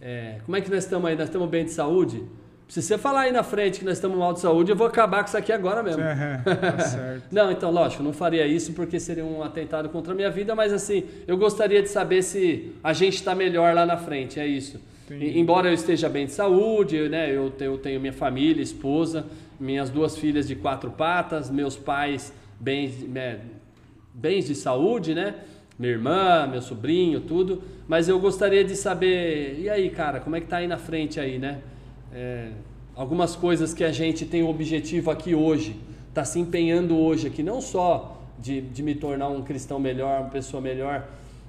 É, 0.00 0.36
como 0.44 0.56
é 0.56 0.60
que 0.60 0.70
nós 0.70 0.84
estamos 0.84 1.08
aí? 1.08 1.16
Nós 1.16 1.24
estamos 1.28 1.48
bem 1.48 1.64
de 1.64 1.72
saúde? 1.72 2.22
Se 2.68 2.82
você 2.82 2.98
falar 2.98 3.22
aí 3.22 3.32
na 3.32 3.42
frente 3.42 3.78
que 3.78 3.84
nós 3.84 3.94
estamos 3.96 4.18
mal 4.18 4.32
de 4.34 4.40
saúde, 4.40 4.70
eu 4.70 4.76
vou 4.76 4.86
acabar 4.86 5.22
com 5.22 5.28
isso 5.28 5.36
aqui 5.38 5.50
agora 5.50 5.82
mesmo. 5.82 6.02
É, 6.02 6.42
tá 6.44 6.78
certo. 6.84 7.24
Não, 7.32 7.50
então, 7.50 7.70
lógico, 7.70 8.02
não 8.02 8.12
faria 8.12 8.46
isso 8.46 8.74
porque 8.74 9.00
seria 9.00 9.24
um 9.24 9.42
atentado 9.42 9.88
contra 9.88 10.12
a 10.12 10.14
minha 10.14 10.30
vida, 10.30 10.54
mas 10.54 10.72
assim, 10.72 11.04
eu 11.26 11.36
gostaria 11.38 11.82
de 11.82 11.88
saber 11.88 12.22
se 12.22 12.72
a 12.84 12.92
gente 12.92 13.14
está 13.14 13.34
melhor 13.34 13.74
lá 13.74 13.86
na 13.86 13.96
frente, 13.96 14.38
é 14.38 14.46
isso. 14.46 14.78
E- 15.10 15.38
embora 15.40 15.68
eu 15.68 15.72
esteja 15.72 16.10
bem 16.10 16.26
de 16.26 16.32
saúde, 16.32 17.08
né, 17.08 17.34
eu, 17.34 17.50
tenho- 17.50 17.72
eu 17.72 17.78
tenho 17.78 17.98
minha 17.98 18.12
família, 18.12 18.62
esposa, 18.62 19.24
minhas 19.58 19.88
duas 19.88 20.18
filhas 20.18 20.46
de 20.46 20.54
quatro 20.54 20.90
patas, 20.90 21.50
meus 21.50 21.74
pais 21.74 22.30
bens, 22.60 22.98
né, 23.08 23.38
bens 24.18 24.46
de 24.46 24.54
saúde, 24.54 25.14
né? 25.14 25.34
Minha 25.78 25.92
irmã, 25.92 26.46
meu 26.46 26.60
sobrinho, 26.60 27.20
tudo. 27.20 27.62
Mas 27.86 28.08
eu 28.08 28.18
gostaria 28.18 28.64
de 28.64 28.74
saber, 28.74 29.58
e 29.60 29.70
aí, 29.70 29.88
cara, 29.90 30.18
como 30.18 30.34
é 30.34 30.40
que 30.40 30.46
tá 30.46 30.56
aí 30.56 30.66
na 30.66 30.76
frente 30.76 31.20
aí, 31.20 31.38
né? 31.38 31.60
É, 32.12 32.50
algumas 32.96 33.36
coisas 33.36 33.72
que 33.72 33.84
a 33.84 33.92
gente 33.92 34.26
tem 34.26 34.42
o 34.42 34.48
objetivo 34.48 35.10
aqui 35.10 35.34
hoje, 35.34 35.76
tá 36.12 36.24
se 36.24 36.40
empenhando 36.40 36.98
hoje 36.98 37.28
aqui, 37.28 37.42
não 37.42 37.60
só 37.60 38.20
de, 38.38 38.60
de 38.60 38.82
me 38.82 38.94
tornar 38.94 39.28
um 39.28 39.42
cristão 39.42 39.78
melhor, 39.78 40.22
uma 40.22 40.30
pessoa 40.30 40.60
melhor, 40.60 41.06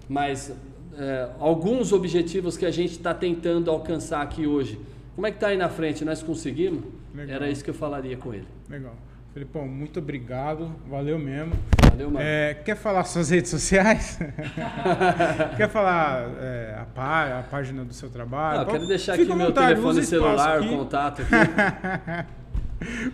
mas 0.08 0.54
é, 0.96 1.30
alguns 1.40 1.92
objetivos 1.92 2.56
que 2.56 2.66
a 2.66 2.72
gente 2.72 2.92
está 2.92 3.14
tentando 3.14 3.72
alcançar 3.72 4.22
aqui 4.22 4.46
hoje. 4.46 4.80
Como 5.16 5.26
é 5.26 5.32
que 5.32 5.40
tá 5.40 5.48
aí 5.48 5.58
na 5.58 5.70
frente? 5.70 6.06
Nós 6.06 6.22
conseguimos? 6.22 6.84
Legal. 7.14 7.36
Era 7.36 7.50
isso 7.50 7.64
que 7.64 7.70
eu 7.70 7.74
falaria 7.74 8.16
com 8.16 8.34
ele. 8.34 8.48
Legal. 8.70 8.96
Felipão, 9.40 9.66
muito 9.66 10.00
obrigado. 10.00 10.70
Valeu 10.90 11.18
mesmo. 11.18 11.54
Valeu, 11.90 12.12
mano. 12.12 12.20
É, 12.22 12.56
quer 12.66 12.76
falar 12.76 13.06
suas 13.06 13.30
redes 13.30 13.50
sociais? 13.50 14.20
quer 15.56 15.70
falar 15.70 16.30
é, 16.42 16.76
a, 16.82 16.84
pá- 16.84 17.40
a 17.40 17.44
página 17.44 17.86
do 17.86 17.94
seu 17.94 18.10
trabalho? 18.10 18.64
Eu 18.64 18.66
quero 18.66 18.86
deixar 18.86 19.14
aqui 19.14 19.24
meu 19.24 19.48
vontade, 19.48 19.68
telefone 19.76 20.04
celular, 20.04 20.62
o 20.62 20.68
contato 20.68 21.22
aqui. 21.22 22.30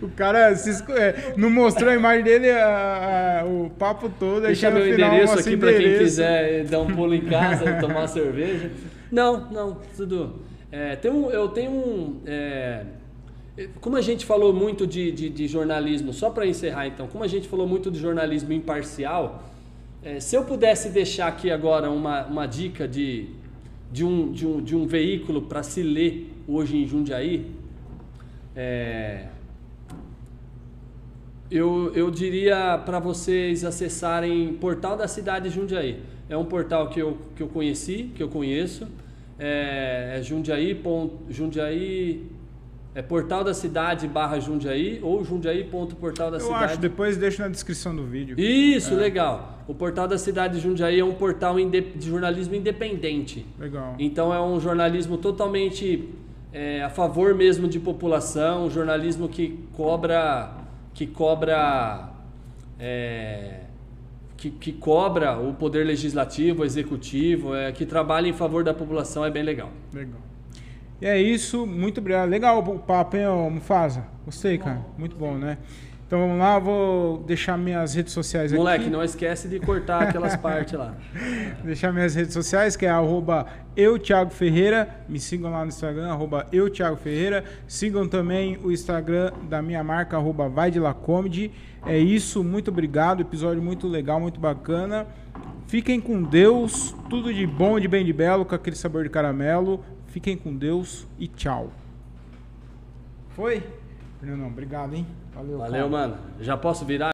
O 0.00 0.08
cara 0.10 0.54
se 0.54 0.70
é, 0.92 1.34
não 1.36 1.50
mostrou 1.50 1.90
a 1.90 1.94
imagem 1.96 2.22
dele 2.22 2.48
a- 2.52 3.40
a- 3.40 3.44
o 3.44 3.68
papo 3.76 4.08
todo. 4.08 4.42
Deixa 4.42 4.70
meu 4.70 4.84
final, 4.84 5.10
endereço 5.14 5.38
aqui 5.40 5.56
para 5.56 5.72
quem 5.72 5.98
quiser 5.98 6.64
dar 6.66 6.78
um 6.80 6.94
pulo 6.94 7.12
em 7.12 7.22
casa, 7.22 7.72
tomar 7.80 7.98
uma 7.98 8.06
cerveja. 8.08 8.70
Não, 9.10 9.50
não, 9.50 9.78
tudo. 9.96 10.40
É, 10.70 10.94
tem 10.94 11.10
um, 11.10 11.30
eu 11.32 11.48
tenho 11.48 11.72
um. 11.72 12.20
é, 12.26 12.82
como 13.80 13.96
a 13.96 14.02
gente 14.02 14.26
falou 14.26 14.52
muito 14.52 14.86
de, 14.86 15.10
de, 15.10 15.28
de 15.30 15.48
jornalismo, 15.48 16.12
só 16.12 16.30
para 16.30 16.46
encerrar 16.46 16.86
então, 16.86 17.06
como 17.06 17.24
a 17.24 17.26
gente 17.26 17.48
falou 17.48 17.66
muito 17.66 17.90
de 17.90 17.98
jornalismo 17.98 18.52
imparcial, 18.52 19.44
é, 20.02 20.20
se 20.20 20.36
eu 20.36 20.44
pudesse 20.44 20.90
deixar 20.90 21.26
aqui 21.26 21.50
agora 21.50 21.90
uma, 21.90 22.26
uma 22.26 22.46
dica 22.46 22.86
de, 22.86 23.28
de, 23.90 24.04
um, 24.04 24.30
de, 24.30 24.46
um, 24.46 24.62
de 24.62 24.76
um 24.76 24.86
veículo 24.86 25.42
para 25.42 25.62
se 25.62 25.82
ler 25.82 26.32
hoje 26.46 26.76
em 26.76 26.86
Jundiaí, 26.86 27.46
é, 28.54 29.26
eu, 31.50 31.92
eu 31.94 32.10
diria 32.10 32.78
para 32.84 32.98
vocês 32.98 33.64
acessarem 33.64 34.54
Portal 34.54 34.96
da 34.96 35.08
Cidade 35.08 35.48
de 35.48 35.54
Jundiaí. 35.54 36.00
É 36.28 36.36
um 36.36 36.44
portal 36.44 36.88
que 36.88 37.00
eu, 37.00 37.18
que 37.36 37.42
eu 37.42 37.48
conheci, 37.48 38.10
que 38.14 38.22
eu 38.22 38.28
conheço. 38.28 38.88
É, 39.38 40.16
é 40.18 40.22
Jundiaí, 40.22 40.74
é 42.96 43.02
Portal 43.02 43.44
da 43.44 43.52
Cidade 43.52 44.08
barra 44.08 44.40
Jundiaí 44.40 45.00
ou 45.02 45.22
Jundiaí.portal 45.22 46.30
da 46.30 46.38
Eu 46.38 46.40
Cidade. 46.40 46.64
acho, 46.64 46.78
depois 46.78 47.18
deixa 47.18 47.42
na 47.42 47.50
descrição 47.50 47.94
do 47.94 48.06
vídeo. 48.06 48.40
Isso, 48.40 48.94
legal. 48.94 49.62
O 49.68 49.74
Portal 49.74 50.08
da 50.08 50.16
Cidade 50.16 50.54
de 50.54 50.60
Jundiaí 50.60 50.98
é 50.98 51.04
um 51.04 51.12
portal 51.12 51.56
de 51.56 52.08
jornalismo 52.08 52.54
independente. 52.54 53.44
Legal. 53.58 53.96
Então 53.98 54.32
é 54.32 54.40
um 54.40 54.58
jornalismo 54.58 55.18
totalmente 55.18 56.08
é, 56.50 56.82
a 56.82 56.88
favor 56.88 57.34
mesmo 57.34 57.68
de 57.68 57.78
população, 57.78 58.64
um 58.64 58.70
jornalismo 58.70 59.28
que 59.28 59.62
cobra, 59.74 60.54
que 60.94 61.06
cobra, 61.06 62.08
é, 62.80 63.60
que, 64.38 64.48
que 64.48 64.72
cobra 64.72 65.38
o 65.38 65.52
poder 65.52 65.84
legislativo, 65.84 66.64
executivo, 66.64 67.54
é, 67.54 67.72
que 67.72 67.84
trabalha 67.84 68.26
em 68.26 68.32
favor 68.32 68.64
da 68.64 68.72
população 68.72 69.22
é 69.22 69.30
bem 69.30 69.42
legal. 69.42 69.70
Legal. 69.92 70.20
E 71.00 71.06
é 71.06 71.20
isso, 71.20 71.66
muito 71.66 72.00
obrigado. 72.00 72.28
Legal 72.28 72.58
o 72.58 72.78
papo, 72.78 73.16
hein, 73.16 73.26
Mufasa? 73.50 74.04
Gostei, 74.24 74.56
cara. 74.58 74.80
Muito 74.96 75.14
bom, 75.14 75.34
né? 75.34 75.58
Então 76.06 76.20
vamos 76.20 76.38
lá, 76.38 76.56
vou 76.56 77.18
deixar 77.24 77.58
minhas 77.58 77.92
redes 77.94 78.12
sociais 78.12 78.52
aqui. 78.52 78.58
Moleque, 78.60 78.88
não 78.88 79.02
esquece 79.02 79.48
de 79.48 79.58
cortar 79.58 80.02
aquelas 80.02 80.36
partes 80.38 80.74
lá. 80.74 80.94
Deixar 81.64 81.92
minhas 81.92 82.14
redes 82.14 82.32
sociais, 82.32 82.76
que 82.76 82.86
é 82.86 82.88
arroba 82.88 83.44
eu, 83.76 83.98
Thiago 83.98 84.30
Ferreira. 84.30 84.88
Me 85.08 85.18
sigam 85.18 85.50
lá 85.50 85.62
no 85.62 85.68
Instagram, 85.68 86.08
arroba 86.08 86.46
eu, 86.52 86.70
Thiago 86.70 86.96
Ferreira. 86.96 87.42
Sigam 87.66 88.06
também 88.06 88.56
o 88.62 88.70
Instagram 88.70 89.32
da 89.50 89.60
minha 89.60 89.82
marca, 89.82 90.16
arroba 90.16 90.48
vai 90.48 90.70
de 90.70 90.80
Comedy. 91.02 91.50
É 91.84 91.98
isso, 91.98 92.44
muito 92.44 92.70
obrigado. 92.70 93.20
Episódio 93.20 93.60
muito 93.60 93.88
legal, 93.88 94.20
muito 94.20 94.38
bacana. 94.38 95.08
Fiquem 95.66 96.00
com 96.00 96.22
Deus. 96.22 96.94
Tudo 97.10 97.34
de 97.34 97.44
bom, 97.44 97.80
de 97.80 97.88
bem 97.88 98.04
de 98.04 98.12
belo, 98.12 98.44
com 98.44 98.54
aquele 98.54 98.76
sabor 98.76 99.02
de 99.02 99.10
caramelo. 99.10 99.82
Fiquem 100.16 100.34
com 100.34 100.56
Deus 100.56 101.06
e 101.18 101.28
tchau. 101.28 101.70
Foi? 103.34 103.62
Fernandão, 104.18 104.46
obrigado, 104.46 104.94
hein? 104.94 105.06
Valeu, 105.34 105.58
Valeu, 105.58 105.72
cara. 105.72 105.88
mano. 105.90 106.16
Já 106.40 106.56
posso 106.56 106.86
virar? 106.86 107.04